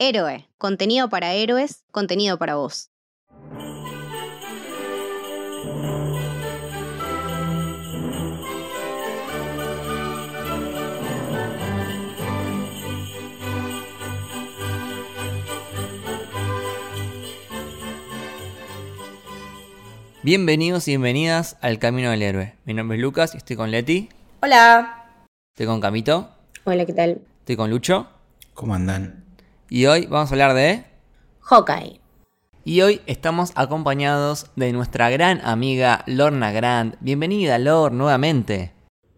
Héroe, 0.00 0.48
contenido 0.58 1.08
para 1.08 1.32
héroes, 1.32 1.82
contenido 1.90 2.38
para 2.38 2.54
vos. 2.54 2.90
Bienvenidos 20.22 20.86
y 20.86 20.92
bienvenidas 20.92 21.56
al 21.60 21.80
Camino 21.80 22.12
del 22.12 22.22
Héroe. 22.22 22.54
Mi 22.64 22.72
nombre 22.72 22.98
es 22.98 23.02
Lucas 23.02 23.34
y 23.34 23.38
estoy 23.38 23.56
con 23.56 23.72
Leti. 23.72 24.10
Hola. 24.42 25.06
Estoy 25.54 25.66
con 25.66 25.80
Camito. 25.80 26.28
Hola, 26.62 26.86
¿qué 26.86 26.92
tal? 26.92 27.20
Estoy 27.40 27.56
con 27.56 27.68
Lucho. 27.68 28.06
¿Cómo 28.54 28.76
andan? 28.76 29.27
Y 29.70 29.86
hoy 29.86 30.06
vamos 30.06 30.30
a 30.30 30.34
hablar 30.34 30.54
de... 30.54 30.84
Hawkeye. 31.40 32.00
Y 32.64 32.80
hoy 32.82 33.00
estamos 33.06 33.52
acompañados 33.54 34.46
de 34.56 34.72
nuestra 34.72 35.08
gran 35.10 35.40
amiga 35.44 36.02
Lorna 36.06 36.52
Grant. 36.52 36.96
Bienvenida, 37.00 37.58
Lor, 37.58 37.92
nuevamente. 37.92 38.72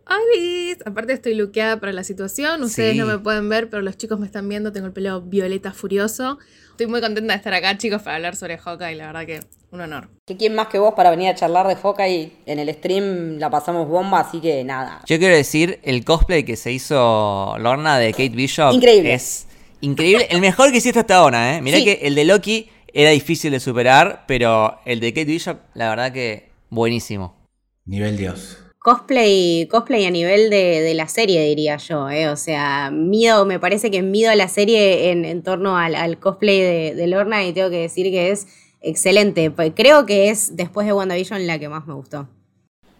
¡Alice! 0.06 0.80
Aparte 0.86 1.12
estoy 1.12 1.34
luqueada 1.34 1.78
para 1.78 1.92
la 1.92 2.04
situación. 2.04 2.62
Ustedes 2.62 2.92
Sí. 2.92 2.98
no 2.98 3.06
me 3.06 3.18
pueden 3.18 3.48
ver, 3.48 3.68
pero 3.70 3.82
los 3.82 3.96
chicos 3.96 4.18
me 4.18 4.26
están 4.26 4.48
viendo. 4.48 4.72
Tengo 4.72 4.86
el 4.86 4.92
pelo 4.92 5.20
violeta 5.22 5.72
furioso. 5.72 6.38
Estoy 6.70 6.86
muy 6.86 7.00
contenta 7.00 7.32
de 7.32 7.36
estar 7.36 7.52
acá, 7.54 7.76
chicos, 7.76 8.02
para 8.02 8.16
hablar 8.16 8.36
sobre 8.36 8.56
Hawkeye. 8.58 8.94
La 8.96 9.06
verdad 9.06 9.26
que 9.26 9.40
un 9.72 9.80
honor. 9.80 10.08
que 10.26 10.36
quién 10.36 10.54
más 10.54 10.66
que 10.68 10.78
vos 10.80 10.94
para 10.94 11.10
venir 11.10 11.28
a 11.28 11.34
charlar 11.34 11.66
de 11.68 11.76
Hawkeye 11.76 12.32
en 12.46 12.58
el 12.58 12.72
stream 12.74 13.38
la 13.38 13.50
pasamos 13.50 13.88
bomba, 13.88 14.20
así 14.20 14.40
que 14.40 14.64
nada. 14.64 15.00
Yo 15.06 15.18
quiero 15.18 15.34
decir, 15.36 15.78
el 15.84 16.04
cosplay 16.04 16.44
que 16.44 16.56
se 16.56 16.72
hizo 16.72 17.56
Lorna 17.58 17.98
de 17.98 18.10
Kate 18.12 18.30
Bishop 18.30 18.72
Increíble. 18.72 19.14
es 19.14 19.46
increíble. 19.80 20.26
El 20.30 20.40
mejor 20.40 20.70
que 20.72 20.78
hiciste 20.78 20.98
hasta 21.00 21.16
ahora, 21.16 21.56
¿eh? 21.56 21.62
Mirá 21.62 21.78
Sí. 21.78 21.84
que 21.84 21.92
el 22.02 22.14
de 22.14 22.24
Loki 22.24 22.68
era 22.92 23.10
difícil 23.10 23.52
de 23.52 23.60
superar, 23.60 24.24
pero 24.26 24.78
el 24.84 25.00
de 25.00 25.12
Kate 25.12 25.24
Bishop, 25.26 25.58
la 25.74 25.88
verdad 25.90 26.12
que 26.12 26.50
buenísimo. 26.70 27.36
Nivel 27.84 28.16
Dios. 28.16 28.58
Cosplay, 28.78 29.68
cosplay 29.70 30.06
a 30.06 30.10
nivel 30.10 30.48
de, 30.48 30.80
de 30.80 30.94
la 30.94 31.06
serie, 31.06 31.42
diría 31.44 31.76
yo, 31.76 32.08
¿eh? 32.08 32.28
O 32.28 32.36
sea, 32.36 32.90
mido, 32.90 33.44
me 33.44 33.60
parece 33.60 33.90
que 33.90 34.02
mido 34.02 34.30
a 34.30 34.36
la 34.36 34.48
serie 34.48 35.10
en, 35.10 35.24
en 35.26 35.42
torno 35.42 35.76
al, 35.76 35.94
al 35.94 36.18
cosplay 36.18 36.60
de, 36.60 36.94
de 36.94 37.06
Lorna 37.06 37.44
y 37.44 37.52
tengo 37.52 37.68
que 37.68 37.76
decir 37.82 38.10
que 38.10 38.30
es 38.30 38.46
excelente. 38.80 39.50
Pues 39.50 39.72
Creo 39.76 40.06
que 40.06 40.30
es, 40.30 40.56
después 40.56 40.86
de 40.86 40.94
WandaVision, 40.94 41.46
la 41.46 41.58
que 41.58 41.68
más 41.68 41.86
me 41.86 41.92
gustó. 41.94 42.28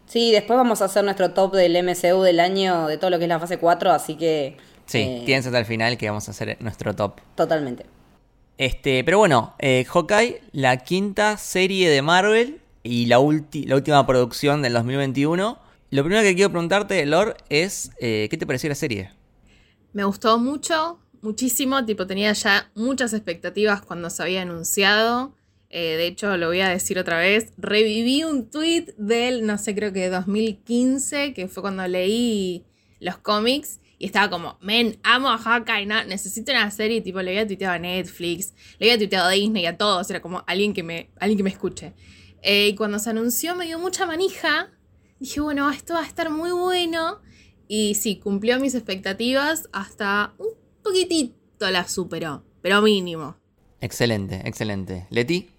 Sí, 0.07 0.33
después 0.33 0.57
vamos 0.59 0.83
a 0.83 0.87
hacer 0.87 1.03
nuestro 1.05 1.31
top 1.33 1.55
del 1.55 1.75
MCU 1.83 2.21
del 2.23 2.41
año, 2.41 2.87
de 2.87 2.99
todo 2.99 3.11
lo 3.11 3.19
que 3.19 3.25
es 3.25 3.29
la 3.29 3.39
fase 3.41 3.59
4, 3.59 3.91
así 3.93 4.17
que... 4.17 4.57
Sí, 4.91 4.99
eh, 4.99 5.23
quédense 5.27 5.49
hasta 5.49 5.59
el 5.61 5.67
final 5.67 5.97
que 5.99 6.09
vamos 6.09 6.27
a 6.29 6.33
hacer 6.33 6.57
nuestro 6.61 6.95
top. 6.95 7.21
Totalmente. 7.37 7.87
Este, 8.59 9.05
pero 9.05 9.19
bueno, 9.19 9.55
eh, 9.59 9.85
Hawkeye, 9.89 10.43
la 10.53 10.77
quinta 10.79 11.37
serie 11.39 11.89
de 11.89 12.03
Marvel 12.03 12.61
y 12.83 13.07
la, 13.07 13.19
ulti- 13.19 13.67
la 13.67 13.77
última 13.77 14.07
producción 14.07 14.63
del 14.63 14.75
2021. 14.75 15.59
Lo 15.91 16.03
primero 16.05 16.23
que 16.23 16.35
quiero 16.35 16.51
preguntarte, 16.51 17.05
Lor, 17.07 17.37
es 17.49 17.91
eh, 18.01 18.29
¿qué 18.31 18.37
te 18.37 18.47
pareció 18.47 18.69
la 18.69 18.75
serie? 18.75 19.11
Me 19.93 20.05
gustó 20.05 20.39
mucho, 20.39 20.99
muchísimo. 21.23 21.85
Tipo, 21.85 22.07
tenía 22.07 22.33
ya 22.33 22.71
muchas 22.75 23.13
expectativas 23.13 23.83
cuando 23.83 24.09
se 24.11 24.23
había 24.23 24.43
anunciado. 24.43 25.35
Eh, 25.71 25.97
de 25.97 26.07
hecho, 26.07 26.37
lo 26.37 26.49
voy 26.49 26.61
a 26.61 26.69
decir 26.69 26.99
otra 26.99 27.19
vez. 27.19 27.53
Reviví 27.57 28.25
un 28.25 28.51
tweet 28.51 28.95
del, 28.99 29.47
no 29.47 29.57
sé, 29.59 29.75
creo 29.75 29.93
que 29.93 30.09
2015, 30.11 31.33
que 31.33 31.49
fue 31.49 31.63
cuando 31.63 31.87
leí 31.89 32.65
los 33.01 33.17
cómics. 33.19 33.80
Y 34.03 34.07
estaba 34.07 34.31
como, 34.31 34.57
men, 34.63 34.99
amo 35.03 35.29
a 35.29 35.37
Hawkeye, 35.37 35.85
no, 35.85 36.03
necesito 36.05 36.53
una 36.53 36.71
serie. 36.71 37.03
Tipo, 37.03 37.21
le 37.21 37.33
había 37.33 37.47
tuiteado 37.47 37.75
a 37.75 37.79
Netflix, 37.79 38.55
le 38.79 38.87
había 38.87 38.97
tuiteado 38.97 39.29
a 39.29 39.33
Disney, 39.33 39.67
a 39.67 39.77
todos. 39.77 40.09
Era 40.09 40.23
como 40.23 40.43
alguien 40.47 40.73
que 40.73 40.83
me, 40.83 41.11
alguien 41.21 41.37
que 41.37 41.43
me 41.43 41.51
escuche. 41.51 41.93
Eh, 42.41 42.69
y 42.69 42.75
cuando 42.77 42.99
se 42.99 43.11
anunció 43.11 43.55
me 43.55 43.67
dio 43.67 43.79
mucha 43.79 44.07
manija. 44.07 44.71
Dije, 45.19 45.41
bueno, 45.41 45.69
esto 45.71 45.93
va 45.93 46.01
a 46.01 46.07
estar 46.07 46.31
muy 46.31 46.51
bueno. 46.51 47.21
Y 47.69 47.95
sí, 47.95 48.17
cumplió 48.17 48.59
mis 48.59 48.75
expectativas 48.75 49.69
hasta 49.71 50.33
un 50.39 50.49
poquitito 50.83 51.71
la 51.71 51.87
superó, 51.87 52.43
pero 52.63 52.81
mínimo. 52.81 53.37
Excelente, 53.83 54.41
excelente. 54.47 55.07
Leti, 55.11 55.51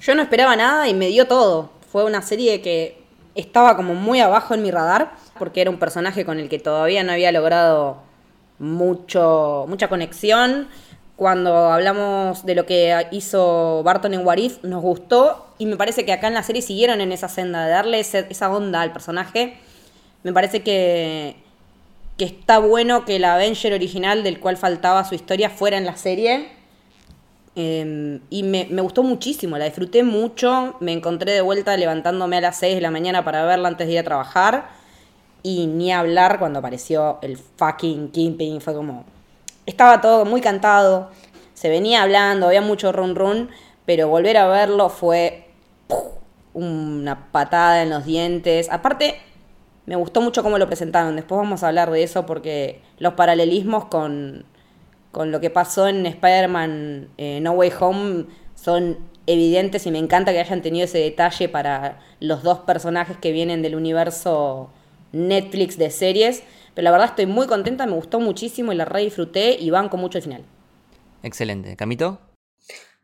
Yo 0.00 0.14
no 0.14 0.22
esperaba 0.22 0.54
nada 0.54 0.88
y 0.88 0.94
me 0.94 1.08
dio 1.08 1.26
todo. 1.26 1.72
Fue 1.90 2.04
una 2.04 2.22
serie 2.22 2.60
que 2.62 3.02
estaba 3.34 3.76
como 3.76 3.94
muy 3.94 4.20
abajo 4.20 4.54
en 4.54 4.62
mi 4.62 4.70
radar, 4.70 5.16
porque 5.38 5.60
era 5.60 5.70
un 5.70 5.78
personaje 5.78 6.24
con 6.24 6.38
el 6.38 6.48
que 6.48 6.58
todavía 6.58 7.02
no 7.02 7.12
había 7.12 7.32
logrado 7.32 8.02
mucho, 8.58 9.66
mucha 9.68 9.88
conexión. 9.88 10.68
Cuando 11.16 11.72
hablamos 11.72 12.46
de 12.46 12.54
lo 12.54 12.64
que 12.64 12.94
hizo 13.10 13.82
Barton 13.82 14.14
en 14.14 14.24
What 14.24 14.36
If, 14.36 14.62
nos 14.62 14.82
gustó 14.82 15.48
y 15.58 15.66
me 15.66 15.76
parece 15.76 16.04
que 16.04 16.12
acá 16.12 16.28
en 16.28 16.34
la 16.34 16.44
serie 16.44 16.62
siguieron 16.62 17.00
en 17.00 17.10
esa 17.10 17.28
senda 17.28 17.64
de 17.64 17.72
darle 17.72 17.98
esa 17.98 18.50
onda 18.50 18.82
al 18.82 18.92
personaje. 18.92 19.56
Me 20.22 20.32
parece 20.32 20.62
que, 20.62 21.36
que 22.16 22.24
está 22.24 22.58
bueno 22.58 23.04
que 23.04 23.16
el 23.16 23.24
Avenger 23.24 23.72
original, 23.72 24.22
del 24.22 24.38
cual 24.38 24.56
faltaba 24.56 25.04
su 25.04 25.16
historia, 25.16 25.50
fuera 25.50 25.76
en 25.76 25.86
la 25.86 25.96
serie. 25.96 26.50
Eh, 27.56 28.20
y 28.30 28.44
me, 28.44 28.68
me 28.70 28.82
gustó 28.82 29.02
muchísimo, 29.02 29.58
la 29.58 29.64
disfruté 29.64 30.04
mucho. 30.04 30.76
Me 30.78 30.92
encontré 30.92 31.32
de 31.32 31.40
vuelta 31.40 31.76
levantándome 31.76 32.36
a 32.36 32.40
las 32.42 32.58
6 32.58 32.76
de 32.76 32.80
la 32.80 32.92
mañana 32.92 33.24
para 33.24 33.44
verla 33.44 33.66
antes 33.66 33.88
de 33.88 33.94
ir 33.94 33.98
a 33.98 34.04
trabajar. 34.04 34.77
Y 35.48 35.66
ni 35.66 35.90
hablar 35.90 36.38
cuando 36.38 36.58
apareció 36.58 37.18
el 37.22 37.38
fucking 37.38 38.10
Kingpin. 38.10 38.60
Fue 38.60 38.74
como. 38.74 39.06
Estaba 39.64 40.02
todo 40.02 40.26
muy 40.26 40.42
cantado. 40.42 41.08
Se 41.54 41.70
venía 41.70 42.02
hablando, 42.02 42.48
había 42.48 42.60
mucho 42.60 42.92
run 42.92 43.14
run. 43.14 43.48
Pero 43.86 44.08
volver 44.08 44.36
a 44.36 44.46
verlo 44.46 44.90
fue. 44.90 45.46
una 46.52 47.32
patada 47.32 47.82
en 47.82 47.88
los 47.88 48.04
dientes. 48.04 48.68
Aparte, 48.70 49.20
me 49.86 49.96
gustó 49.96 50.20
mucho 50.20 50.42
cómo 50.42 50.58
lo 50.58 50.66
presentaron. 50.66 51.16
Después 51.16 51.38
vamos 51.38 51.62
a 51.62 51.68
hablar 51.68 51.90
de 51.90 52.02
eso 52.02 52.26
porque 52.26 52.82
los 52.98 53.14
paralelismos 53.14 53.86
con, 53.86 54.44
con 55.12 55.32
lo 55.32 55.40
que 55.40 55.48
pasó 55.48 55.88
en 55.88 56.04
Spider-Man 56.04 57.08
eh, 57.16 57.40
No 57.40 57.52
Way 57.52 57.72
Home 57.80 58.26
son 58.54 58.98
evidentes 59.26 59.86
y 59.86 59.90
me 59.90 59.98
encanta 59.98 60.32
que 60.32 60.40
hayan 60.40 60.60
tenido 60.60 60.84
ese 60.84 60.98
detalle 60.98 61.48
para 61.48 62.00
los 62.20 62.42
dos 62.42 62.58
personajes 62.60 63.16
que 63.16 63.32
vienen 63.32 63.62
del 63.62 63.76
universo 63.76 64.70
Netflix 65.12 65.78
de 65.78 65.90
series. 65.90 66.42
Pero 66.74 66.84
la 66.84 66.90
verdad 66.90 67.08
estoy 67.08 67.26
muy 67.26 67.46
contenta, 67.46 67.86
me 67.86 67.92
gustó 67.92 68.20
muchísimo 68.20 68.72
y 68.72 68.76
la 68.76 68.84
re 68.84 69.02
disfruté 69.02 69.56
y 69.58 69.70
banco 69.70 69.96
mucho 69.96 70.18
el 70.18 70.24
final. 70.24 70.44
excelente. 71.22 71.76
Camito, 71.76 72.20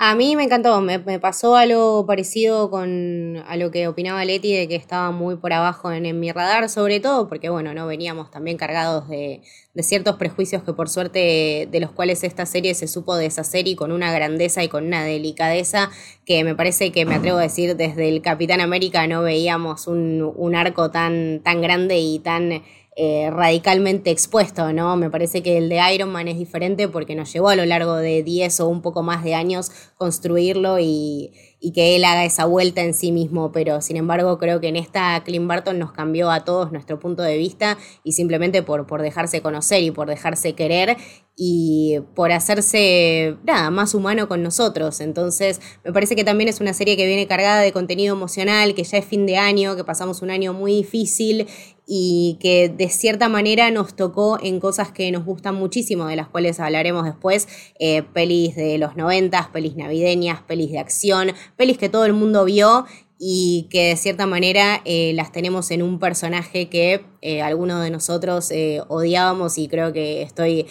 A 0.06 0.14
mí 0.14 0.36
me 0.36 0.44
encantó, 0.44 0.82
me, 0.82 1.00
pasó 1.18 1.56
algo 1.56 2.04
parecido 2.04 2.68
con 2.68 3.42
a 3.48 3.56
lo 3.56 3.70
que 3.70 3.88
opinaba 3.88 4.22
Leti 4.22 4.54
de 4.54 4.68
que 4.68 4.76
estaba 4.76 5.12
muy 5.12 5.36
por 5.36 5.54
abajo 5.54 5.90
en, 5.92 6.20
mi 6.20 6.30
radar, 6.30 6.68
sobre 6.68 7.00
todo 7.00 7.26
porque 7.26 7.48
bueno, 7.48 7.72
no 7.72 7.86
veníamos 7.86 8.30
también 8.30 8.58
cargados 8.58 9.08
de, 9.08 9.40
de 9.72 9.82
ciertos 9.82 10.16
prejuicios 10.16 10.62
que 10.62 10.74
por 10.74 10.90
suerte 10.90 11.66
de 11.70 11.80
los 11.80 11.90
cuales 11.90 12.22
esta 12.22 12.44
serie 12.44 12.74
se 12.74 12.86
supo 12.86 13.16
deshacer 13.16 13.66
y 13.66 13.76
con 13.76 13.92
una 13.92 14.12
grandeza 14.12 14.62
y 14.62 14.68
con 14.68 14.84
una 14.84 15.02
delicadeza 15.04 15.88
que 16.26 16.44
me 16.44 16.54
parece 16.54 16.92
que 16.92 17.06
me 17.06 17.14
atrevo 17.14 17.38
a 17.38 17.42
decir 17.42 17.74
desde 17.74 18.10
el 18.10 18.20
Capitán 18.20 18.60
América 18.60 19.06
no 19.06 19.22
veíamos 19.22 19.86
un, 19.86 20.34
un 20.36 20.54
arco 20.54 20.90
tan, 20.90 21.40
tan 21.42 21.62
grande 21.62 21.96
y 21.96 22.18
tan 22.18 22.62
eh, 22.96 23.28
radicalmente 23.32 24.12
expuesto, 24.12 24.72
¿no? 24.72 24.96
Me 24.96 25.10
parece 25.10 25.42
que 25.42 25.58
el 25.58 25.68
de 25.68 25.80
Iron 25.92 26.12
Man 26.12 26.28
es 26.28 26.38
diferente 26.38 26.86
porque 26.86 27.16
nos 27.16 27.32
llevó 27.32 27.48
a 27.48 27.56
lo 27.56 27.66
largo 27.66 27.96
de 27.96 28.22
10 28.22 28.60
o 28.60 28.68
un 28.68 28.82
poco 28.82 29.02
más 29.02 29.24
de 29.24 29.34
años 29.34 29.72
construirlo 29.96 30.78
y, 30.78 31.32
que 31.74 31.96
él 31.96 32.04
haga 32.04 32.26
esa 32.26 32.44
vuelta 32.44 32.82
en 32.82 32.92
sí 32.92 33.10
mismo, 33.10 33.50
pero 33.50 33.80
sin 33.80 33.96
embargo 33.96 34.36
creo 34.38 34.60
que 34.60 34.68
en 34.68 34.76
esta 34.76 35.22
Clint 35.24 35.46
Barton 35.46 35.78
nos 35.78 35.92
cambió 35.92 36.30
a 36.30 36.44
todos 36.44 36.70
nuestro 36.72 37.00
punto 37.00 37.22
de 37.22 37.38
vista 37.38 37.78
y 38.04 38.12
simplemente 38.12 38.62
por, 38.62 38.86
por 38.86 39.00
dejarse 39.00 39.40
conocer 39.40 39.82
y 39.82 39.90
por 39.90 40.06
dejarse 40.06 40.52
querer 40.52 40.98
y 41.36 42.00
por 42.14 42.32
hacerse 42.32 43.36
nada 43.44 43.70
más 43.70 43.94
humano 43.94 44.28
con 44.28 44.42
nosotros. 44.42 45.00
Entonces, 45.00 45.60
me 45.84 45.92
parece 45.92 46.14
que 46.14 46.22
también 46.22 46.48
es 46.48 46.60
una 46.60 46.74
serie 46.74 46.96
que 46.96 47.06
viene 47.06 47.26
cargada 47.26 47.60
de 47.60 47.72
contenido 47.72 48.14
emocional, 48.14 48.74
que 48.74 48.84
ya 48.84 48.98
es 48.98 49.04
fin 49.04 49.26
de 49.26 49.38
año, 49.38 49.74
que 49.74 49.84
pasamos 49.84 50.22
un 50.22 50.30
año 50.30 50.52
muy 50.52 50.74
difícil 50.74 51.48
y 51.86 52.38
que 52.40 52.68
de 52.68 52.88
cierta 52.88 53.28
manera 53.28 53.70
nos 53.70 53.94
tocó 53.94 54.38
en 54.42 54.60
cosas 54.60 54.90
que 54.90 55.10
nos 55.12 55.24
gustan 55.24 55.54
muchísimo, 55.54 56.06
de 56.06 56.16
las 56.16 56.28
cuales 56.28 56.60
hablaremos 56.60 57.04
después, 57.04 57.48
eh, 57.78 58.02
pelis 58.02 58.56
de 58.56 58.78
los 58.78 58.96
noventas, 58.96 59.48
pelis 59.48 59.76
navideñas, 59.76 60.40
pelis 60.42 60.70
de 60.70 60.78
acción, 60.78 61.32
pelis 61.56 61.78
que 61.78 61.88
todo 61.88 62.06
el 62.06 62.14
mundo 62.14 62.44
vio 62.44 62.86
y 63.18 63.68
que 63.70 63.88
de 63.88 63.96
cierta 63.96 64.26
manera 64.26 64.80
eh, 64.84 65.12
las 65.14 65.30
tenemos 65.30 65.70
en 65.70 65.82
un 65.82 65.98
personaje 65.98 66.68
que 66.68 67.04
eh, 67.20 67.42
algunos 67.42 67.82
de 67.82 67.90
nosotros 67.90 68.50
odiábamos 68.88 69.58
y 69.58 69.68
creo 69.68 69.92
que 69.92 70.22
estoy 70.22 70.66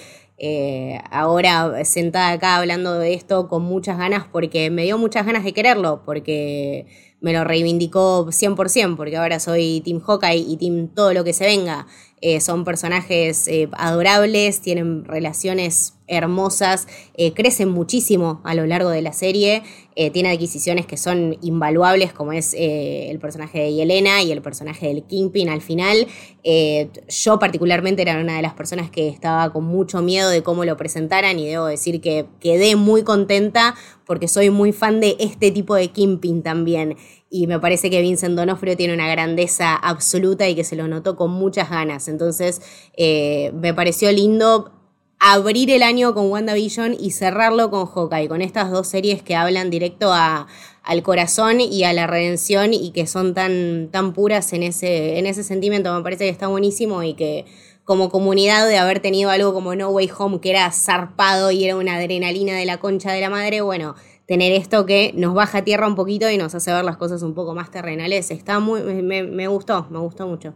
ahora 1.10 1.86
sentada 1.86 2.32
acá 2.32 2.58
hablando 2.58 3.00
de 3.00 3.14
esto 3.14 3.48
con 3.48 3.64
muchas 3.64 3.98
ganas 3.98 4.26
porque 4.30 4.70
me 4.72 4.84
dio 4.84 4.98
muchas 4.98 5.26
ganas 5.26 5.46
de 5.46 5.54
quererlo, 5.54 6.02
porque 6.04 6.86
me 7.24 7.34
lo 7.34 7.44
reivindicó 7.46 8.28
100%, 8.28 8.96
porque 8.98 9.18
ahora 9.18 9.40
soy 9.40 9.82
Team 9.84 10.02
Hawkeye 10.02 10.46
y 10.46 10.58
Team 10.58 10.90
todo 10.90 11.14
lo 11.14 11.24
que 11.24 11.34
se 11.34 11.46
venga. 11.46 11.88
Eh, 12.26 12.40
son 12.40 12.64
personajes 12.64 13.50
eh, 13.50 13.68
adorables, 13.74 14.62
tienen 14.62 15.04
relaciones 15.04 15.96
hermosas, 16.08 16.88
eh, 17.18 17.34
crecen 17.34 17.68
muchísimo 17.68 18.40
a 18.46 18.56
lo 18.56 18.66
largo 18.66 18.90
de 18.90 19.02
la 19.02 19.12
serie, 19.12 19.64
tiene 20.12 20.32
adquisiciones 20.32 20.88
que 20.88 20.98
son 20.98 21.38
invaluables, 21.42 22.14
como 22.14 22.34
es 22.34 22.56
el 22.58 23.20
personaje 23.20 23.60
de 23.60 23.74
Yelena 23.74 24.24
y 24.24 24.32
el 24.32 24.42
personaje 24.42 24.88
del 24.88 25.04
Kingpin 25.04 25.50
al 25.50 25.62
final. 25.62 26.08
yo 26.44 27.38
particularmente 27.38 28.02
era 28.02 28.20
una 28.20 28.36
de 28.36 28.42
las 28.42 28.56
personas 28.56 28.90
que 28.90 29.08
estaba 29.08 29.54
con 29.54 29.66
mucho 29.66 30.02
miedo 30.02 30.32
de 30.32 30.42
cómo 30.42 30.66
lo 30.66 30.78
presentaran 30.78 31.38
y 31.38 31.48
debo 31.48 31.68
decir 31.68 32.02
que 32.02 32.26
quedé 32.40 32.76
muy 32.76 33.04
contenta 33.04 33.76
porque 34.06 34.28
soy 34.28 34.50
muy 34.50 34.72
fan 34.72 35.00
de 35.00 35.16
este 35.20 35.52
tipo 35.52 35.76
de 35.76 35.90
Kingpin 35.90 36.42
también 36.42 36.98
y 37.34 37.48
me 37.48 37.60
parece 37.60 37.90
que 37.90 38.00
Vincent 38.00 38.38
Donofrio 38.38 38.78
tiene 38.78 38.94
una 38.94 39.10
grandeza 39.10 39.76
absoluta 39.76 40.48
y 40.48 40.54
que 40.54 40.64
se 40.64 40.76
lo 40.76 40.88
notó 40.88 41.16
con 41.16 41.32
muchas 41.32 41.68
ganas. 41.72 42.08
Entonces, 42.08 42.62
eh, 42.96 43.52
me 43.56 43.74
pareció 43.74 44.12
lindo 44.12 44.72
abrir 45.18 45.72
el 45.72 45.82
año 45.82 46.14
con 46.14 46.30
WandaVision 46.30 46.96
y 47.00 47.10
cerrarlo 47.10 47.72
con 47.72 47.88
Hawkeye, 47.88 48.28
con 48.28 48.44
estas 48.44 48.70
dos 48.70 48.88
series 48.88 49.24
que 49.24 49.36
hablan 49.36 49.72
directo 49.72 50.14
al 50.14 51.02
corazón 51.02 51.60
y 51.60 51.84
a 51.86 51.94
la 51.94 52.06
redención 52.06 52.72
y 52.72 52.92
que 52.92 53.08
son 53.08 53.34
tan, 53.34 53.90
tan 53.90 54.14
puras 54.14 54.54
en 54.54 54.62
ese, 54.62 55.18
en 55.18 55.26
ese 55.26 55.44
sentimiento. 55.44 55.92
Me 55.92 56.04
parece 56.04 56.26
que 56.26 56.30
está 56.30 56.46
buenísimo 56.46 57.02
y 57.02 57.16
que 57.16 57.46
como 57.84 58.10
comunidad 58.10 58.68
de 58.68 58.78
haber 58.78 59.00
tenido 59.00 59.32
algo 59.32 59.56
como 59.56 59.76
No 59.76 59.90
Way 59.90 60.12
Home, 60.18 60.40
que 60.40 60.52
era 60.52 60.72
zarpado 60.72 61.50
y 61.50 61.66
era 61.66 61.78
una 61.78 61.96
adrenalina 61.96 62.54
de 62.54 62.66
la 62.66 62.78
concha 62.78 63.12
de 63.12 63.22
la 63.22 63.32
madre, 63.32 63.62
bueno, 63.62 63.96
tener 64.28 64.52
esto 64.54 64.86
que 64.86 65.14
nos 65.16 65.34
baja 65.34 65.60
a 65.60 65.64
tierra 65.64 65.88
un 65.88 65.96
poquito 65.96 66.30
y 66.30 66.38
nos 66.38 66.56
hace 66.56 66.72
ver 66.72 66.86
las 66.86 66.98
cosas 66.98 67.22
un 67.24 67.34
poco 67.34 67.54
más 67.54 67.72
terrenales. 67.72 68.32
Está 68.32 68.60
muy, 68.60 68.82
me, 68.82 69.24
me 69.24 69.48
gustó, 69.48 69.88
me 69.90 70.00
gustó 70.00 70.28
mucho. 70.28 70.54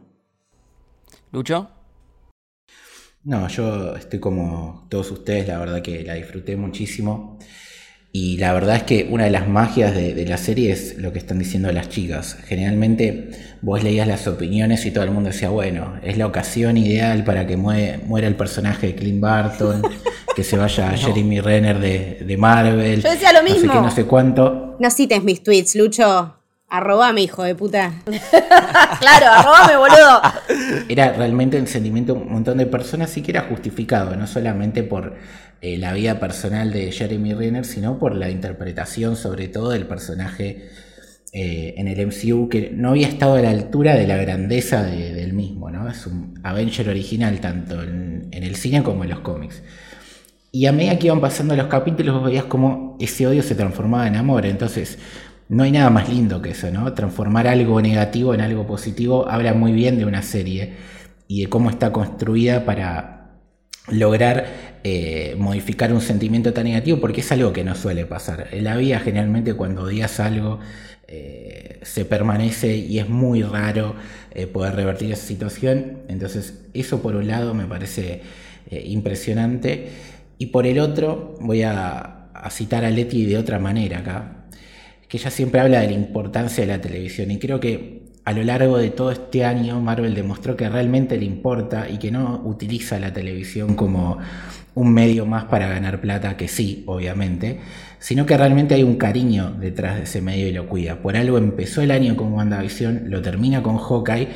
Lucho. 1.31 1.69
No, 3.23 3.47
yo 3.49 3.95
estoy 3.95 4.19
como 4.19 4.87
todos 4.89 5.11
ustedes, 5.11 5.47
la 5.47 5.59
verdad 5.59 5.81
que 5.81 6.03
la 6.03 6.13
disfruté 6.13 6.55
muchísimo. 6.55 7.37
Y 8.19 8.35
la 8.37 8.51
verdad 8.51 8.77
es 8.77 8.83
que 8.83 9.07
una 9.11 9.25
de 9.25 9.29
las 9.29 9.47
magias 9.47 9.93
de, 9.93 10.25
la 10.25 10.37
serie 10.37 10.71
es 10.71 10.97
lo 10.97 11.13
que 11.13 11.19
están 11.19 11.37
diciendo 11.37 11.71
las 11.71 11.87
chicas. 11.89 12.35
Generalmente 12.47 13.29
vos 13.61 13.83
leías 13.83 14.07
las 14.07 14.25
opiniones 14.25 14.87
y 14.87 14.91
todo 14.91 15.03
el 15.03 15.11
mundo 15.11 15.29
decía, 15.29 15.49
bueno, 15.49 15.99
es 16.01 16.17
la 16.17 16.25
ocasión 16.25 16.77
ideal 16.77 17.23
para 17.23 17.45
que 17.45 17.57
muera 17.57 18.27
el 18.27 18.35
personaje 18.35 18.87
de 18.87 18.95
Clint 18.95 19.21
Barton, 19.21 19.83
que 20.35 20.43
se 20.43 20.57
vaya 20.57 20.97
Jeremy 20.97 21.41
Renner 21.41 21.79
de, 21.79 22.37
Marvel. 22.39 23.03
Yo 23.03 23.11
decía 23.11 23.31
lo 23.33 23.43
mismo. 23.43 23.67
No 23.67 23.73
sé 23.73 23.81
no 23.81 23.91
sé 23.91 24.05
cuánto. 24.05 24.77
No 24.79 24.89
cites 24.89 25.23
mis 25.23 25.43
tweets, 25.43 25.75
Lucho. 25.75 26.36
Arrobame, 26.69 27.21
hijo 27.21 27.43
de 27.43 27.55
puta. 27.55 27.93
claro, 28.99 29.27
arrobame, 29.27 29.77
boludo. 29.77 30.21
Era 30.89 31.13
realmente 31.13 31.57
el 31.57 31.67
sentimiento 31.67 32.13
de 32.13 32.19
un 32.19 32.31
montón 32.31 32.57
de 32.57 32.65
personas 32.65 33.15
y 33.15 33.21
que 33.21 33.31
era 33.31 33.43
justificado, 33.43 34.17
no 34.17 34.27
solamente 34.27 34.83
por 34.83 35.15
eh, 35.61 35.77
la 35.77 35.93
vida 35.93 36.19
personal 36.19 36.73
de 36.73 36.91
Jeremy 36.91 37.33
Renner, 37.33 37.63
sino 37.63 37.97
por 37.97 38.15
la 38.15 38.29
interpretación, 38.29 39.15
sobre 39.15 39.47
todo, 39.47 39.69
del 39.69 39.87
personaje 39.87 40.67
eh, 41.31 41.75
en 41.77 41.87
el 41.87 42.05
MCU, 42.05 42.49
que 42.49 42.69
no 42.73 42.89
había 42.89 43.07
estado 43.07 43.35
a 43.35 43.41
la 43.41 43.51
altura 43.51 43.95
de 43.95 44.05
la 44.05 44.17
grandeza 44.17 44.83
del 44.83 45.31
mismo, 45.31 45.71
¿no? 45.71 45.89
Es 45.89 46.05
un 46.05 46.37
Avenger 46.43 46.89
original, 46.89 47.39
tanto 47.39 47.81
en, 47.81 48.27
en 48.31 48.43
el 48.43 48.57
cine 48.57 48.83
como 48.83 49.05
en 49.05 49.11
los 49.11 49.21
cómics. 49.21 49.63
Y 50.51 50.65
a 50.65 50.71
medida 50.71 50.97
que 50.97 51.07
iban 51.07 51.21
pasando 51.21 51.55
los 51.55 51.67
capítulos, 51.67 52.23
veías 52.25 52.45
como 52.45 52.97
ese 52.99 53.27
odio 53.27 53.43
se 53.43 53.55
transformaba 53.55 54.07
en 54.07 54.15
amor. 54.15 54.45
Entonces, 54.45 54.97
no 55.49 55.63
hay 55.63 55.71
nada 55.71 55.89
más 55.89 56.09
lindo 56.09 56.41
que 56.41 56.51
eso, 56.51 56.69
¿no? 56.71 56.93
Transformar 56.93 57.47
algo 57.47 57.81
negativo 57.81 58.33
en 58.33 58.41
algo 58.41 58.67
positivo 58.67 59.29
habla 59.29 59.53
muy 59.53 59.71
bien 59.71 59.97
de 59.97 60.05
una 60.05 60.21
serie 60.21 60.73
y 61.27 61.41
de 61.41 61.49
cómo 61.49 61.69
está 61.69 61.91
construida 61.91 62.65
para 62.65 63.17
lograr 63.89 64.45
eh, 64.83 65.35
modificar 65.37 65.93
un 65.93 66.01
sentimiento 66.01 66.53
tan 66.53 66.65
negativo, 66.65 66.99
porque 66.99 67.21
es 67.21 67.31
algo 67.31 67.53
que 67.53 67.63
no 67.63 67.75
suele 67.75 68.05
pasar. 68.05 68.49
En 68.51 68.63
la 68.65 68.75
vida 68.77 68.99
generalmente 68.99 69.53
cuando 69.53 69.83
odias 69.83 70.19
algo 70.19 70.59
eh, 71.07 71.79
se 71.83 72.05
permanece 72.05 72.75
y 72.75 72.99
es 72.99 73.07
muy 73.07 73.43
raro 73.43 73.95
eh, 74.31 74.47
poder 74.47 74.75
revertir 74.75 75.11
esa 75.11 75.25
situación. 75.25 75.99
Entonces 76.09 76.65
eso 76.73 77.01
por 77.01 77.15
un 77.15 77.27
lado 77.27 77.53
me 77.53 77.65
parece 77.65 78.21
impresionante 78.69 79.87
y 80.37 80.47
por 80.47 80.67
el 80.67 80.79
otro 80.79 81.35
voy 81.39 81.63
a, 81.63 82.29
a 82.33 82.49
citar 82.49 82.83
a 82.83 82.89
Leti 82.89 83.25
de 83.25 83.37
otra 83.37 83.59
manera 83.59 83.99
acá, 83.99 84.36
que 85.07 85.17
ella 85.17 85.31
siempre 85.31 85.61
habla 85.61 85.81
de 85.81 85.87
la 85.87 85.93
importancia 85.93 86.65
de 86.65 86.71
la 86.71 86.81
televisión 86.81 87.31
y 87.31 87.39
creo 87.39 87.59
que 87.59 88.07
a 88.25 88.33
lo 88.33 88.43
largo 88.43 88.77
de 88.77 88.89
todo 88.89 89.11
este 89.11 89.45
año 89.45 89.79
Marvel 89.79 90.13
demostró 90.13 90.57
que 90.57 90.67
realmente 90.67 91.17
le 91.17 91.23
importa 91.23 91.87
y 91.89 91.97
que 91.97 92.11
no 92.11 92.41
utiliza 92.43 92.99
la 92.99 93.13
televisión 93.13 93.75
como 93.75 94.17
un 94.75 94.93
medio 94.93 95.25
más 95.25 95.45
para 95.45 95.69
ganar 95.69 96.01
plata, 96.01 96.35
que 96.35 96.49
sí, 96.49 96.83
obviamente, 96.87 97.61
sino 97.99 98.25
que 98.25 98.37
realmente 98.37 98.75
hay 98.75 98.83
un 98.83 98.97
cariño 98.97 99.55
detrás 99.59 99.95
de 99.95 100.03
ese 100.03 100.21
medio 100.21 100.47
y 100.47 100.51
lo 100.51 100.67
cuida. 100.67 100.97
Por 101.01 101.15
algo 101.15 101.37
empezó 101.37 101.81
el 101.81 101.89
año 101.89 102.17
con 102.17 102.33
WandaVision, 102.33 103.09
lo 103.09 103.21
termina 103.21 103.63
con 103.63 103.77
Hawkeye, 103.77 104.27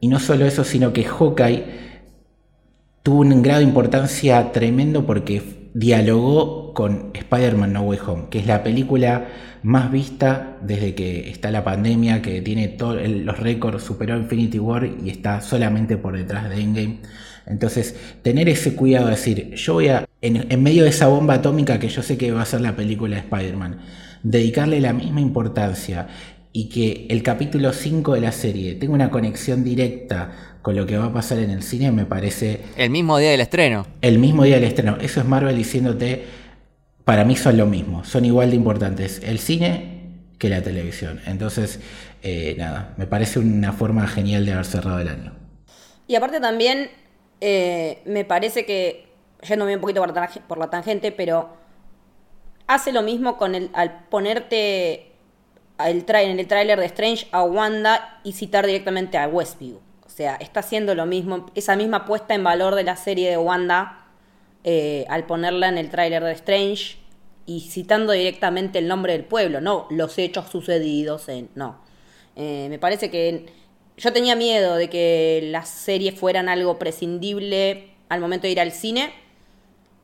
y 0.00 0.08
no 0.08 0.20
solo 0.20 0.46
eso, 0.46 0.62
sino 0.62 0.92
que 0.92 1.02
Hawkeye 1.02 1.64
tuvo 3.02 3.20
un 3.20 3.42
grado 3.42 3.60
de 3.60 3.66
importancia 3.66 4.52
tremendo 4.52 5.04
porque 5.04 5.42
dialogó 5.74 6.72
con 6.72 7.10
Spider-Man 7.12 7.72
No 7.72 7.82
Way 7.82 7.98
Home, 8.06 8.24
que 8.30 8.38
es 8.38 8.46
la 8.46 8.62
película 8.62 9.26
más 9.62 9.90
vista 9.90 10.56
desde 10.62 10.94
que 10.94 11.28
está 11.28 11.50
la 11.50 11.64
pandemia, 11.64 12.22
que 12.22 12.40
tiene 12.42 12.68
todos 12.68 13.06
los 13.06 13.38
récords, 13.38 13.82
superó 13.82 14.16
Infinity 14.16 14.58
War 14.58 14.88
y 15.04 15.10
está 15.10 15.40
solamente 15.40 15.96
por 15.96 16.16
detrás 16.16 16.48
de 16.48 16.60
Endgame. 16.60 16.98
Entonces, 17.46 17.94
tener 18.22 18.48
ese 18.48 18.74
cuidado 18.74 19.06
de 19.06 19.10
decir, 19.12 19.54
yo 19.54 19.74
voy 19.74 19.88
a, 19.88 20.06
en, 20.22 20.62
medio 20.62 20.84
de 20.84 20.90
esa 20.90 21.08
bomba 21.08 21.34
atómica 21.34 21.78
que 21.78 21.88
yo 21.88 22.02
sé 22.02 22.16
que 22.16 22.30
va 22.30 22.42
a 22.42 22.46
ser 22.46 22.60
la 22.60 22.76
película 22.76 23.16
de 23.16 23.22
Spider-Man, 23.22 23.78
dedicarle 24.22 24.80
la 24.80 24.92
misma 24.92 25.20
importancia 25.20 26.06
y 26.52 26.68
que 26.68 27.06
el 27.10 27.22
capítulo 27.22 27.72
5 27.72 28.14
de 28.14 28.20
la 28.20 28.32
serie 28.32 28.76
tenga 28.76 28.94
una 28.94 29.10
conexión 29.10 29.64
directa 29.64 30.53
con 30.64 30.74
lo 30.74 30.86
que 30.86 30.96
va 30.96 31.04
a 31.04 31.12
pasar 31.12 31.40
en 31.40 31.50
el 31.50 31.62
cine, 31.62 31.92
me 31.92 32.06
parece... 32.06 32.62
El 32.78 32.88
mismo 32.88 33.18
día 33.18 33.30
del 33.30 33.42
estreno. 33.42 33.86
El 34.00 34.18
mismo 34.18 34.44
día 34.44 34.54
del 34.54 34.64
estreno. 34.64 34.96
Eso 34.98 35.20
es 35.20 35.26
Marvel 35.26 35.54
diciéndote, 35.54 36.24
para 37.04 37.26
mí 37.26 37.36
son 37.36 37.58
lo 37.58 37.66
mismo, 37.66 38.02
son 38.02 38.24
igual 38.24 38.48
de 38.48 38.56
importantes 38.56 39.20
el 39.22 39.40
cine 39.40 40.14
que 40.38 40.48
la 40.48 40.62
televisión. 40.62 41.20
Entonces, 41.26 41.80
eh, 42.22 42.54
nada, 42.56 42.94
me 42.96 43.06
parece 43.06 43.40
una 43.40 43.74
forma 43.74 44.06
genial 44.06 44.46
de 44.46 44.54
haber 44.54 44.64
cerrado 44.64 45.00
el 45.00 45.08
año. 45.08 45.34
Y 46.06 46.14
aparte 46.14 46.40
también, 46.40 46.88
eh, 47.42 47.98
me 48.06 48.24
parece 48.24 48.64
que, 48.64 49.04
yéndome 49.46 49.74
un 49.74 49.82
poquito 49.82 50.02
por 50.48 50.56
la, 50.56 50.70
tangente, 50.70 51.12
pero 51.12 51.58
hace 52.66 52.90
lo 52.90 53.02
mismo 53.02 53.36
con 53.36 53.54
el, 53.54 53.68
al 53.74 54.06
ponerte 54.08 55.12
el 55.78 56.06
en 56.08 56.40
el 56.40 56.46
tráiler 56.46 56.80
de 56.80 56.86
Strange 56.86 57.26
a 57.32 57.42
Wanda 57.42 58.18
y 58.24 58.32
citar 58.32 58.64
directamente 58.64 59.18
a 59.18 59.28
Westview. 59.28 59.83
Sea, 60.14 60.36
está 60.36 60.60
haciendo 60.60 60.94
lo 60.94 61.06
mismo, 61.06 61.46
esa 61.56 61.74
misma 61.74 62.04
puesta 62.04 62.34
en 62.34 62.44
valor 62.44 62.76
de 62.76 62.84
la 62.84 62.94
serie 62.94 63.30
de 63.30 63.36
Wanda 63.36 64.06
eh, 64.62 65.06
al 65.08 65.26
ponerla 65.26 65.68
en 65.68 65.76
el 65.76 65.90
tráiler 65.90 66.22
de 66.22 66.30
Strange 66.30 66.98
y 67.46 67.62
citando 67.62 68.12
directamente 68.12 68.78
el 68.78 68.86
nombre 68.86 69.12
del 69.14 69.24
pueblo, 69.24 69.60
no 69.60 69.88
los 69.90 70.16
hechos 70.18 70.48
sucedidos 70.48 71.28
en... 71.28 71.50
No. 71.56 71.80
Eh, 72.36 72.68
me 72.70 72.78
parece 72.78 73.10
que 73.10 73.46
yo 73.96 74.12
tenía 74.12 74.36
miedo 74.36 74.76
de 74.76 74.88
que 74.88 75.48
las 75.50 75.68
series 75.68 76.14
fueran 76.14 76.48
algo 76.48 76.78
prescindible 76.78 77.90
al 78.08 78.20
momento 78.20 78.46
de 78.46 78.52
ir 78.52 78.60
al 78.60 78.70
cine 78.70 79.12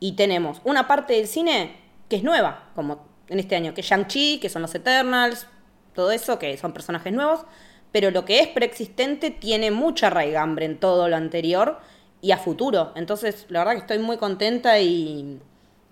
y 0.00 0.16
tenemos 0.16 0.60
una 0.64 0.88
parte 0.88 1.12
del 1.12 1.28
cine 1.28 1.76
que 2.08 2.16
es 2.16 2.24
nueva, 2.24 2.70
como 2.74 3.06
en 3.28 3.38
este 3.38 3.54
año, 3.54 3.74
que 3.74 3.82
es 3.82 3.86
Shang-Chi, 3.86 4.40
que 4.40 4.48
son 4.48 4.62
los 4.62 4.74
Eternals, 4.74 5.46
todo 5.94 6.10
eso, 6.10 6.40
que 6.40 6.56
son 6.56 6.72
personajes 6.72 7.12
nuevos, 7.12 7.46
pero 7.92 8.10
lo 8.10 8.24
que 8.24 8.40
es 8.40 8.48
preexistente 8.48 9.30
tiene 9.30 9.70
mucha 9.70 10.10
raigambre 10.10 10.66
en 10.66 10.78
todo 10.78 11.08
lo 11.08 11.16
anterior 11.16 11.78
y 12.20 12.32
a 12.32 12.38
futuro. 12.38 12.92
Entonces, 12.96 13.46
la 13.48 13.60
verdad 13.60 13.72
que 13.72 13.80
estoy 13.80 13.98
muy 13.98 14.16
contenta 14.16 14.78
y, 14.78 15.40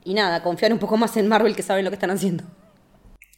y 0.04 0.14
nada, 0.14 0.42
confiar 0.42 0.72
un 0.72 0.78
poco 0.78 0.96
más 0.96 1.16
en 1.16 1.28
Marvel 1.28 1.56
que 1.56 1.62
saben 1.62 1.84
lo 1.84 1.90
que 1.90 1.96
están 1.96 2.10
haciendo. 2.10 2.44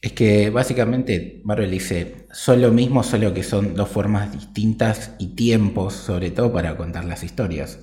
Es 0.02 0.12
que 0.12 0.48
básicamente 0.48 1.42
Marvel 1.44 1.70
dice, 1.70 2.26
son 2.32 2.62
lo 2.62 2.70
mismo, 2.70 3.02
solo 3.02 3.34
que 3.34 3.42
son 3.42 3.74
dos 3.74 3.88
formas 3.88 4.32
distintas 4.32 5.12
y 5.18 5.34
tiempos, 5.34 5.92
sobre 5.92 6.30
todo 6.30 6.52
para 6.52 6.76
contar 6.76 7.04
las 7.04 7.22
historias. 7.22 7.80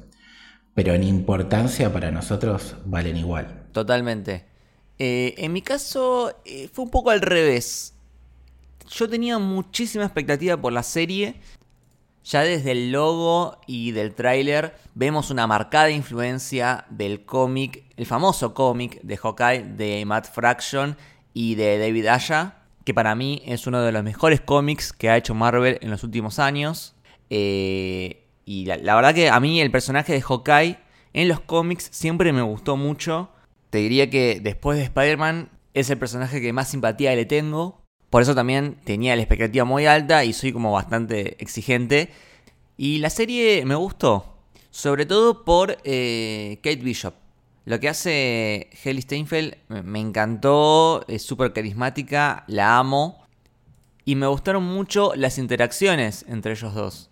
Pero 0.73 0.93
en 0.93 1.03
importancia 1.03 1.93
para 1.93 2.11
nosotros 2.11 2.75
valen 2.85 3.17
igual. 3.17 3.67
Totalmente. 3.71 4.45
Eh, 4.97 5.35
en 5.37 5.53
mi 5.53 5.61
caso 5.61 6.41
eh, 6.43 6.69
fue 6.73 6.85
un 6.85 6.91
poco 6.91 7.11
al 7.11 7.21
revés. 7.21 7.93
Yo 8.89 9.09
tenía 9.09 9.37
muchísima 9.37 10.05
expectativa 10.05 10.57
por 10.57 10.73
la 10.73 10.83
serie 10.83 11.35
ya 12.29 12.41
desde 12.41 12.71
el 12.71 12.91
logo 12.91 13.57
y 13.67 13.91
del 13.91 14.13
tráiler 14.13 14.75
vemos 14.95 15.29
una 15.29 15.47
marcada 15.47 15.89
influencia 15.91 16.85
del 16.89 17.23
cómic, 17.23 17.85
el 17.95 18.05
famoso 18.05 18.53
cómic 18.53 18.99
de 19.01 19.15
Hawkeye 19.15 19.63
de 19.63 20.03
Matt 20.05 20.27
Fraction 20.29 20.97
y 21.33 21.55
de 21.55 21.77
David 21.77 22.07
Aya, 22.07 22.55
que 22.83 22.93
para 22.93 23.15
mí 23.15 23.41
es 23.45 23.65
uno 23.65 23.81
de 23.81 23.93
los 23.93 24.03
mejores 24.03 24.41
cómics 24.41 24.91
que 24.91 25.09
ha 25.09 25.15
hecho 25.15 25.35
Marvel 25.35 25.77
en 25.81 25.89
los 25.89 26.03
últimos 26.03 26.37
años. 26.37 26.95
Eh, 27.29 28.25
y 28.43 28.65
la, 28.65 28.75
la 28.75 28.95
verdad 28.95 29.15
que 29.15 29.29
a 29.29 29.39
mí 29.39 29.61
el 29.61 29.71
personaje 29.71 30.11
de 30.11 30.21
Hawkeye 30.21 30.79
en 31.13 31.29
los 31.29 31.39
cómics 31.39 31.87
siempre 31.93 32.33
me 32.33 32.41
gustó 32.41 32.75
mucho. 32.75 33.29
Te 33.69 33.77
diría 33.77 34.09
que 34.09 34.41
después 34.41 34.77
de 34.77 34.83
Spider-Man 34.83 35.49
es 35.73 35.89
el 35.89 35.97
personaje 35.97 36.41
que 36.41 36.51
más 36.51 36.69
simpatía 36.69 37.15
le 37.15 37.25
tengo. 37.25 37.86
Por 38.09 38.21
eso 38.21 38.33
también 38.35 38.75
tenía 38.83 39.15
la 39.15 39.21
expectativa 39.21 39.65
muy 39.65 39.85
alta 39.85 40.23
y 40.23 40.33
soy 40.33 40.53
como 40.53 40.71
bastante 40.71 41.41
exigente. 41.43 42.09
Y 42.77 42.99
la 42.99 43.09
serie 43.09 43.65
me 43.65 43.75
gustó. 43.75 44.33
Sobre 44.71 45.05
todo 45.05 45.43
por 45.43 45.77
eh, 45.83 46.59
Kate 46.63 46.77
Bishop. 46.77 47.13
Lo 47.65 47.79
que 47.79 47.89
hace 47.89 48.69
Haley 48.85 49.01
Steinfeld 49.01 49.55
me- 49.67 49.99
encantó, 49.99 51.03
es 51.07 51.21
súper 51.23 51.51
carismática, 51.51 52.45
la 52.47 52.77
amo. 52.77 53.21
Y 54.05 54.15
me 54.15 54.27
gustaron 54.27 54.63
mucho 54.63 55.13
las 55.15 55.37
interacciones 55.37 56.23
entre 56.29 56.53
ellos 56.53 56.73
dos. 56.73 57.09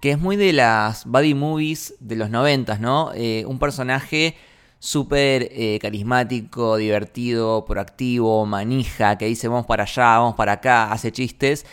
Que 0.00 0.10
es 0.10 0.18
muy 0.18 0.36
de 0.36 0.52
las 0.52 1.06
buddy 1.06 1.32
movies 1.32 1.94
de 2.00 2.16
los 2.16 2.28
noventas, 2.28 2.78
¿no? 2.80 3.12
Eh, 3.14 3.44
un 3.46 3.58
personaje 3.58 4.36
súper 4.82 5.48
eh, 5.52 5.78
carismático, 5.80 6.76
divertido, 6.76 7.64
proactivo, 7.64 8.44
manija, 8.46 9.16
que 9.16 9.26
dice 9.26 9.46
vamos 9.46 9.64
para 9.64 9.84
allá, 9.84 10.18
vamos 10.18 10.34
para 10.34 10.54
acá, 10.54 10.90
hace 10.90 11.12
chistes. 11.12 11.64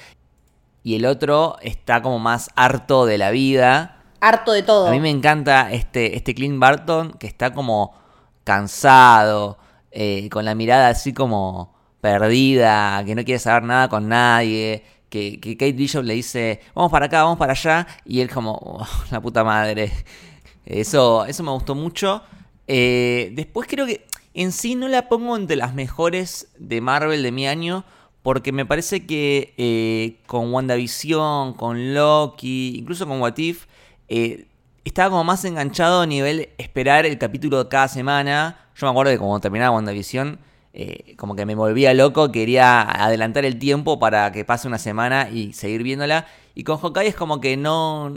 Y 0.84 0.94
el 0.94 1.08
otro 1.08 1.58
está 1.64 2.04
como 2.04 2.20
más 2.20 2.52
harto 2.56 3.08
de 3.08 3.18
la 3.18 3.32
vida. 3.32 4.04
Harto 4.22 4.52
de 4.52 4.62
todo. 4.62 4.88
A 4.88 4.92
mí 4.92 5.00
me 5.00 5.10
encanta 5.10 5.72
este, 5.72 6.16
este 6.16 6.36
Clint 6.36 6.60
Barton 6.60 7.14
que 7.14 7.26
está 7.26 7.52
como 7.52 7.96
cansado, 8.44 9.58
eh, 9.90 10.30
con 10.30 10.46
la 10.46 10.54
mirada 10.54 10.90
así 10.90 11.12
como 11.12 11.74
perdida, 12.02 13.04
que 13.06 13.16
no 13.16 13.24
quiere 13.26 13.40
saber 13.40 13.64
nada 13.64 13.90
con 13.90 14.08
nadie, 14.08 14.84
que, 15.10 15.40
que 15.40 15.58
Kate 15.58 15.72
Bishop 15.74 16.04
le 16.04 16.14
dice, 16.14 16.62
vamos 16.76 16.92
para 16.92 17.08
acá, 17.08 17.24
vamos 17.24 17.40
para 17.40 17.54
allá, 17.54 17.88
y 18.06 18.22
él 18.22 18.30
como, 18.30 18.52
"Oh, 18.62 18.88
la 19.10 19.20
puta 19.20 19.44
madre. 19.44 19.92
Eso, 20.64 21.26
eso 21.26 21.42
me 21.42 21.50
gustó 21.50 21.74
mucho. 21.74 22.22
Eh, 22.72 23.32
después 23.34 23.68
creo 23.68 23.88
que 23.88 24.06
en 24.36 24.52
sí 24.52 24.76
no 24.76 24.88
la 24.88 25.10
pongo 25.10 25.36
entre 25.36 25.56
las 25.56 25.74
mejores 25.74 26.50
de 26.60 26.82
Marvel 26.82 27.24
de 27.24 27.32
mi 27.32 27.48
año, 27.48 27.84
porque 28.22 28.52
me 28.52 28.64
parece 28.64 29.08
que 29.08 29.56
eh, 29.58 30.20
con 30.28 30.54
WandaVision, 30.54 31.54
con 31.54 31.96
Loki, 31.96 32.76
incluso 32.78 33.08
con 33.08 33.22
What 33.22 33.38
If, 33.38 33.66
eh, 34.08 34.46
estaba 34.86 35.10
como 35.10 35.24
más 35.24 35.44
enganchado 35.46 36.02
a 36.02 36.06
nivel 36.06 36.50
esperar 36.60 37.08
el 37.08 37.18
capítulo 37.18 37.64
de 37.64 37.70
cada 37.70 37.88
semana. 37.88 38.70
Yo 38.76 38.86
me 38.86 38.92
acuerdo 38.92 39.12
que 39.14 39.18
cuando 39.18 39.40
terminaba 39.40 39.76
WandaVision, 39.76 40.40
como 41.18 41.36
que 41.36 41.48
me 41.48 41.56
volvía 41.56 41.96
loco, 41.96 42.32
quería 42.32 42.82
adelantar 42.82 43.46
el 43.46 43.58
tiempo 43.58 43.98
para 43.98 44.32
que 44.32 44.46
pase 44.46 44.68
una 44.68 44.78
semana 44.78 45.28
y 45.30 45.54
seguir 45.54 45.82
viéndola. 45.82 46.28
Y 46.54 46.64
con 46.64 46.78
Hawkeye 46.78 47.08
es 47.08 47.16
como 47.16 47.42
que 47.42 47.58
no, 47.58 48.14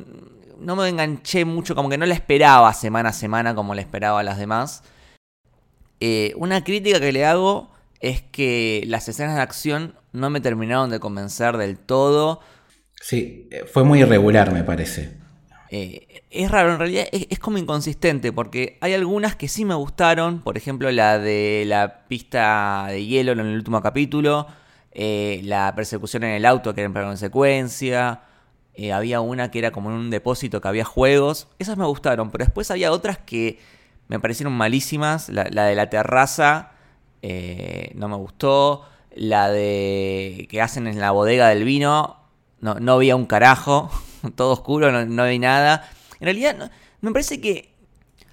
no 0.58 0.76
me 0.76 0.88
enganché 0.88 1.44
mucho, 1.44 1.74
como 1.74 1.88
que 1.88 1.98
no 1.98 2.06
la 2.06 2.14
esperaba 2.14 2.72
semana 2.74 3.10
a 3.10 3.12
semana 3.12 3.54
como 3.54 3.74
la 3.74 3.80
esperaba 3.80 4.20
a 4.20 4.22
las 4.22 4.38
demás. 4.38 4.82
Eh, 6.00 6.32
una 6.36 6.64
crítica 6.64 7.00
que 7.00 7.12
le 7.12 7.24
hago 7.24 7.70
es 8.00 8.22
que 8.22 8.82
las 8.86 9.08
escenas 9.08 9.36
de 9.36 9.42
acción 9.42 9.94
no 10.12 10.30
me 10.30 10.40
terminaron 10.40 10.90
de 10.90 11.00
convencer 11.00 11.56
del 11.56 11.78
todo. 11.78 12.40
Sí, 13.00 13.48
eh, 13.50 13.64
fue 13.70 13.84
muy 13.84 14.00
irregular, 14.00 14.52
me 14.52 14.64
parece. 14.64 15.16
Eh, 15.70 16.22
es 16.30 16.50
raro, 16.50 16.72
en 16.72 16.78
realidad 16.78 17.06
es, 17.12 17.26
es 17.30 17.38
como 17.38 17.58
inconsistente, 17.58 18.32
porque 18.32 18.78
hay 18.80 18.92
algunas 18.94 19.36
que 19.36 19.48
sí 19.48 19.64
me 19.64 19.74
gustaron, 19.74 20.40
por 20.40 20.58
ejemplo 20.58 20.90
la 20.90 21.18
de 21.18 21.64
la 21.66 22.06
pista 22.08 22.86
de 22.88 23.06
hielo 23.06 23.32
en 23.32 23.40
el 23.40 23.54
último 23.54 23.80
capítulo, 23.80 24.46
eh, 24.94 25.40
la 25.44 25.74
persecución 25.74 26.24
en 26.24 26.32
el 26.32 26.44
auto 26.44 26.74
que 26.74 26.82
era 26.82 26.86
en 26.86 26.92
plano 26.92 27.10
en 27.10 27.16
secuencia, 27.16 28.20
eh, 28.74 28.92
había 28.92 29.20
una 29.20 29.50
que 29.50 29.58
era 29.58 29.70
como 29.70 29.90
en 29.90 29.96
un 29.96 30.10
depósito 30.10 30.60
que 30.62 30.68
había 30.68 30.84
juegos, 30.84 31.48
esas 31.58 31.76
me 31.76 31.84
gustaron, 31.84 32.30
pero 32.30 32.44
después 32.44 32.70
había 32.70 32.90
otras 32.90 33.18
que 33.18 33.58
me 34.08 34.18
parecieron 34.18 34.54
malísimas, 34.54 35.28
la, 35.28 35.44
de 35.44 35.74
la 35.74 35.90
terraza 35.90 36.72
eh, 37.20 37.92
no 37.94 38.08
me 38.08 38.16
gustó, 38.16 38.86
la 39.14 39.50
de 39.50 40.48
que 40.50 40.62
hacen 40.62 40.86
en 40.86 41.00
la 41.00 41.10
bodega 41.10 41.48
del 41.48 41.64
vino, 41.64 42.16
no, 42.60 42.76
no 42.76 42.94
había 42.94 43.14
un 43.14 43.26
carajo, 43.26 43.90
todo 44.36 44.52
oscuro, 44.52 44.90
no, 44.90 45.04
no 45.04 45.38
nada. 45.38 45.88
En 46.18 46.24
realidad, 46.24 46.70
me 47.02 47.12
parece 47.12 47.42
que 47.42 47.74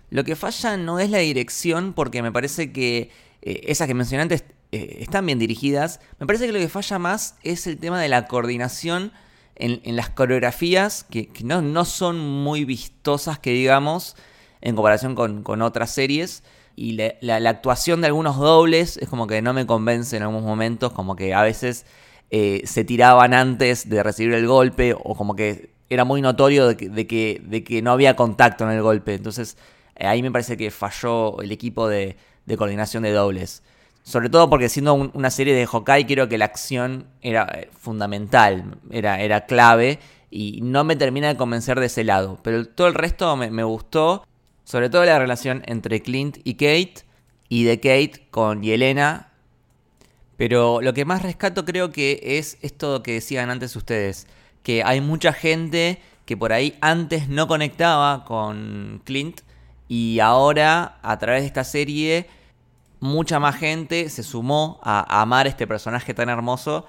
lo 0.09 0.23
que 0.23 0.37
falla 0.37 0.77
no 0.77 0.99
es 0.99 1.09
la 1.09 1.17
dirección, 1.17 1.91
porque 1.93 2.21
me 2.21 2.31
parece 2.31 2.71
que 2.71 3.11
eh, 3.41 3.61
esas 3.65 3.87
que 3.87 3.93
mencioné 3.93 4.23
antes 4.23 4.45
están 4.71 5.25
bien 5.25 5.39
dirigidas. 5.39 5.99
Me 6.19 6.27
parece 6.27 6.45
que 6.45 6.53
lo 6.53 6.59
que 6.59 6.69
falla 6.69 6.99
más 6.99 7.35
es 7.43 7.67
el 7.67 7.77
tema 7.77 7.99
de 7.99 8.07
la 8.07 8.27
coordinación 8.27 9.11
en, 9.59 9.95
las 9.95 10.09
coreografías, 10.09 11.05
que, 11.09 11.27
que 11.27 11.43
no, 11.43 11.61
no 11.61 11.85
son 11.85 12.19
muy 12.19 12.65
vistosas, 12.65 13.39
que 13.39 13.51
digamos, 13.51 14.15
en 14.61 14.75
comparación 14.75 15.15
con, 15.15 15.43
con 15.43 15.61
otras 15.61 15.91
series. 15.91 16.43
Y 16.75 16.93
la, 16.93 17.13
la- 17.21 17.39
la 17.39 17.49
actuación 17.51 18.01
de 18.01 18.07
algunos 18.07 18.37
dobles 18.37 18.97
es 18.97 19.09
como 19.09 19.27
que 19.27 19.41
no 19.41 19.53
me 19.53 19.65
convence 19.65 20.15
en 20.17 20.23
algunos 20.23 20.43
momentos, 20.43 20.91
como 20.93 21.15
que 21.15 21.33
a 21.33 21.41
veces 21.43 21.85
eh, 22.31 22.61
se 22.65 22.83
tiraban 22.83 23.33
antes 23.33 23.89
de 23.89 24.03
recibir 24.03 24.33
el 24.33 24.47
golpe 24.47 24.93
o 24.93 25.15
como 25.15 25.35
que 25.35 25.71
era 25.89 26.05
muy 26.05 26.21
notorio 26.21 26.67
de 26.67 26.77
que, 26.77 26.89
de 26.89 27.07
que, 27.07 27.41
de 27.43 27.63
que 27.63 27.81
no 27.81 27.91
había 27.91 28.15
contacto 28.15 28.63
en 28.65 28.71
el 28.71 28.81
golpe. 28.81 29.15
Entonces 29.15 29.57
eh, 29.95 30.05
ahí 30.07 30.21
me 30.21 30.31
parece 30.31 30.55
que 30.57 30.71
falló 30.71 31.41
el 31.41 31.51
equipo 31.51 31.87
de, 31.87 32.17
de 32.45 32.57
coordinación 32.57 33.03
de 33.03 33.11
dobles. 33.11 33.63
Sobre 34.03 34.29
todo 34.29 34.49
porque 34.49 34.69
siendo 34.69 34.93
un- 34.93 35.11
una 35.13 35.29
serie 35.29 35.53
de 35.53 35.67
Hawkeye 35.67 36.05
creo 36.07 36.27
que 36.29 36.37
la 36.37 36.45
acción 36.45 37.05
era 37.21 37.43
eh, 37.53 37.69
fundamental, 37.79 38.77
era, 38.89 39.21
era 39.21 39.45
clave 39.45 39.99
y 40.31 40.61
no 40.61 40.83
me 40.83 40.95
termina 40.95 41.27
de 41.27 41.37
convencer 41.37 41.79
de 41.79 41.87
ese 41.87 42.03
lado. 42.03 42.39
Pero 42.43 42.65
todo 42.65 42.87
el 42.87 42.95
resto 42.95 43.35
me, 43.35 43.51
me 43.51 43.63
gustó, 43.63 44.25
sobre 44.63 44.89
todo 44.89 45.05
la 45.05 45.19
relación 45.19 45.63
entre 45.67 46.01
Clint 46.01 46.37
y 46.43 46.53
Kate 46.55 47.03
y 47.49 47.63
de 47.65 47.77
Kate 47.79 48.27
con 48.31 48.61
Yelena, 48.63 49.27
pero 50.37 50.81
lo 50.81 50.93
que 50.93 51.05
más 51.05 51.21
rescato 51.21 51.65
creo 51.65 51.91
que 51.91 52.19
es 52.23 52.57
esto 52.61 53.03
que 53.03 53.13
decían 53.13 53.49
antes 53.49 53.75
ustedes, 53.75 54.27
que 54.63 54.83
hay 54.83 55.01
mucha 55.01 55.33
gente 55.33 56.01
que 56.25 56.37
por 56.37 56.53
ahí 56.53 56.77
antes 56.81 57.27
no 57.27 57.47
conectaba 57.47 58.23
con 58.25 59.01
Clint 59.03 59.41
y 59.87 60.19
ahora 60.19 60.99
a 61.01 61.17
través 61.17 61.41
de 61.41 61.47
esta 61.47 61.63
serie 61.63 62.27
mucha 62.99 63.39
más 63.39 63.55
gente 63.57 64.09
se 64.09 64.23
sumó 64.23 64.79
a, 64.83 65.21
amar 65.21 65.47
este 65.47 65.67
personaje 65.67 66.13
tan 66.13 66.29
hermoso 66.29 66.85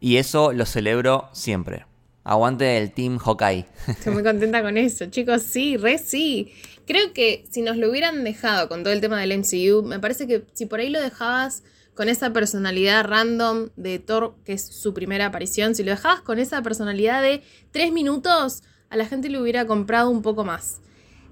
y 0.00 0.16
eso 0.16 0.52
lo 0.52 0.66
celebro 0.66 1.28
siempre. 1.32 1.86
Aguante 2.24 2.78
el 2.78 2.92
Team 2.92 3.18
Hawkeye. 3.18 3.66
Estoy 3.86 4.14
muy 4.14 4.22
contenta 4.22 4.62
con 4.62 4.78
eso, 4.78 5.06
chicos. 5.06 5.42
Sí, 5.42 5.76
re 5.76 5.98
sí. 5.98 6.52
Creo 6.86 7.12
que 7.12 7.44
si 7.50 7.62
nos 7.62 7.76
lo 7.76 7.90
hubieran 7.90 8.24
dejado 8.24 8.68
con 8.68 8.82
todo 8.82 8.92
el 8.92 9.00
tema 9.00 9.20
del 9.20 9.38
MCU, 9.38 9.82
me 9.82 9.98
parece 9.98 10.26
que 10.26 10.44
si 10.54 10.66
por 10.66 10.80
ahí 10.80 10.88
lo 10.88 11.00
dejabas 11.00 11.62
con 11.94 12.08
esa 12.08 12.32
personalidad 12.32 13.04
random 13.04 13.68
de 13.76 13.98
Thor, 13.98 14.34
que 14.44 14.54
es 14.54 14.66
su 14.66 14.94
primera 14.94 15.26
aparición, 15.26 15.74
si 15.74 15.84
lo 15.84 15.90
dejabas 15.90 16.20
con 16.20 16.38
esa 16.38 16.62
personalidad 16.62 17.22
de 17.22 17.42
tres 17.70 17.92
minutos, 17.92 18.62
a 18.90 18.96
la 18.96 19.06
gente 19.06 19.28
le 19.28 19.40
hubiera 19.40 19.66
comprado 19.66 20.10
un 20.10 20.22
poco 20.22 20.44
más. 20.44 20.80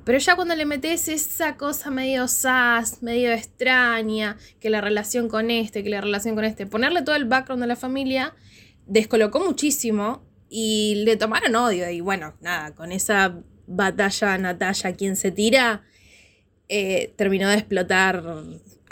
Pero 0.05 0.19
ya 0.19 0.35
cuando 0.35 0.57
le 0.57 0.65
metes 0.65 1.09
esa 1.09 1.57
cosa 1.57 1.91
medio 1.91 2.27
sas, 2.27 3.03
medio 3.03 3.33
extraña, 3.33 4.37
que 4.59 4.69
la 4.69 4.81
relación 4.81 5.29
con 5.29 5.51
este, 5.51 5.85
que 5.85 5.91
la 5.91 6.01
relación 6.01 6.35
con 6.35 6.45
este, 6.45 6.67
ponerle 6.67 7.03
todo 7.03 7.15
el 7.15 7.25
background 7.25 7.63
de 7.63 7.69
la 7.69 7.77
familia, 7.77 8.35
descolocó 8.87 9.41
muchísimo 9.45 10.25
y 10.49 11.03
le 11.05 11.17
tomaron 11.17 11.55
odio. 11.55 11.89
Y 11.89 12.01
bueno, 12.01 12.35
nada, 12.41 12.75
con 12.75 12.91
esa 12.91 13.39
batalla 13.67 14.37
Natalia, 14.39 14.95
quien 14.95 15.17
se 15.17 15.31
tira, 15.31 15.83
eh, 16.69 17.15
terminó 17.17 17.49
de 17.49 17.57
explotar 17.57 18.25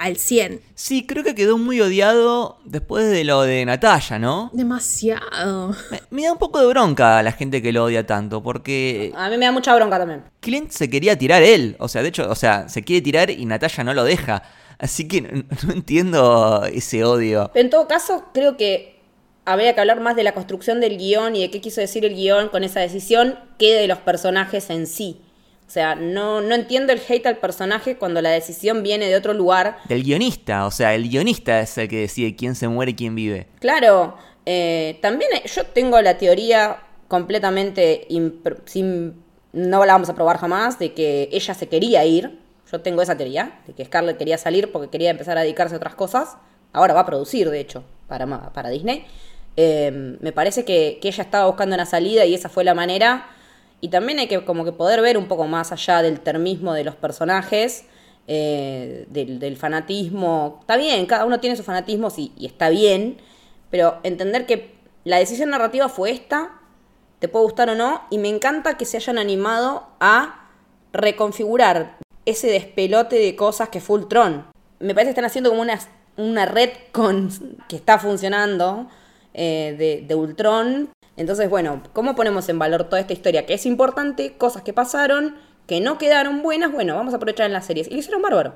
al 0.00 0.16
100. 0.16 0.62
Sí, 0.75 1.07
creo 1.07 1.23
que 1.23 1.35
quedó 1.35 1.59
muy 1.59 1.78
odiado 1.83 2.59
después 2.64 3.11
de 3.11 3.23
lo 3.23 3.42
de 3.42 3.66
Natalia, 3.66 4.19
¿no? 4.19 4.50
Demasiado. 4.54 5.76
Me, 5.90 6.00
me 6.11 6.23
da 6.23 6.33
un 6.33 6.38
poco 6.38 6.59
de 6.59 6.66
bronca 6.69 7.19
a 7.19 7.23
la 7.23 7.33
gente 7.33 7.61
que 7.61 7.71
lo 7.71 7.85
odia 7.85 8.07
tanto, 8.07 8.42
porque 8.42 9.12
A 9.14 9.28
mí 9.28 9.37
me 9.37 9.45
da 9.45 9.52
mucha 9.52 9.75
bronca 9.76 9.99
también. 9.99 10.25
Clint 10.40 10.71
se 10.71 10.88
quería 10.88 11.19
tirar 11.19 11.42
él. 11.42 11.76
O 11.78 11.87
sea, 11.87 12.02
de 12.02 12.09
hecho, 12.09 12.30
o 12.30 12.35
sea, 12.35 12.71
se 12.71 12.83
quiere 12.83 13.02
tirar 13.02 13.30
y 13.30 13.45
Natalia 13.45 13.85
no 13.85 13.92
lo 13.92 14.04
deja. 14.04 14.42
Así 14.78 15.07
que 15.07 15.21
no, 15.21 15.45
no 15.66 15.73
entiendo 15.75 16.64
ese 16.64 17.04
odio. 17.04 17.50
En 17.54 17.69
todo 17.69 17.87
caso, 17.87 18.25
creo 18.33 18.57
que 18.57 18.99
habría 19.45 19.75
que 19.75 19.80
hablar 19.80 20.00
más 20.00 20.16
de 20.16 20.23
la 20.23 20.33
construcción 20.33 20.80
del 20.80 20.97
guion 20.97 21.37
y 21.37 21.42
de 21.42 21.50
qué 21.50 21.61
quiso 21.61 21.83
decir 21.83 22.07
el 22.07 22.14
guion 22.14 22.49
con 22.49 22.64
esa 22.64 22.80
decisión 22.80 23.38
que 23.59 23.75
de 23.75 23.87
los 23.87 23.99
personajes 23.99 24.71
en 24.71 24.87
sí. 24.87 25.21
O 25.70 25.72
sea, 25.72 25.94
no, 25.94 26.40
no 26.40 26.56
entiendo 26.56 26.92
el 26.92 27.00
hate 27.08 27.26
al 27.26 27.36
personaje 27.36 27.96
cuando 27.96 28.20
la 28.20 28.30
decisión 28.30 28.82
viene 28.82 29.06
de 29.06 29.14
otro 29.14 29.34
lugar. 29.34 29.78
Del 29.84 30.02
guionista, 30.02 30.66
o 30.66 30.72
sea, 30.72 30.96
el 30.96 31.08
guionista 31.08 31.60
es 31.60 31.78
el 31.78 31.86
que 31.86 32.00
decide 32.00 32.34
quién 32.34 32.56
se 32.56 32.66
muere 32.66 32.90
y 32.90 32.94
quién 32.96 33.14
vive. 33.14 33.46
Claro, 33.60 34.16
eh, 34.46 34.98
también 35.00 35.30
eh, 35.32 35.42
yo 35.46 35.64
tengo 35.66 36.00
la 36.00 36.18
teoría 36.18 36.78
completamente 37.06 38.08
sin 38.64 39.22
no 39.52 39.86
la 39.86 39.92
vamos 39.92 40.08
a 40.08 40.16
probar 40.16 40.38
jamás 40.38 40.80
de 40.80 40.92
que 40.92 41.28
ella 41.30 41.54
se 41.54 41.68
quería 41.68 42.04
ir. 42.04 42.40
Yo 42.72 42.80
tengo 42.80 43.00
esa 43.00 43.16
teoría 43.16 43.60
de 43.68 43.72
que 43.72 43.84
Scarlett 43.84 44.18
quería 44.18 44.38
salir 44.38 44.72
porque 44.72 44.90
quería 44.90 45.10
empezar 45.10 45.38
a 45.38 45.42
dedicarse 45.42 45.76
a 45.76 45.76
otras 45.76 45.94
cosas. 45.94 46.36
Ahora 46.72 46.94
va 46.94 47.02
a 47.02 47.06
producir, 47.06 47.48
de 47.48 47.60
hecho, 47.60 47.84
para, 48.08 48.26
para 48.52 48.70
Disney. 48.70 49.06
Eh, 49.56 50.16
me 50.20 50.32
parece 50.32 50.64
que, 50.64 50.98
que 51.00 51.06
ella 51.06 51.22
estaba 51.22 51.46
buscando 51.46 51.76
una 51.76 51.86
salida 51.86 52.24
y 52.24 52.34
esa 52.34 52.48
fue 52.48 52.64
la 52.64 52.74
manera. 52.74 53.36
Y 53.80 53.88
también 53.88 54.18
hay 54.18 54.28
que 54.28 54.44
como 54.44 54.64
que 54.64 54.72
poder 54.72 55.00
ver 55.00 55.16
un 55.16 55.26
poco 55.28 55.46
más 55.46 55.72
allá 55.72 56.02
del 56.02 56.20
termismo 56.20 56.75
de 56.75 56.84
los 56.84 56.96
personajes, 56.96 57.84
eh, 58.26 59.06
del, 59.08 59.56
fanatismo. 59.56 60.58
Está 60.60 60.76
bien, 60.76 61.06
cada 61.06 61.25
uno 61.25 61.40
tiene 61.40 61.56
sus 61.56 61.64
fanatismos 61.66 62.18
y, 62.18 62.32
y 62.37 62.46
está 62.46 62.68
bien, 62.68 63.16
pero 63.70 63.99
entender 64.02 64.46
que 64.46 64.75
la 65.04 65.18
decisión 65.18 65.50
narrativa 65.50 65.88
fue 65.88 66.10
esta, 66.10 66.60
te 67.18 67.28
puede 67.28 67.44
gustar 67.44 67.70
o 67.70 67.75
no, 67.75 68.02
y 68.10 68.18
me 68.18 68.28
encanta 68.28 68.76
que 68.76 68.84
se 68.84 68.99
hayan 68.99 69.18
animado 69.18 69.88
a 69.99 70.49
reconfigurar 70.92 71.99
ese 72.26 72.49
despelote 72.49 73.16
de 73.16 73.37
cosas 73.37 73.68
que 73.68 73.80
fue 73.80 73.99
Ultron. 73.99 74.46
Me 74.78 74.94
parece 74.94 75.08
que 75.08 75.12
están 75.12 75.25
haciendo 75.25 75.50
como 75.50 75.62
una, 75.62 75.78
una 76.16 76.46
red 76.46 76.70
con, 76.92 77.30
que 77.68 77.76
está 77.76 77.99
funcionando 77.99 78.88
eh, 79.34 79.75
de, 79.78 80.06
de 80.06 80.14
Ultron. 80.14 80.90
Entonces, 81.20 81.50
bueno, 81.50 81.82
¿cómo 81.92 82.14
ponemos 82.14 82.48
en 82.48 82.58
valor 82.58 82.84
toda 82.84 82.98
esta 82.98 83.12
historia? 83.12 83.44
Que 83.44 83.52
es 83.52 83.66
importante, 83.66 84.38
cosas 84.38 84.62
que 84.62 84.72
pasaron, 84.72 85.36
que 85.66 85.82
no 85.82 85.98
quedaron 85.98 86.42
buenas, 86.42 86.72
bueno, 86.72 86.94
vamos 86.94 87.12
a 87.12 87.18
aprovechar 87.18 87.44
en 87.44 87.52
las 87.52 87.66
series. 87.66 87.88
Y 87.88 87.90
lo 87.90 87.98
hicieron 87.98 88.22
bárbaro. 88.22 88.54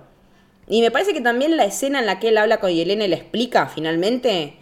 Y 0.67 0.81
me 0.81 0.91
parece 0.91 1.13
que 1.13 1.21
también 1.21 1.59
la 1.59 1.67
escena 1.67 1.99
en 1.99 2.07
la 2.07 2.19
que 2.19 2.29
él 2.29 2.39
habla 2.39 2.61
con 2.61 2.71
Yelena 2.71 3.05
y 3.05 3.09
le 3.09 3.17
explica 3.17 3.67
finalmente 3.67 4.57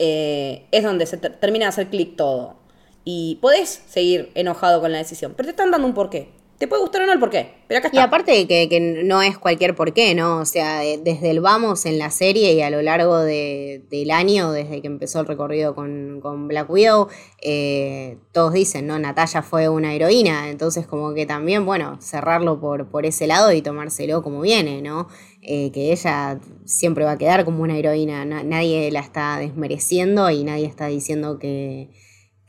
eh, 0.00 0.66
es 0.72 0.82
donde 0.82 1.06
se 1.06 1.18
termina 1.18 1.66
de 1.66 1.68
hacer 1.68 1.86
clic 1.86 2.16
todo. 2.16 2.56
Y 3.04 3.38
podés 3.40 3.84
seguir 3.86 4.32
enojado 4.34 4.80
con 4.80 4.90
la 4.90 4.98
decisión, 4.98 5.34
pero 5.36 5.46
te 5.46 5.50
están 5.50 5.70
dando 5.70 5.86
un 5.86 5.94
porqué. 5.94 6.32
Te 6.60 6.68
puede 6.68 6.82
gustar 6.82 7.00
o 7.00 7.06
no 7.06 7.14
el 7.14 7.18
porqué, 7.18 7.54
pero 7.68 7.78
acá 7.78 7.88
está. 7.88 8.00
Y 8.00 8.04
aparte 8.04 8.32
de 8.32 8.46
que, 8.46 8.68
que 8.68 8.80
no 8.80 9.22
es 9.22 9.38
cualquier 9.38 9.74
porqué, 9.74 10.14
¿no? 10.14 10.40
O 10.40 10.44
sea, 10.44 10.80
desde 10.80 11.30
el 11.30 11.40
vamos 11.40 11.86
en 11.86 11.98
la 11.98 12.10
serie 12.10 12.52
y 12.52 12.60
a 12.60 12.68
lo 12.68 12.82
largo 12.82 13.18
de, 13.18 13.82
del 13.88 14.10
año, 14.10 14.52
desde 14.52 14.82
que 14.82 14.86
empezó 14.86 15.20
el 15.20 15.26
recorrido 15.26 15.74
con, 15.74 16.20
con 16.20 16.48
Black 16.48 16.68
Widow, 16.68 17.08
eh, 17.40 18.18
todos 18.32 18.52
dicen, 18.52 18.86
¿no? 18.86 18.98
Natalia 18.98 19.40
fue 19.40 19.70
una 19.70 19.94
heroína, 19.94 20.50
entonces 20.50 20.86
como 20.86 21.14
que 21.14 21.24
también, 21.24 21.64
bueno, 21.64 21.96
cerrarlo 22.02 22.60
por, 22.60 22.90
por 22.90 23.06
ese 23.06 23.26
lado 23.26 23.50
y 23.52 23.62
tomárselo 23.62 24.22
como 24.22 24.42
viene, 24.42 24.82
¿no? 24.82 25.08
Eh, 25.40 25.70
que 25.72 25.92
ella 25.92 26.40
siempre 26.66 27.06
va 27.06 27.12
a 27.12 27.18
quedar 27.18 27.46
como 27.46 27.62
una 27.62 27.78
heroína, 27.78 28.26
nadie 28.26 28.90
la 28.90 29.00
está 29.00 29.38
desmereciendo 29.38 30.28
y 30.28 30.44
nadie 30.44 30.66
está 30.66 30.88
diciendo 30.88 31.38
que 31.38 31.88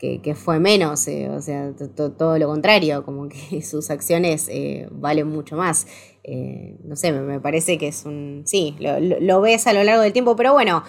que, 0.02 0.34
fue 0.34 0.58
menos, 0.58 1.06
eh, 1.06 1.28
o 1.30 1.40
sea, 1.40 1.72
todo 1.94 2.36
lo 2.36 2.48
contrario, 2.48 3.04
como 3.04 3.28
que 3.28 3.62
sus 3.62 3.88
acciones 3.90 4.48
eh, 4.50 4.88
valen 4.90 5.28
mucho 5.28 5.56
más. 5.56 5.86
Eh, 6.24 6.76
no 6.84 6.96
sé, 6.96 7.12
me, 7.12 7.40
parece 7.40 7.78
que 7.78 7.88
es 7.88 8.04
un... 8.04 8.42
Sí, 8.44 8.74
lo, 8.80 9.40
ves 9.40 9.66
a 9.66 9.72
lo 9.72 9.84
largo 9.84 10.02
del 10.02 10.12
tiempo, 10.12 10.34
pero 10.34 10.52
bueno, 10.52 10.82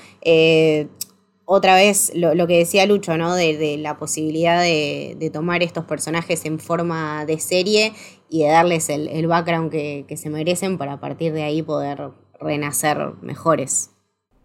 otra 1.46 1.76
vez 1.76 2.12
lo, 2.16 2.48
que 2.48 2.58
decía 2.58 2.88
Lucho, 2.88 3.16
¿no? 3.18 3.36
De, 3.36 3.78
la 3.78 3.98
posibilidad 3.98 4.62
de, 4.62 5.30
tomar 5.32 5.62
estos 5.62 5.86
personajes 5.86 6.46
en 6.46 6.60
forma 6.60 7.26
de 7.26 7.40
serie 7.40 7.94
y 8.30 8.44
de 8.44 8.50
darles 8.50 8.90
el, 8.90 9.28
background 9.28 9.72
que, 9.72 10.06
que 10.08 10.18
se 10.18 10.32
merecen 10.32 10.80
para 10.80 10.94
a 10.94 11.00
partir 11.00 11.34
de 11.34 11.44
ahí 11.44 11.62
poder 11.62 12.10
renacer 12.40 12.98
mejores. 13.22 13.93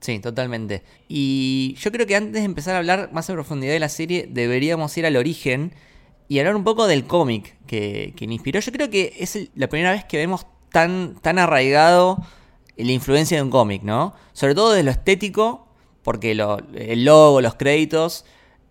Sí, 0.00 0.20
totalmente. 0.20 0.82
Y 1.08 1.74
yo 1.78 1.90
creo 1.90 2.06
que 2.06 2.16
antes 2.16 2.34
de 2.34 2.44
empezar 2.44 2.74
a 2.74 2.78
hablar 2.78 3.10
más 3.12 3.28
en 3.28 3.34
profundidad 3.34 3.72
de 3.72 3.80
la 3.80 3.88
serie, 3.88 4.28
deberíamos 4.30 4.96
ir 4.96 5.06
al 5.06 5.16
origen 5.16 5.72
y 6.28 6.38
hablar 6.38 6.54
un 6.54 6.64
poco 6.64 6.86
del 6.86 7.04
cómic 7.04 7.56
que, 7.66 8.14
que 8.16 8.24
inspiró. 8.26 8.60
Yo 8.60 8.72
creo 8.72 8.90
que 8.90 9.14
es 9.18 9.38
la 9.54 9.68
primera 9.68 9.92
vez 9.92 10.04
que 10.04 10.18
vemos 10.18 10.46
tan, 10.70 11.16
tan 11.20 11.38
arraigado 11.38 12.18
la 12.76 12.92
influencia 12.92 13.36
de 13.36 13.42
un 13.42 13.50
cómic, 13.50 13.82
¿no? 13.82 14.14
Sobre 14.32 14.54
todo 14.54 14.72
de 14.72 14.82
lo 14.82 14.90
estético, 14.90 15.66
porque 16.02 16.30
el 16.30 17.04
logo, 17.04 17.40
los 17.40 17.54
créditos 17.56 18.24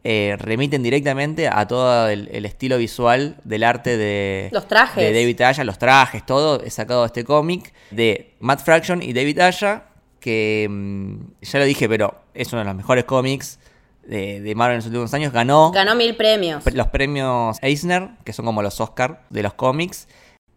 eh, 0.03 0.36
remiten 0.39 0.81
directamente 0.81 1.50
a 1.50 1.67
todo 1.67 2.07
el, 2.07 2.46
estilo 2.46 2.77
visual 2.77 3.38
del 3.43 3.63
arte 3.63 3.98
de, 3.98 4.50
los 4.53 4.67
trajes. 4.67 5.03
de 5.03 5.12
David 5.12 5.41
Aya, 5.41 5.63
los 5.65 5.77
trajes, 5.77 6.25
todo 6.25 6.62
es 6.63 6.74
sacado 6.74 7.01
de 7.01 7.07
este 7.07 7.25
cómic 7.25 7.74
de 7.91 8.36
Matt 8.39 8.63
Fraction 8.63 9.03
y 9.03 9.12
David 9.12 9.39
Aya, 9.39 9.84
que 10.20 10.68
mm, 10.70 11.16
ya 11.42 11.60
lo 11.60 11.66
dije, 11.66 11.88
pero 11.88 12.22
es 12.34 12.52
uno 12.54 12.60
de 12.60 12.66
los 12.66 12.76
mejores 12.76 13.06
cómics 13.06 13.60
de, 14.08 14.53
Marvel 14.56 14.75
en 14.75 14.77
los 14.77 14.86
últimos 14.86 15.14
años. 15.14 15.34
Ganó. 15.34 15.72
Ganó 15.72 15.96
mil 15.96 16.16
premios. 16.16 16.64
Los 16.74 16.88
premios 16.88 17.58
Eisner, 17.62 18.10
que 18.24 18.34
son 18.34 18.46
como 18.46 18.62
los 18.62 18.80
Oscar 18.80 19.24
de 19.30 19.44
los 19.44 19.53
cómics. 19.53 20.08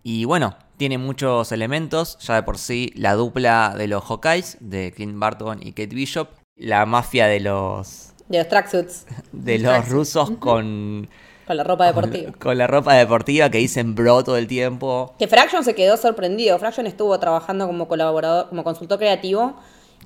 Y 0.02 0.24
bueno, 0.24 0.56
tiene 0.76 0.98
muchos 0.98 1.52
elementos. 1.52 2.18
Ya 2.20 2.36
de 2.36 2.42
por 2.42 2.58
sí, 2.58 2.92
la 2.94 3.14
dupla 3.14 3.74
de 3.76 3.88
los 3.88 4.04
Hawkeyes, 4.04 4.58
de 4.60 4.92
Clint 4.92 5.18
Barton 5.18 5.60
y 5.62 5.72
Kate 5.72 5.94
Bishop. 5.94 6.28
La 6.56 6.86
mafia 6.86 7.26
de 7.26 7.40
los. 7.40 8.12
De 8.28 8.38
los 8.38 8.48
tracksuits. 8.48 9.06
De 9.32 9.58
los 9.58 9.88
rusos 9.88 10.30
con. 10.38 11.08
Con 11.50 11.56
la 11.56 11.64
ropa 11.64 11.84
deportiva. 11.86 12.32
Con, 12.38 12.58
la 12.58 12.68
ropa 12.68 12.94
deportiva 12.94 13.50
que 13.50 13.58
dicen 13.58 13.96
bro 13.96 14.22
todo 14.22 14.36
el 14.36 14.46
tiempo. 14.46 15.14
Que 15.18 15.26
Fraction 15.26 15.64
se 15.64 15.74
quedó 15.74 15.96
sorprendido. 15.96 16.56
Fraction 16.60 16.86
estuvo 16.86 17.18
trabajando 17.18 17.66
como 17.66 17.88
colaborador, 17.88 18.50
como 18.50 18.62
consultor 18.62 19.00
creativo. 19.00 19.56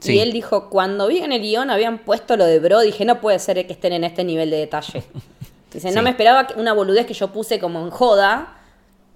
Y 0.03 0.21
él 0.21 0.33
dijo, 0.33 0.71
cuando 0.71 1.07
vi 1.07 1.19
en 1.19 1.33
el 1.33 1.43
guion 1.43 1.69
habían 1.69 1.99
puesto 1.99 2.39
lo 2.39 2.47
de 2.47 2.61
bro, 2.61 2.81
dije, 2.81 3.05
no 3.05 3.21
puede 3.21 3.39
ser 3.41 3.67
que 3.67 3.75
estén 3.75 3.93
en 3.93 4.05
este 4.05 4.25
nivel 4.25 4.49
de 4.49 4.57
detalle. 4.57 5.05
Dice, 5.75 5.93
no 5.93 6.01
me 6.01 6.09
esperaba 6.09 6.47
que 6.47 6.59
una 6.59 6.73
boludez 6.73 7.05
que 7.05 7.13
yo 7.13 7.31
puse 7.31 7.59
como 7.59 7.81
en 7.81 7.91
joda, 7.91 8.57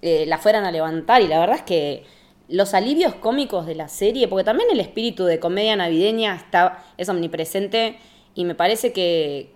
eh, 0.02 0.26
la 0.26 0.36
fueran 0.36 0.66
a 0.66 0.70
levantar. 0.70 1.22
Y 1.22 1.28
la 1.28 1.40
verdad 1.40 1.56
es 1.56 1.62
que 1.62 2.04
los 2.48 2.74
alivios 2.74 3.14
cómicos 3.14 3.64
de 3.64 3.74
la 3.74 3.88
serie, 3.88 4.28
porque 4.28 4.44
también 4.44 4.68
el 4.70 4.80
espíritu 4.80 5.24
de 5.24 5.40
comedia 5.40 5.76
navideña 5.76 6.36
está, 6.36 6.84
es 6.98 7.08
omnipresente 7.08 7.98
y 8.34 8.44
me 8.44 8.54
parece 8.54 8.92
que, 8.92 9.54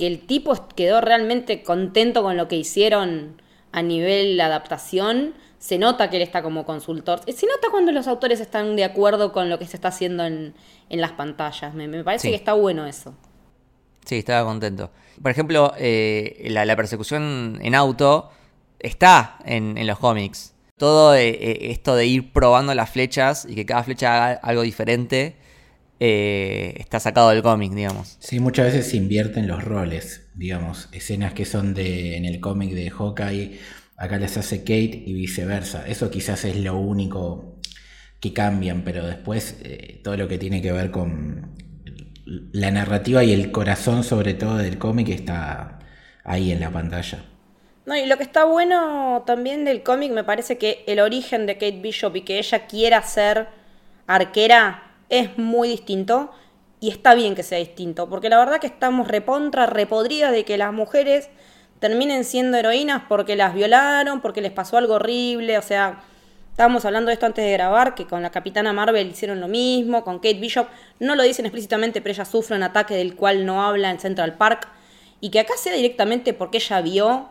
que 0.00 0.06
el 0.06 0.20
tipo 0.20 0.54
quedó 0.74 1.02
realmente 1.02 1.62
contento 1.62 2.22
con 2.22 2.38
lo 2.38 2.48
que 2.48 2.56
hicieron 2.56 3.42
a 3.70 3.82
nivel 3.82 4.40
adaptación. 4.40 5.34
Se 5.58 5.76
nota 5.76 6.08
que 6.08 6.16
él 6.16 6.22
está 6.22 6.42
como 6.42 6.64
consultor. 6.64 7.20
Se 7.30 7.46
nota 7.46 7.68
cuando 7.70 7.92
los 7.92 8.08
autores 8.08 8.40
están 8.40 8.76
de 8.76 8.84
acuerdo 8.84 9.30
con 9.30 9.50
lo 9.50 9.58
que 9.58 9.66
se 9.66 9.76
está 9.76 9.88
haciendo 9.88 10.24
en, 10.24 10.54
las 10.88 11.12
pantallas. 11.12 11.74
Me, 11.74 12.02
parece 12.02 12.30
que 12.30 12.34
está 12.34 12.54
bueno 12.54 12.86
eso. 12.86 13.14
Sí, 14.06 14.16
estaba 14.16 14.48
contento. 14.48 14.90
Por 15.20 15.30
ejemplo, 15.30 15.74
eh, 15.76 16.46
la, 16.48 16.74
persecución 16.76 17.58
en 17.60 17.74
auto 17.74 18.30
está 18.78 19.38
en, 19.44 19.86
los 19.86 19.98
cómics. 19.98 20.54
Todo 20.78 21.14
eh, 21.14 21.28
eh, 21.28 21.58
esto 21.72 21.94
de 21.94 22.06
ir 22.06 22.32
probando 22.32 22.74
las 22.74 22.88
flechas 22.88 23.46
y 23.46 23.54
que 23.54 23.66
cada 23.66 23.82
flecha 23.82 24.16
haga 24.16 24.40
algo 24.42 24.62
diferente 24.62 25.36
eh, 26.02 26.76
está 26.78 26.98
sacado 26.98 27.28
del 27.28 27.42
cómic, 27.42 27.72
digamos. 27.72 28.16
Sí, 28.20 28.40
muchas 28.40 28.72
veces 28.72 28.86
se 28.90 28.96
invierten 28.96 29.46
los 29.46 29.62
roles, 29.62 30.28
digamos, 30.34 30.88
escenas 30.92 31.34
que 31.34 31.44
son 31.44 31.74
de 31.74 32.16
en 32.16 32.24
el 32.24 32.40
cómic 32.40 32.72
de 32.72 32.88
Hawkeye, 32.90 33.58
acá 33.98 34.18
las 34.18 34.38
hace 34.38 34.60
Kate 34.60 35.02
y 35.06 35.12
viceversa. 35.12 35.86
Eso 35.86 36.10
quizás 36.10 36.46
es 36.46 36.56
lo 36.56 36.78
único 36.78 37.60
que 38.18 38.32
cambian, 38.32 38.82
pero 38.82 39.06
después 39.06 39.60
eh, 39.62 40.00
todo 40.02 40.16
lo 40.16 40.26
que 40.26 40.38
tiene 40.38 40.62
que 40.62 40.72
ver 40.72 40.90
con 40.90 41.54
la 42.24 42.70
narrativa 42.70 43.22
y 43.22 43.32
el 43.32 43.52
corazón 43.52 44.02
sobre 44.02 44.32
todo 44.32 44.56
del 44.56 44.78
cómic 44.78 45.10
está 45.10 45.80
ahí 46.24 46.50
en 46.50 46.60
la 46.60 46.70
pantalla. 46.70 47.26
No, 47.84 47.94
y 47.94 48.06
lo 48.06 48.16
que 48.16 48.22
está 48.22 48.44
bueno 48.44 49.22
también 49.26 49.66
del 49.66 49.82
cómic 49.82 50.12
me 50.12 50.24
parece 50.24 50.56
que 50.56 50.82
el 50.86 51.00
origen 51.00 51.44
de 51.44 51.54
Kate 51.54 51.80
Bishop 51.82 52.16
y 52.16 52.22
que 52.22 52.38
ella 52.38 52.66
quiera 52.66 53.02
ser 53.02 53.48
arquera 54.06 54.89
es 55.10 55.36
muy 55.36 55.68
distinto 55.68 56.30
y 56.80 56.88
está 56.88 57.14
bien 57.14 57.34
que 57.34 57.42
sea 57.42 57.58
distinto, 57.58 58.08
porque 58.08 58.30
la 58.30 58.38
verdad 58.38 58.58
que 58.58 58.66
estamos 58.66 59.06
repontra, 59.06 59.66
repodridas 59.66 60.32
de 60.32 60.44
que 60.44 60.56
las 60.56 60.72
mujeres 60.72 61.28
terminen 61.78 62.24
siendo 62.24 62.56
heroínas 62.56 63.02
porque 63.08 63.36
las 63.36 63.54
violaron, 63.54 64.20
porque 64.22 64.40
les 64.40 64.52
pasó 64.52 64.78
algo 64.78 64.94
horrible, 64.94 65.58
o 65.58 65.62
sea, 65.62 66.00
estábamos 66.50 66.84
hablando 66.84 67.08
de 67.08 67.14
esto 67.14 67.26
antes 67.26 67.44
de 67.44 67.52
grabar, 67.52 67.94
que 67.94 68.06
con 68.06 68.22
la 68.22 68.30
Capitana 68.30 68.72
Marvel 68.72 69.08
hicieron 69.08 69.40
lo 69.40 69.48
mismo, 69.48 70.04
con 70.04 70.16
Kate 70.16 70.34
Bishop, 70.34 70.68
no 71.00 71.16
lo 71.16 71.22
dicen 71.22 71.44
explícitamente, 71.44 72.00
pero 72.00 72.14
ella 72.14 72.24
sufre 72.24 72.56
un 72.56 72.62
ataque 72.62 72.94
del 72.94 73.14
cual 73.14 73.44
no 73.44 73.62
habla 73.62 73.90
en 73.90 74.00
Central 74.00 74.36
Park, 74.36 74.68
y 75.20 75.30
que 75.30 75.40
acá 75.40 75.54
sea 75.58 75.74
directamente 75.74 76.32
porque 76.32 76.58
ella 76.58 76.80
vio 76.80 77.28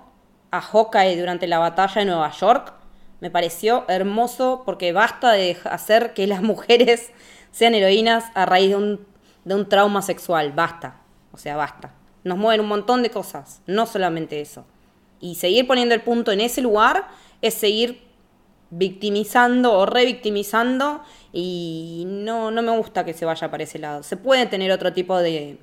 a 0.51 0.61
Hawkeye 0.61 1.19
durante 1.19 1.47
la 1.47 1.59
batalla 1.59 2.01
de 2.01 2.05
Nueva 2.05 2.31
York, 2.31 2.73
me 3.19 3.29
pareció 3.29 3.85
hermoso 3.87 4.63
porque 4.65 4.93
basta 4.93 5.31
de 5.31 5.57
hacer 5.65 6.13
que 6.13 6.27
las 6.27 6.41
mujeres 6.43 7.11
sean 7.51 7.75
heroínas 7.75 8.25
a 8.35 8.45
raíz 8.45 8.69
de 8.69 8.75
un, 8.75 9.07
de 9.45 9.55
un 9.55 9.67
trauma 9.67 10.01
sexual. 10.01 10.53
Basta. 10.53 11.01
O 11.31 11.37
sea, 11.37 11.55
basta. 11.55 11.93
Nos 12.23 12.37
mueven 12.37 12.61
un 12.61 12.67
montón 12.67 13.01
de 13.03 13.09
cosas, 13.09 13.61
no 13.65 13.85
solamente 13.85 14.41
eso. 14.41 14.65
Y 15.21 15.35
seguir 15.35 15.67
poniendo 15.67 15.95
el 15.95 16.01
punto 16.01 16.31
en 16.31 16.41
ese 16.41 16.61
lugar 16.61 17.07
es 17.41 17.53
seguir 17.53 18.01
victimizando 18.71 19.73
o 19.73 19.85
revictimizando 19.85 21.01
y 21.33 22.03
no, 22.07 22.51
no 22.51 22.61
me 22.61 22.77
gusta 22.77 23.03
que 23.03 23.13
se 23.13 23.25
vaya 23.25 23.49
para 23.49 23.63
ese 23.63 23.79
lado. 23.79 24.03
Se 24.03 24.17
puede 24.17 24.45
tener 24.45 24.71
otro 24.71 24.93
tipo 24.93 25.17
de, 25.17 25.57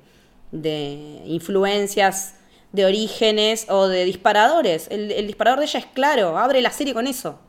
de 0.51 1.21
influencias, 1.25 2.35
de 2.71 2.85
orígenes 2.85 3.67
o 3.69 3.87
de 3.87 4.05
disparadores. 4.05 4.87
El, 4.91 5.11
el, 5.11 5.27
disparador 5.27 5.59
de 5.59 5.65
ella 5.65 5.79
es 5.79 5.85
claro, 5.85 6.37
abre 6.37 6.61
la 6.61 6.71
serie 6.71 6.93
con 6.93 7.07
eso. 7.07 7.39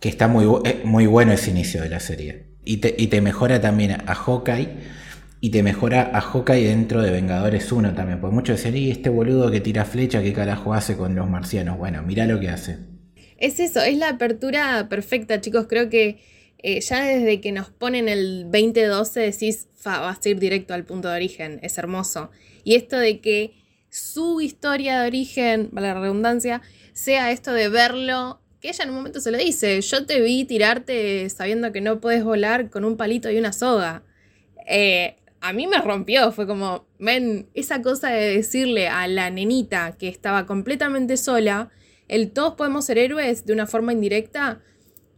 Que 0.00 0.08
está 0.08 0.28
muy, 0.28 0.46
eh, 0.64 0.82
muy 0.84 1.06
bueno 1.06 1.32
ese 1.32 1.50
inicio 1.50 1.82
de 1.82 1.88
la 1.88 2.00
serie. 2.00 2.51
Y 2.64 2.76
te, 2.78 3.20
mejora 3.20 3.60
también 3.60 3.90
a 4.06 4.14
Hawkeye 4.14 4.68
Y 5.40 5.50
te 5.50 5.64
mejora 5.64 6.10
a 6.14 6.20
Hawkeye 6.20 6.68
dentro 6.68 7.02
de 7.02 7.10
Vengadores 7.10 7.72
1 7.72 7.94
también. 7.94 8.20
Porque 8.20 8.34
muchos 8.34 8.56
decían, 8.56 8.76
y 8.76 8.90
este 8.90 9.08
boludo 9.08 9.50
que 9.50 9.60
tira 9.60 9.84
flecha, 9.84 10.22
¿qué 10.22 10.32
carajo 10.32 10.74
hace 10.74 10.96
con 10.96 11.14
los 11.14 11.28
marcianos? 11.28 11.78
Bueno, 11.78 12.02
mira 12.02 12.26
lo 12.26 12.38
que 12.38 12.48
hace. 12.48 12.78
Es 13.38 13.58
eso, 13.58 13.80
es 13.80 13.96
la 13.96 14.10
apertura 14.10 14.86
perfecta, 14.88 15.40
chicos. 15.40 15.66
Creo 15.68 15.88
que 15.88 16.20
eh, 16.58 16.80
ya 16.80 17.02
desde 17.02 17.40
que 17.40 17.50
nos 17.50 17.70
ponen 17.70 18.08
el 18.08 18.44
2012 18.44 19.18
decís, 19.18 19.68
Fa, 19.74 19.98
vas 19.98 20.20
a 20.24 20.28
ir 20.28 20.38
directo 20.38 20.74
al 20.74 20.84
punto 20.84 21.08
de 21.08 21.16
origen. 21.16 21.58
Es 21.62 21.76
hermoso. 21.78 22.30
Y 22.62 22.76
esto 22.76 22.96
de 22.96 23.20
que 23.20 23.54
su 23.90 24.40
historia 24.40 25.00
de 25.00 25.08
origen, 25.08 25.70
vale 25.72 25.88
la 25.88 26.00
redundancia, 26.00 26.62
sea 26.92 27.32
esto 27.32 27.52
de 27.52 27.68
verlo 27.68 28.41
que 28.62 28.68
ella 28.68 28.84
en 28.84 28.90
un 28.90 28.96
momento 28.96 29.20
se 29.20 29.32
lo 29.32 29.38
dice, 29.38 29.80
yo 29.80 30.06
te 30.06 30.20
vi 30.20 30.44
tirarte 30.44 31.28
sabiendo 31.30 31.72
que 31.72 31.80
no 31.80 32.00
puedes 32.00 32.22
volar 32.22 32.70
con 32.70 32.84
un 32.84 32.96
palito 32.96 33.28
y 33.28 33.36
una 33.36 33.52
soga. 33.52 34.04
Eh, 34.68 35.16
a 35.40 35.52
mí 35.52 35.66
me 35.66 35.78
rompió, 35.78 36.30
fue 36.30 36.46
como, 36.46 36.86
ven, 37.00 37.48
esa 37.54 37.82
cosa 37.82 38.10
de 38.10 38.36
decirle 38.36 38.86
a 38.86 39.08
la 39.08 39.30
nenita 39.30 39.96
que 39.98 40.08
estaba 40.08 40.46
completamente 40.46 41.16
sola, 41.16 41.70
el 42.06 42.30
todos 42.30 42.54
podemos 42.54 42.84
ser 42.84 42.98
héroes 42.98 43.44
de 43.44 43.52
una 43.52 43.66
forma 43.66 43.92
indirecta, 43.92 44.60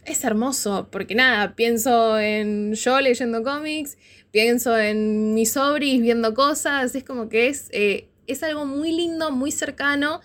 es 0.06 0.24
hermoso, 0.24 0.88
porque 0.90 1.14
nada, 1.14 1.54
pienso 1.54 2.18
en 2.18 2.72
yo 2.72 2.98
leyendo 3.02 3.42
cómics, 3.42 3.98
pienso 4.30 4.78
en 4.78 5.34
mis 5.34 5.52
sobris 5.52 6.00
viendo 6.00 6.32
cosas, 6.32 6.94
es 6.94 7.04
como 7.04 7.28
que 7.28 7.48
es, 7.48 7.68
eh, 7.72 8.08
es 8.26 8.42
algo 8.42 8.64
muy 8.64 8.90
lindo, 8.90 9.30
muy 9.30 9.50
cercano 9.50 10.22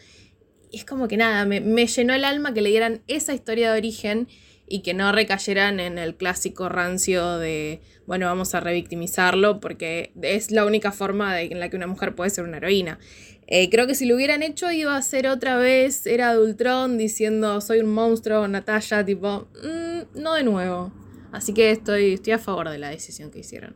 es 0.72 0.86
como 0.86 1.08
que 1.08 1.18
nada, 1.18 1.46
me, 1.46 1.88
llenó 1.88 2.14
el 2.14 2.26
alma 2.26 2.54
que 2.54 2.62
le 2.62 2.70
dieran 2.70 3.02
esa 3.08 3.34
historia 3.34 3.72
de 3.72 3.78
origen 3.78 4.28
y 4.68 4.82
que 4.82 4.94
no 4.94 5.12
recayeran 5.12 5.80
en 5.80 5.98
el 5.98 6.16
clásico 6.16 6.70
rancio 6.70 7.38
de, 7.38 7.82
bueno, 8.06 8.28
vamos 8.28 8.54
a 8.54 8.60
revictimizarlo 8.60 9.60
porque 9.60 10.12
es 10.22 10.52
la 10.52 10.66
única 10.66 10.92
forma 10.92 11.42
en 11.42 11.60
la 11.60 11.70
que 11.70 11.76
una 11.76 11.88
mujer 11.88 12.14
puede 12.14 12.30
ser 12.30 12.44
una 12.44 12.58
heroína. 12.58 13.00
Eh, 13.48 13.70
creo 13.72 13.88
que 13.88 13.96
si 13.96 14.06
lo 14.06 14.16
hubieran 14.16 14.44
hecho 14.44 14.72
iba 14.72 14.96
a 14.96 15.02
ser 15.02 15.28
otra 15.28 15.58
vez, 15.58 16.06
era 16.06 16.36
de 16.38 16.98
diciendo 16.98 17.62
soy 17.62 17.80
un 17.80 17.92
monstruo, 17.92 18.48
Natalia, 18.48 19.04
tipo, 19.04 19.48
mm, 19.64 20.22
no 20.22 20.36
de 20.36 20.44
nuevo. 20.44 20.94
Así 21.32 21.54
que 21.54 21.72
estoy, 21.72 22.14
estoy 22.14 22.34
a 22.34 22.40
favor 22.40 22.70
de 22.70 22.78
la 22.78 22.90
decisión 22.90 23.32
que 23.32 23.40
hicieron. 23.40 23.76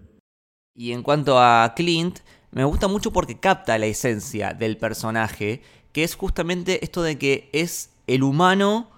Y 0.75 0.91
en 0.91 1.01
cuanto 1.01 1.39
a 1.39 1.73
Clint, 1.75 2.19
me 2.51 2.63
gusta 2.63 2.87
mucho 2.87 3.11
porque 3.11 3.39
capta 3.39 3.79
la 3.79 3.87
esencia 3.87 4.53
del 4.53 4.77
personaje 4.77 5.61
que 5.93 6.03
es 6.03 6.15
justamente 6.15 6.83
esto 6.83 7.01
de 7.01 7.17
que 7.17 7.49
es 7.53 7.91
el 8.07 8.23
humano 8.23 8.89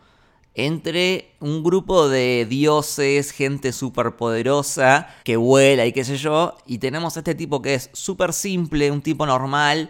entre 0.55 1.35
un 1.41 1.63
grupo 1.63 2.07
de 2.07 2.47
dioses, 2.49 3.31
gente 3.31 3.73
superpoderosa 3.73 5.09
que 5.25 5.35
vuela 5.35 5.85
y 5.85 5.91
qué 5.91 6.05
sé 6.05 6.17
yo, 6.17 6.57
y 6.65 6.77
tenemos 6.77 7.17
a 7.17 7.19
este 7.19 7.35
tipo 7.35 7.61
que 7.61 7.75
es 7.75 7.89
súper 7.91 8.31
simple, 8.31 8.89
un 8.89 9.01
tipo 9.01 9.25
normal, 9.25 9.89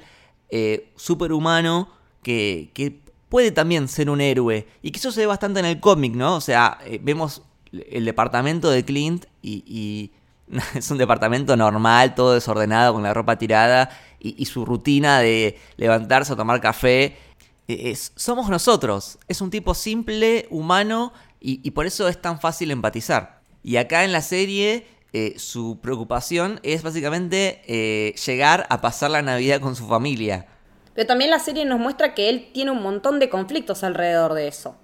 eh, 0.49 0.91
súper 0.95 1.31
humano, 1.31 1.89
que, 2.23 2.71
que, 2.73 3.05
puede 3.29 3.51
también 3.51 3.87
ser 3.87 4.09
un 4.09 4.21
héroe, 4.21 4.67
y 4.81 4.91
que 4.91 4.99
eso 4.99 5.11
se 5.11 5.21
ve 5.21 5.25
bastante 5.25 5.59
en 5.59 5.65
el 5.65 5.79
cómic, 5.79 6.13
¿no? 6.13 6.35
O 6.35 6.41
sea, 6.41 6.79
eh, 6.85 6.99
vemos 7.01 7.41
el 7.71 8.05
departamento 8.05 8.69
de 8.69 8.85
Clint 8.85 9.25
y 9.41 10.11
es 10.75 10.91
un 10.91 10.97
departamento 10.97 11.55
normal, 11.55 12.15
todo 12.15 12.33
desordenado, 12.33 12.93
con 12.93 13.03
la 13.03 13.13
ropa 13.13 13.37
tirada 13.37 13.89
y, 14.19 14.45
su 14.45 14.65
rutina 14.65 15.19
de 15.19 15.59
levantarse 15.77 16.33
a 16.33 16.35
tomar 16.35 16.61
café. 16.61 17.17
E, 17.67 17.95
somos 17.95 18.49
nosotros. 18.49 19.19
Es 19.27 19.41
un 19.41 19.49
tipo 19.49 19.73
simple, 19.73 20.47
humano 20.49 21.13
y, 21.39 21.69
por 21.71 21.85
eso 21.85 22.07
es 22.07 22.21
tan 22.21 22.39
fácil 22.39 22.71
empatizar. 22.71 23.41
Y 23.63 23.77
acá 23.77 24.03
en 24.03 24.11
la 24.11 24.21
serie 24.21 24.87
eh, 25.13 25.35
su 25.37 25.79
preocupación 25.81 26.59
es 26.63 26.83
básicamente 26.83 27.61
eh, 27.67 28.15
llegar 28.25 28.65
a 28.69 28.81
pasar 28.81 29.11
la 29.11 29.21
Navidad 29.21 29.59
con 29.59 29.75
su 29.75 29.87
familia. 29.87 30.47
Pero 30.93 31.07
también 31.07 31.29
la 31.29 31.39
serie 31.39 31.65
nos 31.65 31.79
muestra 31.79 32.13
que 32.13 32.29
él 32.29 32.49
tiene 32.53 32.71
un 32.71 32.81
montón 32.81 33.19
de 33.19 33.29
conflictos 33.29 33.83
alrededor 33.83 34.33
de 34.33 34.47
eso 34.47 34.75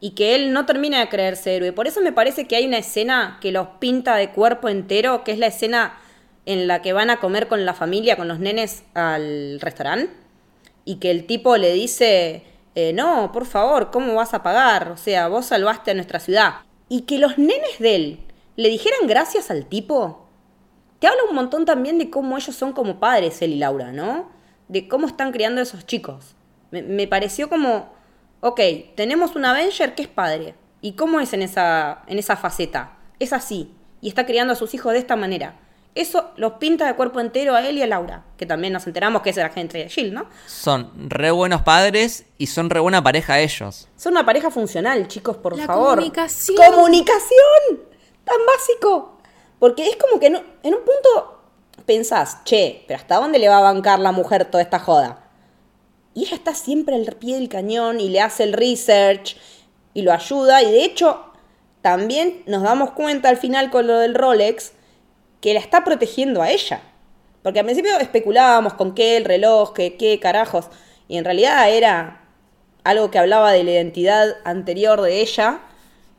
y 0.00 0.12
que 0.12 0.34
él 0.34 0.52
no 0.52 0.64
termina 0.64 0.98
de 0.98 1.08
creerse 1.08 1.54
héroe. 1.54 1.72
Por 1.72 1.86
eso 1.86 2.00
me 2.00 2.12
parece 2.12 2.46
que 2.46 2.56
hay 2.56 2.66
una 2.66 2.78
escena 2.78 3.38
que 3.40 3.52
los 3.52 3.68
pinta 3.78 4.16
de 4.16 4.30
cuerpo 4.30 4.68
entero, 4.68 5.22
que 5.24 5.32
es 5.32 5.38
la 5.38 5.46
escena 5.46 5.98
en 6.46 6.66
la 6.66 6.80
que 6.80 6.94
van 6.94 7.10
a 7.10 7.20
comer 7.20 7.48
con 7.48 7.66
la 7.66 7.74
familia, 7.74 8.16
con 8.16 8.26
los 8.26 8.38
nenes 8.38 8.82
al 8.94 9.60
restaurante, 9.60 10.12
y 10.86 10.96
que 10.96 11.10
el 11.10 11.26
tipo 11.26 11.58
le 11.58 11.74
dice, 11.74 12.44
eh, 12.74 12.92
no, 12.94 13.30
por 13.30 13.44
favor, 13.44 13.90
¿cómo 13.90 14.14
vas 14.14 14.32
a 14.32 14.42
pagar? 14.42 14.90
O 14.90 14.96
sea, 14.96 15.28
vos 15.28 15.46
salvaste 15.46 15.90
a 15.90 15.94
nuestra 15.94 16.18
ciudad. 16.18 16.54
Y 16.88 17.02
que 17.02 17.18
los 17.18 17.36
nenes 17.36 17.78
de 17.78 17.94
él 17.94 18.20
le 18.56 18.70
dijeran 18.70 19.06
gracias 19.06 19.50
al 19.50 19.66
tipo, 19.66 20.26
te 20.98 21.06
habla 21.06 21.24
un 21.28 21.36
montón 21.36 21.66
también 21.66 21.98
de 21.98 22.08
cómo 22.08 22.38
ellos 22.38 22.56
son 22.56 22.72
como 22.72 22.98
padres, 22.98 23.42
él 23.42 23.52
y 23.52 23.56
Laura, 23.56 23.92
¿no? 23.92 24.30
De 24.68 24.88
cómo 24.88 25.06
están 25.06 25.30
criando 25.30 25.60
a 25.60 25.64
esos 25.64 25.84
chicos. 25.86 26.34
me 26.70 27.06
pareció 27.06 27.48
como 27.48 27.99
ok, 28.40 28.60
tenemos 28.94 29.36
un 29.36 29.44
Avenger 29.44 29.94
que 29.94 30.02
es 30.02 30.08
padre. 30.08 30.54
¿Y 30.80 30.92
cómo 30.92 31.20
es 31.20 31.32
en 31.32 31.42
esa, 31.42 32.02
en 32.06 32.18
esa 32.18 32.36
faceta? 32.36 32.96
Es 33.18 33.32
así. 33.32 33.74
Y 34.00 34.08
está 34.08 34.24
criando 34.24 34.54
a 34.54 34.56
sus 34.56 34.72
hijos 34.74 34.92
de 34.92 34.98
esta 34.98 35.16
manera. 35.16 35.58
Eso 35.94 36.30
los 36.36 36.52
pinta 36.54 36.86
de 36.86 36.94
cuerpo 36.94 37.20
entero 37.20 37.54
a 37.54 37.68
él 37.68 37.76
y 37.76 37.82
a 37.82 37.86
Laura, 37.86 38.24
que 38.36 38.46
también 38.46 38.72
nos 38.72 38.86
enteramos 38.86 39.22
que 39.22 39.30
es 39.30 39.36
la 39.36 39.50
gente 39.50 39.76
de 39.76 39.88
Jill, 39.88 40.14
¿no? 40.14 40.26
Son 40.46 41.10
re 41.10 41.32
buenos 41.32 41.62
padres 41.62 42.26
y 42.38 42.46
son 42.46 42.70
re 42.70 42.78
buena 42.78 43.02
pareja 43.02 43.40
ellos. 43.40 43.88
Son 43.96 44.12
una 44.12 44.24
pareja 44.24 44.50
funcional, 44.50 45.08
chicos, 45.08 45.36
por 45.36 45.56
la 45.56 45.66
favor. 45.66 45.96
Comunicación. 45.96 46.56
¡Comunicación! 46.56 47.80
Tan 48.24 48.38
básico. 48.46 49.18
Porque 49.58 49.88
es 49.88 49.96
como 49.96 50.20
que 50.20 50.28
en 50.28 50.36
un 50.36 50.84
punto 50.84 51.40
pensás, 51.84 52.38
che, 52.44 52.84
pero 52.86 53.00
¿hasta 53.00 53.16
dónde 53.16 53.38
le 53.38 53.48
va 53.48 53.58
a 53.58 53.62
bancar 53.62 53.98
la 53.98 54.12
mujer 54.12 54.44
toda 54.44 54.62
esta 54.62 54.78
joda? 54.78 55.29
Y 56.14 56.24
ella 56.24 56.36
está 56.36 56.54
siempre 56.54 56.94
al 56.94 57.04
pie 57.16 57.36
del 57.36 57.48
cañón 57.48 58.00
y 58.00 58.08
le 58.08 58.20
hace 58.20 58.42
el 58.44 58.52
research 58.52 59.36
y 59.94 60.02
lo 60.02 60.12
ayuda. 60.12 60.62
Y 60.62 60.70
de 60.70 60.84
hecho, 60.84 61.24
también 61.82 62.42
nos 62.46 62.62
damos 62.62 62.90
cuenta 62.90 63.28
al 63.28 63.36
final 63.36 63.70
con 63.70 63.86
lo 63.86 63.98
del 63.98 64.14
Rolex 64.14 64.72
que 65.40 65.54
la 65.54 65.60
está 65.60 65.84
protegiendo 65.84 66.42
a 66.42 66.50
ella. 66.50 66.82
Porque 67.42 67.60
al 67.60 67.64
principio 67.64 67.96
especulábamos 67.98 68.74
con 68.74 68.94
qué 68.94 69.16
el 69.16 69.24
reloj, 69.24 69.72
qué, 69.72 69.96
qué 69.96 70.18
carajos. 70.20 70.66
Y 71.08 71.16
en 71.16 71.24
realidad 71.24 71.70
era 71.70 72.24
algo 72.84 73.10
que 73.10 73.18
hablaba 73.18 73.52
de 73.52 73.64
la 73.64 73.70
identidad 73.72 74.36
anterior 74.44 75.00
de 75.00 75.20
ella. 75.20 75.60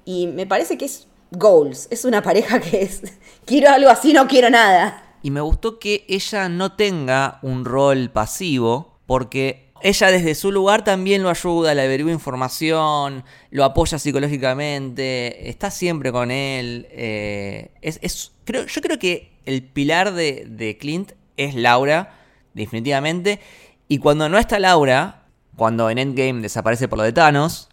Y 0.06 0.28
me 0.28 0.48
parece 0.48 0.78
que 0.78 0.86
es 0.86 1.08
goals. 1.32 1.88
Es 1.92 2.06
una 2.06 2.24
pareja 2.24 2.60
que 2.60 2.82
es 2.82 3.04
quiero 3.46 3.70
algo 3.70 3.90
así, 3.90 4.14
no 4.14 4.28
quiero 4.28 4.50
nada. 4.50 5.16
Y 5.22 5.30
me 5.30 5.42
gustó 5.42 5.78
que 5.78 6.06
ella 6.08 6.50
no 6.50 6.74
tenga 6.74 7.40
un 7.44 7.66
rol 7.66 8.10
pasivo. 8.10 9.00
Porque 9.06 9.71
ella 9.84 10.12
desde 10.12 10.36
su 10.36 10.52
lugar 10.52 10.84
también 10.84 11.24
lo 11.24 11.30
ayuda, 11.30 11.74
le 11.74 11.84
averigua 11.84 12.12
información, 12.12 13.24
lo 13.50 13.64
apoya 13.64 14.00
psicológicamente, 14.00 15.50
está 15.50 15.72
siempre 15.72 16.12
con 16.12 16.32
él. 16.32 16.88
Eh, 16.92 17.72
es, 17.82 18.32
creo, 18.44 18.66
yo 18.66 18.82
creo 18.82 19.00
que 19.00 19.32
el 19.46 19.64
pilar 19.64 20.14
de, 20.14 20.78
Clint 20.80 21.14
es 21.38 21.56
Laura, 21.56 22.14
definitivamente. 22.54 23.40
Y 23.88 23.98
cuando 23.98 24.30
no 24.30 24.38
está 24.38 24.60
Laura, 24.60 25.24
cuando 25.56 25.90
en 25.90 25.98
Endgame 25.98 26.42
desaparece 26.42 26.88
por 26.88 26.98
lo 26.98 27.04
de 27.04 27.14
Thanos, 27.14 27.70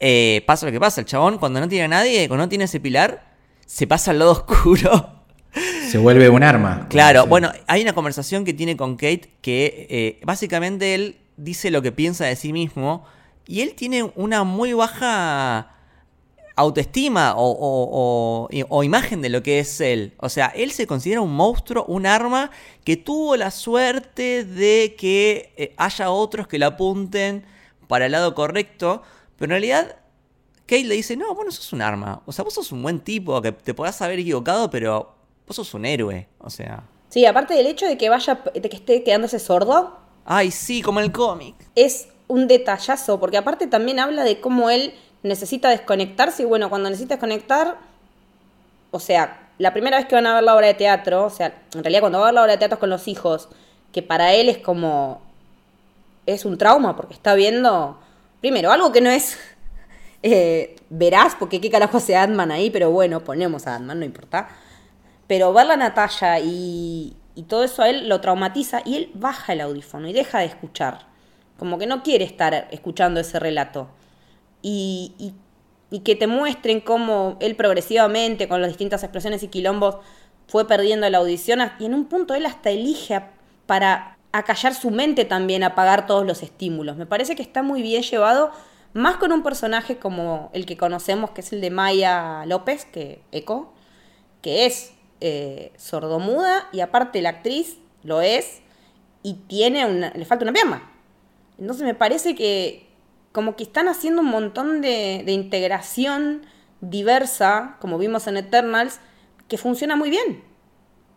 eh, 0.00 0.42
pasa 0.46 0.66
lo 0.66 0.72
que 0.72 0.80
pasa. 0.80 1.00
El 1.00 1.06
chabón, 1.06 1.38
cuando 1.38 1.60
no 1.60 1.68
tiene 1.68 1.84
a 1.84 1.88
nadie, 1.88 2.28
cuando 2.28 2.44
no 2.44 2.48
tiene 2.48 2.64
ese 2.64 2.80
pilar, 2.80 3.34
se 3.66 3.86
pasa 3.86 4.10
al 4.10 4.18
lado 4.18 4.32
oscuro. 4.48 5.10
Se 5.88 5.98
vuelve 5.98 6.28
un 6.28 6.42
arma. 6.42 6.88
Claro, 6.88 7.26
bueno, 7.26 7.52
hay 7.68 7.82
una 7.82 7.92
conversación 7.92 8.44
que 8.44 8.52
tiene 8.52 8.76
con 8.76 8.96
Kate 8.96 9.30
que 9.40 9.86
eh, 9.88 10.20
básicamente 10.24 10.94
él 10.94 11.18
dice 11.36 11.70
lo 11.70 11.82
que 11.82 11.92
piensa 11.92 12.24
de 12.26 12.36
sí 12.36 12.52
mismo 12.52 13.04
y 13.46 13.60
él 13.60 13.74
tiene 13.74 14.10
una 14.16 14.44
muy 14.44 14.72
baja 14.72 15.70
autoestima 16.56 17.34
o, 17.36 18.48
imagen 18.84 19.20
de 19.22 19.28
lo 19.28 19.42
que 19.42 19.58
es 19.58 19.80
él. 19.80 20.14
O 20.18 20.28
sea, 20.28 20.46
él 20.54 20.70
se 20.70 20.86
considera 20.86 21.20
un 21.20 21.34
monstruo, 21.34 21.84
un 21.86 22.06
arma 22.06 22.50
que 22.84 22.96
tuvo 22.96 23.36
la 23.36 23.50
suerte 23.50 24.44
de 24.44 24.94
que 24.98 25.52
eh, 25.56 25.74
haya 25.76 26.10
otros 26.10 26.46
que 26.46 26.58
lo 26.58 26.66
apunten 26.66 27.44
para 27.88 28.06
el 28.06 28.12
lado 28.12 28.34
correcto, 28.34 29.02
pero 29.36 29.46
en 29.46 29.50
realidad 29.50 29.96
Kate 30.66 30.84
le 30.84 30.94
dice, 30.94 31.16
no, 31.16 31.34
vos 31.34 31.44
no 31.44 31.50
sos 31.50 31.72
un 31.72 31.82
arma. 31.82 32.22
O 32.24 32.32
sea, 32.32 32.44
vos 32.44 32.54
sos 32.54 32.72
un 32.72 32.82
buen 32.82 33.00
tipo, 33.00 33.40
que 33.42 33.52
te 33.52 33.74
podás 33.74 34.00
haber 34.00 34.20
equivocado, 34.20 34.70
pero 34.70 35.14
vos 35.46 35.56
sos 35.56 35.74
un 35.74 35.84
héroe. 35.84 36.28
O 36.38 36.50
sea... 36.50 36.84
Sí, 37.10 37.26
aparte 37.26 37.54
del 37.54 37.66
hecho 37.66 37.86
de 37.86 37.98
que 37.98 38.08
vaya, 38.08 38.42
de 38.54 38.68
que 38.68 38.76
esté 38.76 39.02
quedándose 39.02 39.38
sordo, 39.38 40.03
Ay, 40.24 40.50
sí, 40.50 40.82
como 40.82 41.00
el 41.00 41.12
cómic. 41.12 41.54
Es 41.74 42.08
un 42.28 42.48
detallazo, 42.48 43.20
porque 43.20 43.36
aparte 43.36 43.66
también 43.66 43.98
habla 43.98 44.24
de 44.24 44.40
cómo 44.40 44.70
él 44.70 44.94
necesita 45.22 45.68
desconectarse 45.68 46.42
y 46.42 46.46
bueno, 46.46 46.70
cuando 46.70 46.88
necesita 46.88 47.14
desconectar, 47.14 47.76
o 48.90 49.00
sea, 49.00 49.50
la 49.58 49.72
primera 49.72 49.96
vez 49.98 50.06
que 50.06 50.14
van 50.14 50.26
a 50.26 50.34
ver 50.34 50.42
la 50.42 50.54
obra 50.54 50.66
de 50.66 50.74
teatro, 50.74 51.24
o 51.26 51.30
sea, 51.30 51.62
en 51.74 51.82
realidad 51.82 52.00
cuando 52.00 52.18
va 52.18 52.24
a 52.24 52.28
ver 52.28 52.34
la 52.34 52.42
obra 52.42 52.52
de 52.52 52.58
teatro 52.58 52.78
con 52.78 52.90
los 52.90 53.08
hijos, 53.08 53.48
que 53.92 54.02
para 54.02 54.32
él 54.32 54.48
es 54.48 54.58
como, 54.58 55.20
es 56.26 56.44
un 56.44 56.58
trauma, 56.58 56.96
porque 56.96 57.14
está 57.14 57.34
viendo, 57.34 57.98
primero, 58.40 58.72
algo 58.72 58.92
que 58.92 59.00
no 59.00 59.10
es 59.10 59.38
eh, 60.22 60.76
verás, 60.90 61.36
porque 61.38 61.60
qué 61.60 61.70
carajo 61.70 61.98
hace 61.98 62.16
ant 62.16 62.38
ahí, 62.50 62.70
pero 62.70 62.90
bueno, 62.90 63.20
ponemos 63.20 63.66
a 63.66 63.76
ant 63.76 63.92
no 63.92 64.04
importa. 64.04 64.48
Pero 65.26 65.52
ver 65.52 65.66
la 65.66 65.76
Natalia 65.76 66.38
y, 66.40 67.16
y 67.34 67.42
todo 67.44 67.64
eso 67.64 67.82
a 67.82 67.90
él 67.90 68.08
lo 68.08 68.20
traumatiza 68.20 68.82
y 68.84 68.96
él 68.96 69.10
baja 69.14 69.52
el 69.52 69.60
audífono 69.60 70.08
y 70.08 70.12
deja 70.12 70.38
de 70.38 70.46
escuchar. 70.46 71.06
Como 71.58 71.78
que 71.78 71.86
no 71.86 72.02
quiere 72.02 72.24
estar 72.24 72.68
escuchando 72.70 73.20
ese 73.20 73.38
relato. 73.38 73.88
Y, 74.62 75.12
y, 75.18 75.34
y 75.90 76.00
que 76.00 76.16
te 76.16 76.26
muestren 76.26 76.80
cómo 76.80 77.36
él 77.40 77.56
progresivamente, 77.56 78.48
con 78.48 78.60
las 78.60 78.70
distintas 78.70 79.02
expresiones 79.02 79.42
y 79.42 79.48
quilombos, 79.48 79.96
fue 80.48 80.66
perdiendo 80.66 81.08
la 81.10 81.18
audición. 81.18 81.60
Y 81.78 81.86
en 81.86 81.94
un 81.94 82.06
punto 82.06 82.34
él 82.34 82.46
hasta 82.46 82.70
elige 82.70 83.22
para 83.66 84.16
acallar 84.32 84.74
su 84.74 84.90
mente 84.90 85.24
también, 85.24 85.62
apagar 85.62 86.06
todos 86.06 86.26
los 86.26 86.42
estímulos. 86.42 86.96
Me 86.96 87.06
parece 87.06 87.36
que 87.36 87.42
está 87.42 87.62
muy 87.62 87.82
bien 87.82 88.02
llevado, 88.02 88.50
más 88.92 89.16
con 89.16 89.32
un 89.32 89.42
personaje 89.42 89.98
como 89.98 90.50
el 90.52 90.66
que 90.66 90.76
conocemos, 90.76 91.30
que 91.30 91.40
es 91.40 91.52
el 91.52 91.60
de 91.60 91.70
Maya 91.70 92.44
López, 92.46 92.84
que 92.84 93.22
Eco, 93.30 93.72
que 94.42 94.66
es 94.66 94.93
eh, 95.26 95.72
sordomuda 95.78 96.68
y 96.70 96.80
aparte 96.80 97.22
la 97.22 97.30
actriz 97.30 97.78
lo 98.02 98.20
es 98.20 98.60
y 99.22 99.32
tiene 99.48 99.86
una, 99.86 100.10
le 100.10 100.26
falta 100.26 100.44
una 100.44 100.52
pierna. 100.52 100.82
Entonces 101.58 101.82
me 101.82 101.94
parece 101.94 102.34
que 102.34 102.86
como 103.32 103.56
que 103.56 103.62
están 103.62 103.88
haciendo 103.88 104.20
un 104.20 104.28
montón 104.28 104.82
de, 104.82 105.24
integración 105.28 106.42
diversa, 106.82 107.78
como 107.80 107.96
vimos 107.96 108.26
en 108.26 108.36
Eternals, 108.36 109.00
que 109.48 109.56
funciona 109.56 109.96
muy 109.96 110.10
bien. 110.10 110.44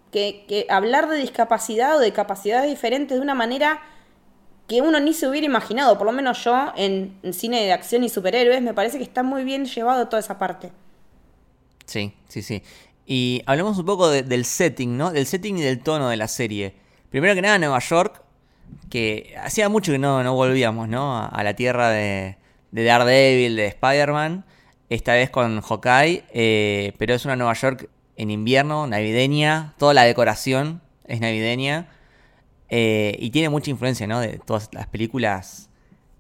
Que, 0.09 0.45
que 0.47 0.67
hablar 0.69 1.09
de 1.09 1.17
discapacidad 1.17 1.97
o 1.97 1.99
de 1.99 2.13
capacidades 2.13 2.69
diferentes 2.69 3.17
de 3.17 3.21
una 3.21 3.35
manera 3.35 3.81
que 4.69 4.79
uno 4.79 5.01
ni 5.01 5.13
se 5.13 5.27
hubiera 5.27 5.45
imaginado, 5.45 5.97
por 5.97 6.07
lo 6.07 6.13
menos 6.13 6.41
yo 6.45 6.71
en, 6.77 7.19
en 7.23 7.33
cine 7.33 7.61
de 7.65 7.73
acción 7.73 8.05
y 8.05 8.09
superhéroes, 8.09 8.61
me 8.61 8.73
parece 8.73 8.99
que 8.99 9.03
está 9.03 9.21
muy 9.21 9.43
bien 9.43 9.65
llevado 9.65 10.07
toda 10.07 10.21
esa 10.21 10.39
parte. 10.39 10.71
Sí, 11.87 12.13
sí, 12.27 12.41
sí. 12.41 12.63
Y 13.09 13.41
hablemos 13.45 13.77
un 13.77 13.85
poco 13.85 14.09
de- 14.09 14.23
del 14.23 14.43
setting, 14.43 14.97
¿no? 14.97 15.11
Del 15.11 15.25
setting 15.25 15.57
y 15.57 15.61
del 15.61 15.79
tono 15.79 16.09
de 16.09 16.17
la 16.17 16.27
serie. 16.27 16.75
Primero 17.09 17.33
que 17.33 17.41
nada, 17.41 17.57
Nueva 17.57 17.79
York, 17.79 18.21
que 18.89 19.33
hacía 19.41 19.69
mucho 19.69 19.93
que 19.93 19.97
no, 19.97 20.21
no 20.23 20.33
volvíamos, 20.33 20.89
¿no? 20.89 21.17
A, 21.17 21.27
a 21.27 21.43
la 21.43 21.53
tierra 21.53 21.89
de, 21.89 22.35
de 22.71 22.83
Daredevil, 22.83 23.55
de 23.55 23.67
Spider-Man. 23.67 24.43
Esta 24.89 25.13
vez 25.13 25.29
con 25.29 25.61
Hawkeye, 25.61 26.25
eh, 26.33 26.93
pero 26.97 27.13
es 27.13 27.23
una 27.23 27.37
Nueva 27.37 27.53
York 27.53 27.89
en 28.17 28.29
invierno, 28.29 28.87
navideña. 28.87 29.73
Toda 29.77 29.93
la 29.93 30.03
decoración 30.03 30.81
es 31.05 31.21
navideña. 31.21 31.87
Eh, 32.69 33.15
y 33.19 33.29
tiene 33.29 33.47
mucha 33.47 33.71
influencia, 33.71 34.05
¿no? 34.05 34.19
De 34.19 34.39
todas 34.39 34.69
las 34.73 34.87
películas 34.87 35.69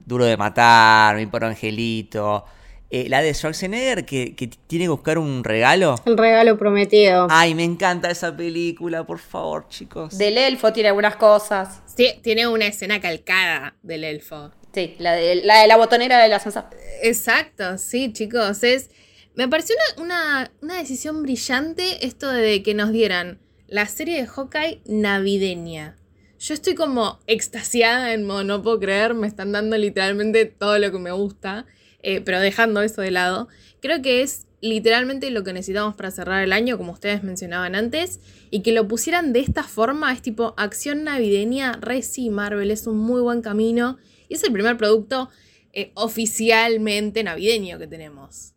Duro 0.05 0.23
de 0.23 0.37
Matar, 0.37 1.17
Mi 1.17 1.25
por 1.25 1.43
Angelito. 1.43 2.45
Eh, 2.89 3.09
la 3.09 3.21
de 3.21 3.33
Schwarzenegger, 3.33 4.05
que, 4.05 4.33
que 4.35 4.47
tiene 4.47 4.85
que 4.85 4.89
buscar 4.89 5.17
un 5.17 5.43
regalo. 5.43 5.95
El 6.05 6.17
regalo 6.17 6.57
prometido. 6.57 7.27
Ay, 7.29 7.53
me 7.53 7.65
encanta 7.65 8.09
esa 8.09 8.35
película, 8.35 9.05
por 9.05 9.19
favor, 9.19 9.67
chicos. 9.67 10.17
Del 10.17 10.37
elfo 10.37 10.71
tiene 10.71 10.89
algunas 10.89 11.17
cosas. 11.17 11.81
Sí, 11.97 12.13
tiene 12.23 12.47
una 12.47 12.67
escena 12.67 13.01
calcada 13.01 13.75
del 13.83 14.05
elfo. 14.05 14.51
Sí, 14.73 14.95
la 14.99 15.13
de 15.13 15.35
la, 15.43 15.61
de 15.61 15.67
la 15.67 15.75
botonera 15.75 16.21
de 16.21 16.29
la 16.29 16.37
ascensor. 16.37 16.65
Exacto, 17.03 17.77
sí, 17.77 18.13
chicos. 18.13 18.63
Es, 18.63 18.89
me 19.35 19.49
pareció 19.49 19.75
una, 19.97 20.03
una, 20.03 20.51
una 20.61 20.77
decisión 20.77 21.23
brillante 21.23 22.05
esto 22.05 22.31
de 22.31 22.63
que 22.63 22.73
nos 22.73 22.91
dieran 22.91 23.39
la 23.67 23.85
serie 23.87 24.21
de 24.21 24.27
Hawkeye 24.27 24.81
navideña. 24.85 25.97
Yo 26.39 26.53
estoy 26.53 26.75
como 26.75 27.19
extasiada 27.27 28.13
en 28.13 28.25
modo, 28.25 28.43
no 28.43 28.61
puedo 28.61 28.79
creer, 28.79 29.13
me 29.13 29.27
están 29.27 29.51
dando 29.51 29.75
literalmente 29.75 30.45
todo 30.45 30.77
lo 30.77 30.91
que 30.91 30.99
me 30.99 31.11
gusta, 31.11 31.65
eh, 32.07 32.21
pero 32.21 32.39
dejando 32.39 32.81
eso 32.81 33.01
de 33.01 33.11
lado. 33.11 33.49
Creo 33.81 34.01
que 34.01 34.21
es 34.21 34.47
literalmente 34.61 35.29
lo 35.29 35.43
que 35.43 35.51
necesitamos 35.51 35.93
para 35.93 36.09
cerrar 36.09 36.41
el 36.41 36.53
año, 36.53 36.77
como 36.77 36.93
ustedes 36.93 37.21
mencionaban 37.21 37.75
antes, 37.75 38.21
y 38.49 38.61
que 38.61 38.71
lo 38.71 38.87
pusieran 38.87 39.33
de 39.33 39.41
esta 39.41 39.63
forma, 39.63 40.13
es 40.13 40.21
tipo 40.21 40.53
acción 40.55 41.03
navideña, 41.03 41.73
re 41.73 42.01
sí, 42.01 42.29
Marvel, 42.29 42.71
es 42.71 42.87
un 42.87 42.97
muy 42.97 43.19
buen 43.19 43.41
camino, 43.41 43.97
y 44.29 44.35
es 44.35 44.43
el 44.45 44.53
primer 44.53 44.77
producto 44.77 45.27
eh, 45.73 45.91
oficialmente 45.95 47.25
navideño 47.25 47.77
que 47.77 47.87
tenemos. 47.87 48.53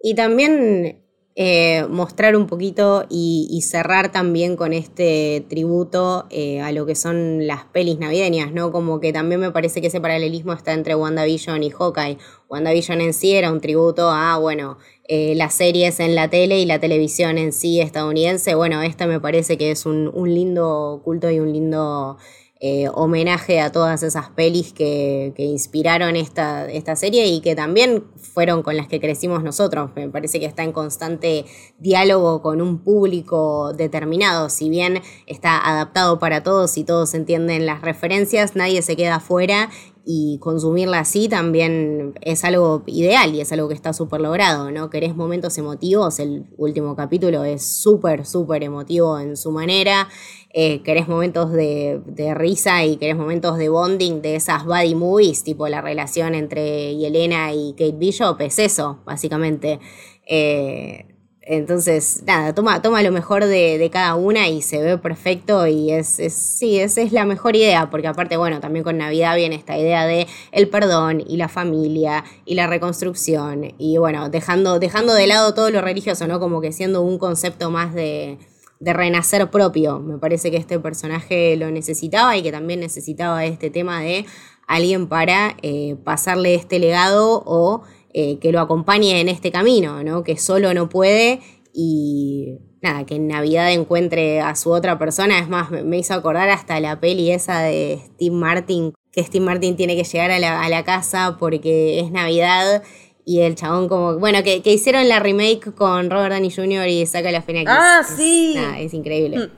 Y 0.00 0.14
también 0.14 1.05
eh, 1.38 1.86
mostrar 1.90 2.34
un 2.34 2.46
poquito 2.46 3.04
y, 3.10 3.60
cerrar 3.60 4.10
también 4.10 4.56
con 4.56 4.72
este 4.72 5.44
tributo 5.50 6.24
eh, 6.30 6.62
a 6.62 6.72
lo 6.72 6.86
que 6.86 6.94
son 6.94 7.46
las 7.46 7.64
pelis 7.64 7.98
navideñas, 7.98 8.52
¿no? 8.52 8.72
Como 8.72 9.00
que 9.00 9.12
también 9.12 9.42
me 9.42 9.50
parece 9.50 9.82
que 9.82 9.88
ese 9.88 10.00
paralelismo 10.00 10.54
está 10.54 10.72
entre 10.72 10.94
WandaVision 10.94 11.62
y 11.62 11.70
Hawkeye. 11.70 12.16
WandaVision 12.48 13.02
en 13.02 13.12
sí 13.12 13.32
era 13.34 13.52
un 13.52 13.60
tributo 13.60 14.08
a, 14.10 14.38
bueno, 14.38 14.78
eh, 15.08 15.34
las 15.34 15.52
series 15.52 16.00
en 16.00 16.14
la 16.14 16.30
tele 16.30 16.58
y 16.58 16.64
la 16.64 16.80
televisión 16.80 17.36
en 17.36 17.52
sí 17.52 17.82
estadounidense. 17.82 18.54
Bueno, 18.54 18.80
esta 18.80 19.06
me 19.06 19.20
parece 19.20 19.58
que 19.58 19.70
es 19.72 19.84
un 19.84 20.10
lindo 20.32 21.02
culto 21.04 21.30
y 21.30 21.38
un 21.38 21.52
lindo 21.52 22.16
eh, 22.58 22.88
homenaje 22.94 23.60
a 23.60 23.70
todas 23.70 24.02
esas 24.02 24.30
pelis 24.30 24.72
que, 24.72 25.34
que 25.36 25.42
inspiraron 25.42 26.16
esta, 26.16 26.66
esta 26.70 26.96
serie 26.96 27.26
y 27.26 27.42
que 27.42 27.54
también 27.54 28.04
fueron 28.16 28.62
con 28.62 28.78
las 28.78 28.88
que 28.88 28.98
crecimos 28.98 29.42
nosotros. 29.42 29.90
Me 29.94 30.08
parece 30.08 30.40
que 30.40 30.46
está 30.46 30.62
en 30.62 30.72
constante 30.72 31.44
diálogo 31.78 32.40
con 32.40 32.62
un 32.62 32.78
público 32.78 33.74
determinado. 33.74 34.48
Si 34.48 34.70
bien 34.70 35.02
está 35.26 35.58
adaptado 35.58 36.18
para 36.18 36.42
todos 36.42 36.78
y 36.78 36.84
todos 36.84 37.12
entienden 37.12 37.66
las 37.66 37.82
referencias, 37.82 38.56
nadie 38.56 38.80
se 38.80 38.96
queda 38.96 39.16
afuera 39.16 39.68
y 40.08 40.38
consumirla 40.38 41.00
así 41.00 41.28
también 41.28 42.14
es 42.20 42.44
algo 42.44 42.84
ideal 42.86 43.34
y 43.34 43.40
es 43.40 43.50
algo 43.50 43.66
que 43.66 43.74
está 43.74 43.92
súper 43.92 44.20
logrado, 44.20 44.70
¿no? 44.70 44.88
Querés 44.88 45.16
momentos 45.16 45.58
emotivos, 45.58 46.20
el 46.20 46.44
último 46.56 46.94
capítulo 46.94 47.42
es 47.42 47.66
súper, 47.66 48.24
súper 48.24 48.62
emotivo 48.62 49.18
en 49.18 49.36
su 49.36 49.50
manera, 49.50 50.08
eh, 50.50 50.80
querés 50.84 51.08
momentos 51.08 51.50
de, 51.50 52.00
risa 52.36 52.84
y 52.84 52.98
querés 52.98 53.16
momentos 53.16 53.58
de 53.58 53.68
bonding 53.68 54.22
de 54.22 54.36
esas 54.36 54.64
buddy 54.64 54.94
movies, 54.94 55.42
tipo 55.42 55.66
la 55.66 55.80
relación 55.80 56.36
entre 56.36 56.96
Yelena 56.96 57.52
y 57.52 57.72
Kate 57.72 57.96
Bishop, 57.98 58.40
es 58.42 58.60
eso, 58.60 59.00
básicamente. 59.04 59.80
Eh, 60.24 61.15
entonces, 61.48 62.24
nada, 62.26 62.52
toma, 62.54 62.82
toma 62.82 63.02
lo 63.02 63.12
mejor 63.12 63.44
de, 63.44 63.78
de, 63.78 63.90
cada 63.90 64.16
una 64.16 64.48
y 64.48 64.62
se 64.62 64.82
ve 64.82 64.98
perfecto 64.98 65.68
y 65.68 65.92
es, 65.92 66.18
es 66.18 66.34
sí, 66.34 66.80
esa 66.80 67.02
es 67.02 67.12
la 67.12 67.24
mejor 67.24 67.54
idea, 67.54 67.88
porque 67.88 68.08
aparte, 68.08 68.36
bueno, 68.36 68.58
también 68.58 68.82
con 68.82 68.98
Navidad 68.98 69.36
viene 69.36 69.54
esta 69.54 69.78
idea 69.78 70.06
de 70.06 70.26
el 70.50 70.68
perdón 70.68 71.22
y 71.24 71.36
la 71.36 71.48
familia 71.48 72.24
y 72.44 72.56
la 72.56 72.66
reconstrucción 72.66 73.74
y 73.78 73.96
bueno, 73.96 74.28
dejando, 74.28 74.80
dejando 74.80 75.14
de 75.14 75.28
lado 75.28 75.54
todo 75.54 75.70
lo 75.70 75.80
religioso, 75.80 76.26
¿no? 76.26 76.40
Como 76.40 76.60
que 76.60 76.72
siendo 76.72 77.00
un 77.02 77.16
concepto 77.16 77.70
más 77.70 77.94
de, 77.94 78.38
de 78.80 78.92
renacer 78.92 79.48
propio. 79.50 80.00
Me 80.00 80.18
parece 80.18 80.50
que 80.50 80.56
este 80.56 80.78
personaje 80.78 81.56
lo 81.56 81.70
necesitaba 81.70 82.36
y 82.36 82.42
que 82.42 82.52
también 82.52 82.80
necesitaba 82.80 83.44
este 83.44 83.70
tema 83.70 84.00
de 84.00 84.26
alguien 84.66 85.06
para 85.06 85.56
eh, 85.62 85.96
pasarle 86.04 86.54
este 86.54 86.78
legado 86.78 87.42
o 87.46 87.82
eh, 88.18 88.38
que 88.38 88.50
lo 88.50 88.60
acompañe 88.60 89.20
en 89.20 89.28
este 89.28 89.52
camino, 89.52 90.02
¿no? 90.02 90.24
Que 90.24 90.38
solo 90.38 90.72
no 90.72 90.88
puede 90.88 91.40
y 91.74 92.56
nada, 92.80 93.04
que 93.04 93.16
en 93.16 93.28
Navidad 93.28 93.70
encuentre 93.70 94.40
a 94.40 94.56
su 94.56 94.70
otra 94.70 94.98
persona. 94.98 95.38
Es 95.38 95.50
más, 95.50 95.70
me 95.70 95.98
hizo 95.98 96.14
acordar 96.14 96.48
hasta 96.48 96.80
la 96.80 96.98
peli 96.98 97.30
esa 97.30 97.60
de 97.60 98.00
Steve 98.06 98.34
Martin, 98.34 98.94
que 99.12 99.22
Steve 99.22 99.44
Martin 99.44 99.76
tiene 99.76 99.96
que 99.96 100.04
llegar 100.04 100.30
a 100.30 100.38
la, 100.38 100.62
a 100.62 100.68
la 100.70 100.82
casa 100.82 101.36
porque 101.38 102.00
es 102.00 102.10
Navidad. 102.10 102.82
Y 103.26 103.40
el 103.40 103.54
chabón 103.54 103.86
como, 103.86 104.18
bueno, 104.18 104.42
que, 104.42 104.62
que, 104.62 104.72
hicieron 104.72 105.10
la 105.10 105.20
remake 105.20 105.74
con 105.74 106.08
Robert 106.08 106.32
Downey 106.32 106.50
Jr. 106.50 106.88
y 106.88 107.04
saca 107.04 107.30
la 107.30 107.42
Fenix. 107.42 107.70
Ah, 107.70 108.00
sí. 108.02 108.54
Es, 108.56 108.62
nada, 108.62 108.78
es 108.78 108.94
increíble. 108.94 109.36
Mm, 109.36 109.50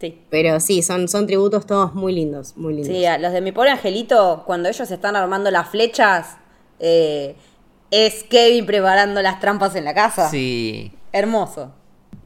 sí. 0.00 0.20
Pero 0.30 0.60
sí, 0.60 0.80
son, 0.82 1.08
son 1.08 1.26
tributos 1.26 1.66
todos 1.66 1.92
muy 1.92 2.12
lindos, 2.12 2.56
muy 2.56 2.72
lindos. 2.72 2.96
Sí, 2.96 3.04
los 3.18 3.32
de 3.32 3.40
mi 3.40 3.50
pobre 3.50 3.70
angelito, 3.70 4.44
cuando 4.46 4.68
ellos 4.68 4.88
están 4.92 5.16
armando 5.16 5.50
las 5.50 5.68
flechas, 5.70 6.36
eh, 6.78 7.34
es 7.90 8.24
Kevin 8.24 8.66
preparando 8.66 9.22
las 9.22 9.40
trampas 9.40 9.74
en 9.76 9.84
la 9.84 9.94
casa. 9.94 10.28
Sí. 10.28 10.92
Hermoso. 11.12 11.74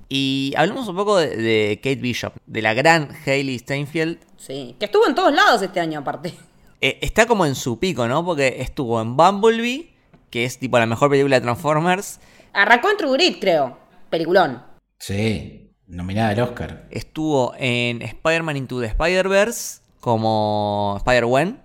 Y 0.08 0.52
hablemos 0.56 0.88
un 0.88 0.96
poco 0.96 1.16
de, 1.16 1.36
de 1.36 1.76
Kate 1.76 1.96
Bishop, 1.96 2.34
de 2.46 2.62
la 2.62 2.74
gran 2.74 3.10
Hailey 3.24 3.58
Steinfeld. 3.58 4.18
Sí, 4.36 4.74
que 4.78 4.86
estuvo 4.86 5.06
en 5.06 5.14
todos 5.14 5.32
lados 5.32 5.62
este 5.62 5.78
año 5.78 6.00
aparte. 6.00 6.34
Eh, 6.80 6.98
está 7.02 7.26
como 7.26 7.44
en 7.44 7.54
su 7.54 7.78
pico, 7.78 8.08
¿no? 8.08 8.24
Porque 8.24 8.56
estuvo 8.60 9.00
en 9.00 9.16
Bumblebee, 9.16 9.94
que 10.30 10.44
es 10.44 10.58
tipo 10.58 10.78
la 10.78 10.86
mejor 10.86 11.10
película 11.10 11.36
de 11.36 11.42
Transformers. 11.42 12.20
Arrancó 12.52 12.90
en 12.90 12.96
True 12.96 13.12
Grit, 13.12 13.40
creo. 13.40 13.78
Peliculón. 14.08 14.62
Sí, 14.98 15.72
nominada 15.86 16.30
al 16.30 16.40
Oscar. 16.40 16.86
Estuvo 16.90 17.54
en 17.58 18.02
Spider-Man 18.02 18.56
Into 18.56 18.80
the 18.80 18.86
Spider-Verse 18.86 19.82
como 20.00 20.94
Spider-Gwen. 20.98 21.60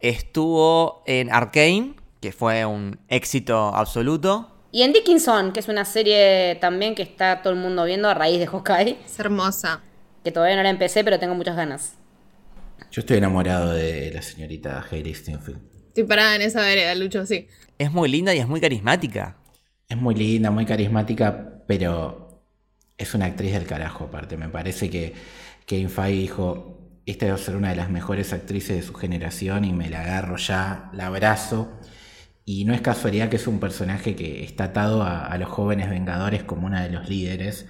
Estuvo 0.00 1.02
en 1.06 1.32
Arkane, 1.32 1.95
que 2.20 2.32
fue 2.32 2.64
un 2.64 2.98
éxito 3.08 3.74
absoluto. 3.74 4.52
Y 4.72 4.82
en 4.82 4.92
Dickinson, 4.92 5.52
que 5.52 5.60
es 5.60 5.68
una 5.68 5.84
serie 5.84 6.56
también 6.60 6.94
que 6.94 7.02
está 7.02 7.42
todo 7.42 7.52
el 7.52 7.58
mundo 7.58 7.84
viendo 7.84 8.08
a 8.08 8.14
raíz 8.14 8.38
de 8.38 8.46
Hawkeye. 8.46 8.98
Es 9.04 9.18
hermosa. 9.18 9.82
Que 10.24 10.32
todavía 10.32 10.56
no 10.56 10.62
la 10.62 10.70
empecé, 10.70 11.04
pero 11.04 11.18
tengo 11.18 11.34
muchas 11.34 11.56
ganas. 11.56 11.94
Yo 12.90 13.00
estoy 13.00 13.18
enamorado 13.18 13.72
de 13.72 14.10
la 14.12 14.22
señorita 14.22 14.84
Hailey 14.90 15.14
Steinfeld. 15.14 15.58
Estoy 15.88 16.04
parada 16.04 16.36
en 16.36 16.42
esa 16.42 16.60
vereda, 16.60 16.94
Lucho, 16.94 17.24
sí. 17.24 17.48
Es 17.78 17.90
muy 17.90 18.08
linda 18.10 18.34
y 18.34 18.38
es 18.38 18.48
muy 18.48 18.60
carismática. 18.60 19.36
Es 19.88 19.96
muy 19.96 20.14
linda, 20.14 20.50
muy 20.50 20.66
carismática, 20.66 21.62
pero 21.66 22.42
es 22.98 23.14
una 23.14 23.26
actriz 23.26 23.52
del 23.52 23.66
carajo, 23.66 24.04
aparte. 24.04 24.36
Me 24.36 24.48
parece 24.48 24.90
que 24.90 25.14
Kevin 25.64 25.90
Feige 25.90 26.20
dijo, 26.20 27.00
esta 27.06 27.26
debe 27.26 27.38
ser 27.38 27.56
una 27.56 27.70
de 27.70 27.76
las 27.76 27.88
mejores 27.88 28.32
actrices 28.32 28.76
de 28.76 28.82
su 28.82 28.94
generación 28.94 29.64
y 29.64 29.72
me 29.72 29.88
la 29.88 30.00
agarro 30.00 30.36
ya, 30.36 30.90
la 30.92 31.06
abrazo. 31.06 31.80
Y 32.48 32.64
no 32.64 32.74
es 32.74 32.80
casualidad 32.80 33.28
que 33.28 33.36
es 33.36 33.48
un 33.48 33.58
personaje 33.58 34.14
que 34.14 34.44
está 34.44 34.64
atado 34.66 35.02
a, 35.02 35.36
los 35.36 35.48
jóvenes 35.48 35.90
Vengadores 35.90 36.44
como 36.44 36.68
una 36.68 36.84
de 36.84 36.90
los 36.90 37.08
líderes. 37.08 37.66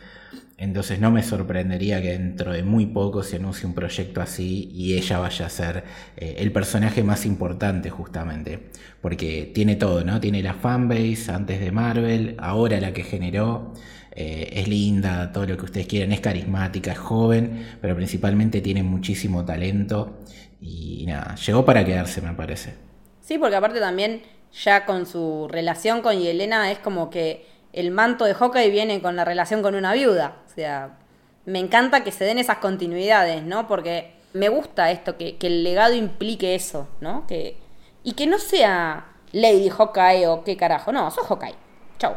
Entonces 0.59 1.01
no 1.01 1.11
me 1.11 1.23
sorprendería 1.23 2.03
que 2.03 2.11
dentro 2.13 2.53
de 2.53 2.63
muy 2.63 2.85
poco 2.85 3.23
se 3.23 3.37
anuncie 3.37 3.67
un 3.67 3.75
proyecto 3.75 4.21
así 4.21 4.69
y 4.75 4.93
ella 4.99 5.19
vaya 5.19 5.47
a 5.47 5.49
ser 5.49 5.85
eh, 6.19 6.37
el 6.41 6.53
personaje 6.53 7.03
más 7.03 7.25
importante 7.25 7.89
justamente. 7.89 8.69
Porque 9.01 9.51
tiene 9.55 9.77
todo, 9.77 10.05
¿no? 10.05 10.21
Tiene 10.21 10.43
la 10.43 10.53
fanbase 10.53 11.33
antes 11.33 11.59
de 11.59 11.73
Marvel, 11.73 12.37
ahora 12.39 12.79
la 12.79 12.93
que 12.93 13.03
generó. 13.03 13.73
Eh, 14.15 14.61
es 14.61 14.69
linda, 14.69 15.33
todo 15.33 15.47
lo 15.47 15.57
que 15.57 15.65
ustedes 15.65 15.87
quieran, 15.87 16.13
es 16.13 16.21
carismática, 16.21 16.93
es 16.93 16.99
joven, 16.99 17.67
pero 17.81 17.97
principalmente 17.97 18.61
tiene 18.61 18.83
muchísimo 18.83 19.45
talento 19.45 20.21
y 20.61 21.05
nada, 21.07 21.35
llegó 21.37 21.65
para 21.65 21.85
quedarse 21.85 22.21
me 22.21 22.33
parece. 22.35 22.75
Sí, 23.21 23.39
porque 23.39 23.57
aparte 23.57 23.81
también 23.81 24.23
ya 24.53 24.87
con 24.87 25.07
su 25.07 25.49
relación 25.49 26.03
con 26.03 26.19
Yelena 26.19 26.71
es 26.71 26.79
como 26.79 27.11
que 27.11 27.47
el 27.73 27.91
manto 27.91 28.25
de 28.25 28.35
Hawkeye 28.35 28.71
viene 28.71 29.03
con 29.03 29.17
la 29.17 29.25
relación 29.25 29.63
con 29.63 29.75
una 29.75 29.93
viuda. 29.93 30.39
O 30.47 30.55
sea, 30.55 30.99
me 31.45 31.59
encanta 31.59 32.05
que 32.05 32.13
se 32.13 32.25
den 32.25 32.39
esas 32.39 32.59
continuidades, 32.59 33.43
¿no? 33.43 33.69
Porque 33.69 34.15
me 34.33 34.49
gusta 34.49 34.91
esto, 34.91 35.17
que, 35.17 35.37
que 35.37 35.47
el 35.47 35.63
legado 35.63 35.95
implique 35.95 36.55
eso, 36.55 36.89
¿no? 37.01 37.27
Que, 37.27 37.59
y 38.03 38.13
que 38.13 38.27
no 38.27 38.39
sea 38.39 39.13
Lady 39.33 39.69
Hawkeye 39.69 40.27
o 40.27 40.45
qué 40.45 40.57
carajo, 40.57 40.93
no, 40.93 41.11
sos 41.11 41.27
Hawkeye. 41.27 41.55
Chau. 41.99 42.17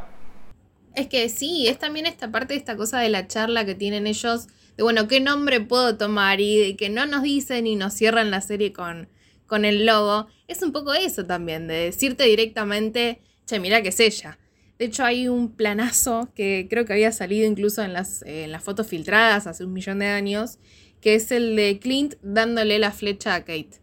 Es 0.95 1.07
que 1.07 1.29
sí, 1.29 1.67
es 1.67 1.77
también 1.77 2.05
esta 2.05 2.31
parte 2.31 2.53
de 2.53 2.59
esta 2.59 2.75
cosa 2.75 2.99
de 2.99 3.09
la 3.09 3.27
charla 3.27 3.65
que 3.65 3.75
tienen 3.75 4.07
ellos, 4.07 4.47
de 4.75 4.83
bueno, 4.83 5.07
¿qué 5.07 5.19
nombre 5.19 5.61
puedo 5.61 5.97
tomar? 5.97 6.39
Y 6.41 6.57
de 6.59 6.75
que 6.75 6.89
no 6.89 7.05
nos 7.05 7.23
dicen 7.23 7.67
y 7.67 7.75
nos 7.75 7.93
cierran 7.93 8.31
la 8.31 8.41
serie 8.41 8.73
con, 8.73 9.09
con 9.49 9.65
el 9.65 9.85
logo. 9.85 10.27
Es 10.47 10.61
un 10.61 10.71
poco 10.71 10.93
eso 10.93 11.25
también, 11.25 11.67
de 11.67 11.73
decirte 11.73 12.23
directamente, 12.23 13.19
che, 13.45 13.59
mira 13.59 13.81
que 13.81 13.89
es 13.89 13.99
ella. 13.99 14.39
De 14.77 14.85
hecho, 14.85 15.03
hay 15.03 15.27
un 15.27 15.51
planazo 15.51 16.29
que 16.33 16.67
creo 16.69 16.85
que 16.85 16.93
había 16.93 17.11
salido 17.11 17.45
incluso 17.45 17.83
en 17.83 17.91
las, 17.91 18.21
en 18.21 18.53
las 18.53 18.63
fotos 18.63 18.87
filtradas 18.87 19.45
hace 19.45 19.65
un 19.65 19.73
millón 19.73 19.99
de 19.99 20.07
años, 20.07 20.59
que 21.01 21.15
es 21.15 21.31
el 21.33 21.57
de 21.57 21.79
Clint 21.79 22.15
dándole 22.21 22.79
la 22.79 22.91
flecha 22.91 23.35
a 23.35 23.39
Kate. 23.41 23.81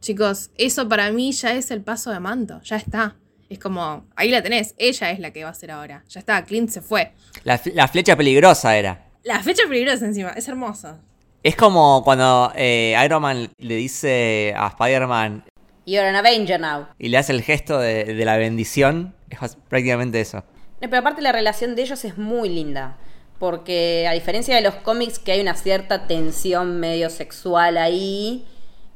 Chicos, 0.00 0.50
eso 0.58 0.88
para 0.88 1.10
mí 1.12 1.32
ya 1.32 1.54
es 1.54 1.70
el 1.70 1.80
paso 1.80 2.10
de 2.10 2.20
manto, 2.20 2.60
ya 2.62 2.76
está. 2.76 3.16
Es 3.48 3.58
como, 3.58 4.06
ahí 4.16 4.30
la 4.30 4.42
tenés, 4.42 4.74
ella 4.78 5.10
es 5.12 5.18
la 5.18 5.30
que 5.30 5.44
va 5.44 5.50
a 5.50 5.54
ser 5.54 5.70
ahora. 5.70 6.04
Ya 6.08 6.20
está, 6.20 6.44
Clint 6.44 6.70
se 6.70 6.82
fue. 6.82 7.12
La, 7.44 7.58
flecha 7.88 8.16
peligrosa 8.16 8.76
era. 8.76 9.10
La 9.24 9.42
flecha 9.42 9.62
peligrosa 9.68 10.04
encima, 10.04 10.30
es 10.30 10.48
hermoso. 10.48 10.98
Es 11.42 11.56
como 11.56 12.04
cuando 12.04 12.52
eh, 12.54 12.94
Iron 13.04 13.22
Man 13.22 13.50
le 13.58 13.74
dice 13.74 14.54
a 14.56 14.68
Spider-Man... 14.68 15.44
You're 15.86 16.08
an 16.08 16.14
Avenger 16.14 16.60
now. 16.60 16.86
Y 17.00 17.08
le 17.08 17.18
hace 17.18 17.32
el 17.32 17.42
gesto 17.42 17.80
de, 17.80 18.14
la 18.24 18.36
bendición. 18.36 19.16
Es 19.28 19.56
prácticamente 19.68 20.20
eso. 20.20 20.44
pero 20.78 20.98
aparte 20.98 21.20
la 21.20 21.32
relación 21.32 21.74
de 21.74 21.82
ellos 21.82 22.04
es 22.04 22.16
muy 22.16 22.48
linda. 22.48 22.96
Porque 23.40 24.06
a 24.08 24.12
diferencia 24.12 24.54
de 24.54 24.60
los 24.60 24.76
cómics 24.76 25.18
que 25.18 25.32
hay 25.32 25.40
una 25.40 25.54
cierta 25.54 26.06
tensión 26.06 26.78
medio 26.78 27.10
sexual 27.10 27.76
ahí, 27.76 28.46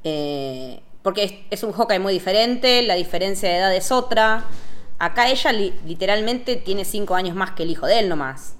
eh, 0.05 0.81
porque 1.03 1.45
es, 1.51 1.65
un 1.65 1.73
Hawkeye 1.73 1.99
muy 1.99 2.13
diferente, 2.13 2.83
la 2.83 2.95
diferencia 2.95 3.49
de 3.49 3.57
edad 3.57 3.75
es 3.75 3.91
otra. 3.91 4.45
Acá 5.01 5.29
ella 5.29 5.51
literalmente 5.51 6.55
tiene 6.55 6.85
cinco 6.85 7.17
años 7.17 7.35
más 7.35 7.51
que 7.51 7.65
el 7.65 7.71
hijo 7.71 7.87
de 7.87 7.99
él 7.99 8.09
nomás. 8.09 8.55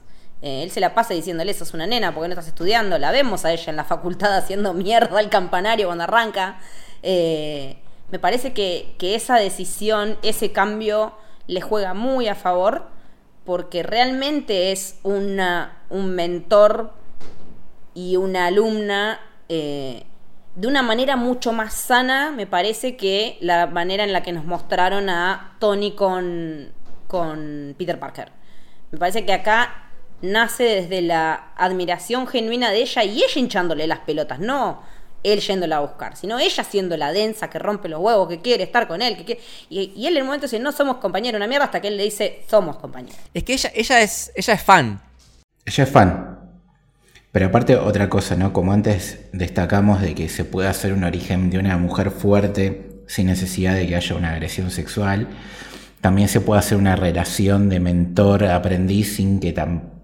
Eh, 0.47 0.63
él 0.63 0.71
se 0.71 0.79
la 0.79 0.95
pasa 0.95 1.13
diciéndole, 1.13 1.51
es 1.51 1.75
una 1.75 1.89
nena, 1.89 2.15
porque 2.15 2.29
no 2.29 2.35
estás 2.35 2.47
estudiando? 2.47 2.99
La 2.99 3.11
vemos 3.11 3.45
a 3.45 3.53
ella 3.53 3.69
en 3.69 3.75
la 3.75 3.83
facultad 3.83 4.33
haciendo 4.37 4.75
mierda 4.75 5.19
al 5.19 5.29
campanario 5.29 5.87
cuando 5.87 6.05
arranca. 6.05 6.61
Eh, 7.03 7.79
me 8.13 8.21
parece 8.21 8.53
que, 8.53 8.95
que, 8.97 9.17
esa 9.17 9.39
decisión, 9.39 10.17
ese 10.23 10.53
cambio, 10.53 11.15
le 11.49 11.61
juega 11.61 11.95
muy 11.95 12.29
a 12.29 12.37
favor, 12.37 12.87
porque 13.45 13.83
realmente 13.83 14.71
es 14.71 15.01
una, 15.03 15.79
un 15.91 16.15
mentor 16.15 16.93
y 17.93 18.17
una 18.17 18.47
alumna 18.47 19.19
eh, 19.49 20.05
de 20.55 20.69
una 20.69 20.83
manera 20.83 21.17
mucho 21.17 21.53
más 21.53 21.75
sana, 21.75 22.31
me 22.31 22.47
parece, 22.47 22.97
que 22.97 23.37
la 23.41 23.67
manera 23.67 24.05
en 24.05 24.13
la 24.13 24.23
que 24.23 24.31
nos 24.31 24.45
mostraron 24.45 25.11
a 25.11 25.57
Tony 25.59 25.97
con, 25.97 26.69
con 27.09 27.75
Peter 27.77 27.99
Parker. 27.99 28.31
Me 28.93 28.99
parece 28.99 29.27
que 29.27 29.33
acá 29.33 29.86
nace 30.27 30.65
desde 30.65 31.03
la 31.03 31.53
admiración 31.57 32.27
genuina 32.27 32.71
de 32.71 32.83
ella 32.83 33.05
y 33.05 33.19
ella 33.19 33.41
hinchándole 33.41 33.87
las 33.87 34.01
pelotas, 34.01 34.39
no 34.39 34.83
él 35.33 35.41
yéndola 35.41 35.79
a 35.79 35.81
buscar, 35.81 36.17
sino 36.17 36.39
ella 36.39 36.63
siendo 36.63 36.97
la 36.97 37.13
densa 37.13 37.51
que 37.51 37.59
rompe 37.59 37.89
los 37.89 38.01
huevos, 38.01 38.29
que 38.29 38.41
quiere 38.41 38.65
estar 38.65 38.87
con 38.87 39.03
él, 39.03 39.17
que 39.17 39.25
quiere... 39.25 39.41
y, 39.69 40.07
él 40.07 40.13
en 40.13 40.19
el 40.19 40.25
momento 40.25 40.47
dice, 40.47 40.61
no 40.61 40.73
somos 40.73 40.99
compañeros, 40.99 41.39
una 41.39 41.49
mierda, 41.49 41.65
hasta 41.65 41.81
que 41.81 41.89
él 41.89 41.97
le 41.97 42.05
dice, 42.05 42.45
somos 42.49 42.77
compañeros. 42.77 43.19
Es 43.35 43.43
que 43.43 43.55
ella, 43.55 43.73
ella, 43.75 44.01
es, 44.03 44.33
ella 44.37 44.55
es 44.55 44.63
fan. 44.63 45.01
Ella 45.65 45.85
es 45.85 45.91
fan. 45.91 46.39
Pero 47.33 47.47
aparte 47.47 47.77
otra 47.77 48.09
cosa, 48.09 48.37
¿no? 48.37 48.53
Como 48.53 48.73
antes 48.73 49.19
destacamos 49.33 50.01
de 50.01 50.15
que 50.15 50.29
se 50.29 50.45
puede 50.45 50.69
hacer 50.69 50.93
un 50.93 51.05
origen 51.05 51.51
de 51.51 51.59
una 51.59 51.77
mujer 51.77 52.11
fuerte 52.11 53.03
sin 53.09 53.27
necesidad 53.27 53.75
de 53.75 53.87
que 53.87 53.97
haya 53.97 54.17
una 54.17 54.33
agresión 54.33 54.71
sexual, 54.71 55.29
también 56.01 56.29
se 56.29 56.41
puede 56.41 56.61
hacer 56.61 56.79
una 56.79 56.95
relación 56.95 57.69
de 57.69 57.81
mentor-aprendiz 57.81 59.17
sin 59.17 59.41
que 59.41 59.53
tampoco 59.53 59.96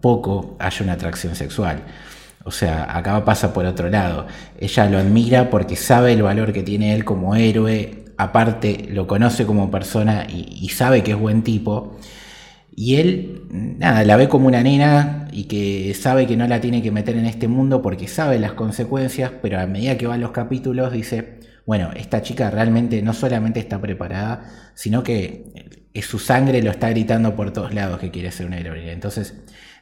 haya 0.58 0.84
una 0.84 0.94
atracción 0.94 1.34
sexual. 1.34 1.82
O 2.44 2.50
sea, 2.50 2.96
acá 2.96 3.24
pasa 3.24 3.52
por 3.52 3.64
otro 3.66 3.88
lado. 3.88 4.26
Ella 4.58 4.86
lo 4.86 4.98
admira 4.98 5.50
porque 5.50 5.76
sabe 5.76 6.12
el 6.12 6.22
valor 6.22 6.52
que 6.52 6.62
tiene 6.62 6.94
él 6.94 7.04
como 7.04 7.36
héroe, 7.36 8.04
aparte 8.16 8.88
lo 8.90 9.06
conoce 9.06 9.46
como 9.46 9.70
persona 9.70 10.26
y, 10.28 10.58
y 10.60 10.68
sabe 10.70 11.02
que 11.02 11.12
es 11.12 11.18
buen 11.18 11.42
tipo. 11.42 11.98
Y 12.74 12.96
él, 12.96 13.42
nada, 13.50 14.02
la 14.04 14.16
ve 14.16 14.28
como 14.28 14.46
una 14.46 14.62
nena 14.62 15.28
y 15.30 15.44
que 15.44 15.94
sabe 15.94 16.26
que 16.26 16.36
no 16.36 16.48
la 16.48 16.60
tiene 16.60 16.82
que 16.82 16.90
meter 16.90 17.16
en 17.16 17.26
este 17.26 17.46
mundo 17.46 17.82
porque 17.82 18.08
sabe 18.08 18.38
las 18.38 18.52
consecuencias, 18.54 19.30
pero 19.42 19.60
a 19.60 19.66
medida 19.66 19.98
que 19.98 20.06
van 20.06 20.20
los 20.22 20.30
capítulos 20.30 20.90
dice, 20.90 21.38
bueno, 21.66 21.90
esta 21.94 22.22
chica 22.22 22.50
realmente 22.50 23.02
no 23.02 23.12
solamente 23.12 23.60
está 23.60 23.80
preparada, 23.80 24.44
sino 24.74 25.02
que 25.02 25.52
su 26.00 26.18
sangre 26.18 26.62
lo 26.62 26.70
está 26.70 26.88
gritando 26.90 27.36
por 27.36 27.52
todos 27.52 27.74
lados 27.74 28.00
que 28.00 28.10
quiere 28.10 28.30
ser 28.32 28.46
una 28.46 28.58
heroína. 28.58 28.92
Entonces, 28.92 29.34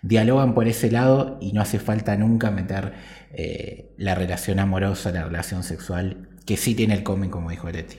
dialogan 0.03 0.55
por 0.55 0.69
ese 0.69 0.91
lado 0.91 1.39
y 1.41 1.53
no 1.53 1.61
hace 1.61 1.79
falta 1.79 2.17
nunca 2.17 2.51
meter 2.51 2.93
eh, 3.33 3.91
la 3.97 4.15
relación 4.15 4.59
amorosa, 4.59 5.13
la 5.13 5.25
relación 5.25 5.63
sexual, 5.63 6.29
que 6.47 6.57
sí 6.57 6.75
tiene 6.75 6.95
el 6.95 7.03
cómic, 7.03 7.31
como 7.31 7.51
dijo 7.51 7.71
Leti. 7.71 7.99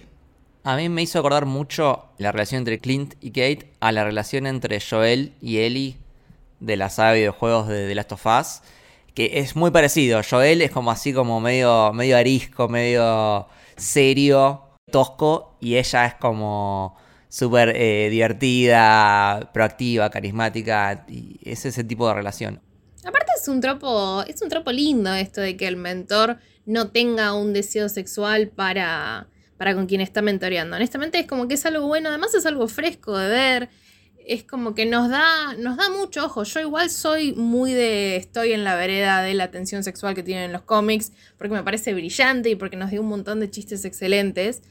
A 0.63 0.75
mí 0.75 0.89
me 0.89 1.01
hizo 1.01 1.19
acordar 1.19 1.45
mucho 1.45 2.05
la 2.17 2.31
relación 2.31 2.59
entre 2.59 2.79
Clint 2.79 3.15
y 3.19 3.31
Kate 3.31 3.71
a 3.79 3.91
la 3.91 4.03
relación 4.03 4.45
entre 4.45 4.79
Joel 4.79 5.33
y 5.41 5.57
Ellie 5.57 5.97
de 6.59 6.77
la 6.77 6.89
saga 6.89 7.13
de 7.13 7.19
videojuegos 7.19 7.67
de 7.67 7.87
The 7.87 7.95
Last 7.95 8.11
of 8.11 8.25
Us, 8.25 8.61
que 9.15 9.39
es 9.39 9.55
muy 9.55 9.71
parecido. 9.71 10.21
Joel 10.27 10.61
es 10.61 10.71
como 10.71 10.91
así 10.91 11.13
como 11.13 11.39
medio, 11.39 11.91
medio 11.93 12.15
arisco, 12.15 12.69
medio 12.69 13.47
serio, 13.75 14.61
tosco, 14.91 15.57
y 15.59 15.77
ella 15.77 16.05
es 16.05 16.13
como 16.15 16.95
súper 17.31 17.73
eh, 17.77 18.09
divertida, 18.09 19.49
proactiva, 19.53 20.09
carismática, 20.09 21.05
y 21.07 21.39
es 21.43 21.65
ese 21.65 21.85
tipo 21.85 22.05
de 22.09 22.13
relación. 22.13 22.59
Aparte 23.05 23.31
es 23.39 23.47
un 23.47 23.61
tropo, 23.61 24.21
es 24.27 24.41
un 24.41 24.49
tropo 24.49 24.71
lindo 24.71 25.13
esto 25.13 25.39
de 25.39 25.55
que 25.55 25.67
el 25.67 25.77
mentor 25.77 26.37
no 26.65 26.89
tenga 26.89 27.33
un 27.33 27.53
deseo 27.53 27.87
sexual 27.87 28.49
para 28.49 29.27
para 29.57 29.75
con 29.75 29.85
quien 29.85 30.01
está 30.01 30.23
mentoreando. 30.23 30.75
Honestamente 30.75 31.19
es 31.19 31.27
como 31.27 31.47
que 31.47 31.53
es 31.53 31.63
algo 31.67 31.85
bueno, 31.85 32.09
además 32.09 32.33
es 32.33 32.47
algo 32.47 32.67
fresco 32.67 33.15
de 33.15 33.29
ver, 33.29 33.69
es 34.25 34.43
como 34.43 34.73
que 34.73 34.87
nos 34.87 35.07
da, 35.07 35.53
nos 35.59 35.77
da 35.77 35.91
mucho 35.91 36.25
ojo. 36.25 36.43
Yo 36.43 36.59
igual 36.61 36.89
soy 36.89 37.33
muy 37.33 37.71
de, 37.71 38.15
estoy 38.15 38.53
en 38.53 38.63
la 38.63 38.75
vereda 38.75 39.21
de 39.21 39.35
la 39.35 39.51
tensión 39.51 39.83
sexual 39.83 40.15
que 40.15 40.23
tienen 40.23 40.51
los 40.51 40.63
cómics, 40.63 41.11
porque 41.37 41.53
me 41.53 41.61
parece 41.61 41.93
brillante 41.93 42.49
y 42.49 42.55
porque 42.55 42.75
nos 42.75 42.89
dio 42.89 43.01
un 43.01 43.07
montón 43.07 43.39
de 43.39 43.51
chistes 43.51 43.85
excelentes, 43.85 44.63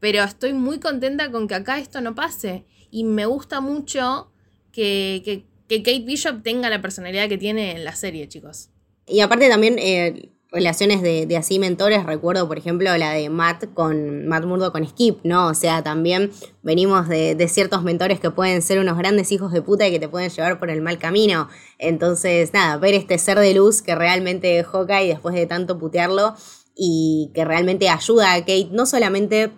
pero 0.00 0.22
estoy 0.24 0.52
muy 0.52 0.80
contenta 0.80 1.30
con 1.30 1.46
que 1.46 1.54
acá 1.54 1.78
esto 1.78 2.00
no 2.00 2.14
pase 2.14 2.64
y 2.90 3.04
me 3.04 3.26
gusta 3.26 3.60
mucho 3.60 4.32
que, 4.72 5.22
que, 5.24 5.44
que 5.68 5.82
Kate 5.82 6.04
Bishop 6.04 6.42
tenga 6.42 6.68
la 6.70 6.82
personalidad 6.82 7.28
que 7.28 7.38
tiene 7.38 7.72
en 7.72 7.84
la 7.84 7.94
serie, 7.94 8.28
chicos. 8.28 8.70
Y 9.06 9.20
aparte 9.20 9.48
también... 9.48 9.78
Eh, 9.78 10.30
relaciones 10.52 11.00
de, 11.02 11.36
así 11.36 11.58
mentores, 11.58 12.04
recuerdo 12.04 12.48
por 12.48 12.58
ejemplo 12.58 12.96
la 12.96 13.12
de 13.12 13.28
Matt 13.30 13.72
con 13.74 14.26
Matt 14.26 14.44
Murdo 14.44 14.72
con 14.72 14.86
Skip, 14.86 15.18
¿no? 15.22 15.48
O 15.48 15.54
sea, 15.54 15.82
también 15.82 16.30
venimos 16.62 17.08
de, 17.08 17.48
ciertos 17.48 17.82
mentores 17.82 18.20
que 18.20 18.30
pueden 18.30 18.62
ser 18.62 18.78
unos 18.80 18.98
grandes 18.98 19.30
hijos 19.32 19.52
de 19.52 19.62
puta 19.62 19.86
y 19.86 19.92
que 19.92 20.00
te 20.00 20.08
pueden 20.08 20.30
llevar 20.30 20.58
por 20.58 20.70
el 20.70 20.82
mal 20.82 20.98
camino. 20.98 21.48
Entonces, 21.78 22.52
nada, 22.52 22.76
ver 22.78 22.94
este 22.94 23.18
ser 23.18 23.38
de 23.38 23.54
luz 23.54 23.82
que 23.82 23.94
realmente 23.94 24.58
y 24.58 25.08
después 25.08 25.34
de 25.34 25.46
tanto 25.46 25.78
putearlo 25.78 26.34
y 26.74 27.30
que 27.34 27.44
realmente 27.44 27.88
ayuda 27.88 28.34
a 28.34 28.40
Kate, 28.40 28.68
no 28.72 28.86
solamente 28.86 29.50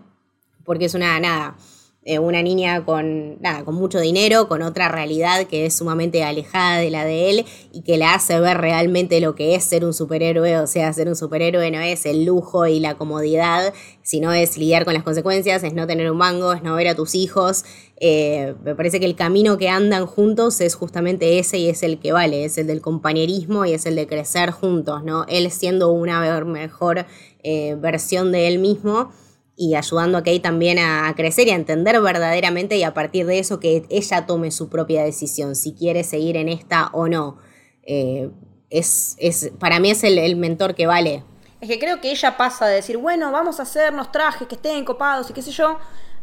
porque 0.64 0.86
es 0.86 0.94
una 0.94 1.18
nada 1.20 1.56
eh, 2.04 2.18
una 2.18 2.42
niña 2.42 2.84
con, 2.84 3.40
nada, 3.40 3.64
con 3.64 3.76
mucho 3.76 4.00
dinero, 4.00 4.48
con 4.48 4.62
otra 4.62 4.88
realidad 4.88 5.46
que 5.46 5.66
es 5.66 5.76
sumamente 5.76 6.24
alejada 6.24 6.78
de 6.78 6.90
la 6.90 7.04
de 7.04 7.30
él 7.30 7.44
y 7.72 7.82
que 7.82 7.96
la 7.96 8.14
hace 8.14 8.40
ver 8.40 8.58
realmente 8.58 9.20
lo 9.20 9.36
que 9.36 9.54
es 9.54 9.62
ser 9.62 9.84
un 9.84 9.94
superhéroe. 9.94 10.58
O 10.58 10.66
sea, 10.66 10.92
ser 10.92 11.06
un 11.06 11.14
superhéroe 11.14 11.70
no 11.70 11.78
es 11.78 12.04
el 12.04 12.24
lujo 12.24 12.66
y 12.66 12.80
la 12.80 12.96
comodidad, 12.96 13.72
sino 14.02 14.32
es 14.32 14.58
lidiar 14.58 14.84
con 14.84 14.94
las 14.94 15.04
consecuencias, 15.04 15.62
es 15.62 15.74
no 15.74 15.86
tener 15.86 16.10
un 16.10 16.18
mango, 16.18 16.52
es 16.52 16.64
no 16.64 16.74
ver 16.74 16.88
a 16.88 16.96
tus 16.96 17.14
hijos. 17.14 17.64
Eh, 17.98 18.56
me 18.64 18.74
parece 18.74 18.98
que 18.98 19.06
el 19.06 19.14
camino 19.14 19.56
que 19.56 19.68
andan 19.68 20.06
juntos 20.06 20.60
es 20.60 20.74
justamente 20.74 21.38
ese 21.38 21.58
y 21.58 21.68
es 21.68 21.84
el 21.84 22.00
que 22.00 22.10
vale, 22.10 22.44
es 22.44 22.58
el 22.58 22.66
del 22.66 22.80
compañerismo 22.80 23.64
y 23.64 23.74
es 23.74 23.86
el 23.86 23.94
de 23.94 24.08
crecer 24.08 24.50
juntos, 24.50 25.04
¿no? 25.04 25.24
Él 25.28 25.48
siendo 25.52 25.92
una 25.92 26.20
mejor 26.44 27.06
eh, 27.44 27.76
versión 27.78 28.32
de 28.32 28.48
él 28.48 28.58
mismo 28.58 29.12
y 29.56 29.74
ayudando 29.74 30.18
a 30.18 30.22
Kate 30.22 30.40
también 30.40 30.78
a, 30.78 31.12
crecer 31.14 31.48
y 31.48 31.50
a 31.50 31.54
entender 31.54 32.00
verdaderamente 32.00 32.76
y 32.76 32.82
a 32.84 32.94
partir 32.94 33.26
de 33.26 33.38
eso 33.38 33.60
que 33.60 33.84
ella 33.90 34.26
tome 34.26 34.50
su 34.50 34.68
propia 34.68 35.04
decisión, 35.04 35.56
si 35.56 35.74
quiere 35.74 36.04
seguir 36.04 36.36
en 36.36 36.48
esta 36.48 36.88
o 36.92 37.08
no. 37.08 37.38
Eh, 37.82 38.30
es, 38.70 39.16
es, 39.18 39.52
para 39.58 39.78
mí 39.80 39.90
es 39.90 40.02
el, 40.04 40.36
mentor 40.36 40.74
que 40.74 40.86
vale. 40.86 41.22
Es 41.60 41.68
que 41.68 41.78
creo 41.78 42.00
que 42.00 42.10
ella 42.10 42.36
pasa 42.36 42.66
de 42.66 42.76
decir, 42.76 42.96
bueno, 42.96 43.30
vamos 43.30 43.60
a 43.60 43.64
hacernos 43.64 44.10
trajes 44.10 44.48
que 44.48 44.54
estén 44.54 44.84
copados 44.84 45.30
y 45.30 45.32
qué 45.32 45.42
sé 45.42 45.52
yo, 45.52 45.78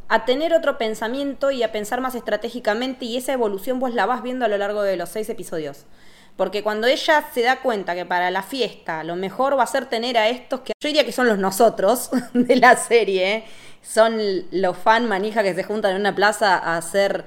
a 0.08 0.26
tener 0.26 0.54
otro 0.54 0.78
pensamiento 0.78 1.52
y 1.52 1.62
a 1.62 1.72
pensar 1.72 2.02
más 2.02 2.16
estratégicamente 2.16 3.06
y 3.06 3.18
esa 3.18 3.34
evolución 3.34 3.80
vos 3.80 3.94
la 3.94 4.08
vas 4.08 4.24
viendo 4.24 4.46
a 4.46 4.48
lo 4.48 4.58
largo 4.58 4.82
de 4.82 4.98
los 4.98 5.10
seis 5.10 5.30
episodios. 5.30 5.86
Porque 6.40 6.64
cuando 6.64 6.88
ella 6.88 7.26
se 7.34 7.42
da 7.42 7.60
cuenta 7.60 7.94
que 7.96 8.06
para 8.06 8.32
la 8.32 8.42
fiesta 8.42 9.04
lo 9.04 9.18
mejor 9.18 9.60
va 9.60 9.64
a 9.64 9.68
ser 9.68 9.88
tener 9.88 10.18
a 10.18 10.30
estos 10.30 10.62
que 10.62 10.72
yo 10.82 10.88
diría 10.88 11.06
que 11.06 11.12
son 11.12 11.28
los 11.28 11.38
nosotros 11.38 12.12
de 12.34 12.56
la 12.56 12.78
serie, 12.78 13.44
son 13.82 14.18
los 14.52 14.78
fan 14.78 15.06
manija 15.10 15.44
que 15.44 15.54
se 15.54 15.64
juntan 15.64 15.92
en 15.92 16.00
una 16.00 16.16
plaza 16.16 16.58
a 16.58 16.78
hacer 16.78 17.26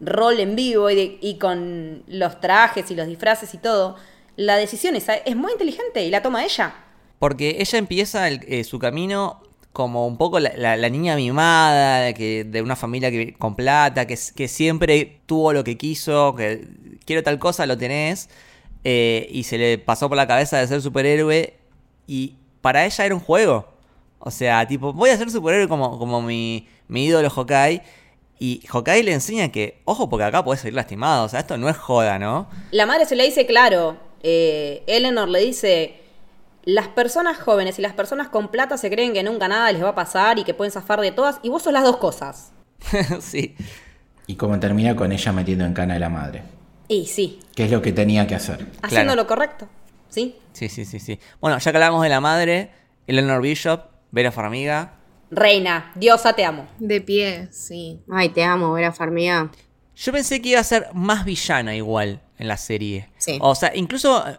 rol 0.00 0.40
en 0.40 0.56
vivo 0.56 0.88
y, 0.90 1.36
con 1.38 2.02
los 2.06 2.40
trajes 2.40 2.90
y 2.90 2.94
los 2.94 3.06
disfraces 3.06 3.52
y 3.52 3.58
todo, 3.58 3.96
la 4.36 4.56
decisión 4.56 4.96
es, 4.96 5.04
es 5.26 5.36
muy 5.36 5.52
inteligente 5.52 6.02
y 6.06 6.08
la 6.08 6.22
toma 6.22 6.42
ella. 6.42 6.76
Porque 7.18 7.58
ella 7.58 7.78
empieza 7.78 8.26
eh, 8.30 8.64
su 8.64 8.78
camino 8.78 9.42
como 9.74 10.06
un 10.06 10.16
poco 10.16 10.40
la, 10.40 10.88
niña 10.88 11.14
mimada, 11.14 12.14
que, 12.14 12.44
de 12.44 12.62
una 12.62 12.74
familia 12.74 13.10
que, 13.10 13.34
con 13.34 13.54
plata, 13.54 14.06
que, 14.06 14.18
que 14.34 14.48
siempre 14.48 15.20
tuvo 15.26 15.52
lo 15.52 15.62
que 15.62 15.76
quiso, 15.76 16.34
que 16.34 16.66
quiero 17.04 17.22
tal 17.22 17.38
cosa, 17.38 17.66
lo 17.66 17.76
tenés. 17.76 18.30
Eh, 18.88 19.26
y 19.32 19.42
se 19.42 19.58
le 19.58 19.78
pasó 19.78 20.08
por 20.08 20.16
la 20.16 20.28
cabeza 20.28 20.58
de 20.58 20.66
ser 20.68 20.80
superhéroe. 20.80 21.54
Y 22.06 22.36
para 22.60 22.86
ella 22.86 23.04
era 23.04 23.16
un 23.16 23.20
juego. 23.20 23.66
O 24.20 24.30
sea, 24.30 24.64
tipo, 24.68 24.92
voy 24.92 25.10
a 25.10 25.16
ser 25.16 25.28
superhéroe 25.28 25.66
como, 25.66 25.98
como 25.98 26.22
mi, 26.22 26.68
mi 26.86 27.06
ídolo 27.06 27.28
Hokai. 27.34 27.82
Y 28.38 28.62
Hokai 28.72 29.02
le 29.02 29.12
enseña 29.12 29.50
que, 29.50 29.82
ojo, 29.86 30.08
porque 30.08 30.22
acá 30.22 30.44
puedes 30.44 30.60
salir 30.60 30.74
lastimado. 30.74 31.24
O 31.24 31.28
sea, 31.28 31.40
esto 31.40 31.58
no 31.58 31.68
es 31.68 31.76
joda, 31.76 32.20
¿no? 32.20 32.48
La 32.70 32.86
madre 32.86 33.06
se 33.06 33.16
le 33.16 33.24
dice 33.24 33.44
claro. 33.44 33.96
Eh, 34.22 34.84
Eleanor 34.86 35.28
le 35.30 35.40
dice: 35.40 35.96
Las 36.62 36.86
personas 36.86 37.38
jóvenes 37.38 37.80
y 37.80 37.82
las 37.82 37.92
personas 37.92 38.28
con 38.28 38.52
plata 38.52 38.78
se 38.78 38.88
creen 38.88 39.12
que 39.12 39.24
nunca 39.24 39.48
nada 39.48 39.72
les 39.72 39.82
va 39.82 39.88
a 39.88 39.94
pasar 39.96 40.38
y 40.38 40.44
que 40.44 40.54
pueden 40.54 40.70
zafar 40.70 41.00
de 41.00 41.10
todas. 41.10 41.40
Y 41.42 41.48
vos 41.48 41.64
sos 41.64 41.72
las 41.72 41.82
dos 41.82 41.96
cosas. 41.96 42.52
sí. 43.20 43.56
Y 44.28 44.36
como 44.36 44.60
termina 44.60 44.94
con 44.94 45.10
ella 45.10 45.32
metiendo 45.32 45.64
en 45.64 45.72
cana 45.72 45.96
a 45.96 45.98
la 45.98 46.08
madre. 46.08 46.55
Y 46.88 47.06
sí. 47.06 47.40
¿Qué 47.54 47.64
es 47.64 47.70
lo 47.70 47.82
que 47.82 47.92
tenía 47.92 48.26
que 48.26 48.34
hacer? 48.34 48.66
Haciendo 48.82 49.16
lo 49.16 49.26
correcto. 49.26 49.68
¿Sí? 50.08 50.36
Sí, 50.52 50.68
sí, 50.68 50.84
sí, 50.84 51.00
sí. 51.00 51.18
Bueno, 51.40 51.58
ya 51.58 51.70
que 51.70 51.76
hablamos 51.76 52.02
de 52.02 52.08
la 52.08 52.20
madre, 52.20 52.70
Eleanor 53.06 53.42
Bishop, 53.42 53.82
Vera 54.10 54.32
Farmiga. 54.32 54.94
Reina, 55.30 55.92
diosa, 55.96 56.32
te 56.34 56.44
amo. 56.44 56.68
De 56.78 57.00
pie, 57.00 57.48
sí. 57.50 58.00
Ay, 58.10 58.28
te 58.30 58.44
amo, 58.44 58.72
Vera 58.72 58.92
Farmiga. 58.92 59.50
Yo 59.96 60.12
pensé 60.12 60.40
que 60.40 60.50
iba 60.50 60.60
a 60.60 60.64
ser 60.64 60.88
más 60.94 61.24
villana 61.24 61.74
igual 61.74 62.20
en 62.38 62.48
la 62.48 62.56
serie. 62.56 63.08
Sí. 63.18 63.38
O 63.40 63.54
sea, 63.54 63.72
incluso 63.74 64.26
eh, 64.28 64.38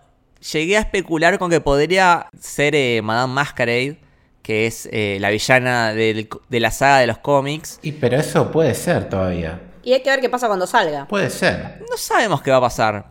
llegué 0.51 0.77
a 0.77 0.81
especular 0.81 1.37
con 1.39 1.49
que 1.49 1.61
podría 1.61 2.27
ser 2.39 2.75
eh, 2.75 3.01
Madame 3.03 3.33
Masquerade, 3.33 3.99
que 4.41 4.67
es 4.67 4.87
eh, 4.91 5.17
la 5.19 5.29
villana 5.29 5.93
de 5.93 6.27
la 6.49 6.71
saga 6.71 6.99
de 6.99 7.07
los 7.07 7.17
cómics. 7.17 7.79
Y 7.81 7.91
pero 7.93 8.17
eso 8.17 8.51
puede 8.51 8.73
ser 8.75 9.09
todavía. 9.09 9.59
Y 9.87 9.93
hay 9.93 10.01
que 10.01 10.09
ver 10.09 10.19
qué 10.19 10.27
pasa 10.27 10.47
cuando 10.47 10.67
salga. 10.67 11.07
Puede 11.07 11.29
ser. 11.29 11.81
No 11.89 11.95
sabemos 11.95 12.41
qué 12.41 12.51
va 12.51 12.57
a 12.57 12.61
pasar. 12.61 13.05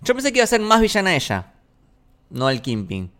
Yo 0.00 0.14
pensé 0.14 0.32
que 0.32 0.38
iba 0.38 0.44
a 0.44 0.46
ser 0.46 0.62
más 0.62 0.80
villana 0.80 1.14
ella, 1.14 1.52
no 2.30 2.48
el 2.48 2.62
Kimping. 2.62 3.10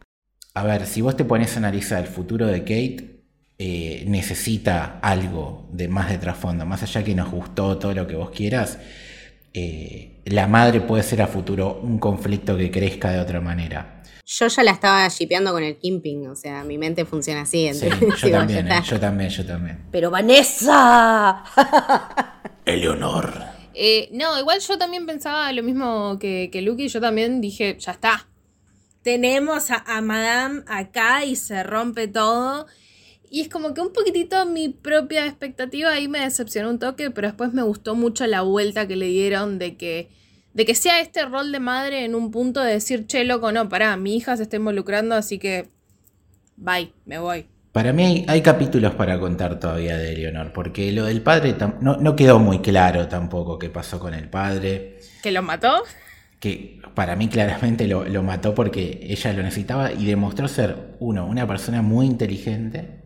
A 0.54 0.62
ver, 0.62 0.86
si 0.86 1.02
vos 1.02 1.14
te 1.14 1.26
pones 1.26 1.54
a 1.54 1.58
analizar 1.58 2.00
el 2.00 2.06
futuro 2.06 2.46
de 2.46 2.60
Kate, 2.60 3.20
eh, 3.58 4.04
necesita 4.06 5.00
algo 5.02 5.68
de 5.70 5.86
más 5.86 6.08
de 6.08 6.16
trasfondo. 6.16 6.64
Más 6.64 6.82
allá 6.82 7.04
que 7.04 7.14
nos 7.14 7.30
gustó 7.30 7.76
todo 7.76 7.92
lo 7.92 8.06
que 8.06 8.14
vos 8.14 8.30
quieras, 8.30 8.78
eh, 9.52 10.22
la 10.24 10.46
madre 10.46 10.80
puede 10.80 11.02
ser 11.02 11.20
a 11.20 11.26
futuro 11.26 11.80
un 11.82 11.98
conflicto 11.98 12.56
que 12.56 12.70
crezca 12.70 13.10
de 13.10 13.20
otra 13.20 13.42
manera. 13.42 14.02
Yo 14.24 14.46
ya 14.46 14.62
la 14.62 14.70
estaba 14.70 15.06
shipeando 15.08 15.52
con 15.52 15.62
el 15.62 15.76
Kimping, 15.76 16.26
o 16.28 16.34
sea, 16.34 16.64
mi 16.64 16.78
mente 16.78 17.04
funciona 17.04 17.42
así. 17.42 17.70
Sí, 17.74 17.86
yo 18.16 18.30
también, 18.30 18.66
eh, 18.66 18.80
yo 18.82 18.98
también, 18.98 19.28
yo 19.28 19.44
también. 19.44 19.84
Pero 19.90 20.10
Vanessa. 20.10 21.44
Eleonor. 22.68 23.32
Eh, 23.74 24.08
no, 24.12 24.38
igual 24.38 24.60
yo 24.60 24.76
también 24.76 25.06
pensaba 25.06 25.52
lo 25.52 25.62
mismo 25.62 26.18
que, 26.18 26.48
que 26.52 26.62
Luke 26.62 26.82
y 26.82 26.88
yo 26.88 27.00
también 27.00 27.40
dije, 27.40 27.76
ya 27.78 27.92
está. 27.92 28.26
Tenemos 29.02 29.70
a, 29.70 30.00
Madame 30.00 30.62
acá 30.66 31.24
y 31.24 31.36
se 31.36 31.62
rompe 31.62 32.08
todo. 32.08 32.66
Y 33.30 33.42
es 33.42 33.48
como 33.48 33.74
que 33.74 33.80
un 33.80 33.92
poquitito 33.92 34.44
mi 34.46 34.68
propia 34.68 35.26
expectativa 35.26 35.90
ahí 35.90 36.08
me 36.08 36.20
decepcionó 36.20 36.70
un 36.70 36.78
toque, 36.78 37.10
pero 37.10 37.28
después 37.28 37.52
me 37.52 37.62
gustó 37.62 37.94
mucho 37.94 38.26
la 38.26 38.42
vuelta 38.42 38.88
que 38.88 38.96
le 38.96 39.06
dieron 39.06 39.58
de 39.58 39.76
que, 39.76 40.08
de 40.54 40.64
que 40.64 40.74
sea 40.74 41.00
este 41.00 41.24
rol 41.24 41.52
de 41.52 41.60
madre 41.60 42.04
en 42.04 42.14
un 42.14 42.30
punto 42.30 42.60
de 42.60 42.72
decir, 42.72 43.06
che, 43.06 43.24
loco, 43.24 43.52
no, 43.52 43.68
pará, 43.68 43.96
mi 43.96 44.16
hija 44.16 44.36
se 44.36 44.42
está 44.44 44.56
involucrando, 44.56 45.14
así 45.14 45.38
que 45.38 45.68
bye, 46.56 46.92
me 47.04 47.18
voy. 47.18 47.46
Para 47.78 47.92
mí 47.92 48.24
hay, 48.26 48.42
capítulos 48.42 48.92
para 48.94 49.20
contar 49.20 49.60
todavía 49.60 49.96
de 49.96 50.12
Eleonor, 50.12 50.52
porque 50.52 50.90
lo 50.90 51.04
del 51.04 51.22
padre 51.22 51.54
no, 51.80 52.16
quedó 52.16 52.40
muy 52.40 52.58
claro 52.58 53.06
tampoco 53.06 53.56
qué 53.56 53.70
pasó 53.70 54.00
con 54.00 54.14
el 54.14 54.28
padre. 54.28 54.98
¿Que 55.22 55.30
lo 55.30 55.42
mató? 55.42 55.84
Que 56.40 56.80
para 56.96 57.14
mí 57.14 57.28
claramente 57.28 57.86
lo, 57.86 58.02
lo 58.04 58.24
mató 58.24 58.52
porque 58.52 58.98
ella 59.04 59.32
lo 59.32 59.44
necesitaba 59.44 59.92
y 59.92 60.06
demostró 60.06 60.48
ser, 60.48 60.96
uno, 60.98 61.24
una 61.24 61.46
persona 61.46 61.80
muy 61.80 62.06
inteligente 62.06 62.98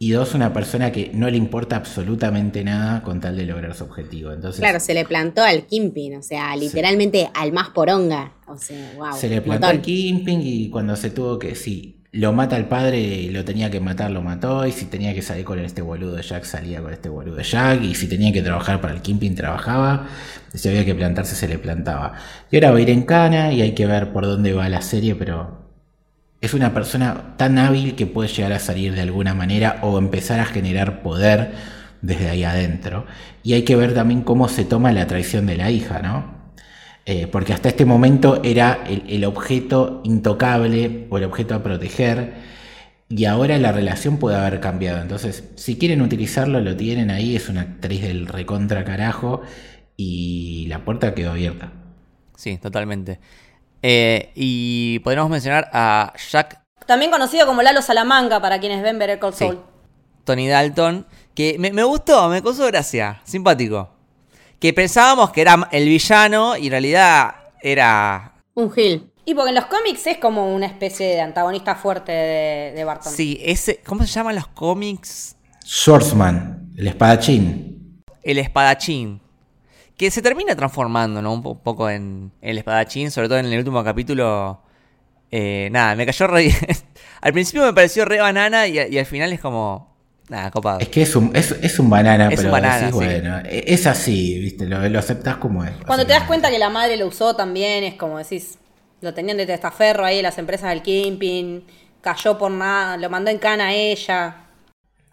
y 0.00 0.10
dos, 0.10 0.34
una 0.34 0.52
persona 0.52 0.90
que 0.90 1.12
no 1.14 1.30
le 1.30 1.36
importa 1.36 1.76
absolutamente 1.76 2.64
nada 2.64 3.04
con 3.04 3.20
tal 3.20 3.36
de 3.36 3.46
lograr 3.46 3.72
su 3.72 3.84
objetivo. 3.84 4.32
Entonces, 4.32 4.58
claro, 4.58 4.80
se 4.80 4.94
le 4.94 5.04
plantó 5.04 5.44
al 5.44 5.64
Kimping, 5.64 6.16
o 6.16 6.22
sea, 6.24 6.56
literalmente 6.56 7.30
al 7.34 7.52
más 7.52 7.68
poronga. 7.68 8.32
O 8.48 8.58
sea, 8.58 8.94
wow. 8.96 9.16
Se 9.16 9.28
le 9.28 9.40
plantó 9.42 9.68
al 9.68 9.80
Kimping 9.80 10.40
y 10.42 10.70
cuando 10.70 10.96
se 10.96 11.10
tuvo 11.10 11.38
que, 11.38 11.54
sí, 11.54 12.01
lo 12.12 12.34
mata 12.34 12.58
el 12.58 12.66
padre, 12.66 13.30
lo 13.30 13.42
tenía 13.44 13.70
que 13.70 13.80
matar, 13.80 14.10
lo 14.10 14.20
mató. 14.22 14.66
Y 14.66 14.72
si 14.72 14.84
tenía 14.86 15.14
que 15.14 15.22
salir 15.22 15.44
con 15.44 15.58
este 15.58 15.80
boludo 15.80 16.14
de 16.14 16.22
Jack, 16.22 16.44
salía 16.44 16.82
con 16.82 16.92
este 16.92 17.08
boludo 17.08 17.36
de 17.36 17.44
Jack. 17.44 17.82
Y 17.82 17.94
si 17.94 18.06
tenía 18.06 18.32
que 18.32 18.42
trabajar 18.42 18.80
para 18.80 18.94
el 18.94 19.00
Kimping, 19.00 19.34
trabajaba. 19.34 20.08
Si 20.52 20.68
había 20.68 20.84
que 20.84 20.94
plantarse, 20.94 21.34
se 21.34 21.48
le 21.48 21.58
plantaba. 21.58 22.14
Y 22.50 22.56
ahora 22.56 22.72
va 22.72 22.76
a 22.78 22.80
ir 22.82 22.90
en 22.90 23.02
cana 23.04 23.52
y 23.52 23.62
hay 23.62 23.72
que 23.74 23.86
ver 23.86 24.12
por 24.12 24.26
dónde 24.26 24.52
va 24.52 24.68
la 24.68 24.82
serie, 24.82 25.14
pero 25.14 25.62
es 26.42 26.54
una 26.54 26.74
persona 26.74 27.34
tan 27.38 27.56
hábil 27.58 27.94
que 27.94 28.06
puede 28.06 28.28
llegar 28.28 28.52
a 28.52 28.58
salir 28.58 28.94
de 28.94 29.00
alguna 29.00 29.34
manera 29.34 29.78
o 29.82 29.98
empezar 29.98 30.40
a 30.40 30.44
generar 30.44 31.02
poder 31.02 31.52
desde 32.02 32.28
ahí 32.28 32.44
adentro. 32.44 33.06
Y 33.42 33.54
hay 33.54 33.62
que 33.62 33.76
ver 33.76 33.94
también 33.94 34.22
cómo 34.22 34.48
se 34.48 34.64
toma 34.64 34.92
la 34.92 35.06
traición 35.06 35.46
de 35.46 35.56
la 35.56 35.70
hija, 35.70 36.00
¿no? 36.02 36.31
Eh, 37.04 37.26
porque 37.26 37.52
hasta 37.52 37.68
este 37.68 37.84
momento 37.84 38.40
era 38.44 38.84
el, 38.86 39.24
objeto 39.24 40.02
intocable 40.04 41.08
o 41.10 41.18
el 41.18 41.24
objeto 41.24 41.56
a 41.56 41.62
proteger 41.62 42.34
y 43.08 43.24
ahora 43.24 43.58
la 43.58 43.72
relación 43.72 44.18
puede 44.18 44.36
haber 44.36 44.60
cambiado. 44.60 45.02
Entonces, 45.02 45.44
si 45.56 45.76
quieren 45.76 46.00
utilizarlo, 46.00 46.60
lo 46.60 46.76
tienen 46.76 47.10
ahí, 47.10 47.34
es 47.34 47.48
una 47.48 47.62
actriz 47.62 48.02
del 48.02 48.28
recontra 48.28 48.84
carajo 48.84 49.42
y 49.96 50.66
la 50.68 50.84
puerta 50.84 51.12
quedó 51.12 51.32
abierta. 51.32 51.72
Sí, 52.36 52.56
totalmente. 52.58 53.18
Eh, 53.82 54.30
y 54.36 55.00
podríamos 55.00 55.30
mencionar 55.30 55.68
a 55.72 56.12
Jack. 56.30 56.62
También 56.86 57.10
conocido 57.10 57.46
como 57.46 57.62
Lalo 57.62 57.82
Salamanca 57.82 58.40
para 58.40 58.60
quienes 58.60 58.80
ven 58.80 59.00
Better 59.00 59.18
Call 59.18 59.34
Saul. 59.34 59.60
Tony 60.22 60.46
Dalton, 60.46 61.04
que 61.34 61.56
me, 61.58 61.72
me 61.72 61.82
gustó, 61.82 62.28
me 62.28 62.40
causó 62.42 62.64
gracia, 62.66 63.20
simpático 63.24 64.01
que 64.62 64.72
pensábamos 64.72 65.32
que 65.32 65.40
era 65.40 65.68
el 65.72 65.88
villano 65.88 66.56
y 66.56 66.66
en 66.66 66.70
realidad 66.70 67.34
era... 67.60 68.34
Un 68.54 68.70
Gil. 68.70 69.10
Y 69.24 69.34
porque 69.34 69.48
en 69.48 69.56
los 69.56 69.64
cómics 69.64 70.06
es 70.06 70.18
como 70.18 70.54
una 70.54 70.66
especie 70.66 71.08
de 71.08 71.20
antagonista 71.20 71.74
fuerte 71.74 72.12
de, 72.12 72.84
Barton. 72.84 73.12
Sí, 73.12 73.40
ese, 73.42 73.80
¿cómo 73.84 74.04
se 74.04 74.12
llaman 74.12 74.36
los 74.36 74.46
cómics? 74.46 75.34
Swordsman, 75.64 76.70
el 76.76 76.86
espadachín. 76.86 78.04
El 78.22 78.38
espadachín. 78.38 79.20
Que 79.96 80.12
se 80.12 80.22
termina 80.22 80.54
transformando, 80.54 81.20
¿no? 81.20 81.32
Un 81.32 81.42
poco 81.42 81.90
en 81.90 82.30
el 82.40 82.56
espadachín, 82.56 83.10
sobre 83.10 83.26
todo 83.26 83.38
en 83.38 83.46
el 83.46 83.58
último 83.58 83.82
capítulo. 83.82 84.62
Eh, 85.32 85.70
nada, 85.72 85.96
me 85.96 86.06
cayó 86.06 86.28
re... 86.28 86.54
al 87.20 87.32
principio 87.32 87.64
me 87.64 87.72
pareció 87.72 88.04
re 88.04 88.20
banana 88.20 88.68
y, 88.68 88.78
al 88.78 89.06
final 89.06 89.32
es 89.32 89.40
como... 89.40 89.91
Nada, 90.32 90.50
copado. 90.50 90.78
Es 90.80 90.88
que 90.88 91.02
es 91.02 91.14
un, 91.14 91.30
es, 91.36 91.50
es 91.60 91.78
un 91.78 91.90
banana, 91.90 92.28
Es 92.28 92.30
un 92.30 92.36
pero 92.36 92.52
banana, 92.52 92.76
decís, 92.86 92.88
sí. 92.92 93.04
bueno, 93.04 93.38
e- 93.44 93.64
es 93.66 93.86
así, 93.86 94.38
¿viste? 94.38 94.64
Lo, 94.64 94.88
lo 94.88 94.98
aceptás 94.98 95.36
como 95.36 95.62
es. 95.62 95.72
Cuando 95.86 96.06
te 96.06 96.14
das 96.14 96.22
cuenta 96.22 96.50
que 96.50 96.58
la 96.58 96.70
madre 96.70 96.96
lo 96.96 97.06
usó 97.06 97.36
también, 97.36 97.84
es 97.84 97.94
como 97.96 98.16
decís, 98.16 98.56
lo 99.02 99.12
tenían 99.12 99.36
de 99.36 99.44
testaferro 99.44 100.06
ahí 100.06 100.22
las 100.22 100.38
empresas 100.38 100.70
del 100.70 100.80
Kimping, 100.80 101.66
cayó 102.00 102.38
por 102.38 102.50
nada, 102.50 102.96
lo 102.96 103.10
mandó 103.10 103.30
en 103.30 103.36
cana 103.36 103.66
a 103.66 103.74
ella. 103.74 104.41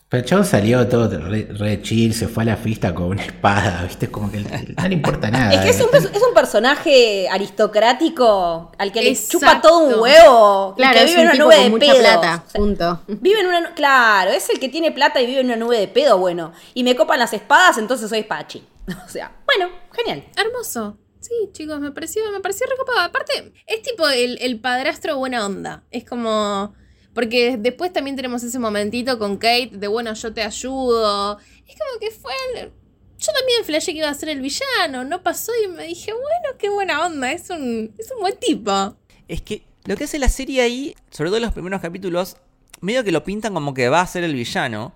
Pero 0.10 0.24
el 0.24 0.28
chabón 0.28 0.45
salió 0.45 0.88
todo 0.88 1.07
re, 1.20 1.47
re 1.51 1.82
chill, 1.84 2.16
se 2.16 2.28
fue 2.28 2.41
a 2.41 2.47
la 2.47 2.57
fiesta 2.57 2.95
con 2.95 3.05
una 3.10 3.24
espada, 3.24 3.84
¿viste? 3.84 4.05
Es 4.07 4.12
como 4.12 4.32
que 4.32 4.39
no 4.39 4.88
le 4.88 4.93
importa 4.95 5.30
nada. 5.32 5.53
Es 5.53 5.60
que 5.62 5.70
es 5.70 5.80
un, 5.82 5.95
es 5.95 6.24
un 6.28 6.34
personaje 6.34 7.30
aristocrático 7.30 8.72
al 8.78 8.91
que 8.91 9.01
le 9.03 9.10
Exacto. 9.12 9.32
chupa 9.39 9.62
todo 9.62 9.80
un 9.88 9.99
huevo. 10.01 10.74
Claro, 10.76 10.93
que 10.97 11.03
es 11.03 11.12
vive 11.12 11.22
en 11.22 11.28
un 11.28 11.28
una 11.28 11.32
tipo 11.34 11.45
nube 11.45 11.55
con 11.55 11.64
de 11.64 11.70
mucha 11.70 11.86
pedos. 11.93 11.99
plata, 11.99 12.43
O 12.47 12.49
sea, 12.49 12.60
punto. 12.60 13.01
Vive 13.07 13.39
en 13.39 13.47
una. 13.47 13.74
Claro, 13.76 14.32
es 14.32 14.49
el 14.49 14.60
que 14.60 14.70
tiene 14.70 14.91
plata 14.91 15.22
y 15.22 15.26
vive 15.28 15.41
en 15.41 15.45
una 15.47 15.55
nube 15.55 15.78
de 15.80 15.88
pedo, 15.88 16.18
bueno. 16.18 16.53
Y 16.74 16.84
me 16.84 16.95
copan 16.95 17.20
las 17.20 17.34
espadas, 17.34 17.78
entonces 17.78 18.10
soy 18.10 18.22
Spachi. 18.24 18.68
O 19.05 19.10
sea, 19.10 19.32
bueno, 19.45 19.72
genial. 19.93 20.24
Hermoso. 20.36 20.97
Sí, 21.20 21.34
chicos, 21.51 21.80
me 21.80 21.91
pareció, 21.91 22.24
me 22.32 22.39
pareció 22.39 22.66
recopado. 22.68 22.99
Aparte, 23.01 23.53
es 23.68 23.82
tipo 23.84 24.07
el, 24.10 24.39
el 24.41 24.60
padrastro 24.60 25.18
buena 25.18 25.45
onda. 25.45 25.84
Es 25.91 26.03
como. 26.05 26.74
Porque 27.20 27.57
después 27.57 27.91
también 27.91 28.15
tenemos 28.15 28.41
ese 28.43 28.59
momentito 28.59 29.20
con 29.20 29.36
Kate 29.36 29.72
de 29.74 29.89
bueno, 29.89 30.13
yo 30.13 30.34
te 30.34 30.41
ayudo. 30.41 31.38
Es 31.67 31.76
como 31.78 31.99
que 31.99 32.11
fue. 32.11 32.32
Yo 32.53 33.34
también 33.34 33.65
flashé 33.65 33.91
que 33.91 33.97
iba 33.97 34.07
a 34.07 34.13
ser 34.13 34.30
el 34.30 34.39
villano. 34.39 35.03
No 35.03 35.22
pasó 35.22 35.51
y 35.61 35.67
me 35.67 35.84
dije, 35.84 36.13
bueno, 36.13 36.57
qué 36.57 36.70
buena 36.70 37.05
onda. 37.05 37.30
Es 37.34 37.49
un, 37.49 37.93
es 37.97 38.09
un 38.15 38.22
buen 38.22 38.38
tipo. 38.38 38.95
Es 39.28 39.41
que 39.41 39.63
lo 39.84 39.97
que 39.97 40.05
hace 40.05 40.17
la 40.17 40.30
serie 40.30 40.61
ahí, 40.61 40.95
sobre 41.09 41.30
todo 41.30 41.36
en 41.36 41.43
los 41.43 41.51
primeros 41.51 41.82
capítulos, 41.82 42.38
medio 42.80 43.03
que 43.03 43.11
lo 43.11 43.22
pintan 43.26 43.53
como 43.53 43.74
que 43.74 43.89
va 43.89 43.99
a 43.99 44.07
ser 44.07 44.24
el 44.24 44.34
villano. 44.34 44.93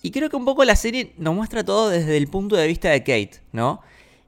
Y 0.00 0.10
creo 0.10 0.30
que 0.30 0.36
un 0.36 0.46
poco 0.46 0.64
la 0.64 0.74
serie 0.74 1.12
nos 1.18 1.34
muestra 1.34 1.62
todo 1.62 1.90
desde 1.90 2.16
el 2.16 2.28
punto 2.28 2.56
de 2.56 2.66
vista 2.66 2.88
de 2.88 3.00
Kate, 3.00 3.42
¿no? 3.52 3.82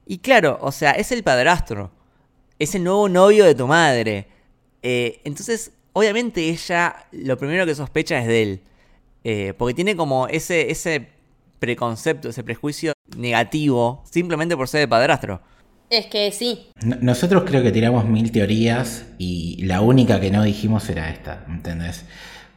Y 0.05 0.19
claro, 0.19 0.59
o 0.61 0.71
sea, 0.71 0.91
es 0.91 1.11
el 1.11 1.23
padrastro. 1.23 1.89
Es 2.59 2.75
el 2.75 2.83
nuevo 2.83 3.09
novio 3.09 3.45
de 3.45 3.55
tu 3.55 3.65
madre. 3.65 4.27
Eh, 4.83 5.21
entonces, 5.23 5.71
obviamente 5.95 6.47
ella 6.49 6.95
lo 7.11 7.37
primero 7.37 7.65
que 7.65 7.73
sospecha 7.73 8.19
es 8.19 8.27
de 8.27 8.43
él. 8.43 8.61
Eh, 9.23 9.53
porque 9.57 9.73
tiene 9.73 9.95
como 9.95 10.27
ese, 10.27 10.69
ese 10.69 11.07
preconcepto, 11.57 12.29
ese 12.29 12.43
prejuicio 12.43 12.93
negativo, 13.17 14.03
simplemente 14.11 14.55
por 14.55 14.67
ser 14.67 14.81
el 14.81 14.89
padrastro. 14.89 15.41
Es 15.89 16.05
que 16.07 16.31
sí. 16.31 16.67
No- 16.83 16.97
Nosotros 17.01 17.43
creo 17.45 17.63
que 17.63 17.71
tiramos 17.71 18.05
mil 18.05 18.31
teorías 18.31 19.05
y 19.17 19.63
la 19.65 19.81
única 19.81 20.19
que 20.19 20.29
no 20.31 20.43
dijimos 20.43 20.87
era 20.89 21.09
esta, 21.09 21.45
¿entendés? 21.47 22.05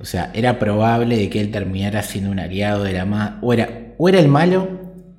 O 0.01 0.05
sea, 0.05 0.31
era 0.35 0.59
probable 0.59 1.17
de 1.17 1.31
que 1.31 1.41
él 1.41 1.51
terminara 1.51 2.03
siendo 2.03 2.31
un 2.31 2.39
aliado 2.39 2.85
de 2.85 2.93
la 2.93 3.05
madre, 3.05 3.37
o 3.43 3.53
era, 3.53 3.69
o 3.99 4.09
era 4.09 4.19
el 4.21 4.29
malo, 4.29 4.69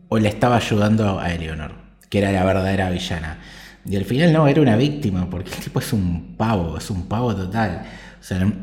o 0.08 0.20
le 0.20 0.30
estaba 0.30 0.58
ayudando 0.58 1.20
a 1.20 1.34
Eleonor, 1.34 1.74
que 2.10 2.20
era 2.20 2.32
la 2.32 2.44
verdadera 2.46 2.90
villana. 2.90 3.40
Y 3.86 3.96
al 3.96 4.06
final 4.06 4.32
no, 4.34 4.48
era 4.48 4.62
una 4.62 4.76
víctima, 4.76 5.30
porque 5.30 5.50
el 5.50 5.58
tipo 5.58 5.80
es 5.80 5.92
un 5.94 6.36
pavo, 6.38 6.78
es 6.78 6.90
un 6.90 7.08
pavo 7.08 7.36
total. 7.36 7.86
O 8.20 8.24
sea, 8.24 8.40
no- 8.40 8.54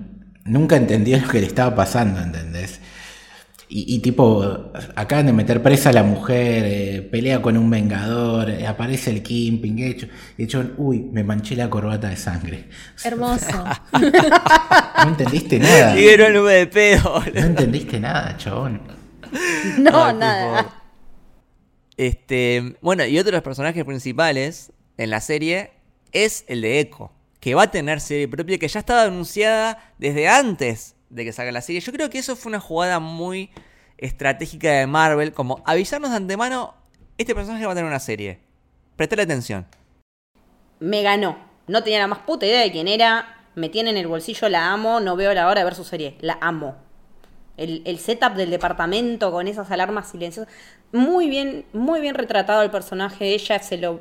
nunca 0.45 0.77
entendió 0.77 1.19
lo 1.19 1.29
que 1.29 1.41
le 1.41 1.47
estaba 1.47 1.75
pasando, 1.75 2.21
¿entendés? 2.21 2.81
Y, 3.69 3.97
y 3.97 3.99
tipo, 3.99 4.71
acaban 4.95 5.27
de 5.27 5.33
meter 5.33 5.61
presa 5.61 5.91
a 5.91 5.93
la 5.93 6.05
mujer, 6.05 6.65
eh, 6.67 7.03
pelea 7.11 7.43
con 7.43 7.57
un 7.57 7.69
vengador, 7.69 8.49
eh, 8.49 8.65
aparece 8.65 9.11
el 9.11 9.25
Kimping, 9.25 9.81
hecho, 9.81 10.07
hecho, 10.39 10.71
uy, 10.77 11.01
me 11.01 11.25
manché 11.25 11.57
la 11.57 11.69
corbata 11.69 12.09
de 12.09 12.17
sangre. 12.17 12.69
Hermoso. 13.05 13.65
No 15.03 15.09
entendiste 15.11 15.59
nada. 15.59 15.99
Y 16.01 16.07
era 16.07 16.31
nube 16.31 16.55
de 16.55 16.67
pedo. 16.69 17.23
No 17.35 17.41
entendiste 17.41 18.01
nada, 18.01 18.37
chabón. 18.39 18.81
No, 19.79 20.05
Ah, 20.05 20.13
nada. 20.13 20.63
tipo, 20.63 20.75
Este, 21.97 22.77
bueno, 22.81 23.05
y 23.05 23.19
otro 23.19 23.31
de 23.33 23.37
los 23.39 23.43
personajes 23.43 23.85
principales 23.85 24.73
en 24.97 25.11
la 25.11 25.21
serie 25.21 25.73
es 26.13 26.45
el 26.49 26.61
de 26.63 26.81
Echo, 26.81 27.11
que 27.47 27.55
va 27.55 27.63
a 27.63 27.71
tener 27.71 28.01
serie 28.01 28.27
propia, 28.27 28.59
que 28.59 28.67
ya 28.67 28.81
estaba 28.81 29.03
anunciada 29.03 29.79
desde 29.99 30.27
antes 30.27 30.97
de 31.11 31.25
que 31.25 31.33
salga 31.33 31.53
la 31.53 31.61
serie. 31.61 31.81
Yo 31.81 31.93
creo 31.93 32.11
que 32.11 32.19
eso 32.19 32.35
fue 32.35 32.51
una 32.51 32.59
jugada 32.59 32.99
muy 32.99 33.51
estratégica 33.99 34.73
de 34.73 34.89
Marvel, 34.89 35.33
como 35.33 35.63
avisarnos 35.65 36.11
de 36.11 36.17
antemano, 36.17 36.75
este 37.19 37.37
personaje 37.37 37.65
va 37.65 37.71
a 37.71 37.75
tener 37.77 37.89
una 37.89 38.01
serie. 38.01 38.41
Prestale 38.97 39.23
atención. 39.23 39.65
Me 40.81 41.03
ganó. 41.03 41.39
No 41.69 41.85
tenía 41.85 42.01
la 42.01 42.09
más 42.09 42.19
puta 42.19 42.47
idea 42.47 42.63
de 42.63 42.73
quién 42.73 42.89
era. 42.89 43.39
Me 43.55 43.69
tiene 43.69 43.91
en 43.91 43.97
el 43.97 44.09
bolsillo, 44.09 44.49
la 44.49 44.73
amo. 44.73 44.99
No 44.99 45.15
veo 45.15 45.33
la 45.33 45.47
hora 45.47 45.61
de 45.61 45.67
ver 45.67 45.77
su 45.77 45.85
serie. 45.85 46.17
La 46.23 46.39
amo. 46.41 46.75
El, 47.57 47.83
el 47.85 48.01
setup 48.01 48.35
del 48.35 48.51
departamento 48.51 49.31
con 49.31 49.47
esas 49.47 49.71
alarmas 49.71 50.11
silenciosas. 50.11 50.53
Muy 50.91 51.31
bien, 51.31 51.65
muy 51.73 52.01
bien 52.01 52.17
retratado 52.17 52.63
el 52.63 52.73
personaje. 52.73 53.35
Ella 53.35 53.61
se 53.61 53.79
lo 53.79 54.01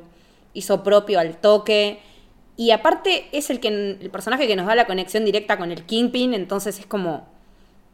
hizo 0.52 0.82
propio 0.82 1.20
al 1.20 1.36
toque. 1.36 2.00
Y 2.56 2.70
aparte 2.70 3.28
es 3.32 3.50
el, 3.50 3.60
que, 3.60 3.68
el 3.68 4.10
personaje 4.10 4.46
que 4.46 4.56
nos 4.56 4.66
da 4.66 4.74
la 4.74 4.86
conexión 4.86 5.24
directa 5.24 5.58
con 5.58 5.72
el 5.72 5.84
Kingpin. 5.84 6.34
Entonces 6.34 6.78
es 6.78 6.86
como... 6.86 7.26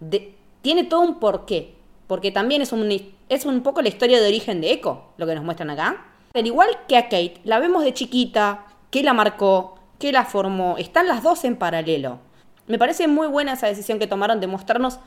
de- 0.00 0.34
tiene 0.62 0.84
todo 0.84 1.00
un 1.00 1.18
porqué. 1.18 1.74
Porque 2.06 2.30
también 2.30 2.62
es 2.62 2.72
un, 2.72 2.88
es 3.28 3.44
un 3.46 3.62
poco 3.62 3.80
la 3.82 3.88
historia 3.88 4.20
de 4.20 4.28
origen 4.28 4.60
de 4.60 4.72
Echo, 4.72 5.02
lo 5.16 5.26
que 5.26 5.34
nos 5.34 5.44
muestran 5.44 5.70
acá. 5.70 6.04
Al 6.34 6.46
igual 6.46 6.68
que 6.86 6.96
a 6.96 7.04
Kate, 7.04 7.40
la 7.44 7.58
vemos 7.58 7.84
de 7.84 7.94
chiquita, 7.94 8.66
que 8.90 9.02
la 9.02 9.14
marcó, 9.14 9.78
que 9.98 10.12
la 10.12 10.24
formó. 10.24 10.76
Están 10.78 11.06
las 11.08 11.22
dos 11.22 11.44
en 11.44 11.56
paralelo. 11.56 12.18
Me 12.66 12.78
parece 12.78 13.08
muy 13.08 13.26
buena 13.26 13.54
esa 13.54 13.66
decisión 13.66 13.98
que 13.98 14.06
tomaron 14.06 14.40
de 14.40 14.46
mostrarnos 14.46 14.98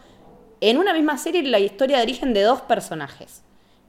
en 0.61 0.77
una 0.77 0.93
misma 0.93 1.17
serie 1.17 1.43
la 1.43 1.59
historia 1.59 1.97
de 1.97 2.03
origen 2.03 2.33
de 2.33 2.41
dos 2.41 2.61
personajes. 2.61 3.43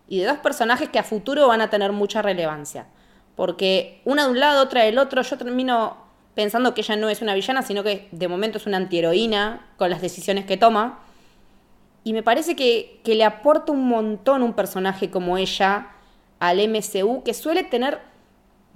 Y 0.08 0.20
de 0.20 0.26
dos 0.26 0.38
personajes 0.38 0.88
que 0.88 0.98
a 0.98 1.04
futuro 1.04 1.48
van 1.48 1.60
a 1.60 1.70
tener 1.70 1.92
mucha 1.92 2.22
relevancia. 2.22 2.86
Porque 3.36 4.00
una 4.04 4.24
de 4.24 4.30
un 4.30 4.40
lado, 4.40 4.62
otra 4.62 4.82
del 4.82 4.98
otro, 4.98 5.22
yo 5.22 5.38
termino 5.38 5.98
pensando 6.34 6.74
que 6.74 6.80
ella 6.80 6.96
no 6.96 7.08
es 7.08 7.22
una 7.22 7.34
villana, 7.34 7.62
sino 7.62 7.82
que 7.82 8.08
de 8.10 8.28
momento 8.28 8.58
es 8.58 8.66
una 8.66 8.78
antiheroína 8.78 9.66
con 9.76 9.90
las 9.90 10.00
decisiones 10.00 10.46
que 10.46 10.56
toma. 10.56 11.00
Y 12.02 12.12
me 12.12 12.22
parece 12.22 12.56
que, 12.56 13.00
que 13.04 13.14
le 13.14 13.24
aporta 13.24 13.72
un 13.72 13.88
montón 13.88 14.42
un 14.42 14.54
personaje 14.54 15.10
como 15.10 15.38
ella 15.38 15.88
al 16.38 16.58
MCU, 16.68 17.22
que 17.22 17.34
suele 17.34 17.64
tener 17.64 18.00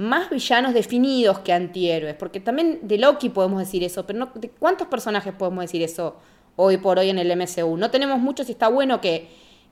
más 0.01 0.31
villanos 0.31 0.73
definidos 0.73 1.41
que 1.41 1.53
antihéroes. 1.53 2.15
Porque 2.15 2.41
también 2.41 2.81
de 2.83 2.97
Loki 2.97 3.29
podemos 3.29 3.61
decir 3.61 3.85
eso, 3.85 4.07
pero 4.07 4.19
no, 4.19 4.31
¿de 4.35 4.49
cuántos 4.49 4.89
personajes 4.89 5.35
podemos 5.35 5.63
decir 5.63 5.83
eso 5.83 6.17
hoy 6.57 6.79
por 6.79 6.99
hoy 6.99 7.11
en 7.11 7.19
el 7.19 7.31
MCU? 7.37 7.77
No 7.77 7.91
tenemos 7.91 8.19
muchos 8.19 8.49
y 8.49 8.53
está 8.53 8.69
bueno 8.69 9.03
que, 9.03 9.29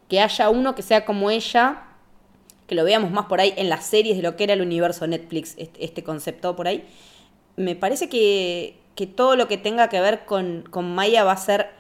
que 0.07 0.21
haya 0.21 0.51
uno 0.51 0.75
que 0.75 0.83
sea 0.83 1.07
como 1.07 1.31
ella, 1.31 1.88
que 2.69 2.75
lo 2.75 2.85
veamos 2.85 3.11
más 3.11 3.27
por 3.27 3.41
ahí 3.41 3.55
en 3.57 3.69
las 3.69 3.87
series 3.87 4.17
de 4.17 4.23
lo 4.23 4.37
que 4.37 4.45
era 4.45 4.53
el 4.53 4.61
universo 4.61 5.07
Netflix, 5.07 5.57
este, 5.57 6.05
concepto 6.05 6.55
por 6.55 6.69
ahí. 6.69 6.85
Me 7.57 7.75
parece 7.75 8.09
que, 8.09 8.79
que 8.95 9.07
todo 9.07 9.35
lo 9.35 9.49
que 9.49 9.57
tenga 9.57 9.89
que 9.89 10.01
ver 10.01 10.27
con, 10.27 10.65
con 10.71 10.95
Maya 10.95 11.25
va 11.25 11.33
a 11.33 11.37
ser 11.37 11.71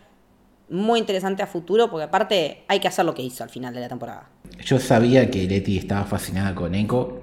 muy 0.70 0.99
interesante 0.99 1.43
a 1.43 1.47
futuro, 1.47 1.91
porque 1.91 2.05
aparte 2.05 2.64
hay 2.68 2.80
que 2.80 2.89
hacer 2.89 3.05
lo 3.05 3.14
que 3.14 3.22
hizo 3.22 3.45
al 3.45 3.51
final 3.51 3.74
de 3.74 3.80
la 3.80 3.89
temporada. 3.89 4.30
Yo 4.64 4.78
sabía 4.78 5.30
que 5.30 5.47
Leti 5.47 5.78
estaba 5.78 6.05
fascinada 6.05 6.55
con 6.55 6.74
Echo. 6.74 7.22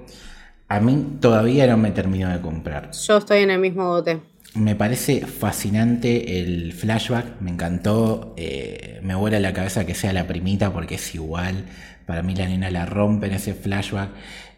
A 0.68 0.80
mí 0.80 1.18
todavía 1.20 1.66
no 1.66 1.76
me 1.76 1.90
terminó 1.90 2.30
de 2.30 2.40
comprar. 2.40 2.90
Yo 2.92 3.18
estoy 3.18 3.38
en 3.42 3.50
el 3.50 3.60
mismo 3.60 3.88
bote. 3.88 4.20
Me 4.54 4.74
parece 4.74 5.26
fascinante 5.26 6.40
el 6.40 6.72
flashback, 6.72 7.40
me 7.40 7.50
encantó, 7.50 8.32
eh, 8.36 9.00
me 9.02 9.14
vuela 9.14 9.38
la 9.38 9.52
cabeza 9.52 9.84
que 9.84 9.94
sea 9.94 10.12
la 10.12 10.26
primita 10.26 10.72
porque 10.72 10.94
es 10.94 11.14
igual, 11.14 11.66
para 12.06 12.22
mí 12.22 12.34
la 12.34 12.46
nena 12.46 12.70
la 12.70 12.86
rompe 12.86 13.26
en 13.26 13.34
ese 13.34 13.52
flashback. 13.52 14.10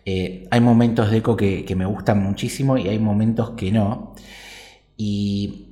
Eh, 0.05 0.47
hay 0.51 0.61
momentos 0.61 1.11
de 1.11 1.19
Echo 1.19 1.37
que, 1.37 1.75
me 1.77 1.87
gustan 1.87 2.23
muchísimo 2.23 2.79
y 2.79 2.89
hay 2.89 2.99
momentos 2.99 3.51
que 3.51 3.73
no. 3.73 4.15
Y 4.97 5.67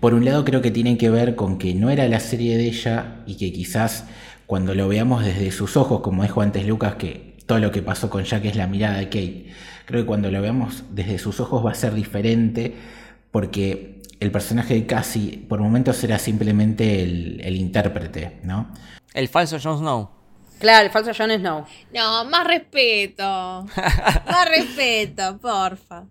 por 0.00 0.14
un 0.14 0.24
lado 0.24 0.44
creo 0.44 0.60
que 0.62 0.70
tiene 0.70 0.98
que 0.98 1.10
ver 1.10 1.36
con 1.36 1.58
que 1.58 1.74
no 1.74 1.90
era 1.90 2.06
la 2.08 2.20
serie 2.20 2.56
de 2.56 2.66
ella 2.66 3.22
y 3.26 3.36
que 3.36 3.52
quizás 3.52 4.06
cuando 4.46 4.74
lo 4.74 4.88
veamos 4.88 5.24
desde 5.24 5.50
sus 5.52 5.76
ojos, 5.76 6.00
como 6.00 6.22
dijo 6.22 6.42
antes 6.42 6.66
Lucas, 6.66 6.96
que 6.96 7.36
todo 7.46 7.58
lo 7.58 7.70
que 7.70 7.82
pasó 7.82 8.10
con 8.10 8.24
Jack 8.24 8.44
es 8.44 8.56
la 8.56 8.66
mirada 8.66 8.98
de 8.98 9.06
Kate, 9.06 9.46
creo 9.86 10.02
que 10.02 10.06
cuando 10.06 10.30
lo 10.30 10.40
veamos 10.40 10.84
desde 10.90 11.18
sus 11.18 11.40
ojos 11.40 11.64
va 11.64 11.72
a 11.72 11.74
ser 11.74 11.94
diferente 11.94 12.74
porque 13.30 14.02
el 14.20 14.30
personaje 14.30 14.74
de 14.74 14.86
Cassie 14.86 15.44
por 15.48 15.60
momentos 15.60 16.02
era 16.04 16.18
simplemente 16.18 17.02
el, 17.02 17.40
el 17.42 17.56
intérprete, 17.56 18.40
¿no? 18.44 18.72
El 19.14 19.28
falso 19.28 19.58
Jon 19.60 19.78
Snow. 19.78 20.21
Claro, 20.62 20.86
el 20.86 20.92
falso 20.92 21.10
Jon 21.12 21.30
Snow. 21.36 21.64
No, 21.92 22.24
más 22.26 22.46
respeto. 22.46 23.24
más 23.76 24.48
respeto, 24.48 25.36
porfa. 25.38 26.04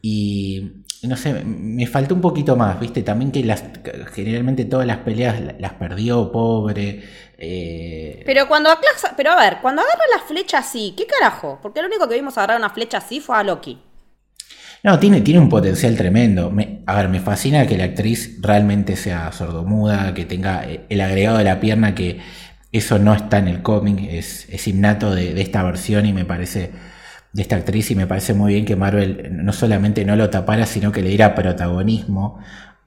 Y 0.00 0.72
no 1.02 1.16
sé, 1.18 1.34
me 1.44 1.86
faltó 1.86 2.14
un 2.14 2.22
poquito 2.22 2.56
más, 2.56 2.80
¿viste? 2.80 3.02
También 3.02 3.30
que 3.30 3.44
las 3.44 3.62
generalmente 4.14 4.64
todas 4.64 4.86
las 4.86 4.96
peleas 4.98 5.38
la- 5.38 5.54
las 5.58 5.74
perdió, 5.74 6.32
pobre. 6.32 7.02
eh, 7.36 8.22
Pero 8.24 8.48
cuando 8.48 8.70
aclasa, 8.70 9.12
pero 9.18 9.32
a 9.32 9.36
ver, 9.36 9.58
cuando 9.60 9.82
agarra 9.82 10.04
la 10.16 10.22
flecha 10.26 10.58
así, 10.58 10.94
¿qué 10.96 11.06
carajo? 11.06 11.58
Porque 11.60 11.82
lo 11.82 11.88
único 11.88 12.08
que 12.08 12.14
vimos 12.14 12.38
agarrar 12.38 12.56
una 12.58 12.70
flecha 12.70 12.96
así 12.98 13.20
fue 13.20 13.36
a 13.36 13.42
Loki. 13.42 13.78
No, 14.82 14.98
tiene, 14.98 15.20
tiene 15.20 15.40
un 15.40 15.50
potencial 15.50 15.94
tremendo. 15.94 16.50
Me- 16.50 16.80
a 16.86 16.96
ver, 16.96 17.10
me 17.10 17.20
fascina 17.20 17.66
que 17.66 17.76
la 17.76 17.84
actriz 17.84 18.38
realmente 18.40 18.96
sea 18.96 19.30
sordomuda, 19.32 20.14
que 20.14 20.24
tenga 20.24 20.64
eh, 20.64 20.86
el 20.88 21.02
agregado 21.02 21.36
de 21.36 21.44
la 21.44 21.60
pierna 21.60 21.94
que 21.94 22.18
Eso 22.72 22.98
no 22.98 23.14
está 23.14 23.38
en 23.38 23.48
el 23.48 23.62
cómic, 23.62 24.06
es, 24.10 24.48
es 24.48 24.68
innato 24.68 25.14
de, 25.14 25.40
esta 25.40 25.62
versión 25.62 26.06
y 26.06 26.12
me 26.12 26.24
parece, 26.24 26.70
de 27.32 27.42
esta 27.42 27.56
actriz, 27.56 27.90
y 27.90 27.94
me 27.96 28.06
parece 28.06 28.32
muy 28.34 28.54
bien 28.54 28.64
que 28.64 28.76
Marvel 28.76 29.28
no 29.44 29.52
solamente 29.52 30.04
no 30.04 30.16
lo 30.16 30.30
tapara, 30.30 30.66
sino 30.66 30.92
que 30.92 31.02
le 31.02 31.08
diera 31.08 31.34
protagonismo 31.34 32.38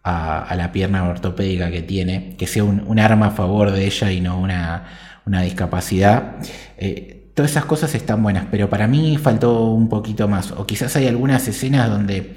a, 0.03 0.43
a 0.43 0.55
la 0.55 0.71
pierna 0.71 1.09
ortopédica 1.09 1.69
que 1.69 1.81
tiene, 1.81 2.35
que 2.37 2.47
sea 2.47 2.63
un, 2.63 2.83
un, 2.87 2.99
arma 2.99 3.27
a 3.27 3.31
favor 3.31 3.71
de 3.71 3.85
ella 3.85 4.11
y 4.11 4.21
no 4.21 4.39
una, 4.39 4.85
una 5.25 5.41
discapacidad. 5.41 6.35
Eh, 6.77 7.31
todas 7.33 7.51
esas 7.51 7.65
cosas 7.65 7.93
están 7.95 8.21
buenas, 8.23 8.45
pero 8.51 8.69
para 8.69 8.87
mí 8.87 9.17
faltó 9.17 9.65
un 9.71 9.89
poquito 9.89 10.27
más, 10.27 10.51
o 10.51 10.65
quizás 10.65 10.95
hay 10.95 11.07
algunas 11.07 11.47
escenas 11.47 11.89
donde 11.89 12.35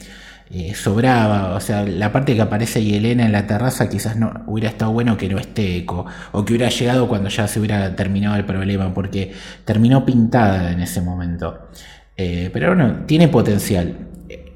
eh, 0.49 0.74
sobraba, 0.74 1.57
o 1.57 1.61
sea, 1.61 1.82
la 1.84 2.12
parte 2.12 2.36
que 2.36 2.40
aparece 2.40 2.84
Yelena 2.84 3.26
en 3.26 3.32
la 3.32 3.49
terraza 3.49 3.88
quizás 3.88 4.16
no 4.16 4.44
hubiera 4.47 4.70
estado 4.70 4.92
bueno 4.92 5.16
que 5.16 5.28
no 5.28 5.38
esté 5.38 5.78
eco, 5.78 6.07
o 6.30 6.44
que 6.44 6.53
hubiera 6.53 6.70
llegado 6.70 7.09
cuando 7.09 7.28
ya 7.28 7.49
se 7.49 7.59
hubiera 7.59 7.97
terminado 7.97 8.36
el 8.36 8.44
problema, 8.44 8.94
porque 8.94 9.32
terminó 9.64 10.07
pintada 10.07 10.70
en 10.70 10.80
ese 10.80 11.01
momento. 11.01 11.68
Eh, 12.16 12.51
pero 12.53 12.68
bueno, 12.68 13.05
tiene 13.07 13.26
potencial. 13.26 13.97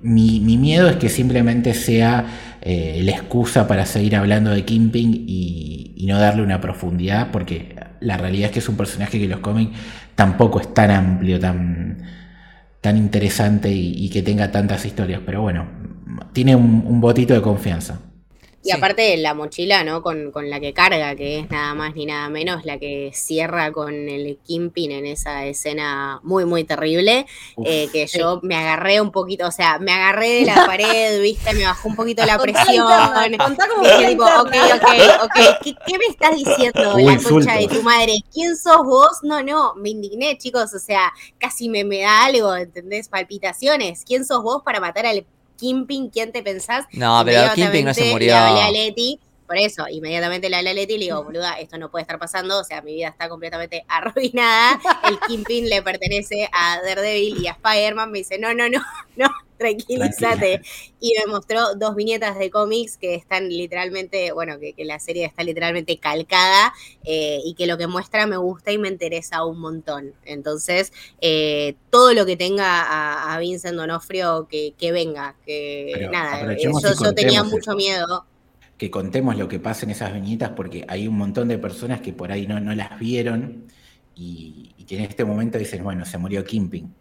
Mi, 0.03 0.41
mi, 0.41 0.57
miedo 0.57 0.89
es 0.89 0.97
que 0.97 1.09
simplemente 1.09 1.75
sea 1.75 2.25
eh, 2.63 3.01
la 3.05 3.11
excusa 3.11 3.67
para 3.67 3.85
seguir 3.85 4.17
hablando 4.17 4.51
de 4.51 4.65
Kimping 4.65 5.25
y, 5.27 5.95
y, 5.97 6.07
no 6.07 6.19
darle 6.19 6.43
una 6.43 6.61
profundidad, 6.61 7.31
porque 7.33 7.75
la 8.01 8.17
realidad 8.17 8.47
es 8.47 8.53
que 8.53 8.59
es 8.61 8.69
un 8.69 8.77
personaje 8.77 9.19
que 9.19 9.29
los 9.29 9.41
cómics 9.41 9.77
tampoco 10.15 10.61
es 10.61 10.73
tan 10.73 10.91
amplio, 10.91 11.39
tan 11.41 11.99
tan 12.81 12.97
interesante 12.97 13.71
y, 13.71 13.93
y, 13.97 14.09
que 14.11 14.23
tenga 14.23 14.51
tantas 14.51 14.85
historias. 14.85 15.21
Pero 15.25 15.43
bueno, 15.43 15.67
tiene 16.33 16.57
un, 16.57 16.85
un 16.87 17.01
botito 17.01 17.35
de 17.35 17.43
confianza. 17.43 18.01
Y 18.63 18.71
sí. 18.71 18.77
aparte 18.77 19.17
la 19.17 19.33
mochila, 19.33 19.85
¿no? 19.85 20.03
Con, 20.03 20.33
con, 20.33 20.51
la 20.51 20.61
que 20.61 20.75
carga, 20.75 21.17
que 21.17 21.39
es 21.39 21.51
nada 21.51 21.73
más 21.75 21.95
ni 21.95 22.05
nada 22.05 22.29
menos 22.29 22.67
la 22.67 22.79
que 22.79 23.11
cierra 23.15 23.73
con 23.73 23.95
el 24.09 24.39
Kimpin 24.45 24.93
en 24.93 25.07
esa 25.07 25.47
escena 25.47 26.21
muy, 26.23 26.45
muy 26.45 26.65
terrible. 26.65 27.27
Eh, 27.65 27.89
que 27.91 28.07
sí. 28.07 28.19
yo 28.19 28.41
me 28.43 28.57
agarré 28.57 29.01
un 29.01 29.13
poquito, 29.13 29.47
o 29.47 29.51
sea, 29.51 29.79
me 29.79 29.93
agarré 29.93 30.41
de 30.41 30.45
la 30.45 30.55
pared, 30.67 31.23
¿viste? 31.23 31.55
Me 31.55 31.65
bajó 31.65 31.89
un 31.89 31.97
poquito 31.97 32.25
la 32.27 32.39
presión. 32.39 32.87
Contá 33.39 33.67
como 33.69 33.83
dije, 33.83 34.09
tipo, 34.11 34.25
ok, 34.25 34.55
ok, 34.75 35.25
ok, 35.25 35.61
¿Qué, 35.63 35.75
¿qué, 35.87 35.99
me 35.99 36.07
estás 36.07 36.37
diciendo, 36.37 36.97
Uy, 36.97 37.05
la 37.05 37.19
concha 37.23 37.55
de 37.55 37.67
tu 37.67 37.83
madre? 37.83 38.17
¿Quién 38.33 38.57
sos 38.57 38.85
vos? 38.85 39.19
No, 39.23 39.43
no, 39.43 39.75
me 39.77 39.89
indigné, 39.89 40.37
chicos, 40.37 40.75
o 40.75 40.79
sea, 40.79 41.13
casi 41.39 41.71
me, 41.71 41.85
me 41.85 42.03
da 42.03 42.25
algo, 42.27 42.55
¿entendés? 42.55 43.09
Palpitaciones. 43.09 44.05
¿Quién 44.05 44.27
sos 44.27 44.43
vos 44.43 44.63
para 44.63 44.81
matar 44.81 45.07
al 45.07 45.25
Kimping, 45.61 46.09
¿quién 46.09 46.33
te 46.33 46.43
pensás? 46.43 46.87
No, 46.93 47.23
pero 47.25 47.53
Kimping 47.55 47.85
no 47.85 47.93
se 47.93 48.11
murió. 48.11 48.33
Le 48.33 48.35
hablé 48.35 48.63
a 48.63 48.71
Leti, 48.71 49.21
por 49.47 49.59
eso, 49.59 49.85
inmediatamente 49.91 50.49
le 50.49 50.57
hablé 50.57 50.71
a 50.71 50.75
Leti 50.75 50.95
y 50.95 50.99
le 50.99 51.05
digo, 51.07 51.23
boluda, 51.23 51.59
esto 51.59 51.77
no 51.77 51.91
puede 51.91 52.03
estar 52.03 52.19
pasando, 52.19 52.59
o 52.59 52.65
sea, 52.65 52.81
mi 52.83 52.95
vida 52.95 53.09
está 53.09 53.29
completamente 53.29 53.85
arruinada, 53.89 54.81
el 55.09 55.19
Kimping 55.27 55.69
le 55.69 55.83
pertenece 55.83 56.49
a 56.53 56.81
Daredevil 56.83 57.43
y 57.43 57.49
a 57.49 57.53
Spider-Man, 57.53 58.11
me 58.11 58.19
dice, 58.19 58.39
no, 58.39 58.55
no, 58.55 58.69
no, 58.69 58.81
no, 59.17 59.29
tranquilízate. 59.61 60.63
Y 61.03 61.15
me 61.19 61.33
mostró 61.33 61.75
dos 61.77 61.97
viñetas 61.97 62.39
de 62.39 62.51
cómics 62.51 62.99
que 62.99 63.15
están 63.15 63.49
literalmente, 63.49 64.33
bueno, 64.33 64.59
que, 64.59 64.75
que 64.75 64.85
la 64.85 64.99
serie 64.99 65.25
está 65.25 65.43
literalmente 65.43 65.97
calcada 65.97 66.75
eh, 67.05 67.39
y 67.43 67.55
que 67.55 67.67
lo 67.67 67.79
que 67.79 67.87
muestra 67.87 68.27
me 68.27 68.37
gusta 68.37 68.71
y 68.71 68.77
me 68.77 68.89
interesa 68.89 69.47
un 69.47 69.61
montón. 69.61 70.13
Entonces, 70.27 70.93
eh, 71.23 71.75
todo 71.89 72.13
lo 72.13 72.27
que 72.27 72.37
tenga 72.37 72.83
a, 72.83 73.35
a 73.35 73.39
Vincent 73.39 73.79
Donofrio, 73.79 74.47
que, 74.47 74.75
que 74.77 74.93
venga, 74.93 75.37
que 75.47 75.93
Pero 75.95 76.11
nada, 76.11 76.55
yo, 76.59 76.71
yo 77.03 77.15
tenía 77.15 77.45
mucho 77.45 77.75
miedo 77.75 78.27
que 78.77 78.91
contemos 78.91 79.37
lo 79.37 79.49
que 79.49 79.59
pasa 79.59 79.85
en 79.85 79.91
esas 79.93 80.13
viñetas 80.13 80.51
porque 80.51 80.85
hay 80.89 81.07
un 81.07 81.17
montón 81.17 81.49
de 81.49 81.59
personas 81.59 82.01
que 82.01 82.15
por 82.15 82.31
ahí 82.31 82.47
no, 82.47 82.61
no 82.61 82.75
las 82.75 82.99
vieron 82.99 83.67
y, 84.15 84.75
y, 84.77 84.85
que 84.85 84.97
en 84.97 85.05
este 85.05 85.25
momento 85.25 85.59
dicen, 85.59 85.83
bueno, 85.85 86.05
se 86.05 86.17
murió 86.19 86.45
Kimping. 86.45 87.00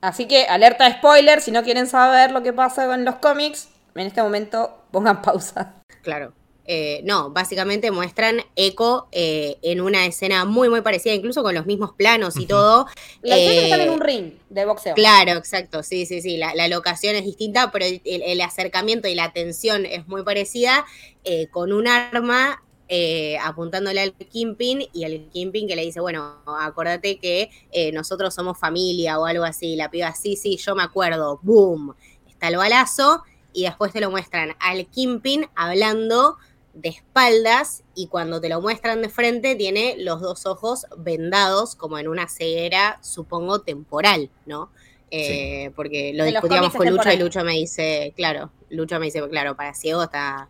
Así 0.00 0.26
que 0.26 0.44
alerta 0.44 0.90
spoiler, 0.90 1.40
si 1.40 1.50
no 1.50 1.62
quieren 1.62 1.86
saber 1.86 2.30
lo 2.30 2.42
que 2.42 2.52
pasa 2.52 2.86
con 2.86 3.04
los 3.04 3.16
cómics, 3.16 3.68
en 3.94 4.06
este 4.06 4.22
momento 4.22 4.82
pongan 4.90 5.22
pausa. 5.22 5.74
Claro. 6.02 6.32
Eh, 6.68 7.00
no, 7.04 7.30
básicamente 7.30 7.92
muestran 7.92 8.40
Echo 8.56 9.06
eh, 9.12 9.56
en 9.62 9.80
una 9.80 10.04
escena 10.04 10.44
muy, 10.44 10.68
muy 10.68 10.80
parecida, 10.80 11.14
incluso 11.14 11.42
con 11.42 11.54
los 11.54 11.64
mismos 11.64 11.92
planos 11.92 12.36
y 12.36 12.40
uh 12.40 12.42
-huh. 12.42 12.48
todo. 12.48 12.86
La 13.22 13.36
escena 13.36 13.60
eh, 13.60 13.64
están 13.64 13.80
en 13.82 13.90
un 13.90 14.00
ring 14.00 14.32
de 14.50 14.64
boxeo. 14.64 14.94
Claro, 14.94 15.32
exacto, 15.32 15.82
sí, 15.84 16.06
sí, 16.06 16.20
sí. 16.20 16.36
La, 16.36 16.54
la 16.54 16.66
locación 16.66 17.14
es 17.14 17.24
distinta, 17.24 17.70
pero 17.70 17.84
el, 17.84 18.00
el, 18.04 18.40
acercamiento 18.40 19.06
y 19.06 19.14
la 19.14 19.32
tensión 19.32 19.86
es 19.86 20.08
muy 20.08 20.24
parecida, 20.24 20.84
eh, 21.24 21.46
con 21.48 21.72
un 21.72 21.86
arma 21.86 22.62
eh, 22.88 23.36
apuntándole 23.42 24.00
al 24.00 24.14
Kimping 24.14 24.88
y 24.92 25.04
el 25.04 25.28
Kimping 25.30 25.66
que 25.66 25.74
le 25.74 25.82
dice, 25.82 26.00
bueno, 26.00 26.36
acordate 26.46 27.18
que 27.18 27.50
eh, 27.72 27.90
nosotros 27.92 28.34
somos 28.34 28.58
familia 28.58 29.18
o 29.18 29.26
algo 29.26 29.44
así. 29.44 29.74
La 29.74 29.90
piba, 29.90 30.14
sí, 30.14 30.36
sí, 30.36 30.56
yo 30.56 30.76
me 30.76 30.84
acuerdo, 30.84 31.40
boom, 31.42 31.94
está 32.28 32.48
el 32.48 32.56
balazo 32.56 33.24
y 33.52 33.64
después 33.64 33.92
te 33.92 34.00
lo 34.00 34.10
muestran 34.10 34.54
al 34.60 34.86
Kimping 34.86 35.46
hablando 35.56 36.36
de 36.74 36.90
espaldas 36.90 37.82
y 37.94 38.06
cuando 38.06 38.40
te 38.40 38.48
lo 38.50 38.60
muestran 38.60 39.02
de 39.02 39.08
frente 39.08 39.56
tiene 39.56 39.96
los 39.98 40.20
dos 40.20 40.44
ojos 40.46 40.86
vendados 40.96 41.74
como 41.74 41.98
en 41.98 42.06
una 42.06 42.28
ceguera, 42.28 42.98
supongo, 43.02 43.62
temporal, 43.62 44.30
¿no? 44.44 44.70
Eh, 45.10 45.64
sí. 45.66 45.72
Porque 45.74 46.12
lo 46.14 46.24
discutíamos 46.24 46.74
con 46.74 46.88
Lucho 46.90 47.10
y 47.10 47.16
Lucho 47.16 47.44
me 47.44 47.54
dice, 47.54 48.12
claro, 48.14 48.50
Lucho 48.68 48.98
me 49.00 49.06
dice, 49.06 49.26
claro, 49.28 49.56
para 49.56 49.72
ciego 49.72 50.02
está 50.02 50.48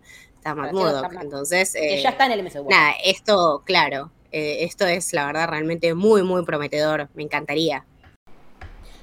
Matt 0.54 0.72
Murdock. 0.72 1.12
Entonces, 1.20 1.74
eh, 1.74 2.00
ya 2.02 2.10
está 2.10 2.26
en 2.26 2.32
el 2.32 2.42
MCU. 2.42 2.68
Nada, 2.68 2.94
esto, 3.04 3.62
claro, 3.64 4.10
eh, 4.32 4.58
esto 4.64 4.86
es 4.86 5.12
la 5.12 5.26
verdad 5.26 5.48
realmente 5.48 5.94
muy, 5.94 6.22
muy 6.22 6.44
prometedor. 6.44 7.08
Me 7.14 7.22
encantaría. 7.22 7.84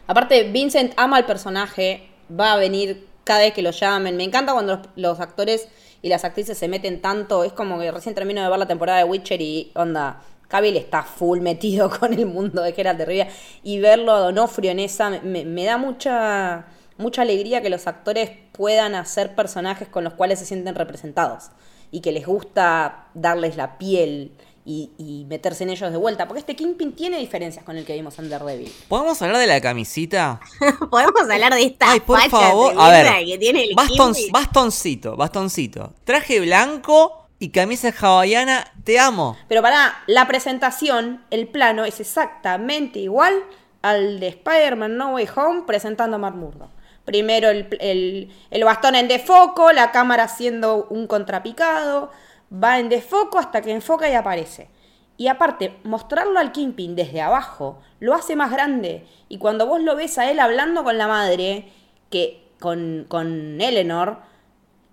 Aparte, 0.07 0.43
Vincent 0.43 0.93
ama 0.97 1.17
al 1.17 1.25
personaje, 1.25 2.09
va 2.29 2.53
a 2.53 2.57
venir 2.57 3.07
cada 3.23 3.39
vez 3.39 3.53
que 3.53 3.61
lo 3.61 3.71
llamen. 3.71 4.17
Me 4.17 4.23
encanta 4.23 4.53
cuando 4.53 4.77
los, 4.77 4.87
los 4.95 5.19
actores 5.19 5.67
y 6.01 6.09
las 6.09 6.23
actrices 6.25 6.57
se 6.57 6.67
meten 6.67 7.01
tanto. 7.01 7.43
Es 7.43 7.53
como 7.53 7.79
que 7.79 7.91
recién 7.91 8.13
termino 8.13 8.43
de 8.43 8.49
ver 8.49 8.59
la 8.59 8.67
temporada 8.67 8.99
de 8.99 9.05
Witcher 9.05 9.41
y 9.41 9.71
onda. 9.75 10.21
Cavill 10.53 10.77
está 10.77 11.01
full 11.01 11.39
metido 11.39 11.89
con 11.99 12.13
el 12.13 12.27
mundo 12.27 12.61
de 12.61 12.73
Geralt 12.73 12.99
de 12.99 13.05
Rivia. 13.05 13.27
Y 13.63 13.79
verlo 13.79 14.11
a 14.11 14.19
Donofrio 14.19 14.69
en 14.69 14.79
esa 14.79 15.09
me, 15.09 15.45
me, 15.45 15.63
da 15.63 15.77
mucha, 15.77 16.67
mucha 16.97 17.21
alegría 17.21 17.61
que 17.61 17.69
los 17.69 17.87
actores 17.87 18.31
puedan 18.51 18.95
hacer 18.95 19.35
personajes 19.35 19.87
con 19.87 20.03
los 20.03 20.13
cuales 20.13 20.39
se 20.39 20.45
sienten 20.45 20.75
representados. 20.75 21.45
Y 21.91 22.01
que 22.01 22.11
les 22.11 22.25
gusta 22.25 23.07
darles 23.13 23.55
la 23.55 23.77
piel 23.77 24.31
y, 24.65 24.91
y, 24.97 25.25
meterse 25.25 25.63
en 25.63 25.69
ellos 25.69 25.91
de 25.91 25.97
vuelta. 25.97 26.27
Porque 26.27 26.39
este 26.39 26.55
Kingpin 26.55 26.93
tiene 26.93 27.19
diferencias 27.19 27.63
con 27.63 27.77
el 27.77 27.85
que 27.85 27.93
vimos 27.93 28.17
en 28.19 28.29
Daredevil. 28.29 28.71
¿Podemos 28.87 29.21
hablar 29.21 29.37
de 29.37 29.47
la 29.47 29.61
camisita? 29.61 30.39
Podemos 30.89 31.29
hablar 31.29 31.53
de 31.53 31.63
esta 31.63 31.91
Ay, 31.91 31.99
por 31.99 32.19
favor. 32.29 32.73
A 32.77 32.89
ver, 32.89 33.25
que 33.25 33.37
tiene 33.37 33.63
el 33.65 33.75
baston, 33.75 34.13
bastoncito, 34.31 35.15
bastoncito. 35.15 35.93
Traje 36.03 36.39
blanco 36.39 37.27
y 37.39 37.49
camisa 37.49 37.93
hawaiana, 37.99 38.71
te 38.83 38.99
amo. 38.99 39.37
Pero 39.49 39.61
para 39.61 40.01
la 40.07 40.27
presentación, 40.27 41.23
el 41.29 41.47
plano 41.47 41.83
es 41.83 41.99
exactamente 41.99 42.99
igual 42.99 43.33
al 43.81 44.21
de 44.21 44.29
Spider-Man 44.29 44.95
No 44.95 45.13
Way 45.15 45.27
Home 45.35 45.63
presentando 45.67 46.15
a 46.15 46.19
Matt 46.19 46.35
Murdock. 46.35 46.69
Primero 47.05 47.49
el, 47.49 47.67
el, 47.79 48.31
el 48.49 48.63
bastón 48.63 48.95
en 48.95 49.07
defoco, 49.07 49.71
la 49.71 49.91
cámara 49.91 50.23
haciendo 50.23 50.87
un 50.89 51.07
contrapicado 51.07 52.11
va 52.51 52.79
en 52.79 52.89
desfoco 52.89 53.39
hasta 53.39 53.61
que 53.61 53.71
enfoca 53.71 54.09
y 54.09 54.13
aparece. 54.13 54.69
Y 55.17 55.27
aparte, 55.27 55.77
mostrarlo 55.83 56.39
al 56.39 56.51
Kingpin 56.51 56.95
desde 56.95 57.21
abajo 57.21 57.79
lo 57.99 58.13
hace 58.13 58.35
más 58.35 58.51
grande. 58.51 59.05
Y 59.29 59.37
cuando 59.37 59.67
vos 59.67 59.81
lo 59.81 59.95
ves 59.95 60.17
a 60.17 60.29
él 60.29 60.39
hablando 60.39 60.83
con 60.83 60.97
la 60.97 61.07
madre, 61.07 61.71
que 62.09 62.43
con, 62.59 63.05
con 63.07 63.59
Eleanor, 63.61 64.19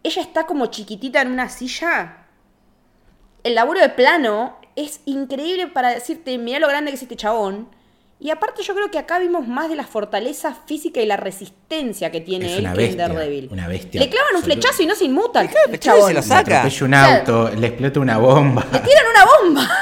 ella 0.02 0.22
está 0.22 0.46
como 0.46 0.66
chiquitita 0.66 1.20
en 1.20 1.32
una 1.32 1.48
silla. 1.48 2.26
El 3.44 3.54
laburo 3.54 3.80
de 3.80 3.88
plano 3.88 4.56
es 4.76 5.00
increíble 5.06 5.66
para 5.68 5.90
decirte, 5.90 6.36
mira 6.38 6.58
lo 6.58 6.68
grande 6.68 6.90
que 6.90 6.96
es 6.96 7.02
este 7.02 7.16
chabón. 7.16 7.68
Y 8.22 8.28
aparte 8.28 8.62
yo 8.62 8.74
creo 8.74 8.90
que 8.90 8.98
acá 8.98 9.18
vimos 9.18 9.48
más 9.48 9.70
de 9.70 9.76
la 9.76 9.84
fortaleza 9.84 10.54
física 10.66 11.00
y 11.00 11.06
la 11.06 11.16
resistencia 11.16 12.10
que 12.10 12.20
tiene 12.20 12.52
es 12.52 12.58
él 12.58 12.64
una 12.64 12.72
que 12.74 12.78
bestia, 12.78 13.06
en 13.06 13.12
Daredevil. 13.14 13.48
Una 13.50 13.66
bestia. 13.66 13.98
Le 13.98 14.10
clavan 14.10 14.36
un 14.36 14.42
flechazo 14.42 14.82
y 14.82 14.86
no 14.86 14.94
se 14.94 15.06
inmuta. 15.06 15.40
El 15.40 15.80
chabón 15.80 16.08
se 16.08 16.14
lo 16.14 16.22
saca. 16.22 16.64
Le 16.64 16.84
un 16.84 16.94
auto, 16.94 17.40
o 17.44 17.48
sea, 17.48 17.56
le 17.56 17.66
explota 17.66 17.98
una 17.98 18.18
bomba. 18.18 18.66
Le 18.70 18.78
tiran 18.80 19.04
una 19.10 19.24
bomba. 19.24 19.68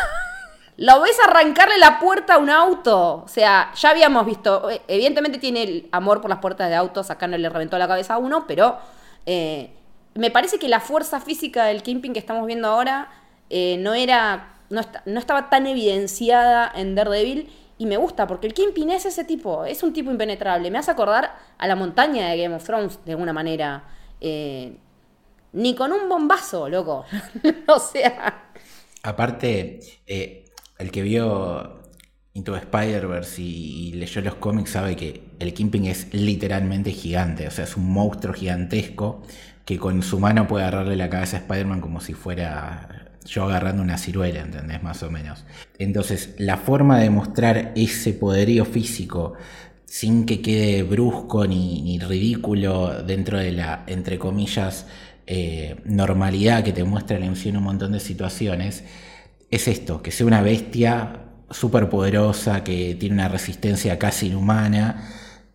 Lo 0.81 1.01
ves 1.01 1.17
arrancarle 1.27 1.77
la 1.79 1.99
puerta 1.99 2.35
a 2.35 2.39
un 2.39 2.49
auto. 2.51 3.25
O 3.25 3.29
sea, 3.29 3.73
ya 3.75 3.91
habíamos 3.91 4.25
visto. 4.25 4.71
eh, 4.71 4.81
Evidentemente 4.87 5.39
tiene 5.39 5.65
el 5.65 5.89
amor 5.91 6.21
por 6.21 6.31
las 6.31 6.39
puertas 6.39 6.69
de 6.71 6.77
autos. 6.77 7.11
Acá 7.11 7.27
no 7.27 7.37
le 7.37 7.49
reventó 7.49 7.77
la 7.79 7.89
cabeza 7.89 8.15
a 8.15 8.19
uno, 8.19 8.47
pero 8.47 8.79
eh, 9.27 9.71
me 10.15 10.31
parece 10.31 10.61
que 10.61 10.69
la 10.69 10.79
fuerza 10.79 11.21
física 11.21 11.65
del 11.65 11.83
Kimping 11.83 12.13
que 12.13 12.21
estamos 12.21 12.47
viendo 12.47 12.69
ahora 12.69 13.09
eh, 13.51 13.77
no 13.81 13.95
era. 13.95 14.55
No, 14.71 14.81
está, 14.81 15.03
no 15.05 15.19
estaba 15.19 15.51
tan 15.51 15.67
evidenciada 15.67 16.71
en 16.73 16.95
Daredevil 16.95 17.51
y 17.79 17.87
me 17.87 17.97
gusta, 17.97 18.27
porque 18.27 18.49
el 18.49 18.55
Kingpin 18.55 18.91
es 18.91 19.07
ese 19.07 19.25
tipo, 19.25 19.65
es 19.65 19.83
un 19.85 19.93
tipo 19.93 20.11
impenetrable. 20.11 20.71
Me 20.71 20.79
hace 20.79 20.91
acordar 20.91 21.37
a 21.57 21.67
la 21.69 21.77
montaña 21.77 22.29
de 22.29 22.43
Game 22.43 22.55
of 22.55 22.65
Thrones, 22.65 22.99
de 23.05 23.13
alguna 23.13 23.33
manera. 23.33 23.85
Eh, 24.21 24.77
ni 25.53 25.75
con 25.77 25.93
un 25.93 26.09
bombazo, 26.09 26.69
loco. 26.69 27.05
o 27.69 27.79
sea. 27.79 28.51
Aparte, 29.05 29.79
eh, 30.07 30.45
el 30.79 30.91
que 30.91 31.03
vio 31.03 31.79
Into 32.35 32.57
Spider-Verse 32.57 33.41
y, 33.41 33.93
leyó 33.93 34.21
los 34.23 34.35
cómics 34.35 34.71
sabe 34.71 34.97
que 34.97 35.23
el 35.39 35.55
Kimping 35.55 35.87
es 35.87 36.13
literalmente 36.13 36.91
gigante, 36.91 37.47
o 37.47 37.51
sea, 37.51 37.65
es 37.65 37.77
un 37.77 37.91
monstruo 37.91 38.35
gigantesco 38.35 39.23
que 39.65 39.79
con 39.79 40.03
su 40.03 40.19
mano 40.19 40.49
puede 40.49 40.65
agarrarle 40.65 40.97
la 40.97 41.11
cabeza 41.11 41.37
a 41.37 41.41
Spider-Man 41.41 41.81
como 41.81 42.01
si 42.01 42.15
fuera 42.15 43.08
yo 43.29 43.45
agarrando 43.45 43.83
una 43.83 43.99
ciruela, 43.99 44.41
¿entendés? 44.41 44.83
Más 44.83 45.03
o 45.03 45.11
menos. 45.11 45.45
Entonces, 45.79 46.35
la 46.39 46.57
forma 46.57 46.99
de 46.99 47.11
mostrar 47.11 47.73
ese 47.77 48.13
poderío 48.13 48.65
físico 48.65 49.35
sin 49.85 50.27
que 50.27 50.43
quede 50.43 50.83
brusco 50.83 51.47
ni, 51.47 51.99
ridículo 51.99 53.03
dentro 53.03 53.39
de 53.39 53.53
la, 53.53 53.85
entre 53.87 54.19
comillas, 54.19 54.87
eh, 55.27 55.77
normalidad 55.85 56.63
que 56.65 56.73
te 56.73 56.85
muestra 56.85 57.19
la 57.19 57.27
MC 57.27 57.47
en 57.47 57.59
un 57.59 57.65
montón 57.65 57.93
de 57.93 58.01
situaciones, 58.01 58.85
es 59.51 59.69
esto, 59.69 60.03
que 60.03 60.11
sea 60.11 60.27
una 60.27 60.43
bestia 60.43 61.25
súper 61.51 61.89
poderosa, 61.89 62.65
que 62.65 62.95
tiene 62.97 63.15
una 63.15 63.29
resistencia 63.29 63.99
casi 63.99 64.27
inhumana, 64.29 65.09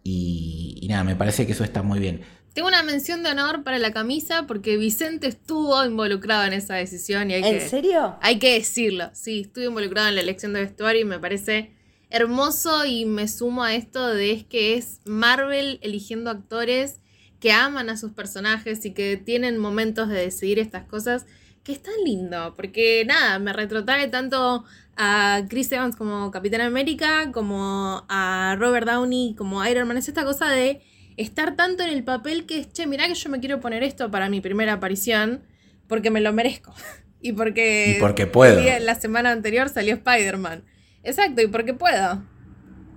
y, 0.03 0.85
nada, 0.89 1.03
me 1.03 1.15
parece 1.15 1.45
que 1.45 1.53
eso 1.53 1.63
está 1.63 1.81
muy 1.81 1.99
bien. 1.99 2.21
Tengo 2.53 2.67
una 2.67 2.83
mención 2.83 3.23
de 3.23 3.31
honor 3.31 3.63
para 3.63 3.79
la 3.79 3.91
camisa 3.91 4.45
porque 4.45 4.77
Vicente 4.77 5.27
estuvo 5.27 5.83
involucrado 5.83 6.45
en 6.45 6.53
esa 6.53 6.75
decisión 6.75 7.31
y 7.31 7.33
hay 7.33 7.43
¿En 7.43 7.67
serio? 7.67 8.15
Hay 8.21 8.37
que 8.37 8.53
decirlo, 8.53 9.09
sí, 9.13 9.41
estuve 9.41 9.65
involucrado 9.65 10.09
en 10.09 10.15
la 10.15 10.21
elección 10.21 10.53
de 10.53 10.61
vestuario 10.61 11.01
y 11.01 11.05
me 11.05 11.17
parece 11.17 11.71
hermoso 12.11 12.85
y 12.85 13.05
me 13.05 13.27
sumo 13.27 13.63
a 13.63 13.73
esto 13.73 14.05
de 14.07 14.45
que 14.47 14.75
es 14.75 14.99
Marvel 15.03 15.79
eligiendo 15.81 16.29
actores 16.29 16.99
que 17.39 17.51
aman 17.51 17.89
a 17.89 17.97
sus 17.97 18.11
personajes 18.11 18.85
y 18.85 18.93
que 18.93 19.17
tienen 19.17 19.57
momentos 19.57 20.07
de 20.07 20.15
decidir 20.15 20.59
estas 20.59 20.85
cosas, 20.85 21.25
que 21.63 21.71
es 21.71 21.81
tan 21.81 21.95
lindo, 22.05 22.53
porque 22.55 23.03
nada, 23.05 23.39
me 23.39 23.51
retrotrae 23.51 24.09
tanto 24.09 24.63
a 24.95 25.41
Chris 25.49 25.71
Evans 25.71 25.95
como 25.95 26.29
Capitán 26.29 26.61
América, 26.61 27.31
como 27.33 28.05
a 28.09 28.55
Robert 28.59 28.87
Downey 28.87 29.33
como 29.35 29.65
Iron 29.65 29.87
Man, 29.87 29.97
es 29.97 30.07
esta 30.07 30.23
cosa 30.23 30.49
de 30.49 30.83
estar 31.17 31.55
tanto 31.55 31.83
en 31.83 31.89
el 31.89 32.03
papel 32.03 32.45
que 32.45 32.59
es, 32.59 32.71
che, 32.71 32.87
mirá 32.87 33.07
que 33.07 33.15
yo 33.15 33.29
me 33.29 33.39
quiero 33.39 33.59
poner 33.59 33.83
esto 33.83 34.09
para 34.11 34.29
mi 34.29 34.41
primera 34.41 34.73
aparición, 34.73 35.43
porque 35.87 36.11
me 36.11 36.21
lo 36.21 36.33
merezco. 36.33 36.73
y 37.21 37.33
porque, 37.33 37.95
y 37.97 37.99
porque 37.99 38.27
puedo. 38.27 38.61
La 38.79 38.95
semana 38.95 39.31
anterior 39.31 39.69
salió 39.69 39.95
Spider-Man. 39.95 40.63
Exacto, 41.03 41.41
y 41.41 41.47
porque 41.47 41.73
puedo. 41.73 42.23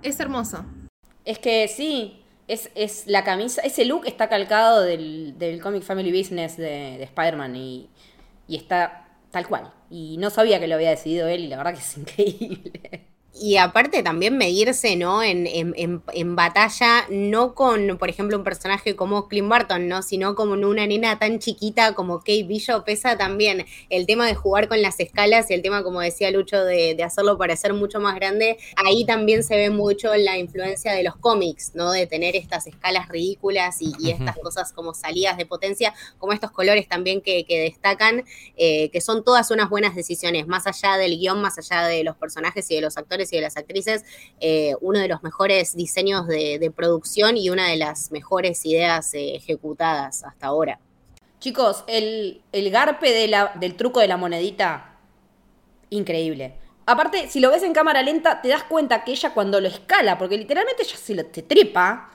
Es 0.03 0.19
hermoso. 0.19 0.65
Es 1.25 1.39
que 1.39 1.67
sí, 1.67 2.23
es, 2.47 2.69
es 2.75 3.07
la 3.07 3.23
camisa, 3.23 3.61
ese 3.61 3.85
look 3.85 4.05
está 4.05 4.29
calcado 4.29 4.81
del, 4.81 5.37
del 5.37 5.61
Comic 5.61 5.83
Family 5.83 6.17
Business 6.17 6.55
de, 6.55 6.97
de 6.97 7.03
Spider-Man 7.03 7.55
y, 7.55 7.89
y 8.47 8.55
está 8.55 9.07
tal 9.31 9.47
cual. 9.47 9.73
Y 9.89 10.17
no 10.17 10.29
sabía 10.29 10.59
que 10.59 10.67
lo 10.67 10.75
había 10.75 10.89
decidido 10.89 11.27
él 11.27 11.41
y 11.43 11.47
la 11.47 11.57
verdad 11.57 11.73
que 11.73 11.79
es 11.79 11.97
increíble. 11.97 13.07
Y 13.39 13.57
aparte 13.57 14.01
también 14.01 14.37
medirse, 14.37 14.95
¿no? 14.95 15.21
En, 15.21 15.45
en, 15.47 16.01
en, 16.13 16.35
batalla, 16.35 17.05
no 17.09 17.53
con, 17.53 17.97
por 17.97 18.09
ejemplo, 18.09 18.37
un 18.37 18.43
personaje 18.43 18.95
como 18.95 19.27
Clint 19.27 19.47
Barton, 19.47 19.87
¿no? 19.87 20.01
Sino 20.01 20.33
como 20.35 20.53
una 20.53 20.87
nena 20.87 21.19
tan 21.19 21.39
chiquita 21.39 21.93
como 21.93 22.19
Kate 22.19 22.43
Bishop, 22.43 22.83
pesa 22.83 23.17
también 23.17 23.65
el 23.89 24.05
tema 24.05 24.25
de 24.25 24.33
jugar 24.33 24.67
con 24.67 24.81
las 24.81 24.99
escalas 24.99 25.51
y 25.51 25.53
el 25.53 25.61
tema, 25.61 25.83
como 25.83 26.01
decía 26.01 26.31
Lucho, 26.31 26.63
de, 26.63 26.95
de 26.95 27.03
hacerlo 27.03 27.37
parecer 27.37 27.73
mucho 27.73 27.99
más 27.99 28.15
grande. 28.15 28.57
Ahí 28.75 29.05
también 29.05 29.43
se 29.43 29.55
ve 29.55 29.69
mucho 29.69 30.15
la 30.15 30.37
influencia 30.37 30.93
de 30.93 31.03
los 31.03 31.15
cómics, 31.15 31.71
¿no? 31.75 31.91
De 31.91 32.07
tener 32.07 32.35
estas 32.35 32.65
escalas 32.65 33.07
ridículas 33.09 33.81
y, 33.81 33.93
estas 34.07 34.37
cosas 34.37 34.71
como 34.73 34.93
salidas 34.93 35.37
de 35.37 35.45
potencia, 35.45 35.93
como 36.17 36.33
estos 36.33 36.51
colores 36.51 36.87
también 36.87 37.21
que, 37.21 37.45
que 37.45 37.59
destacan, 37.59 38.23
eh, 38.55 38.89
que 38.89 39.01
son 39.01 39.23
todas 39.23 39.51
unas 39.51 39.69
buenas 39.69 39.95
decisiones, 39.95 40.47
más 40.47 40.65
allá 40.65 40.97
del 40.97 41.17
guion, 41.19 41.41
más 41.41 41.57
allá 41.57 41.85
de 41.87 42.03
los 42.03 42.15
personajes 42.15 42.69
y 42.71 42.75
de 42.75 42.81
los 42.81 42.97
actores 42.97 43.26
y 43.31 43.37
de 43.37 43.41
las 43.41 43.57
actrices, 43.57 44.03
eh, 44.39 44.75
uno 44.81 44.99
de 44.99 45.07
los 45.07 45.23
mejores 45.23 45.75
diseños 45.75 46.27
de, 46.27 46.71
producción 46.75 47.37
y 47.37 47.49
una 47.49 47.67
de 47.69 47.77
las 47.77 48.11
mejores 48.11 48.65
ideas 48.65 49.13
eh, 49.13 49.35
ejecutadas 49.35 50.23
hasta 50.23 50.47
ahora. 50.47 50.79
Chicos, 51.39 51.83
el, 51.87 52.41
garpe 52.71 53.13
del 53.13 53.75
truco 53.75 53.99
de 53.99 54.07
la 54.07 54.17
monedita, 54.17 54.97
increíble. 55.89 56.55
Aparte, 56.85 57.27
si 57.27 57.39
lo 57.39 57.51
ves 57.51 57.63
en 57.63 57.73
cámara 57.73 58.01
lenta, 58.01 58.41
te 58.41 58.47
das 58.47 58.63
cuenta 58.63 59.03
que 59.03 59.11
ella 59.11 59.33
cuando 59.33 59.59
lo 59.59 59.67
escala, 59.67 60.17
porque 60.17 60.37
literalmente 60.37 60.83
ella 60.83 60.97
se 60.97 61.15
lo 61.15 61.25
te 61.25 61.41
trepa, 61.41 62.11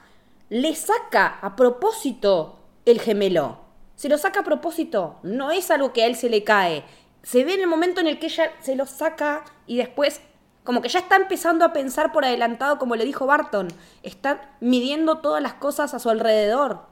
le 0.49 0.75
saca 0.75 1.39
a 1.41 1.55
propósito 1.55 2.59
el 2.85 3.01
gemelo. 3.01 3.61
Se 3.97 4.09
lo 4.09 4.19
saca 4.19 4.41
a 4.41 4.45
propósito, 4.45 5.19
no 5.23 5.51
es 5.51 5.71
algo 5.71 5.93
que 5.93 6.03
a 6.03 6.07
él 6.07 6.17
se 6.17 6.29
le 6.29 6.43
cae. 6.43 6.85
Se 7.23 7.45
ve 7.45 7.55
en 7.55 7.61
el 7.61 7.67
momento 7.67 8.01
en 8.01 8.07
el 8.07 8.19
que 8.19 8.27
ella 8.27 8.51
se 8.61 8.75
lo 8.75 8.87
saca 8.87 9.45
y 9.67 9.77
después 9.77 10.21
como 10.65 10.81
que 10.81 10.89
ya 10.89 11.01
está 11.01 11.17
empezando 11.17 11.65
a 11.65 11.73
pensar 11.73 12.13
por 12.13 12.25
adelantado, 12.25 12.79
como 12.79 12.97
le 12.97 13.05
dijo 13.05 13.27
Barton. 13.27 13.69
Está 14.03 14.57
midiendo 14.61 15.19
todas 15.19 15.43
las 15.43 15.55
cosas 15.55 15.95
a 15.95 15.99
su 15.99 16.11
alrededor. 16.11 16.87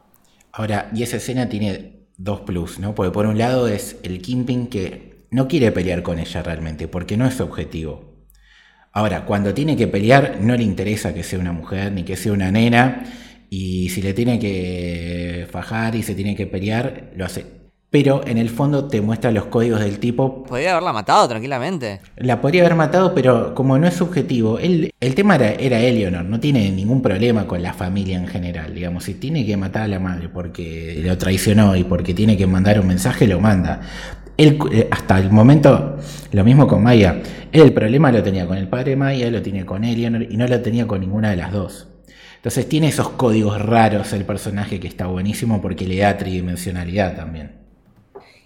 Ahora, 0.52 0.90
y 0.94 1.02
esa 1.02 1.18
escena 1.18 1.48
tiene 1.48 2.06
dos 2.16 2.40
plus, 2.40 2.78
¿no? 2.78 2.94
Porque 2.94 3.12
por 3.12 3.26
un 3.26 3.38
lado 3.38 3.68
es 3.68 3.98
el 4.02 4.20
Kimping 4.20 4.66
que 4.66 5.26
no 5.30 5.46
quiere 5.46 5.70
pelear 5.70 6.02
con 6.02 6.18
ella 6.18 6.42
realmente, 6.42 6.88
porque 6.88 7.16
no 7.16 7.26
es 7.26 7.34
su 7.34 7.44
objetivo. 7.44 8.10
Ahora, 8.92 9.24
cuando 9.24 9.54
tiene 9.54 9.76
que 9.76 9.86
pelear, 9.86 10.38
no 10.40 10.56
le 10.56 10.64
interesa 10.64 11.14
que 11.14 11.22
sea 11.22 11.38
una 11.38 11.52
mujer 11.52 11.92
ni 11.92 12.02
que 12.02 12.16
sea 12.16 12.32
una 12.32 12.50
nena. 12.50 13.04
Y 13.48 13.88
si 13.90 14.02
le 14.02 14.14
tiene 14.14 14.38
que 14.40 15.46
fajar 15.50 15.94
y 15.94 16.02
se 16.02 16.14
tiene 16.14 16.34
que 16.34 16.46
pelear, 16.46 17.12
lo 17.14 17.24
hace 17.24 17.59
pero 17.90 18.24
en 18.24 18.38
el 18.38 18.48
fondo 18.50 18.84
te 18.84 19.00
muestra 19.00 19.32
los 19.32 19.46
códigos 19.46 19.80
del 19.80 19.98
tipo. 19.98 20.44
Podría 20.44 20.72
haberla 20.72 20.92
matado 20.92 21.28
tranquilamente. 21.28 22.00
La 22.16 22.40
podría 22.40 22.62
haber 22.62 22.76
matado, 22.76 23.14
pero 23.14 23.52
como 23.54 23.78
no 23.78 23.86
es 23.86 23.94
subjetivo, 23.94 24.58
el 24.58 25.14
tema 25.16 25.34
era, 25.34 25.50
era 25.52 25.80
Eleanor, 25.80 26.24
no 26.24 26.38
tiene 26.38 26.70
ningún 26.70 27.02
problema 27.02 27.46
con 27.46 27.62
la 27.62 27.72
familia 27.72 28.16
en 28.16 28.28
general. 28.28 28.72
Digamos, 28.74 29.04
si 29.04 29.14
tiene 29.14 29.44
que 29.44 29.56
matar 29.56 29.82
a 29.82 29.88
la 29.88 29.98
madre 29.98 30.28
porque 30.28 31.00
lo 31.04 31.18
traicionó 31.18 31.74
y 31.74 31.82
porque 31.82 32.14
tiene 32.14 32.36
que 32.36 32.46
mandar 32.46 32.78
un 32.78 32.86
mensaje, 32.86 33.26
lo 33.26 33.40
manda. 33.40 33.80
Él, 34.36 34.58
eh, 34.72 34.88
hasta 34.90 35.18
el 35.18 35.30
momento, 35.30 35.98
lo 36.30 36.44
mismo 36.44 36.66
con 36.68 36.82
Maya. 36.82 37.20
el 37.52 37.72
problema 37.72 38.12
lo 38.12 38.22
tenía 38.22 38.46
con 38.46 38.56
el 38.56 38.68
padre 38.68 38.94
Maya, 38.94 39.30
lo 39.30 39.42
tiene 39.42 39.66
con 39.66 39.84
Eleanor 39.84 40.22
y 40.22 40.36
no 40.36 40.46
lo 40.46 40.60
tenía 40.60 40.86
con 40.86 41.00
ninguna 41.00 41.30
de 41.30 41.36
las 41.36 41.52
dos. 41.52 41.88
Entonces 42.36 42.68
tiene 42.68 42.88
esos 42.88 43.10
códigos 43.10 43.60
raros 43.60 44.14
el 44.14 44.24
personaje 44.24 44.80
que 44.80 44.88
está 44.88 45.06
buenísimo 45.08 45.60
porque 45.60 45.86
le 45.86 45.98
da 45.98 46.16
tridimensionalidad 46.16 47.16
también. 47.16 47.59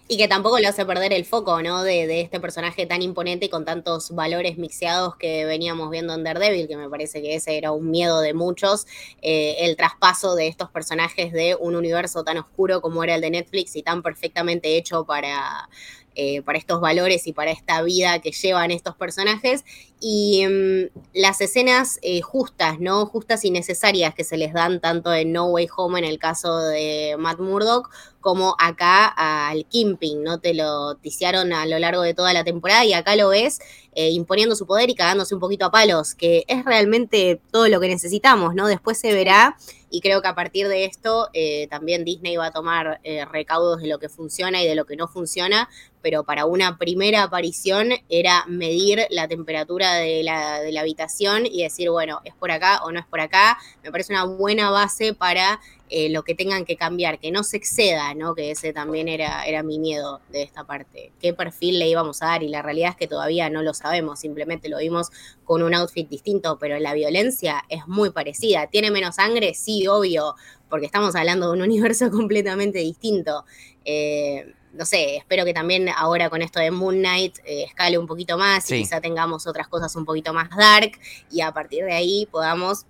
Y 0.06 0.18
que 0.18 0.28
tampoco 0.28 0.58
le 0.58 0.66
hace 0.66 0.84
perder 0.84 1.14
el 1.14 1.24
foco, 1.24 1.62
¿no? 1.62 1.82
De, 1.82 2.06
de, 2.06 2.20
este 2.20 2.38
personaje 2.38 2.84
tan 2.84 3.00
imponente 3.00 3.46
y 3.46 3.48
con 3.48 3.64
tantos 3.64 4.10
valores 4.10 4.58
mixeados 4.58 5.16
que 5.16 5.46
veníamos 5.46 5.90
viendo 5.90 6.12
en 6.12 6.22
Daredevil, 6.22 6.68
que 6.68 6.76
me 6.76 6.90
parece 6.90 7.22
que 7.22 7.34
ese 7.34 7.56
era 7.56 7.72
un 7.72 7.90
miedo 7.90 8.20
de 8.20 8.34
muchos, 8.34 8.86
eh, 9.22 9.56
el 9.60 9.76
traspaso 9.76 10.34
de 10.34 10.48
estos 10.48 10.68
personajes 10.70 11.32
de 11.32 11.56
un 11.58 11.74
universo 11.74 12.22
tan 12.22 12.36
oscuro 12.36 12.82
como 12.82 13.02
era 13.02 13.14
el 13.14 13.22
de 13.22 13.30
Netflix 13.30 13.76
y 13.76 13.82
tan 13.82 14.02
perfectamente 14.02 14.76
hecho 14.76 15.06
para 15.06 15.70
eh, 16.16 16.42
para 16.42 16.58
estos 16.58 16.80
valores 16.80 17.26
y 17.26 17.32
para 17.32 17.50
esta 17.50 17.82
vida 17.82 18.20
que 18.20 18.30
llevan 18.30 18.70
estos 18.70 18.94
personajes. 18.94 19.64
Y 20.00 20.46
mm, 20.46 21.00
las 21.12 21.40
escenas 21.40 21.98
eh, 22.02 22.20
justas, 22.20 22.78
¿no? 22.78 23.04
Justas 23.06 23.44
y 23.44 23.50
necesarias 23.50 24.14
que 24.14 24.22
se 24.22 24.36
les 24.36 24.52
dan 24.52 24.80
tanto 24.80 25.12
en 25.12 25.32
No 25.32 25.46
Way 25.46 25.68
Home 25.76 25.98
en 25.98 26.04
el 26.04 26.20
caso 26.20 26.58
de 26.58 27.16
Matt 27.18 27.40
Murdock, 27.40 27.90
como 28.20 28.54
acá 28.60 29.06
al 29.08 29.66
Kimping, 29.66 30.22
¿no? 30.22 30.38
Te 30.38 30.54
lo 30.54 30.94
ticiaron 30.94 31.52
a 31.52 31.66
lo 31.66 31.80
largo 31.80 32.02
de 32.02 32.14
toda 32.14 32.32
la 32.32 32.44
temporada 32.44 32.84
y 32.84 32.92
acá 32.92 33.16
lo 33.16 33.30
ves 33.30 33.58
eh, 33.94 34.10
imponiendo 34.10 34.54
su 34.54 34.66
poder 34.66 34.90
y 34.90 34.94
cagándose 34.94 35.34
un 35.34 35.40
poquito 35.40 35.66
a 35.66 35.72
palos, 35.72 36.14
que 36.14 36.44
es 36.46 36.64
realmente 36.64 37.40
todo 37.50 37.66
lo 37.68 37.80
que 37.80 37.88
necesitamos, 37.88 38.54
¿no? 38.54 38.68
Después 38.68 38.98
se 38.98 39.12
verá 39.12 39.56
y 39.90 40.00
creo 40.00 40.22
que 40.22 40.28
a 40.28 40.34
partir 40.34 40.68
de 40.68 40.84
esto 40.84 41.28
también 41.70 42.04
Disney 42.04 42.36
va 42.36 42.46
a 42.46 42.50
tomar 42.50 43.00
recaudos 43.30 43.80
de 43.80 43.86
lo 43.86 44.00
que 44.00 44.08
funciona 44.08 44.60
y 44.60 44.66
de 44.66 44.74
lo 44.74 44.86
que 44.86 44.96
no 44.96 45.06
funciona, 45.06 45.68
pero 46.04 46.22
para 46.22 46.44
una 46.44 46.76
primera 46.76 47.22
aparición 47.22 47.88
era 48.10 48.44
medir 48.46 49.06
la 49.08 49.26
temperatura 49.26 49.94
de 49.94 50.22
la, 50.22 50.60
de 50.60 50.70
la 50.70 50.82
habitación 50.82 51.46
y 51.46 51.62
decir, 51.62 51.88
bueno, 51.88 52.20
es 52.24 52.34
por 52.34 52.50
acá 52.50 52.82
o 52.84 52.92
no 52.92 53.00
es 53.00 53.06
por 53.06 53.20
acá. 53.20 53.56
Me 53.82 53.90
parece 53.90 54.12
una 54.12 54.24
buena 54.24 54.68
base 54.68 55.14
para 55.14 55.60
eh, 55.88 56.10
lo 56.10 56.22
que 56.22 56.34
tengan 56.34 56.66
que 56.66 56.76
cambiar, 56.76 57.18
que 57.18 57.30
no 57.30 57.42
se 57.42 57.56
exceda, 57.56 58.12
¿no? 58.12 58.34
Que 58.34 58.50
ese 58.50 58.74
también 58.74 59.08
era, 59.08 59.44
era 59.44 59.62
mi 59.62 59.78
miedo 59.78 60.20
de 60.28 60.42
esta 60.42 60.64
parte. 60.64 61.10
¿Qué 61.22 61.32
perfil 61.32 61.78
le 61.78 61.88
íbamos 61.88 62.20
a 62.20 62.26
dar? 62.26 62.42
Y 62.42 62.48
la 62.48 62.60
realidad 62.60 62.90
es 62.90 62.96
que 62.96 63.06
todavía 63.06 63.48
no 63.48 63.62
lo 63.62 63.72
sabemos, 63.72 64.20
simplemente 64.20 64.68
lo 64.68 64.76
vimos 64.76 65.08
con 65.44 65.62
un 65.62 65.72
outfit 65.72 66.06
distinto, 66.06 66.58
pero 66.58 66.78
la 66.80 66.92
violencia 66.92 67.64
es 67.70 67.86
muy 67.86 68.10
parecida. 68.10 68.66
¿Tiene 68.66 68.90
menos 68.90 69.14
sangre? 69.14 69.54
Sí, 69.54 69.86
obvio, 69.86 70.34
porque 70.68 70.84
estamos 70.84 71.14
hablando 71.14 71.46
de 71.46 71.52
un 71.52 71.62
universo 71.70 72.10
completamente 72.10 72.80
distinto. 72.80 73.46
Eh, 73.86 74.52
no 74.74 74.84
sé, 74.84 75.16
espero 75.16 75.44
que 75.44 75.54
también 75.54 75.88
ahora 75.88 76.30
con 76.30 76.42
esto 76.42 76.60
de 76.60 76.70
Moon 76.70 76.98
Knight 76.98 77.38
eh, 77.44 77.64
escale 77.64 77.98
un 77.98 78.06
poquito 78.06 78.36
más 78.36 78.70
y 78.70 78.78
quizá 78.78 79.00
tengamos 79.00 79.46
otras 79.46 79.68
cosas 79.68 79.94
un 79.96 80.04
poquito 80.04 80.32
más 80.32 80.50
dark 80.50 80.92
y 81.30 81.40
a 81.40 81.52
partir 81.52 81.84
de 81.84 81.92
ahí 81.92 82.28
podamos 82.30 82.86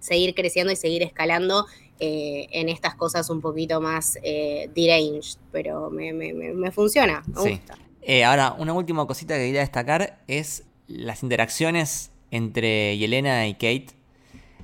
seguir 0.00 0.34
creciendo 0.34 0.72
y 0.72 0.76
seguir 0.76 1.02
escalando 1.02 1.66
eh, 2.00 2.48
en 2.50 2.68
estas 2.68 2.96
cosas 2.96 3.30
un 3.30 3.40
poquito 3.40 3.80
más 3.80 4.18
eh, 4.24 4.68
deranged, 4.74 5.38
pero 5.52 5.88
me, 5.88 6.70
funciona, 6.72 7.22
me 7.26 7.50
gusta. 7.50 7.78
Eh, 8.02 8.24
ahora, 8.24 8.56
una 8.58 8.72
última 8.72 9.06
cosita 9.06 9.34
que 9.34 9.46
quería 9.46 9.60
destacar 9.60 10.18
es 10.26 10.64
las 10.88 11.22
interacciones 11.22 12.10
entre 12.32 12.98
Yelena 12.98 13.46
y 13.46 13.54
Kate 13.54 13.90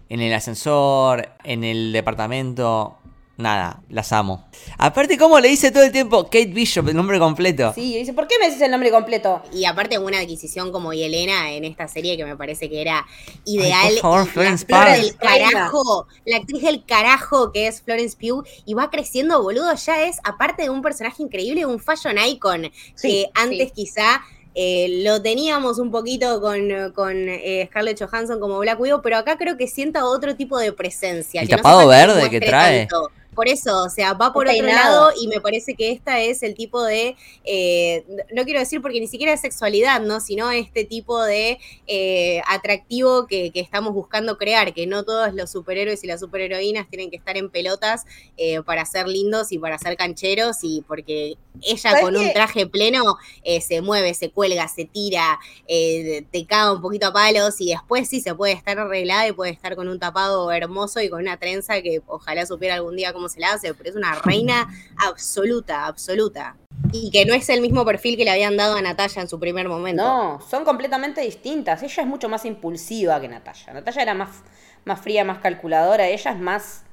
en 0.09 0.21
el 0.21 0.33
ascensor, 0.33 1.29
en 1.45 1.63
el 1.63 1.93
departamento, 1.93 2.98
nada, 3.39 3.81
las 3.89 4.13
amo. 4.13 4.45
Aparte, 4.77 5.17
¿cómo 5.17 5.41
le 5.41 5.49
dice 5.49 5.71
todo 5.71 5.85
el 5.85 5.93
tiempo 5.93 6.25
Kate 6.25 6.47
Bishop, 6.47 6.89
el 6.89 6.97
nombre 6.97 7.19
completo? 7.19 7.73
Sí, 7.75 7.97
dice, 7.97 8.13
¿por 8.13 8.27
qué 8.27 8.35
me 8.39 8.47
decís 8.47 8.61
el 8.61 8.71
nombre 8.71 8.91
completo? 8.91 9.41
Y 9.53 9.65
aparte 9.65 9.99
una 9.99 10.19
adquisición 10.19 10.73
como 10.73 10.93
Yelena 10.93 11.53
en 11.53 11.65
esta 11.65 11.89
serie 11.89 12.17
que 12.17 12.25
me 12.25 12.37
parece 12.37 12.69
que 12.69 12.83
era 12.83 13.07
ideal. 13.47 13.93
por 13.93 14.01
favor, 14.01 14.27
Florence 14.27 14.67
la 14.69 14.83
actriz 14.83 15.13
Pugh. 15.13 15.29
del 15.31 15.41
carajo, 15.43 16.07
la 16.27 16.37
actriz 16.37 16.63
del 16.63 16.85
carajo 16.85 17.53
que 17.53 17.69
es 17.69 17.81
Florence 17.81 18.17
Pugh 18.21 18.45
y 18.67 18.75
va 18.75 18.91
creciendo, 18.91 19.43
boludo, 19.43 19.73
ya 19.75 20.03
es 20.03 20.19
aparte 20.25 20.65
de 20.65 20.71
un 20.71 20.83
personaje 20.83 21.23
increíble, 21.23 21.65
un 21.65 21.79
fashion 21.79 22.17
icon 22.19 22.71
Sí, 22.95 23.09
que 23.09 23.31
antes 23.35 23.69
sí. 23.69 23.73
quizá 23.75 24.21
eh, 24.55 25.03
lo 25.05 25.23
teníamos 25.23 25.79
un 25.79 25.93
poquito 25.93 26.41
con, 26.41 26.69
con 26.93 27.15
eh, 27.17 27.69
Scarlett 27.71 28.03
Johansson 28.03 28.41
como 28.41 28.59
Black 28.59 28.81
Widow, 28.81 29.01
pero 29.03 29.17
acá 29.17 29.39
creo 29.39 29.57
que 29.57 29.69
sienta 29.69 30.05
otro 30.05 30.35
tipo 30.35 30.59
de 30.59 30.73
presencia. 30.73 31.43
El 31.43 31.49
que 31.49 31.55
tapado 31.57 31.87
verde 31.87 32.29
que 32.29 32.41
trae. 32.41 32.89
tanto. 32.89 33.13
Por 33.39 33.49
eso, 33.49 33.85
o 33.85 33.89
sea, 33.89 34.15
va 34.15 34.33
por 34.33 34.49
otro 34.49 34.67
lado 34.67 35.13
y 35.17 35.29
me 35.29 35.41
parece 35.41 35.77
que 35.77 35.93
esta 35.93 36.19
es 36.19 36.43
el 36.43 36.57
tipo 36.57 36.83
de, 36.83 37.15
eh, 37.45 38.05
no 38.35 38.43
quiero 38.43 38.59
decir 38.59 38.83
porque 38.83 38.99
ni 38.99 39.07
siquiera 39.07 39.33
es 39.33 39.41
sexualidad, 39.41 40.01
¿no? 40.01 40.19
Sino 40.19 40.51
este 40.51 40.85
tipo 40.85 41.23
de 41.23 41.61
eh, 41.87 42.43
atractivo 42.49 43.29
que, 43.29 43.53
que 43.53 43.61
estamos 43.61 43.95
buscando 43.95 44.39
crear, 44.39 44.75
que 44.75 44.89
no 44.89 45.05
todos 45.05 45.35
los 45.35 45.53
superhéroes 45.53 46.03
y 46.03 46.09
las 46.09 46.19
superheroínas 46.19 46.91
tienen 46.91 47.11
que 47.11 47.17
estar 47.17 47.37
en 47.37 47.49
pelotas 47.49 48.07
eh, 48.37 48.61
para 48.63 48.85
ser 48.85 49.07
lindos 49.07 49.53
y 49.53 49.59
para 49.61 49.79
ser 49.79 49.97
cancheros 49.97 50.57
y 50.63 50.83
porque 50.89 51.37
ella 51.63 51.79
¿Sabes 51.79 52.03
con 52.03 52.17
un 52.17 52.33
traje 52.33 52.67
pleno 52.67 53.19
se 53.61 53.81
mueve, 53.83 54.15
se 54.15 54.31
cuelga, 54.31 54.67
se 54.69 54.85
tira, 54.85 55.39
te 55.67 56.47
caga 56.49 56.73
un 56.73 56.81
poquito 56.81 57.09
a 57.09 57.13
palos 57.13 57.61
y 57.61 57.71
después 57.71 58.09
sí 58.09 58.21
se 58.21 58.35
puede 58.35 58.53
estar 58.53 58.79
arreglada 58.79 59.29
y 59.29 59.33
puede 59.33 59.53
estar 59.53 59.77
con 59.77 59.89
un 59.89 59.99
tapado 59.99 60.51
hermoso 60.53 61.01
y 61.01 61.09
con 61.09 61.21
una 61.21 61.37
trenza 61.37 61.83
que 61.83 62.01
ojalá 62.07 62.47
supiera 62.47 62.75
algún 62.75 62.97
día 62.97 63.13
cómo 63.13 63.28
se 63.29 63.41
la 63.41 63.53
hace, 63.53 63.75
pero 63.75 63.91
es 63.91 63.97
una 63.97 64.15
reina 64.17 64.69
absoluta, 64.97 65.87
absoluta. 65.87 66.57
Y 66.93 67.11
que 67.11 67.25
no 67.27 67.35
es 67.35 67.49
el 67.49 67.61
mismo 67.61 67.85
perfil 67.85 68.17
que 68.17 68.25
le 68.25 68.31
habían 68.31 68.57
dado 68.57 68.77
a 68.77 68.83
Natalia 68.83 69.21
en 69.23 69.29
su 69.29 69.39
primer 69.39 69.69
momento. 69.69 70.03
No, 70.03 70.41
son 70.49 70.65
completamente 70.65 71.21
distintas. 71.21 71.83
Ella 71.83 72.03
es 72.03 72.09
mucho 72.09 72.29
más 72.29 72.45
impulsiva 72.45 73.21
que 73.21 73.29
Natalia. 73.29 73.75
Natalia 73.75 74.03
era 74.03 74.15
más, 74.15 74.31
más 74.85 75.01
fría, 75.01 75.25
más 75.25 75.39
calculadora. 75.41 76.09
Ella 76.09 76.31
es 76.31 76.39
más, 76.39 76.85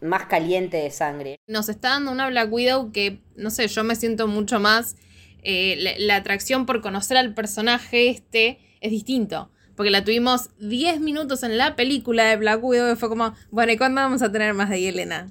más 0.00 0.26
caliente 0.26 0.78
de 0.78 0.90
sangre. 0.90 1.36
Nos 1.46 1.68
está 1.68 1.90
dando 1.90 2.12
una 2.12 2.28
Black 2.28 2.50
Widow 2.52 2.92
que, 2.92 3.20
no 3.36 3.50
sé, 3.50 3.68
yo 3.68 3.84
me 3.84 3.94
siento 3.96 4.26
mucho 4.26 4.58
más. 4.60 4.96
eh, 5.42 5.76
la, 5.78 5.92
la 5.98 6.16
atracción 6.16 6.64
por 6.66 6.80
conocer 6.80 7.16
al 7.16 7.34
personaje 7.34 8.08
este 8.08 8.58
es 8.80 8.90
distinto. 8.90 9.50
Porque 9.76 9.90
la 9.90 10.02
tuvimos 10.04 10.48
10 10.58 11.00
minutos 11.00 11.42
en 11.42 11.58
la 11.58 11.76
película 11.76 12.24
de 12.24 12.36
Black 12.36 12.64
Widow 12.64 12.92
y 12.92 12.96
fue 12.96 13.10
como, 13.10 13.34
bueno, 13.50 13.72
¿y 13.72 13.76
cuándo 13.76 14.00
vamos 14.00 14.22
a 14.22 14.32
tener 14.32 14.54
más 14.54 14.70
de 14.70 14.80
Yelena? 14.80 15.30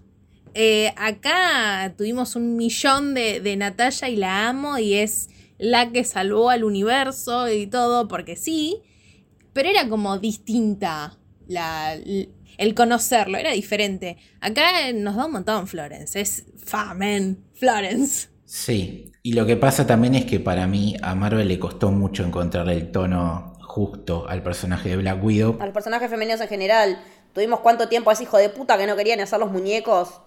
Eh, 0.57 0.93
acá 0.95 1.93
tuvimos 1.97 2.37
un 2.37 2.55
millón 2.55 3.13
de, 3.13 3.41
de 3.41 3.57
Natalia 3.57 4.07
y 4.07 4.15
la 4.15 4.47
amo 4.47 4.77
y 4.77 4.93
es 4.93 5.29
la 5.57 5.91
que 5.91 6.05
salvó 6.05 6.49
al 6.49 6.63
universo 6.63 7.49
y 7.51 7.67
todo, 7.67 8.07
porque 8.07 8.37
sí, 8.37 8.81
pero 9.51 9.67
era 9.67 9.89
como 9.89 10.17
distinta 10.17 11.17
la, 11.45 11.93
el 11.93 12.73
conocerlo, 12.73 13.37
era 13.37 13.51
diferente. 13.51 14.15
Acá 14.39 14.93
nos 14.93 15.17
da 15.17 15.25
un 15.25 15.33
montón 15.33 15.67
Florence, 15.67 16.21
es 16.21 16.45
famen, 16.57 17.43
Florence. 17.53 18.29
Sí, 18.45 19.11
y 19.23 19.33
lo 19.33 19.45
que 19.45 19.57
pasa 19.57 19.85
también 19.85 20.15
es 20.15 20.23
que 20.23 20.39
para 20.39 20.67
mí 20.67 20.95
a 21.01 21.15
Marvel 21.15 21.49
le 21.49 21.59
costó 21.59 21.91
mucho 21.91 22.23
encontrar 22.23 22.69
el 22.69 22.91
tono 22.91 23.57
justo 23.61 24.25
al 24.29 24.41
personaje 24.41 24.87
de 24.87 24.95
Black 24.95 25.21
Widow. 25.21 25.57
A 25.59 25.65
los 25.65 25.73
personajes 25.73 26.09
femeninos 26.09 26.39
en 26.39 26.47
general. 26.47 27.03
Tuvimos 27.33 27.59
cuánto 27.59 27.89
tiempo 27.89 28.09
a 28.09 28.13
ese 28.13 28.23
hijo 28.23 28.37
de 28.37 28.47
puta 28.47 28.77
que 28.77 28.87
no 28.87 28.95
querían 28.95 29.19
hacer 29.19 29.39
los 29.39 29.51
muñecos 29.51 30.21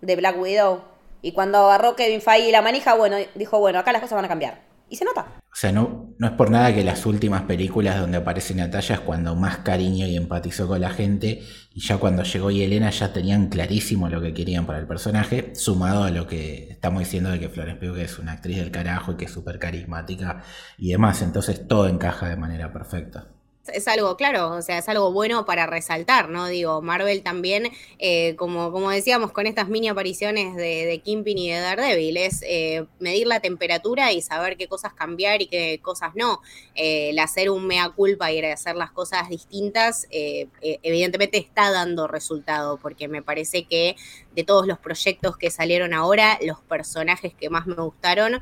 de 0.00 0.16
Black 0.16 0.40
Widow. 0.40 0.82
Y 1.22 1.32
cuando 1.32 1.58
agarró 1.58 1.96
Kevin 1.96 2.20
Feige 2.20 2.52
la 2.52 2.62
manija, 2.62 2.94
bueno, 2.94 3.16
dijo, 3.34 3.58
bueno, 3.58 3.78
acá 3.78 3.92
las 3.92 4.02
cosas 4.02 4.16
van 4.16 4.26
a 4.26 4.28
cambiar. 4.28 4.62
Y 4.88 4.96
se 4.96 5.04
nota. 5.04 5.26
O 5.56 5.58
sea, 5.58 5.72
no, 5.72 6.14
no 6.18 6.26
es 6.26 6.32
por 6.34 6.50
nada 6.50 6.72
que 6.74 6.84
las 6.84 7.06
últimas 7.06 7.42
películas 7.42 7.98
donde 7.98 8.18
aparece 8.18 8.54
Natalia 8.54 8.96
es 8.96 9.00
cuando 9.00 9.34
más 9.34 9.58
cariño 9.58 10.06
y 10.06 10.16
empatizó 10.16 10.68
con 10.68 10.80
la 10.80 10.90
gente. 10.90 11.42
Y 11.72 11.80
ya 11.80 11.96
cuando 11.96 12.22
llegó 12.22 12.50
Yelena 12.50 12.90
ya 12.90 13.12
tenían 13.12 13.48
clarísimo 13.48 14.08
lo 14.08 14.20
que 14.20 14.34
querían 14.34 14.66
para 14.66 14.78
el 14.78 14.86
personaje. 14.86 15.54
Sumado 15.54 16.04
a 16.04 16.10
lo 16.10 16.26
que 16.26 16.68
estamos 16.70 17.00
diciendo 17.00 17.30
de 17.30 17.40
que 17.40 17.48
Florence 17.48 17.80
Pugh 17.80 17.96
es 17.96 18.18
una 18.18 18.32
actriz 18.32 18.58
del 18.58 18.70
carajo 18.70 19.12
y 19.12 19.16
que 19.16 19.24
es 19.24 19.32
súper 19.32 19.58
carismática 19.58 20.42
y 20.78 20.90
demás. 20.90 21.22
Entonces 21.22 21.66
todo 21.66 21.88
encaja 21.88 22.28
de 22.28 22.36
manera 22.36 22.72
perfecta. 22.72 23.35
Es 23.72 23.88
algo, 23.88 24.16
claro, 24.16 24.50
o 24.52 24.62
sea, 24.62 24.78
es 24.78 24.88
algo 24.88 25.12
bueno 25.12 25.44
para 25.44 25.66
resaltar, 25.66 26.28
¿no? 26.28 26.46
Digo, 26.46 26.82
Marvel 26.82 27.22
también, 27.22 27.70
eh, 27.98 28.34
como, 28.36 28.72
como 28.72 28.90
decíamos, 28.90 29.32
con 29.32 29.46
estas 29.46 29.68
mini 29.68 29.88
apariciones 29.88 30.54
de, 30.56 30.86
de 30.86 31.00
Kingpin 31.00 31.38
y 31.38 31.50
de 31.50 31.60
Daredevil, 31.60 32.16
es 32.16 32.42
eh, 32.46 32.86
medir 32.98 33.26
la 33.26 33.40
temperatura 33.40 34.12
y 34.12 34.22
saber 34.22 34.56
qué 34.56 34.68
cosas 34.68 34.92
cambiar 34.94 35.42
y 35.42 35.46
qué 35.46 35.80
cosas 35.82 36.14
no. 36.14 36.40
Eh, 36.74 37.10
el 37.10 37.18
hacer 37.18 37.50
un 37.50 37.66
mea 37.66 37.88
culpa 37.90 38.32
y 38.32 38.40
hacer 38.44 38.76
las 38.76 38.90
cosas 38.90 39.28
distintas, 39.28 40.06
eh, 40.10 40.48
evidentemente 40.60 41.38
está 41.38 41.70
dando 41.70 42.06
resultado, 42.06 42.78
porque 42.78 43.08
me 43.08 43.22
parece 43.22 43.64
que 43.64 43.96
de 44.34 44.44
todos 44.44 44.66
los 44.66 44.78
proyectos 44.78 45.36
que 45.36 45.50
salieron 45.50 45.94
ahora, 45.94 46.38
los 46.42 46.60
personajes 46.60 47.34
que 47.34 47.50
más 47.50 47.66
me 47.66 47.74
gustaron 47.74 48.40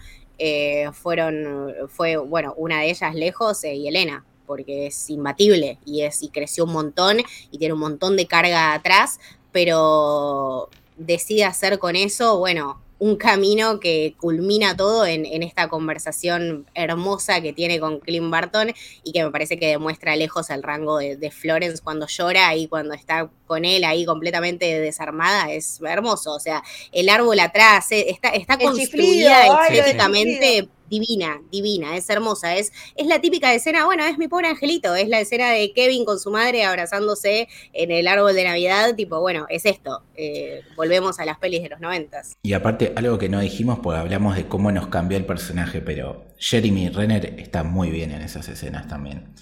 fueron, 0.93 1.73
fue, 1.89 2.17
bueno, 2.17 2.55
una 2.57 2.81
de 2.81 2.91
ellas 2.91 3.15
lejos, 3.15 3.63
y 3.65 3.87
Elena 3.87 4.25
porque 4.47 4.87
es 4.87 5.11
imbatible 5.11 5.79
y, 5.85 6.03
es, 6.03 6.23
y 6.23 6.29
creció 6.29 6.65
un 6.65 6.73
montón 6.73 7.19
y 7.51 7.59
tiene 7.59 7.75
un 7.75 7.81
montón 7.81 8.17
de 8.17 8.27
carga 8.27 8.75
atrás, 8.75 9.19
pero 9.53 10.69
decide 10.97 11.45
hacer 11.45 11.79
con 11.79 11.97
eso, 11.97 12.39
bueno, 12.39 12.81
un 12.99 13.17
camino 13.17 13.81
que 13.81 14.15
culmina 14.19 14.77
todo 14.77 15.05
en, 15.05 15.27
en, 15.27 15.43
esta 15.43 15.69
conversación 15.69 16.65
hermosa 16.75 17.41
que 17.41 17.53
tiene 17.53 17.81
con 17.81 17.99
Clint 17.99 18.31
Barton 18.31 18.73
y 19.03 19.13
que 19.13 19.25
me 19.25 19.31
parece 19.31 19.59
que 19.59 19.67
demuestra 19.67 20.17
lejos 20.17 20.49
el 20.51 20.63
rango 20.63 20.99
de, 20.99 21.17
de 21.17 21.31
Florence 21.31 21.83
cuando 21.83 22.07
llora 22.07 22.55
y 22.55 22.69
cuando 22.69 22.95
está 22.95 23.29
con 23.47 23.65
él 23.65 23.85
ahí 23.85 24.07
completamente 24.07 24.81
desarmada, 24.81 25.53
es 25.53 25.81
hermoso. 25.83 26.33
O 26.33 26.41
sea, 26.41 26.63
el 26.93 27.09
árbol 27.09 27.41
atrás 27.41 27.91
eh, 27.93 28.07
está, 28.09 28.29
está 28.31 28.59
construida 28.59 29.67
estéticamente 29.67 30.69
divina, 30.89 31.41
divina, 31.51 31.97
es 31.97 32.09
hermosa, 32.11 32.57
es, 32.57 32.73
es 32.97 33.07
la 33.07 33.21
típica 33.21 33.53
escena, 33.53 33.85
bueno, 33.85 34.05
es 34.05 34.19
mi 34.19 34.29
pobre 34.29 34.49
angelito, 34.49 34.95
es 34.95 35.09
la 35.09 35.21
escena 35.21 35.51
de 35.51 35.73
Kevin 35.73 36.05
con 36.05 36.19
su 36.19 36.31
madre 36.31 36.65
abrazándose 36.65 37.49
en 37.73 37.91
el 37.91 38.07
árbol 38.07 38.35
de 38.35 38.45
Navidad, 38.45 38.95
tipo, 38.95 39.21
bueno, 39.21 39.47
es 39.49 39.65
esto, 39.67 40.03
eh, 40.17 40.63
volvemos 40.77 41.19
a 41.19 41.25
las 41.25 41.39
pelis 41.39 41.63
de 41.63 41.71
los 41.71 41.81
noventas. 41.81 42.37
Y 42.43 42.53
aparte, 42.53 42.93
algo 42.97 43.19
que 43.19 43.29
no 43.29 43.41
dijimos, 43.41 43.79
porque 43.83 44.01
hablamos 44.01 44.37
de 44.37 44.47
cómo 44.47 44.71
nos 44.73 44.89
cambió 44.89 45.19
el 45.19 45.27
personaje, 45.27 45.81
pero 45.81 46.27
Jeremy 46.39 46.89
Renner 46.91 47.35
está 47.39 47.65
muy 47.65 47.91
bien 47.91 48.11
en 48.11 48.23
esas 48.23 48.49
escenas 48.49 48.89
también. 48.89 49.35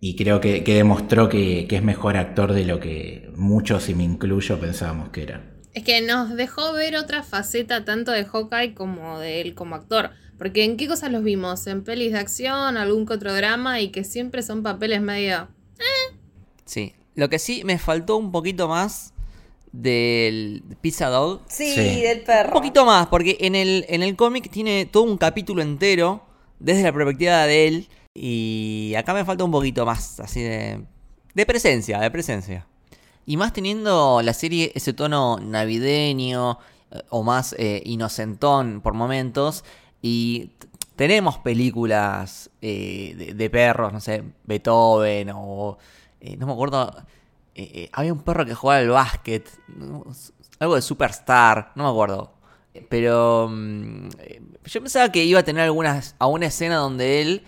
Y 0.00 0.16
creo 0.16 0.40
que, 0.40 0.64
que 0.64 0.74
demostró 0.74 1.28
que, 1.28 1.66
que 1.66 1.76
es 1.76 1.82
mejor 1.82 2.16
actor 2.16 2.52
de 2.52 2.64
lo 2.64 2.78
que 2.78 3.30
muchos, 3.36 3.88
y 3.88 3.94
me 3.94 4.04
incluyo, 4.04 4.60
pensábamos 4.60 5.08
que 5.08 5.22
era. 5.22 5.54
Es 5.72 5.82
que 5.82 6.00
nos 6.02 6.36
dejó 6.36 6.72
ver 6.72 6.96
otra 6.96 7.24
faceta 7.24 7.84
tanto 7.84 8.12
de 8.12 8.24
Hawkeye 8.24 8.74
como 8.74 9.18
de 9.18 9.40
él 9.40 9.54
como 9.54 9.74
actor. 9.74 10.10
Porque 10.44 10.62
en 10.62 10.76
qué 10.76 10.86
cosas 10.86 11.10
los 11.10 11.24
vimos, 11.24 11.66
en 11.68 11.84
pelis 11.84 12.12
de 12.12 12.18
acción, 12.18 12.76
algún 12.76 13.06
que 13.06 13.14
otro 13.14 13.32
drama 13.32 13.80
y 13.80 13.88
que 13.88 14.04
siempre 14.04 14.42
son 14.42 14.62
papeles 14.62 15.00
medio... 15.00 15.48
Eh. 15.78 16.16
Sí, 16.66 16.92
lo 17.14 17.30
que 17.30 17.38
sí 17.38 17.62
me 17.64 17.78
faltó 17.78 18.18
un 18.18 18.30
poquito 18.30 18.68
más 18.68 19.14
del 19.72 20.62
Pizza 20.82 21.08
Dog. 21.08 21.40
Sí, 21.48 21.72
sí, 21.74 22.02
del 22.02 22.20
perro. 22.24 22.48
Un 22.48 22.52
poquito 22.52 22.84
más, 22.84 23.06
porque 23.06 23.38
en 23.40 23.54
el, 23.54 23.86
en 23.88 24.02
el 24.02 24.16
cómic 24.16 24.50
tiene 24.50 24.84
todo 24.84 25.04
un 25.04 25.16
capítulo 25.16 25.62
entero 25.62 26.22
desde 26.58 26.82
la 26.82 26.92
perspectiva 26.92 27.46
de 27.46 27.66
él. 27.66 27.88
Y 28.12 28.92
acá 28.98 29.14
me 29.14 29.24
falta 29.24 29.44
un 29.44 29.50
poquito 29.50 29.86
más, 29.86 30.20
así 30.20 30.42
de, 30.42 30.84
de 31.32 31.46
presencia, 31.46 31.98
de 32.00 32.10
presencia. 32.10 32.66
Y 33.24 33.38
más 33.38 33.54
teniendo 33.54 34.20
la 34.20 34.34
serie 34.34 34.72
ese 34.74 34.92
tono 34.92 35.38
navideño 35.38 36.58
o 37.08 37.22
más 37.22 37.54
eh, 37.58 37.82
inocentón 37.84 38.80
por 38.80 38.94
momentos. 38.94 39.64
Y 40.06 40.50
tenemos 40.96 41.38
películas 41.38 42.50
eh, 42.60 43.14
de, 43.16 43.32
de, 43.32 43.48
perros, 43.48 43.90
no 43.90 44.00
sé, 44.00 44.22
Beethoven 44.44 45.30
o... 45.34 45.78
Eh, 46.20 46.36
no 46.36 46.46
me 46.46 46.52
acuerdo... 46.52 46.94
Eh, 47.54 47.88
había 47.90 48.12
un 48.12 48.20
perro 48.20 48.44
que 48.44 48.54
jugaba 48.54 48.80
al 48.80 48.90
básquet. 48.90 49.48
¿no? 49.68 50.04
Algo 50.58 50.74
de 50.74 50.82
Superstar, 50.82 51.72
no 51.74 51.84
me 51.84 51.88
acuerdo. 51.88 52.34
Pero 52.90 53.46
um, 53.46 54.10
yo 54.66 54.80
pensaba 54.82 55.10
que 55.10 55.24
iba 55.24 55.40
a 55.40 55.42
tener 55.42 55.62
algunas, 55.62 56.16
a 56.18 56.26
una 56.26 56.46
escena 56.48 56.76
donde 56.76 57.22
él 57.22 57.42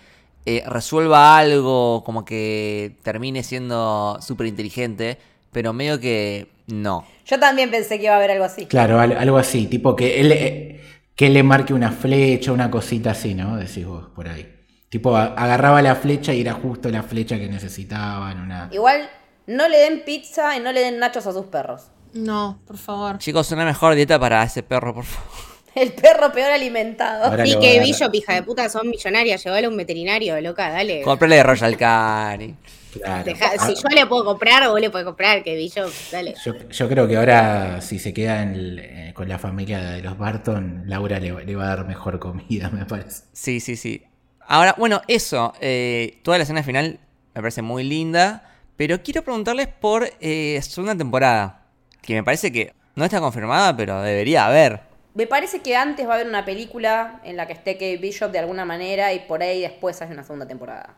eh, 0.47 0.63
resuelva 0.65 1.37
algo, 1.37 2.03
como 2.03 2.25
que 2.25 2.95
termine 3.03 3.43
siendo 3.43 4.17
súper 4.19 4.47
inteligente, 4.47 5.19
pero 5.51 5.73
medio 5.73 5.99
que 5.99 6.47
no. 6.65 7.05
Yo 7.23 7.39
también 7.39 7.69
pensé 7.69 7.99
que 7.99 8.05
iba 8.05 8.15
a 8.15 8.17
haber 8.17 8.31
algo 8.31 8.45
así. 8.45 8.65
Claro, 8.65 8.99
algo 8.99 9.37
así, 9.37 9.67
tipo 9.67 9.95
que 9.95 10.21
él, 10.21 10.31
eh, 10.31 10.81
que 11.17 11.29
le 11.29 11.41
marque 11.41 11.73
una 11.73 11.91
flecha, 11.91 12.51
una 12.51 12.69
cosita 12.69 13.11
así, 13.11 13.33
¿no? 13.33 13.57
Decís 13.57 13.85
vos 13.85 14.05
por 14.15 14.27
ahí. 14.29 14.53
Tipo, 14.87 15.17
agarraba 15.17 15.81
la 15.81 15.95
flecha 15.95 16.31
y 16.31 16.41
era 16.41 16.53
justo 16.53 16.89
la 16.89 17.01
flecha 17.01 17.37
que 17.37 17.49
necesitaban. 17.49 18.39
Una... 18.39 18.69
Igual, 18.71 19.09
no 19.47 19.67
le 19.67 19.79
den 19.79 20.03
pizza 20.05 20.55
y 20.55 20.59
no 20.59 20.71
le 20.71 20.81
den 20.81 20.99
nachos 20.99 21.25
a 21.25 21.33
sus 21.33 21.47
perros. 21.47 21.87
No, 22.13 22.59
por 22.67 22.77
favor. 22.77 23.17
Chicos, 23.17 23.51
una 23.51 23.65
mejor 23.65 23.95
dieta 23.95 24.19
para 24.19 24.43
ese 24.43 24.61
perro, 24.61 24.93
por 24.93 25.05
favor. 25.05 25.31
El 25.75 25.91
perro 25.93 26.31
peor 26.31 26.51
alimentado. 26.51 27.25
Ahora 27.25 27.45
Sí, 27.45 27.57
que. 27.59 27.79
Billo, 27.79 28.11
pija 28.11 28.35
de 28.35 28.43
puta, 28.43 28.69
son 28.69 28.87
millonarias. 28.87 29.43
Llevale 29.43 29.65
a 29.65 29.69
un 29.69 29.77
veterinario, 29.77 30.39
loca, 30.39 30.69
dale. 30.69 31.01
Comprele 31.01 31.41
Royal 31.43 31.75
Cari. 31.75 32.55
Claro. 32.99 33.23
Deja- 33.23 33.51
Ah, 33.59 33.65
si 33.67 33.75
yo 33.75 33.89
le 33.93 34.05
puedo 34.05 34.25
comprar, 34.25 34.67
vos 34.69 34.79
le 34.79 34.89
podés 34.89 35.05
comprar, 35.05 35.43
que 35.43 35.55
Billo, 35.55 35.85
dale. 36.11 36.35
yo, 36.43 36.53
yo 36.69 36.89
creo 36.89 37.07
que 37.07 37.17
ahora, 37.17 37.81
si 37.81 37.99
se 37.99 38.13
queda 38.13 38.41
en 38.43 38.53
el- 38.53 38.79
eh, 38.79 39.11
con 39.13 39.27
la 39.29 39.37
familia 39.39 39.79
de 39.81 40.01
los 40.01 40.17
Barton, 40.17 40.83
Laura 40.85 41.19
le, 41.19 41.45
le 41.45 41.55
va 41.55 41.65
a 41.65 41.75
dar 41.75 41.85
mejor 41.87 42.19
comida, 42.19 42.69
me 42.73 42.85
parece. 42.85 43.23
Sí, 43.33 43.59
sí, 43.59 43.75
sí. 43.75 44.03
Ahora, 44.47 44.75
bueno, 44.77 45.01
eso. 45.07 45.53
eh, 45.61 46.19
toda 46.23 46.37
la 46.37 46.43
escena 46.43 46.63
final 46.63 46.99
me 47.35 47.41
parece 47.41 47.61
muy 47.61 47.83
linda. 47.83 48.43
Pero 48.77 49.01
quiero 49.01 49.23
preguntarles 49.23 49.67
por 49.67 50.07
eh, 50.21 50.59
segunda 50.61 50.95
temporada. 50.95 51.65
Que 52.01 52.13
me 52.13 52.23
parece 52.23 52.51
que 52.51 52.73
no 52.95 53.03
está 53.05 53.19
confirmada, 53.19 53.75
pero 53.75 54.01
debería 54.03 54.45
haber. 54.45 54.81
Me 55.15 55.25
parece 55.25 55.61
que 55.61 55.75
antes 55.75 56.05
va 56.07 56.11
a 56.11 56.15
haber 56.17 56.27
una 56.27 56.45
película 56.45 57.19
en 57.23 57.37
la 57.37 57.47
que 57.47 57.53
esté 57.53 57.73
Kate 57.73 57.97
Bishop 57.97 58.31
de 58.31 58.37
alguna 58.37 58.65
manera 58.65 59.13
y 59.13 59.19
por 59.21 59.41
ahí 59.41 59.61
después 59.61 59.99
hay 60.03 60.11
una 60.11 60.21
segunda 60.23 60.47
temporada. 60.47 60.95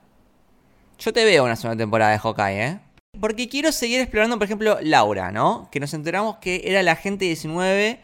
Yo 0.99 1.13
te 1.13 1.23
veo 1.23 1.45
una 1.45 1.55
segunda 1.55 1.81
temporada 1.81 2.11
de 2.11 2.19
Hawkeye, 2.19 2.61
¿eh? 2.61 2.79
Porque 3.21 3.47
quiero 3.47 3.71
seguir 3.71 4.01
explorando, 4.01 4.37
por 4.37 4.43
ejemplo, 4.43 4.77
Laura, 4.81 5.31
¿no? 5.31 5.69
Que 5.71 5.79
nos 5.79 5.93
enteramos 5.93 6.37
que 6.39 6.61
era 6.65 6.83
la 6.83 6.91
agente 6.91 7.23
19, 7.23 8.01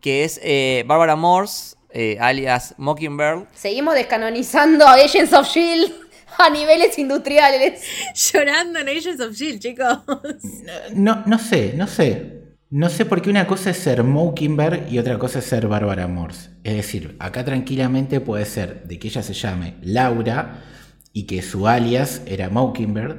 que 0.00 0.22
es 0.22 0.38
eh, 0.44 0.84
Barbara 0.86 1.16
Morse, 1.16 1.76
eh, 1.90 2.16
alias 2.20 2.76
Mockingbird. 2.78 3.48
Seguimos 3.52 3.94
descanonizando 3.94 4.86
a 4.86 4.94
Agents 4.94 5.32
of 5.32 5.48
Shield 5.48 5.92
a 6.38 6.48
niveles 6.48 6.96
industriales. 7.00 7.82
Llorando 8.32 8.78
en 8.78 8.88
Agents 8.88 9.20
of 9.20 9.32
Shield, 9.32 9.58
chicos. 9.58 9.98
No, 10.94 11.24
no 11.26 11.38
sé, 11.40 11.72
no 11.74 11.88
sé. 11.88 12.38
No 12.70 12.88
sé 12.88 13.04
por 13.04 13.20
qué 13.20 13.30
una 13.30 13.48
cosa 13.48 13.70
es 13.70 13.78
ser 13.78 14.04
Mockingbird 14.04 14.88
y 14.92 15.00
otra 15.00 15.18
cosa 15.18 15.40
es 15.40 15.44
ser 15.44 15.66
Bárbara 15.66 16.06
Morse. 16.06 16.50
Es 16.62 16.76
decir, 16.76 17.16
acá 17.18 17.44
tranquilamente 17.44 18.20
puede 18.20 18.44
ser 18.44 18.84
de 18.84 18.96
que 18.96 19.08
ella 19.08 19.24
se 19.24 19.34
llame 19.34 19.74
Laura 19.82 20.62
y 21.12 21.24
que 21.24 21.42
su 21.42 21.66
alias 21.68 22.22
era 22.26 22.48
Mockingbird 22.50 23.16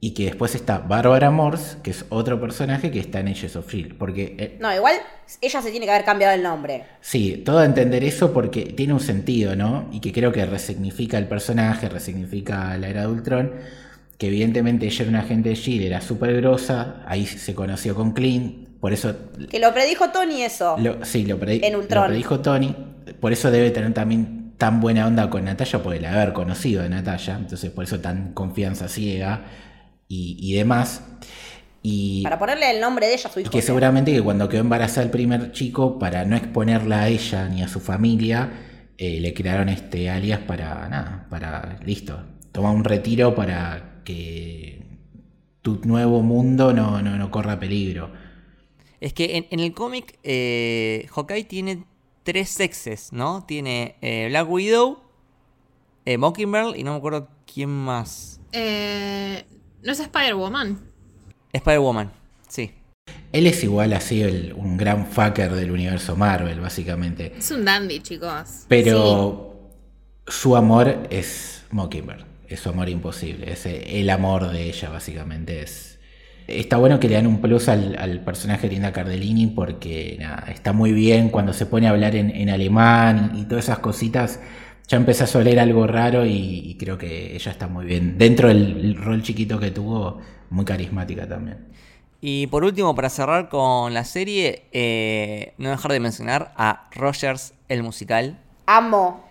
y 0.00 0.12
que 0.14 0.26
después 0.26 0.54
está 0.54 0.78
Bárbara 0.78 1.30
Morse, 1.30 1.78
que 1.82 1.90
es 1.90 2.04
otro 2.10 2.40
personaje 2.40 2.90
que 2.92 3.00
está 3.00 3.18
en 3.20 3.28
Agents 3.28 3.56
of 3.56 3.72
Shield. 3.72 3.98
Porque 3.98 4.36
eh, 4.38 4.56
No, 4.60 4.72
igual 4.74 4.94
ella 5.40 5.60
se 5.60 5.70
tiene 5.72 5.86
que 5.86 5.92
haber 5.92 6.04
cambiado 6.04 6.34
el 6.34 6.42
nombre. 6.42 6.84
Sí, 7.00 7.42
todo 7.44 7.58
a 7.58 7.64
entender 7.64 8.04
eso 8.04 8.32
porque 8.32 8.62
tiene 8.66 8.92
un 8.92 9.00
sentido, 9.00 9.56
¿no? 9.56 9.88
Y 9.90 9.98
que 10.00 10.12
creo 10.12 10.30
que 10.30 10.46
resignifica 10.46 11.18
el 11.18 11.26
personaje, 11.26 11.88
resignifica 11.88 12.76
la 12.78 12.88
era 12.88 13.02
de 13.02 13.06
Ultron. 13.08 13.52
Que 14.18 14.28
evidentemente 14.28 14.86
ella 14.86 15.02
era 15.02 15.10
una 15.10 15.20
agente 15.20 15.48
de 15.50 15.54
Shield, 15.56 15.84
era 15.86 16.00
súper 16.00 16.34
grosa, 16.36 17.02
ahí 17.06 17.24
se 17.26 17.54
conoció 17.54 17.94
con 17.94 18.12
Clint, 18.12 18.68
por 18.80 18.92
eso. 18.92 19.14
Que 19.48 19.58
lo 19.60 19.72
predijo 19.72 20.10
Tony 20.10 20.42
eso. 20.42 20.76
Lo, 20.78 21.04
sí, 21.04 21.24
lo, 21.24 21.38
predi- 21.40 21.60
En 21.64 21.76
Ultron. 21.76 22.02
lo 22.04 22.08
predijo 22.08 22.40
Tony, 22.40 22.74
por 23.20 23.32
eso 23.32 23.50
debe 23.52 23.70
tener 23.70 23.94
también 23.94 24.37
tan 24.58 24.80
buena 24.80 25.06
onda 25.06 25.30
con 25.30 25.44
Natalia, 25.44 25.82
porque 25.82 26.00
la 26.00 26.12
haber 26.12 26.32
conocido 26.32 26.82
de 26.82 26.88
Natalia, 26.88 27.36
entonces 27.36 27.70
por 27.70 27.84
eso 27.84 28.00
tan 28.00 28.34
confianza 28.34 28.88
ciega 28.88 29.44
y, 30.08 30.36
y 30.40 30.54
demás. 30.54 31.04
Y, 31.82 32.24
Para 32.24 32.40
ponerle 32.40 32.72
el 32.72 32.80
nombre 32.80 33.06
de 33.06 33.14
ella 33.14 33.30
a 33.30 33.32
su 33.32 33.40
hijo. 33.40 33.50
que 33.50 33.58
¿no? 33.58 33.62
seguramente 33.62 34.12
que 34.12 34.20
cuando 34.20 34.48
quedó 34.48 34.60
embarazada 34.60 35.04
el 35.04 35.10
primer 35.10 35.52
chico, 35.52 35.98
para 35.98 36.24
no 36.24 36.36
exponerla 36.36 37.02
a 37.02 37.08
ella 37.08 37.48
ni 37.48 37.62
a 37.62 37.68
su 37.68 37.78
familia, 37.78 38.50
eh, 38.98 39.20
le 39.20 39.32
crearon 39.32 39.68
este 39.68 40.10
alias 40.10 40.40
para 40.40 40.88
nada, 40.88 41.26
para 41.30 41.78
listo, 41.84 42.20
toma 42.50 42.72
un 42.72 42.82
retiro 42.82 43.36
para 43.36 44.02
que 44.04 44.82
tu 45.62 45.80
nuevo 45.84 46.20
mundo 46.22 46.72
no, 46.72 47.00
no, 47.00 47.16
no 47.16 47.30
corra 47.30 47.60
peligro. 47.60 48.10
Es 49.00 49.12
que 49.12 49.36
en, 49.36 49.46
en 49.50 49.60
el 49.60 49.72
cómic, 49.72 50.18
eh, 50.24 51.06
Hawkeye 51.10 51.44
tiene 51.44 51.84
tres 52.28 52.50
sexes, 52.50 53.10
¿no? 53.10 53.42
Tiene 53.46 53.96
eh, 54.02 54.26
Black 54.28 54.50
Widow, 54.50 54.98
eh, 56.04 56.18
Mockingbird 56.18 56.76
y 56.76 56.84
no 56.84 56.90
me 56.92 56.98
acuerdo 56.98 57.26
quién 57.50 57.70
más. 57.70 58.38
Eh, 58.52 59.46
¿No 59.82 59.92
es 59.92 59.98
Spider-Woman? 59.98 60.78
Spider-Woman, 61.54 62.12
sí. 62.46 62.72
Él 63.32 63.46
es 63.46 63.64
igual 63.64 63.94
así 63.94 64.20
el- 64.20 64.52
un 64.52 64.76
gran 64.76 65.06
fucker 65.06 65.54
del 65.54 65.70
universo 65.70 66.16
Marvel, 66.16 66.60
básicamente. 66.60 67.32
Es 67.38 67.50
un 67.50 67.64
dandy, 67.64 68.00
chicos. 68.00 68.66
Pero 68.68 69.70
su 70.26 70.54
amor 70.54 71.06
es 71.08 71.64
Mockingbird, 71.70 72.26
es 72.46 72.60
su 72.60 72.68
amor 72.68 72.90
imposible, 72.90 73.50
es 73.50 73.64
el 73.64 74.10
amor 74.10 74.50
de 74.52 74.64
ella 74.64 74.90
básicamente. 74.90 75.62
Es, 75.62 75.97
está 76.48 76.76
bueno 76.78 76.98
que 76.98 77.08
le 77.08 77.14
dan 77.14 77.26
un 77.26 77.40
plus 77.40 77.68
al, 77.68 77.96
al 77.98 78.20
personaje 78.24 78.68
de 78.68 78.74
Linda 78.74 78.92
Cardellini 78.92 79.46
porque 79.46 80.16
nada, 80.18 80.46
está 80.48 80.72
muy 80.72 80.92
bien 80.92 81.28
cuando 81.28 81.52
se 81.52 81.66
pone 81.66 81.86
a 81.86 81.90
hablar 81.90 82.16
en, 82.16 82.30
en 82.30 82.50
alemán 82.50 83.32
y, 83.34 83.42
y 83.42 83.44
todas 83.44 83.64
esas 83.64 83.78
cositas. 83.78 84.40
Ya 84.88 84.96
empezás 84.96 85.36
a 85.36 85.38
oler 85.40 85.60
algo 85.60 85.86
raro 85.86 86.24
y, 86.24 86.62
y 86.64 86.74
creo 86.78 86.96
que 86.96 87.36
ella 87.36 87.52
está 87.52 87.68
muy 87.68 87.84
bien. 87.84 88.16
Dentro 88.16 88.48
del 88.48 88.96
rol 88.96 89.22
chiquito 89.22 89.60
que 89.60 89.70
tuvo, 89.70 90.18
muy 90.50 90.64
carismática 90.64 91.28
también. 91.28 91.68
Y 92.20 92.48
por 92.48 92.64
último, 92.64 92.94
para 92.94 93.10
cerrar 93.10 93.48
con 93.48 93.94
la 93.94 94.04
serie, 94.04 94.64
eh, 94.72 95.52
no 95.58 95.70
dejar 95.70 95.92
de 95.92 96.00
mencionar 96.00 96.52
a 96.56 96.88
Rogers, 96.92 97.54
el 97.68 97.82
musical. 97.82 98.40
Amo. 98.66 99.24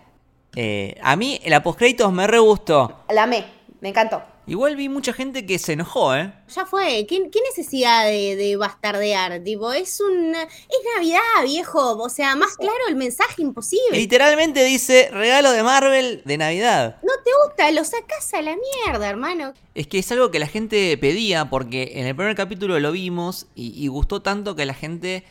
Eh, 0.56 0.96
a 1.02 1.14
mí, 1.16 1.40
la 1.46 1.62
postcréditos 1.62 2.12
me 2.12 2.26
re 2.26 2.38
gustó. 2.38 3.04
La 3.12 3.24
amé. 3.24 3.44
Me 3.80 3.90
encantó. 3.90 4.22
Igual 4.48 4.76
vi 4.76 4.88
mucha 4.88 5.12
gente 5.12 5.44
que 5.44 5.58
se 5.58 5.74
enojó, 5.74 6.14
¿eh? 6.14 6.32
Ya 6.54 6.64
fue, 6.64 7.06
¿qué, 7.06 7.28
qué 7.30 7.40
necesidad 7.50 8.06
de, 8.06 8.34
de 8.34 8.56
bastardear? 8.56 9.42
Tipo, 9.44 9.72
es 9.72 10.00
un. 10.00 10.34
Es 10.34 10.78
Navidad, 10.96 11.20
viejo. 11.44 12.02
O 12.02 12.08
sea, 12.08 12.34
más 12.34 12.56
claro 12.56 12.78
el 12.88 12.96
mensaje 12.96 13.42
imposible. 13.42 13.98
Literalmente 13.98 14.64
dice 14.64 15.10
regalo 15.12 15.52
de 15.52 15.62
Marvel 15.62 16.22
de 16.24 16.38
Navidad. 16.38 16.96
No 17.02 17.12
te 17.22 17.30
gusta, 17.46 17.70
lo 17.72 17.84
sacás 17.84 18.32
a 18.32 18.40
la 18.40 18.56
mierda, 18.56 19.08
hermano. 19.08 19.52
Es 19.74 19.86
que 19.86 19.98
es 19.98 20.10
algo 20.12 20.30
que 20.30 20.38
la 20.38 20.46
gente 20.46 20.96
pedía 20.96 21.50
porque 21.50 21.92
en 21.96 22.06
el 22.06 22.16
primer 22.16 22.34
capítulo 22.34 22.80
lo 22.80 22.90
vimos 22.92 23.46
y, 23.54 23.72
y 23.76 23.88
gustó 23.88 24.22
tanto 24.22 24.56
que 24.56 24.64
la 24.64 24.74
gente 24.74 25.24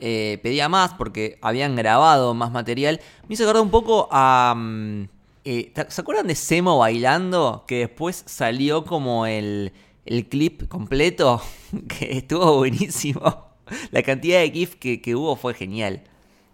eh, 0.00 0.40
pedía 0.42 0.68
más 0.70 0.94
porque 0.94 1.38
habían 1.42 1.76
grabado 1.76 2.32
más 2.32 2.50
material. 2.50 3.00
Me 3.28 3.34
hizo 3.34 3.44
acordar 3.44 3.62
un 3.62 3.70
poco 3.70 4.08
a... 4.10 4.54
mm, 4.56 5.08
eh, 5.44 5.72
¿te- 5.74 5.90
¿Se 5.90 6.00
acuerdan 6.00 6.26
de 6.26 6.34
Semo 6.34 6.78
bailando? 6.78 7.64
Que 7.66 7.78
después 7.80 8.22
salió 8.26 8.84
como 8.84 9.26
el, 9.26 9.72
el 10.04 10.28
clip 10.28 10.68
completo, 10.68 11.42
que 11.88 12.18
estuvo 12.18 12.56
buenísimo. 12.58 13.46
La 13.90 14.02
cantidad 14.02 14.40
de 14.40 14.50
GIF 14.50 14.74
que, 14.76 15.00
que 15.00 15.14
hubo 15.14 15.36
fue 15.36 15.54
genial. 15.54 16.02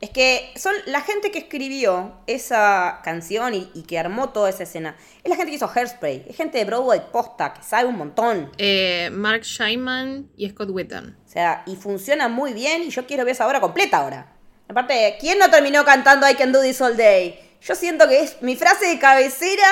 Es 0.00 0.10
que 0.10 0.52
son 0.54 0.74
la 0.86 1.00
gente 1.00 1.32
que 1.32 1.38
escribió 1.40 2.12
esa 2.28 3.00
canción 3.02 3.52
y, 3.54 3.68
y 3.74 3.82
que 3.82 3.98
armó 3.98 4.28
toda 4.28 4.48
esa 4.48 4.62
escena. 4.62 4.96
Es 5.24 5.28
la 5.28 5.34
gente 5.34 5.50
que 5.50 5.56
hizo 5.56 5.68
Hairspray. 5.74 6.24
Es 6.28 6.36
gente 6.36 6.58
de 6.58 6.64
Broadway 6.64 7.00
posta, 7.10 7.52
que 7.52 7.64
sabe 7.64 7.88
un 7.88 7.96
montón. 7.98 8.52
Eh, 8.58 9.10
Mark 9.12 9.42
Scheinman 9.42 10.30
y 10.36 10.48
Scott 10.50 10.70
Whitton. 10.70 11.16
O 11.26 11.28
sea, 11.28 11.64
y 11.66 11.74
funciona 11.74 12.28
muy 12.28 12.52
bien 12.52 12.82
y 12.84 12.90
yo 12.90 13.06
quiero 13.06 13.24
ver 13.24 13.32
esa 13.32 13.46
obra 13.48 13.60
completa 13.60 13.96
ahora. 13.98 14.32
Aparte, 14.68 15.16
¿quién 15.18 15.36
no 15.40 15.50
terminó 15.50 15.84
cantando 15.84 16.28
I 16.30 16.34
Can 16.34 16.52
Do 16.52 16.62
This 16.62 16.80
All 16.80 16.96
Day? 16.96 17.40
Yo 17.60 17.74
siento 17.74 18.08
que 18.08 18.20
es 18.20 18.40
mi 18.40 18.56
frase 18.56 18.86
de 18.86 18.98
cabecera 18.98 19.68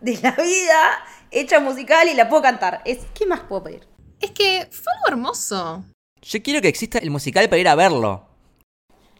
de 0.00 0.18
la 0.22 0.32
vida 0.32 1.04
hecha 1.30 1.60
musical 1.60 2.08
y 2.08 2.14
la 2.14 2.28
puedo 2.28 2.42
cantar. 2.42 2.82
Es, 2.84 2.98
¿Qué 3.14 3.26
más 3.26 3.40
puedo 3.40 3.64
pedir? 3.64 3.86
Es 4.20 4.30
que 4.30 4.68
fue 4.70 4.92
algo 4.94 5.08
hermoso. 5.08 5.84
Yo 6.22 6.42
quiero 6.42 6.60
que 6.62 6.68
exista 6.68 6.98
el 6.98 7.10
musical 7.10 7.48
para 7.48 7.60
ir 7.60 7.68
a 7.68 7.74
verlo. 7.74 8.25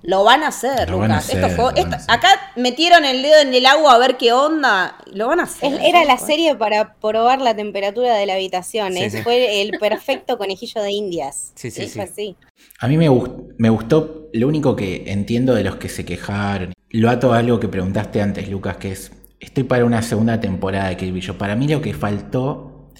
Lo 0.03 0.23
van 0.25 0.43
a 0.45 0.49
hacer, 0.49 0.89
Lo 0.91 0.99
van 0.99 1.11
a 1.11 1.15
Lucas. 1.17 1.25
hacer, 1.31 1.45
Esto 1.45 1.57
fue- 1.57 1.65
lo 1.65 1.65
van 1.65 1.77
a 1.77 1.81
esto- 1.81 1.97
hacer. 1.97 2.11
acá 2.11 2.29
metieron 2.57 3.05
el 3.05 3.23
dedo 3.23 3.41
en 3.41 3.55
el 3.55 3.67
agua 3.67 3.95
a 3.95 3.99
ver 3.99 4.17
qué 4.17 4.33
onda. 4.33 4.99
Lo 5.13 5.27
van 5.29 5.41
a 5.41 5.45
hacer. 5.45 5.73
Es- 5.75 5.81
Era 5.83 6.05
la 6.05 6.19
serie 6.19 6.55
para 6.55 6.95
probar 6.95 7.41
la 7.41 7.57
temperatura 7.57 8.15
de 8.15 8.27
la 8.27 8.35
habitación. 8.35 8.93
Sí, 8.93 9.11
sí. 9.11 9.23
Fue 9.23 9.63
el 9.63 9.73
perfecto 9.81 10.39
conejillo 10.39 10.83
de 10.83 10.93
indias. 10.93 11.53
Sí, 11.57 11.71
sí, 11.71 11.89
sí. 11.89 11.99
así. 12.01 12.37
A 12.79 12.87
mí 12.89 12.97
me, 12.97 13.09
gust- 13.09 13.55
me 13.59 13.69
gustó, 13.71 14.29
lo 14.33 14.47
único 14.49 14.77
que 14.77 15.05
entiendo 15.11 15.55
de 15.55 15.65
los 15.65 15.77
que 15.77 15.89
se 15.89 16.05
quejaron, 16.05 16.73
lo 16.91 17.11
ato 17.11 17.33
a 17.33 17.39
algo 17.39 17.59
que 17.59 17.69
preguntaste 17.69 18.21
antes, 18.23 18.49
Lucas, 18.49 18.77
que 18.77 18.93
es, 18.93 19.11
estoy 19.41 19.65
para 19.65 19.85
una 19.85 20.03
segunda 20.03 20.41
temporada 20.41 20.89
de 20.89 20.97
Kill 20.97 21.13
Bill. 21.13 21.35
Para 21.35 21.57
mí 21.57 21.67
lo 21.69 21.81
que 21.83 21.95
faltó 21.95 22.93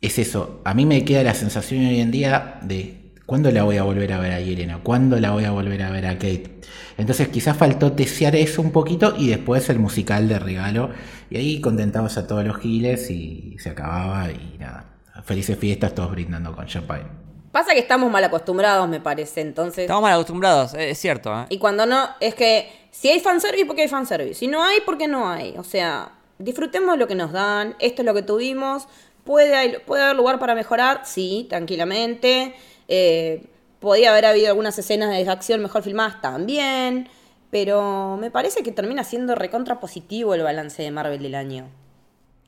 es 0.00 0.18
eso. 0.18 0.60
A 0.64 0.72
mí 0.74 0.86
me 0.86 1.04
queda 1.04 1.22
la 1.24 1.34
sensación 1.34 1.84
hoy 1.86 2.00
en 2.00 2.10
día 2.10 2.58
de 2.62 3.07
cuándo 3.28 3.50
la 3.50 3.62
voy 3.62 3.76
a 3.76 3.82
volver 3.82 4.10
a 4.14 4.20
ver 4.20 4.32
a 4.32 4.40
Yelena, 4.40 4.80
cuándo 4.82 5.20
la 5.20 5.32
voy 5.32 5.44
a 5.44 5.50
volver 5.50 5.82
a 5.82 5.90
ver 5.90 6.06
a 6.06 6.14
Kate. 6.14 6.60
Entonces 6.96 7.28
quizás 7.28 7.58
faltó 7.58 7.90
desear 7.90 8.34
eso 8.34 8.62
un 8.62 8.72
poquito 8.72 9.12
y 9.18 9.28
después 9.28 9.68
el 9.68 9.78
musical 9.78 10.28
de 10.28 10.38
regalo. 10.38 10.88
Y 11.28 11.36
ahí 11.36 11.60
contentabas 11.60 12.16
a 12.16 12.26
todos 12.26 12.42
los 12.46 12.56
giles 12.56 13.10
y 13.10 13.54
se 13.58 13.68
acababa 13.68 14.30
y 14.30 14.56
nada. 14.58 14.86
Felices 15.24 15.58
fiestas 15.58 15.94
todos 15.94 16.10
brindando 16.10 16.56
con 16.56 16.64
champagne. 16.64 17.04
Pasa 17.52 17.74
que 17.74 17.80
estamos 17.80 18.10
mal 18.10 18.24
acostumbrados, 18.24 18.88
me 18.88 18.98
parece. 18.98 19.42
Entonces. 19.42 19.80
Estamos 19.80 20.04
mal 20.04 20.14
acostumbrados, 20.14 20.72
eh, 20.72 20.88
es 20.88 20.98
cierto, 20.98 21.38
¿eh? 21.38 21.44
Y 21.50 21.58
cuando 21.58 21.84
no, 21.84 22.08
es 22.20 22.34
que 22.34 22.88
si 22.90 23.10
hay 23.10 23.20
fanservice, 23.20 23.66
porque 23.66 23.82
hay 23.82 23.88
fanservice. 23.88 24.36
Si 24.36 24.46
no 24.46 24.64
hay, 24.64 24.78
porque 24.86 25.06
no 25.06 25.28
hay. 25.28 25.54
O 25.58 25.64
sea, 25.64 26.12
disfrutemos 26.38 26.96
lo 26.96 27.06
que 27.06 27.14
nos 27.14 27.32
dan, 27.32 27.76
esto 27.78 28.00
es 28.00 28.06
lo 28.06 28.14
que 28.14 28.22
tuvimos, 28.22 28.88
puede, 29.24 29.80
puede 29.80 30.02
haber 30.02 30.16
lugar 30.16 30.38
para 30.38 30.54
mejorar, 30.54 31.02
sí, 31.04 31.46
tranquilamente. 31.50 32.54
Eh, 32.88 33.44
podía 33.80 34.10
haber 34.10 34.26
habido 34.26 34.48
algunas 34.48 34.78
escenas 34.78 35.10
de 35.10 35.30
acción 35.30 35.62
mejor 35.62 35.82
filmadas 35.82 36.20
también, 36.20 37.08
pero 37.50 38.16
me 38.20 38.30
parece 38.30 38.62
que 38.62 38.72
termina 38.72 39.04
siendo 39.04 39.34
recontra 39.34 39.80
positivo 39.80 40.34
el 40.34 40.42
balance 40.42 40.82
de 40.82 40.90
Marvel 40.90 41.22
del 41.22 41.34
año. 41.34 41.68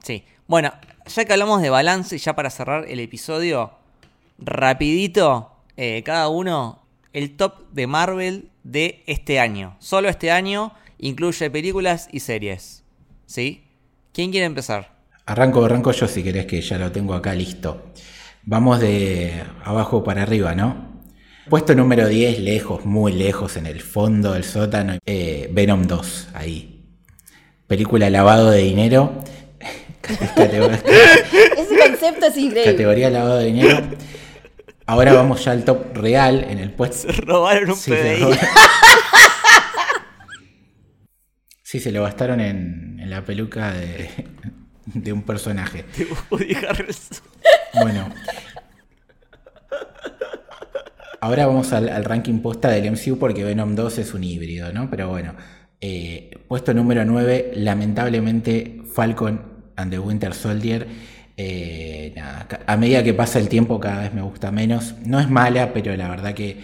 Sí, 0.03 0.25
bueno, 0.47 0.73
ya 1.07 1.25
que 1.25 1.33
hablamos 1.33 1.63
de 1.63 1.71
balance, 1.71 2.17
ya 2.19 2.35
para 2.35 2.51
cerrar 2.51 2.87
el 2.89 3.01
episodio, 3.01 3.73
rapidito, 4.39 5.53
eh, 5.77 6.03
cada 6.05 6.29
uno, 6.29 6.83
el 7.13 7.37
top 7.37 7.71
de 7.71 7.87
Marvel 7.87 8.49
de 8.65 9.03
este 9.07 9.41
año. 9.41 9.77
Solo 9.79 10.09
este 10.09 10.31
año 10.31 10.73
incluye 10.99 11.51
películas 11.51 12.09
y 12.13 12.21
series. 12.21 12.83
¿Sí? 13.27 13.65
¿Quién 14.13 14.31
quiere 14.31 14.47
empezar? 14.47 14.99
Arranco, 15.27 15.65
arranco 15.65 15.93
yo 15.93 16.09
si 16.09 16.23
querés 16.23 16.47
que 16.47 16.61
ya 16.61 16.79
lo 16.79 16.91
tengo 16.91 17.15
acá 17.15 17.35
listo. 17.35 17.93
Vamos 18.51 18.81
de 18.81 19.45
abajo 19.63 20.03
para 20.03 20.23
arriba, 20.25 20.57
¿no? 20.57 21.05
Puesto 21.49 21.73
número 21.77 22.09
10, 22.09 22.41
lejos, 22.41 22.85
muy 22.85 23.13
lejos, 23.13 23.57
en 23.57 23.65
el 23.67 23.81
fondo 23.81 24.33
del 24.33 24.43
sótano, 24.43 24.99
eh, 25.07 25.49
Venom 25.53 25.87
2, 25.87 26.31
ahí. 26.35 26.85
Película 27.69 28.11
lavado 28.11 28.51
de 28.51 28.59
dinero. 28.59 29.23
Ese 30.09 31.79
concepto 31.79 32.27
es 32.27 32.37
increíble. 32.37 32.73
Categoría 32.73 33.09
lavado 33.09 33.37
de 33.39 33.45
dinero. 33.47 33.83
Ahora 34.85 35.13
vamos 35.13 35.45
ya 35.45 35.53
al 35.53 35.65
top 35.65 35.97
real 35.97 36.45
en 36.51 36.59
el 36.59 36.73
puesto. 36.73 37.13
Se 37.13 37.21
robaron 37.21 37.71
un 37.71 37.77
Sí, 37.77 37.93
PDI. 37.93 38.17
robaron. 38.21 38.39
Sí, 41.63 41.79
se 41.79 41.93
lo 41.93 42.03
gastaron 42.03 42.41
en, 42.41 42.99
en 42.99 43.11
la 43.11 43.25
peluca 43.25 43.71
de, 43.73 44.11
de 44.95 45.13
un 45.13 45.23
personaje. 45.23 45.85
de 45.97 46.07
Woody 46.31 46.55
Harrelson. 46.55 47.19
Bueno. 47.81 48.09
Ahora 51.21 51.47
vamos 51.47 51.73
al, 51.73 51.89
al 51.91 52.05
ranking 52.05 52.39
posta 52.41 52.71
del 52.71 52.91
MCU 52.93 53.19
porque 53.19 53.45
Venom 53.45 53.75
2 53.75 53.99
es 53.99 54.15
un 54.15 54.25
híbrido, 54.25 54.73
¿no? 54.73 54.89
Pero 54.91 55.09
bueno. 55.09 55.35
eh, 55.81 56.31
puesto 56.49 56.73
número 56.75 57.05
9, 57.05 57.53
lamentablemente 57.57 58.83
Falcon 58.95 59.43
and 59.77 59.91
the 59.93 59.99
Winter 59.99 60.35
Soldier. 60.35 60.87
eh, 61.37 62.13
nada, 62.17 62.47
a 62.67 62.77
medida 62.77 63.03
que 63.03 63.15
pasa 63.15 63.39
el 63.39 63.49
tiempo 63.49 63.81
cada 63.81 64.03
vez 64.03 64.15
me 64.15 64.23
gusta 64.23 64.51
menos. 64.51 64.95
No 65.05 65.21
es 65.21 65.29
mala, 65.31 65.73
pero 65.75 65.95
la 65.97 66.09
verdad 66.09 66.35
que 66.35 66.59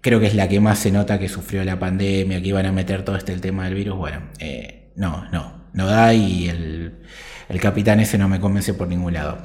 creo 0.00 0.20
que 0.20 0.26
es 0.26 0.34
la 0.34 0.48
que 0.48 0.60
más 0.60 0.78
se 0.78 0.90
nota 0.92 1.18
que 1.18 1.28
sufrió 1.28 1.64
la 1.64 1.78
pandemia, 1.78 2.40
que 2.42 2.48
iban 2.48 2.66
a 2.66 2.72
meter 2.72 3.04
todo 3.04 3.16
este 3.16 3.32
el 3.32 3.40
tema 3.40 3.64
del 3.64 3.74
virus. 3.74 3.96
Bueno, 3.98 4.22
eh, 4.38 4.92
no, 4.96 5.28
no, 5.32 5.66
no 5.72 5.86
da 5.86 6.14
y 6.14 6.48
el, 6.48 7.02
el 7.48 7.60
capitán 7.60 8.00
ese 8.00 8.18
no 8.18 8.28
me 8.28 8.40
convence 8.40 8.74
por 8.74 8.88
ningún 8.88 9.14
lado. 9.14 9.38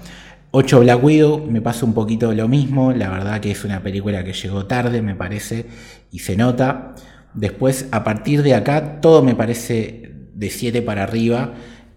8 0.52 0.82
Black 0.82 1.04
Widow, 1.04 1.46
me 1.48 1.62
pasa 1.62 1.86
un 1.86 1.94
poquito 1.94 2.34
lo 2.34 2.48
mismo, 2.48 2.92
la 2.92 3.10
verdad 3.10 3.40
que 3.40 3.52
es 3.52 3.64
una 3.64 3.82
película 3.82 4.24
que 4.24 4.34
llegó 4.34 4.66
tarde, 4.66 5.02
me 5.02 5.16
parece, 5.16 5.68
y 6.12 6.20
se 6.20 6.36
nota. 6.36 6.96
Después, 7.34 7.88
a 7.92 8.04
partir 8.04 8.44
de 8.44 8.56
acá, 8.56 9.00
todo 9.00 9.24
me 9.24 9.34
parece 9.34 10.12
de 10.34 10.50
7 10.50 10.82
para 10.82 11.04
arriba, 11.04 11.54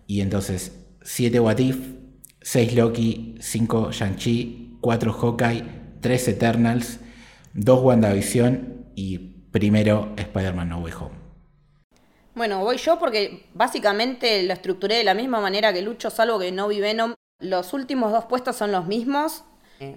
y 0.07 0.21
entonces 0.21 0.87
7 1.03 1.41
What 1.41 1.59
If, 1.59 1.79
6 2.43 2.75
Loki, 2.77 3.35
5 3.41 3.91
Shang-Chi, 3.91 4.79
4 4.81 5.13
Hawkeye, 5.13 5.65
3 6.01 6.29
Eternals, 6.29 7.01
2 7.55 7.83
WandaVision 7.83 8.85
y 8.95 9.19
primero 9.51 10.13
Spider-Man 10.17 10.69
No 10.69 10.79
Way 10.79 10.93
Home. 11.01 11.24
Bueno, 12.35 12.59
voy 12.65 12.79
yo 12.79 12.99
porque 12.99 13.47
básicamente 13.55 14.43
lo 14.43 14.53
estructuré 14.53 14.97
de 14.97 15.05
la 15.05 15.15
misma 15.15 15.41
manera 15.41 15.73
que 15.73 15.83
Lucho, 15.83 16.11
salvo 16.11 16.41
que 16.41 16.51
no 16.51 16.67
vi 16.67 16.81
Venom. 16.81 17.15
Los 17.39 17.73
últimos 17.73 18.11
dos 18.11 18.25
puestos 18.25 18.57
son 18.57 18.73
los 18.73 18.87
mismos. 18.87 19.45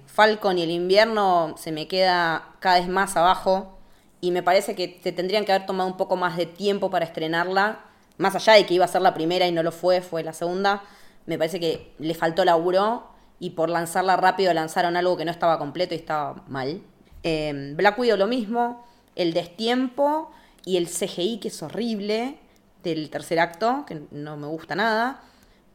Falcon 0.05 0.57
y 0.57 0.63
el 0.63 0.69
invierno 0.69 1.55
se 1.57 1.71
me 1.71 1.87
queda 1.87 2.55
cada 2.59 2.79
vez 2.79 2.87
más 2.87 3.17
abajo. 3.17 3.79
Y 4.21 4.29
me 4.31 4.43
parece 4.43 4.75
que 4.75 4.99
se 5.01 5.11
tendrían 5.11 5.45
que 5.45 5.53
haber 5.53 5.65
tomado 5.65 5.89
un 5.89 5.97
poco 5.97 6.15
más 6.15 6.37
de 6.37 6.45
tiempo 6.45 6.91
para 6.91 7.05
estrenarla. 7.05 7.79
Más 8.17 8.35
allá 8.35 8.53
de 8.53 8.67
que 8.67 8.73
iba 8.75 8.85
a 8.85 8.87
ser 8.87 9.01
la 9.01 9.15
primera 9.15 9.47
y 9.47 9.51
no 9.51 9.63
lo 9.63 9.71
fue, 9.71 10.01
fue 10.01 10.23
la 10.23 10.33
segunda. 10.33 10.83
Me 11.25 11.39
parece 11.39 11.59
que 11.59 11.95
le 11.97 12.13
faltó 12.13 12.45
laburo. 12.45 13.07
Y 13.39 13.51
por 13.51 13.69
lanzarla 13.69 14.15
rápido 14.15 14.53
lanzaron 14.53 14.95
algo 14.95 15.17
que 15.17 15.25
no 15.25 15.31
estaba 15.31 15.57
completo 15.57 15.95
y 15.95 15.97
estaba 15.97 16.43
mal. 16.47 16.81
Eh, 17.23 17.73
Black 17.75 17.97
Widow 17.97 18.17
lo 18.17 18.27
mismo. 18.27 18.85
El 19.15 19.33
destiempo 19.33 20.31
y 20.67 20.75
el 20.75 20.87
CGI 20.87 21.39
que 21.39 21.47
es 21.47 21.63
horrible 21.63 22.37
del 22.83 23.09
tercer 23.09 23.39
acto, 23.39 23.85
que 23.87 24.01
no 24.11 24.35
me 24.35 24.47
gusta 24.47 24.75
nada. 24.75 25.23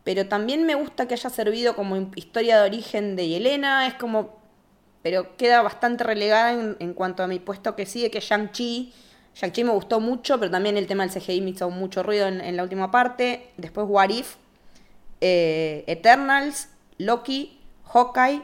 Pero 0.05 0.29
también 0.29 0.67
me 0.67 0.75
gusta 0.75 1.09
que 1.09 1.15
haya 1.15 1.31
servido 1.31 1.75
como 1.75 1.97
historia 2.15 2.61
de 2.61 2.69
origen 2.69 3.17
de 3.17 3.27
Yelena. 3.27 3.87
Es 3.87 3.95
como. 3.95 4.43
Pero 5.03 5.35
queda 5.39 5.63
bastante 5.63 6.05
relegada 6.05 6.53
en, 6.79 6.93
cuanto 6.93 7.23
a 7.23 7.27
mi 7.27 7.39
puesto 7.39 7.75
que 7.75 7.87
sigue, 7.87 8.11
que 8.11 8.19
es 8.19 8.25
Shang-Chi. 8.25 8.93
Shang-Chi 9.35 9.65
me 9.65 9.73
gustó 9.73 9.99
mucho, 9.99 10.39
pero 10.39 10.51
también 10.51 10.77
el 10.77 10.87
tema 10.87 11.07
del 11.07 11.13
CGI 11.13 11.41
me 11.41 11.51
hizo 11.51 11.71
mucho 11.71 12.03
ruido 12.03 12.29
en, 12.29 12.43
en 12.43 12.57
la 12.59 12.63
última 12.63 12.91
parte. 12.91 13.51
Después 13.57 13.87
What 13.89 14.11
If, 14.11 14.37
eh, 15.23 15.85
Eternals, 15.87 16.69
Loki, 16.99 17.59
Hawkeye, 17.85 18.43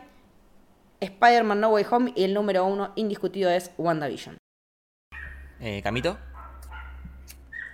Spider-Man 1.01 1.61
No 1.61 1.69
Way 1.69 1.87
Home 1.91 2.13
y 2.17 2.25
el 2.25 2.33
número 2.33 2.65
uno 2.65 2.93
indiscutido 2.97 3.51
es 3.51 3.71
WandaVision. 3.77 4.39
Eh, 5.61 5.83
Camito. 5.83 6.17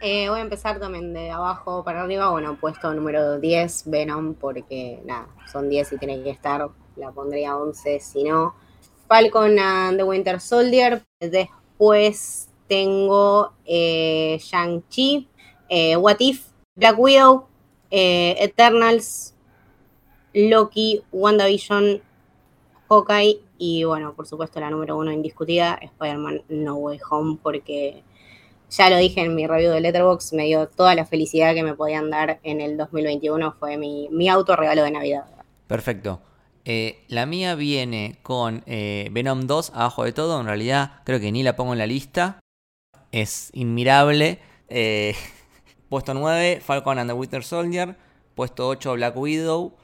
Eh, 0.06 0.28
voy 0.28 0.40
a 0.40 0.42
empezar 0.42 0.78
también 0.78 1.14
de 1.14 1.30
abajo 1.30 1.82
para 1.82 2.02
arriba. 2.02 2.28
Bueno, 2.28 2.58
puesto 2.60 2.92
número 2.92 3.40
10, 3.40 3.84
Venom, 3.86 4.34
porque 4.34 5.00
nada, 5.06 5.28
son 5.50 5.70
10 5.70 5.94
y 5.94 5.96
tiene 5.96 6.22
que 6.22 6.28
estar. 6.28 6.68
La 6.96 7.10
pondría 7.10 7.56
11 7.56 8.00
si 8.00 8.24
no. 8.24 8.54
Falcon 9.08 9.58
and 9.58 9.96
the 9.96 10.04
Winter 10.04 10.38
Soldier. 10.42 11.02
Después 11.18 12.50
tengo 12.68 13.54
eh, 13.64 14.36
Shang-Chi, 14.38 15.26
eh, 15.70 15.96
What 15.96 16.16
If, 16.18 16.48
Black 16.76 16.98
Widow, 16.98 17.48
Eternals, 17.90 19.34
Loki, 20.34 21.02
WandaVision, 21.12 22.02
Hawkeye 22.90 23.40
y 23.56 23.84
bueno, 23.84 24.12
por 24.12 24.26
supuesto 24.26 24.60
la 24.60 24.68
número 24.68 24.98
uno 24.98 25.10
indiscutida, 25.12 25.78
Spider-Man 25.80 26.42
No 26.50 26.74
Way 26.74 27.00
Home, 27.08 27.38
porque 27.42 28.04
ya 28.70 28.90
lo 28.90 28.96
dije 28.96 29.20
en 29.20 29.34
mi 29.34 29.46
review 29.46 29.72
de 29.72 29.80
Letterboxd, 29.80 30.34
me 30.34 30.44
dio 30.44 30.68
toda 30.68 30.94
la 30.94 31.06
felicidad 31.06 31.54
que 31.54 31.62
me 31.62 31.74
podían 31.74 32.10
dar 32.10 32.40
en 32.42 32.60
el 32.60 32.76
2021, 32.76 33.52
fue 33.58 33.76
mi, 33.76 34.08
mi 34.10 34.28
auto 34.28 34.56
regalo 34.56 34.82
de 34.82 34.90
Navidad. 34.90 35.24
Perfecto. 35.66 36.20
Eh, 36.66 37.04
la 37.08 37.26
mía 37.26 37.54
viene 37.54 38.18
con 38.22 38.62
eh, 38.66 39.08
Venom 39.12 39.46
2 39.46 39.72
abajo 39.74 40.04
de 40.04 40.12
todo. 40.12 40.40
En 40.40 40.46
realidad, 40.46 41.02
creo 41.04 41.20
que 41.20 41.30
ni 41.30 41.42
la 41.42 41.56
pongo 41.56 41.72
en 41.72 41.78
la 41.78 41.86
lista. 41.86 42.40
Es 43.12 43.50
inmirable. 43.52 44.40
Eh, 44.68 45.14
puesto 45.88 46.14
9, 46.14 46.60
Falcon 46.60 46.98
and 46.98 47.10
the 47.10 47.14
Winter 47.14 47.44
Soldier. 47.44 47.96
Puesto 48.34 48.68
8, 48.68 48.94
Black 48.94 49.16
Widow. 49.16 49.74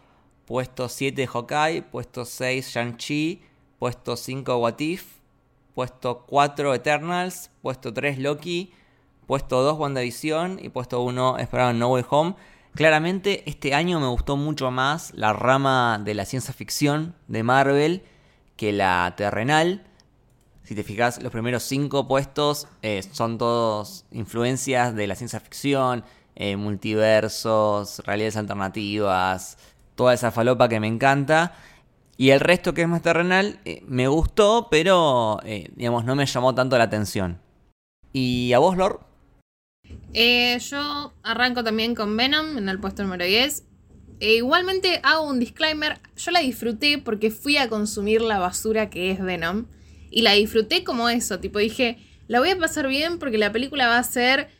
Puesto 0.46 0.88
7, 0.88 1.26
Hawkeye. 1.26 1.82
Puesto 1.82 2.24
6, 2.24 2.66
Shang-Chi. 2.66 3.42
Puesto 3.78 4.16
5, 4.16 4.56
What 4.56 4.80
If. 4.80 5.19
Puesto 5.80 6.26
4, 6.26 6.74
Eternals. 6.74 7.50
Puesto 7.62 7.94
3, 7.94 8.18
Loki. 8.18 8.70
Puesto 9.26 9.62
2, 9.62 9.78
WandaVision. 9.78 10.58
Y 10.62 10.68
puesto 10.68 11.00
1, 11.00 11.38
Spider-Man 11.38 11.78
No 11.78 11.88
Way 11.88 12.04
Home. 12.10 12.34
Claramente 12.74 13.48
este 13.48 13.72
año 13.72 13.98
me 13.98 14.08
gustó 14.08 14.36
mucho 14.36 14.70
más 14.70 15.14
la 15.14 15.32
rama 15.32 15.98
de 16.04 16.12
la 16.12 16.26
ciencia 16.26 16.52
ficción 16.52 17.14
de 17.28 17.42
Marvel 17.44 18.02
que 18.56 18.74
la 18.74 19.14
terrenal. 19.16 19.86
Si 20.64 20.74
te 20.74 20.84
fijas, 20.84 21.22
los 21.22 21.32
primeros 21.32 21.62
cinco 21.62 22.06
puestos 22.06 22.68
eh, 22.82 23.02
son 23.10 23.38
todos 23.38 24.04
influencias 24.10 24.94
de 24.94 25.06
la 25.06 25.14
ciencia 25.14 25.40
ficción, 25.40 26.04
eh, 26.36 26.56
multiversos, 26.56 28.00
realidades 28.04 28.36
alternativas, 28.36 29.56
toda 29.94 30.12
esa 30.12 30.30
falopa 30.30 30.68
que 30.68 30.78
me 30.78 30.88
encanta. 30.88 31.54
Y 32.20 32.32
el 32.32 32.40
resto 32.40 32.74
que 32.74 32.82
es 32.82 32.88
más 32.88 33.00
terrenal 33.00 33.60
eh, 33.64 33.82
me 33.86 34.06
gustó, 34.06 34.68
pero 34.70 35.40
eh, 35.42 35.70
digamos 35.74 36.04
no 36.04 36.14
me 36.14 36.26
llamó 36.26 36.54
tanto 36.54 36.76
la 36.76 36.84
atención. 36.84 37.40
¿Y 38.12 38.52
a 38.52 38.58
vos, 38.58 38.76
Lord? 38.76 39.00
Eh, 40.12 40.58
yo 40.58 41.14
arranco 41.22 41.64
también 41.64 41.94
con 41.94 42.14
Venom 42.18 42.58
en 42.58 42.68
el 42.68 42.78
puesto 42.78 43.02
número 43.02 43.24
10. 43.24 43.64
E 44.20 44.34
igualmente 44.34 45.00
hago 45.02 45.26
un 45.26 45.40
disclaimer. 45.40 45.98
Yo 46.14 46.30
la 46.30 46.40
disfruté 46.40 46.98
porque 46.98 47.30
fui 47.30 47.56
a 47.56 47.70
consumir 47.70 48.20
la 48.20 48.38
basura 48.38 48.90
que 48.90 49.10
es 49.12 49.22
Venom. 49.22 49.64
Y 50.10 50.20
la 50.20 50.32
disfruté 50.32 50.84
como 50.84 51.08
eso. 51.08 51.40
Tipo, 51.40 51.58
dije, 51.58 51.96
la 52.28 52.40
voy 52.40 52.50
a 52.50 52.58
pasar 52.58 52.86
bien 52.86 53.18
porque 53.18 53.38
la 53.38 53.50
película 53.50 53.86
va 53.86 53.96
a 53.96 54.04
ser 54.04 54.50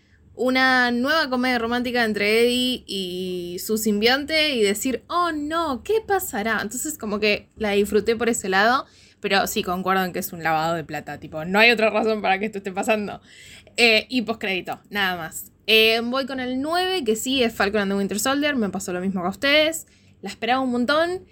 una 0.41 0.91
nueva 0.91 1.29
comedia 1.29 1.59
romántica 1.59 2.03
entre 2.03 2.41
Eddie 2.41 2.83
y 2.87 3.59
su 3.59 3.77
simbionte. 3.77 4.55
Y 4.55 4.63
decir, 4.63 5.05
oh 5.09 5.33
no, 5.33 5.83
¿qué 5.83 6.01
pasará? 6.07 6.61
Entonces, 6.63 6.97
como 6.97 7.21
que 7.21 7.49
la 7.57 7.73
disfruté 7.73 8.17
por 8.17 8.31
ese 8.31 8.49
lado. 8.49 8.87
Pero 9.21 9.47
sí, 9.47 9.63
concuerdo 9.63 10.03
en 10.03 10.15
que 10.15 10.21
es 10.21 10.33
un 10.33 10.43
lavado 10.43 10.75
de 10.75 10.83
plata. 10.83 11.21
Tipo, 11.21 11.45
no 11.45 11.59
hay 11.59 11.71
otra 11.71 11.91
razón 11.91 12.23
para 12.23 12.39
que 12.39 12.47
esto 12.47 12.57
esté 12.57 12.73
pasando. 12.73 13.21
Eh, 13.77 14.07
y 14.09 14.23
postcrédito, 14.23 14.81
nada 14.89 15.19
más. 15.19 15.53
Eh, 15.67 16.01
voy 16.03 16.25
con 16.25 16.41
el 16.41 16.63
9, 16.63 17.05
que 17.05 17.17
sí 17.17 17.43
es 17.43 17.55
Falcon 17.55 17.83
and 17.83 17.93
the 17.93 17.99
Winter 17.99 18.19
Soldier, 18.19 18.57
me 18.57 18.71
pasó 18.71 18.95
lo 18.95 19.01
mismo 19.01 19.21
que 19.21 19.27
a 19.27 19.31
ustedes, 19.31 19.87
la 20.23 20.31
esperaba 20.31 20.61
un 20.61 20.73
montón 20.73 21.27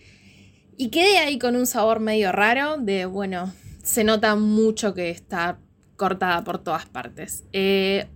y 0.77 0.91
quedé 0.91 1.19
ahí 1.19 1.39
con 1.39 1.57
un 1.57 1.67
sabor 1.67 1.99
medio 1.99 2.31
raro 2.31 2.77
de, 2.77 3.07
bueno, 3.07 3.53
se 3.83 4.05
nota 4.05 4.37
mucho 4.37 4.95
que 4.95 5.11
está 5.11 5.59
cortada 5.99 6.45
por 6.45 6.59
todas 6.59 6.87
partes. 6.87 7.45
8 7.51 7.51
eh, 7.53 8.09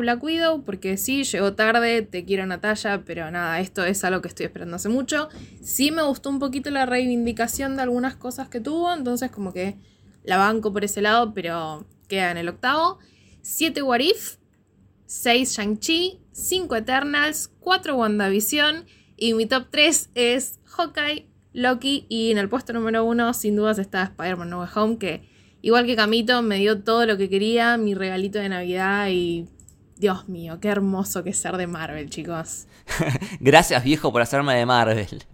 Black 0.00 0.22
Widow, 0.24 0.64
porque 0.64 0.96
sí, 0.96 1.22
llegó 1.22 1.52
tarde, 1.52 2.02
te 2.02 2.24
quiero 2.24 2.46
Natalia, 2.46 3.04
pero 3.04 3.30
nada, 3.30 3.60
esto 3.60 3.84
es 3.84 4.02
algo 4.02 4.22
que 4.22 4.28
estoy 4.28 4.46
esperando 4.46 4.76
hace 4.76 4.88
mucho. 4.88 5.28
Sí 5.62 5.92
me 5.92 6.02
gustó 6.02 6.30
un 6.30 6.40
poquito 6.40 6.70
la 6.70 6.86
reivindicación 6.86 7.76
de 7.76 7.82
algunas 7.82 8.16
cosas 8.16 8.48
que 8.48 8.60
tuvo, 8.60 8.92
entonces 8.92 9.30
como 9.30 9.52
que 9.52 9.76
la 10.24 10.38
banco 10.38 10.72
por 10.72 10.84
ese 10.84 11.02
lado, 11.02 11.34
pero 11.34 11.86
queda 12.08 12.32
en 12.32 12.38
el 12.38 12.48
octavo. 12.48 12.98
7 13.42 13.82
What 13.82 14.00
If, 14.00 14.36
6 15.04 15.56
Shang-Chi, 15.56 16.20
5 16.32 16.76
Eternals, 16.76 17.52
4 17.60 17.94
WandaVision 17.94 18.86
y 19.18 19.34
mi 19.34 19.44
top 19.44 19.66
3 19.70 20.10
es 20.14 20.60
Hawkeye, 20.64 21.28
Loki 21.52 22.06
y 22.08 22.30
en 22.30 22.38
el 22.38 22.48
puesto 22.48 22.72
número 22.72 23.04
1 23.04 23.34
sin 23.34 23.54
dudas 23.54 23.78
está 23.78 24.02
Spider-Man 24.02 24.48
No 24.48 24.66
Home 24.74 24.96
que 24.96 25.27
igual 25.62 25.86
que 25.86 25.96
Camito 25.96 26.42
me 26.42 26.56
dio 26.56 26.82
todo 26.82 27.06
lo 27.06 27.16
que 27.16 27.28
quería, 27.28 27.76
mi 27.76 27.94
regalito 27.94 28.38
de 28.38 28.48
Navidad 28.48 29.08
y 29.10 29.46
Dios 29.96 30.28
mío, 30.28 30.58
qué 30.60 30.68
hermoso 30.68 31.24
que 31.24 31.30
es 31.30 31.38
ser 31.38 31.56
de 31.56 31.66
Marvel, 31.66 32.08
chicos. 32.10 32.66
Gracias 33.40 33.82
viejo 33.82 34.12
por 34.12 34.22
hacerme 34.22 34.54
de 34.54 34.66
Marvel. 34.66 35.24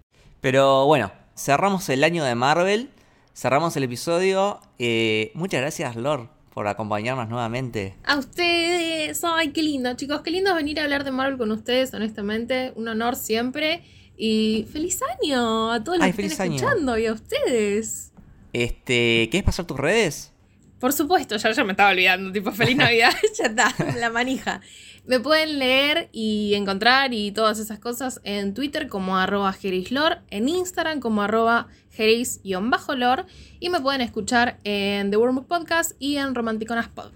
Pero 0.41 0.85
bueno, 0.85 1.11
cerramos 1.35 1.89
el 1.89 2.03
año 2.03 2.23
de 2.23 2.35
Marvel, 2.35 2.89
cerramos 3.35 3.75
el 3.77 3.83
episodio. 3.83 4.59
Eh, 4.79 5.31
muchas 5.35 5.61
gracias 5.61 5.95
Lord 5.95 6.29
por 6.55 6.67
acompañarnos 6.67 7.27
nuevamente. 7.27 7.95
A 8.05 8.17
ustedes, 8.17 9.21
ay, 9.23 9.51
qué 9.51 9.61
lindo, 9.61 9.93
chicos, 9.95 10.21
qué 10.21 10.31
lindo 10.31 10.55
venir 10.55 10.79
a 10.79 10.83
hablar 10.83 11.03
de 11.03 11.11
Marvel 11.11 11.37
con 11.37 11.51
ustedes, 11.51 11.93
honestamente, 11.93 12.71
un 12.77 12.87
honor 12.87 13.17
siempre. 13.17 13.83
Y 14.17 14.65
feliz 14.71 15.01
año 15.21 15.69
a 15.69 15.83
todos 15.83 15.99
los 15.99 16.15
que 16.15 16.25
están 16.25 16.53
escuchando 16.53 16.97
y 16.97 17.07
a 17.07 17.13
ustedes. 17.13 18.13
Este, 18.55 19.27
¿quieres 19.29 19.43
pasar 19.43 19.65
tus 19.65 19.77
redes? 19.77 20.31
Por 20.79 20.93
supuesto, 20.93 21.35
ya, 21.35 21.51
ya 21.51 21.63
me 21.65 21.73
estaba 21.73 21.89
olvidando, 21.89 22.31
tipo, 22.31 22.53
feliz 22.53 22.77
Navidad, 22.77 23.11
ya 23.37 23.47
está, 23.47 23.75
la 23.99 24.09
manija. 24.09 24.61
Me 25.05 25.19
pueden 25.19 25.59
leer 25.59 26.07
y 26.13 26.53
encontrar 26.55 27.13
y 27.13 27.33
todas 27.33 27.59
esas 27.59 27.79
cosas 27.79 28.21
en 28.23 28.53
Twitter 28.53 28.87
como 28.87 29.17
arroba 29.17 29.51
gerislor, 29.51 30.19
en 30.29 30.47
Instagram 30.47 31.01
como 31.01 31.21
arroba 31.21 31.67
geris-lor 31.91 33.25
y 33.59 33.67
me 33.67 33.81
pueden 33.81 33.99
escuchar 33.99 34.57
en 34.63 35.11
The 35.11 35.17
Wormwood 35.17 35.47
Podcast 35.47 35.91
y 35.99 36.15
en 36.15 36.33
Romanticonas 36.33 36.87
Pod. 36.87 37.11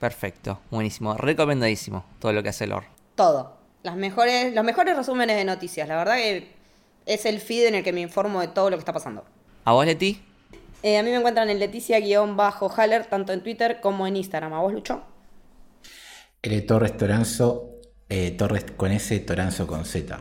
Perfecto, 0.00 0.58
buenísimo, 0.72 1.16
recomendadísimo 1.16 2.04
todo 2.18 2.32
lo 2.32 2.42
que 2.42 2.48
hace 2.48 2.66
Lor. 2.66 2.82
Todo. 3.14 3.56
Las 3.84 3.94
mejores, 3.94 4.52
los 4.52 4.64
mejores 4.64 4.96
resúmenes 4.96 5.36
de 5.36 5.44
noticias, 5.44 5.86
la 5.86 5.98
verdad 5.98 6.16
que 6.16 6.48
es 7.06 7.26
el 7.26 7.38
feed 7.38 7.68
en 7.68 7.76
el 7.76 7.84
que 7.84 7.92
me 7.92 8.00
informo 8.00 8.40
de 8.40 8.48
todo 8.48 8.70
lo 8.70 8.76
que 8.76 8.80
está 8.80 8.92
pasando. 8.92 9.24
¿A 9.64 9.72
vos, 9.72 9.86
Leti? 9.86 10.20
Eh, 10.82 10.96
a 10.96 11.02
mí 11.02 11.10
me 11.10 11.16
encuentran 11.16 11.50
en 11.50 11.58
Leticia-Haller, 11.58 13.06
tanto 13.06 13.32
en 13.32 13.42
Twitter 13.42 13.80
como 13.80 14.06
en 14.06 14.16
Instagram. 14.16 14.54
¿A 14.54 14.60
vos, 14.60 14.72
Lucho? 14.72 15.02
L 16.42 16.60
Torres 16.62 16.96
Toranzo, 16.96 17.80
eh, 18.08 18.30
Torres 18.30 18.64
con 18.76 18.90
S, 18.90 19.18
Toranzo 19.20 19.66
con 19.66 19.84
Z. 19.84 20.18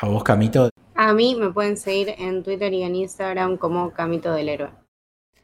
¿A 0.00 0.06
vos, 0.06 0.22
Camito? 0.22 0.68
A 0.94 1.14
mí 1.14 1.34
me 1.34 1.50
pueden 1.50 1.76
seguir 1.76 2.14
en 2.18 2.42
Twitter 2.42 2.72
y 2.74 2.82
en 2.82 2.94
Instagram 2.94 3.56
como 3.56 3.92
Camito 3.92 4.34
del 4.34 4.50
Héroe. 4.50 4.70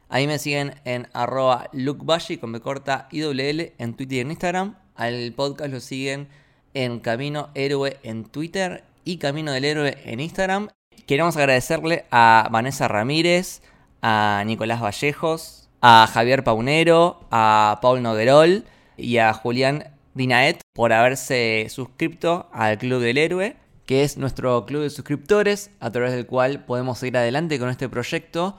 Ahí 0.07 0.27
me 0.27 0.39
siguen 0.39 0.75
en 0.85 1.07
arroba 1.13 1.69
lukebashi 1.71 2.37
con 2.37 2.51
B 2.51 2.59
corta 2.59 3.07
IWL 3.11 3.73
en 3.77 3.95
Twitter 3.95 4.17
y 4.17 4.19
en 4.19 4.31
Instagram. 4.31 4.77
Al 4.95 5.33
podcast 5.33 5.71
lo 5.71 5.79
siguen 5.79 6.27
en 6.73 6.99
Camino 6.99 7.49
Héroe 7.55 7.97
en 8.03 8.25
Twitter 8.25 8.83
y 9.03 9.17
Camino 9.17 9.51
del 9.51 9.65
Héroe 9.65 9.97
en 10.05 10.19
Instagram. 10.19 10.69
Queremos 11.07 11.37
agradecerle 11.37 12.05
a 12.11 12.47
Vanessa 12.51 12.87
Ramírez, 12.87 13.61
a 14.01 14.43
Nicolás 14.45 14.81
Vallejos, 14.81 15.69
a 15.81 16.07
Javier 16.11 16.43
Paunero, 16.43 17.27
a 17.31 17.79
Paul 17.81 18.01
Noguerol 18.01 18.65
y 18.97 19.17
a 19.17 19.33
Julián 19.33 19.95
Dinaet 20.13 20.61
por 20.73 20.93
haberse 20.93 21.67
suscrito 21.69 22.49
al 22.53 22.77
Club 22.77 23.01
del 23.01 23.17
Héroe, 23.17 23.55
que 23.85 24.03
es 24.03 24.17
nuestro 24.17 24.65
club 24.65 24.83
de 24.83 24.89
suscriptores 24.89 25.71
a 25.79 25.91
través 25.91 26.11
del 26.11 26.25
cual 26.25 26.65
podemos 26.65 26.99
seguir 26.99 27.17
adelante 27.17 27.59
con 27.59 27.69
este 27.69 27.89
proyecto. 27.89 28.57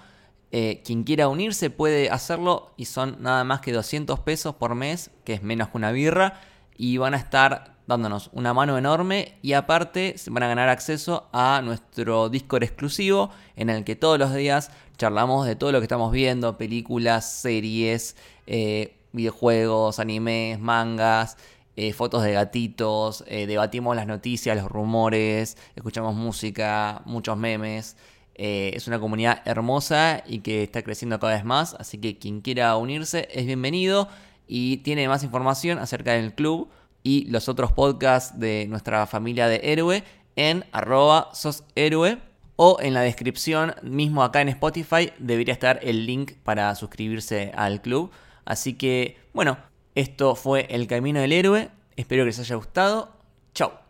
Eh, 0.51 0.83
quien 0.85 1.05
quiera 1.05 1.29
unirse 1.29 1.71
puede 1.71 2.11
hacerlo 2.11 2.75
y 2.77 2.85
son 2.85 3.17
nada 3.21 3.43
más 3.45 3.61
que 3.61 3.73
200 3.73 4.21
pesos 4.21 4.55
por 4.57 4.75
mes, 4.75 5.11
que 5.25 5.33
es 5.33 5.43
menos 5.43 5.69
que 5.69 5.79
una 5.79 5.93
birra, 5.93 6.41
y 6.77 6.99
van 6.99 7.15
a 7.15 7.17
estar 7.17 7.72
dándonos 7.87 8.31
una 8.33 8.55
mano 8.55 8.79
enorme 8.79 9.35
y 9.43 9.55
aparte 9.55 10.15
van 10.31 10.43
a 10.45 10.49
ganar 10.49 10.69
acceso 10.69 11.29
a 11.33 11.61
nuestro 11.65 12.29
Discord 12.29 12.63
exclusivo 12.63 13.31
en 13.57 13.71
el 13.71 13.85
que 13.85 13.97
todos 13.97 14.19
los 14.19 14.35
días 14.35 14.71
charlamos 14.97 15.47
de 15.47 15.57
todo 15.57 15.73
lo 15.73 15.81
que 15.81 15.85
estamos 15.85 16.13
viendo, 16.13 16.57
películas, 16.57 17.31
series, 17.31 18.17
eh, 18.47 18.97
videojuegos, 19.13 19.99
animes, 19.99 20.61
mangas, 20.61 21.37
eh, 21.75 21.93
fotos 21.93 22.23
de 22.23 22.33
gatitos, 22.33 23.25
eh, 23.27 23.47
debatimos 23.47 23.97
las 23.97 24.07
noticias, 24.07 24.57
los 24.57 24.71
rumores, 24.71 25.57
escuchamos 25.75 26.15
música, 26.15 27.03
muchos 27.05 27.37
memes. 27.37 27.97
es 28.35 28.87
una 28.89 28.99
comunidad 28.99 29.43
hermosa 29.45 30.23
y 30.27 30.41
que 30.41 30.63
está 30.63 30.83
creciendo 30.83 31.19
cada 31.21 31.35
vez 31.35 31.45
más, 31.45 31.75
así 31.75 31.99
que 31.99 32.19
quien 32.19 32.41
quiera 32.41 32.77
unirse 32.77 33.29
es 33.31 33.47
bienvenido 33.47 34.09
y 34.49 34.79
tiene 34.79 35.09
más 35.09 35.23
información 35.23 35.79
acerca 35.79 36.13
del 36.13 36.35
club 36.35 36.69
y 37.03 37.31
los 37.31 37.49
otros 37.49 37.73
podcasts 37.73 38.39
de 38.39 38.67
nuestra 38.69 39.07
familia 39.07 39.49
de 39.49 39.61
héroe 39.63 40.05
en 40.37 40.65
arroba 40.73 41.31
soshéroe 41.35 42.19
o 42.57 42.79
en 42.81 42.95
la 42.95 43.01
descripción 43.01 43.75
mismo 43.83 44.23
acá 44.23 44.41
en 44.41 44.49
Spotify 44.51 45.11
debería 45.19 45.55
estar 45.55 45.81
el 45.83 46.07
link 46.07 46.33
para 46.45 46.75
suscribirse 46.75 47.53
al 47.55 47.81
club. 47.83 48.11
Así 48.45 48.75
que 48.75 49.17
bueno, 49.33 49.59
esto 49.95 50.35
fue 50.35 50.67
El 50.71 50.87
Camino 50.87 51.21
del 51.21 51.33
Héroe. 51.33 51.71
Espero 51.97 52.23
que 52.23 52.27
les 52.27 52.39
haya 52.39 52.57
gustado. 52.57 53.13
Chao. 53.55 53.82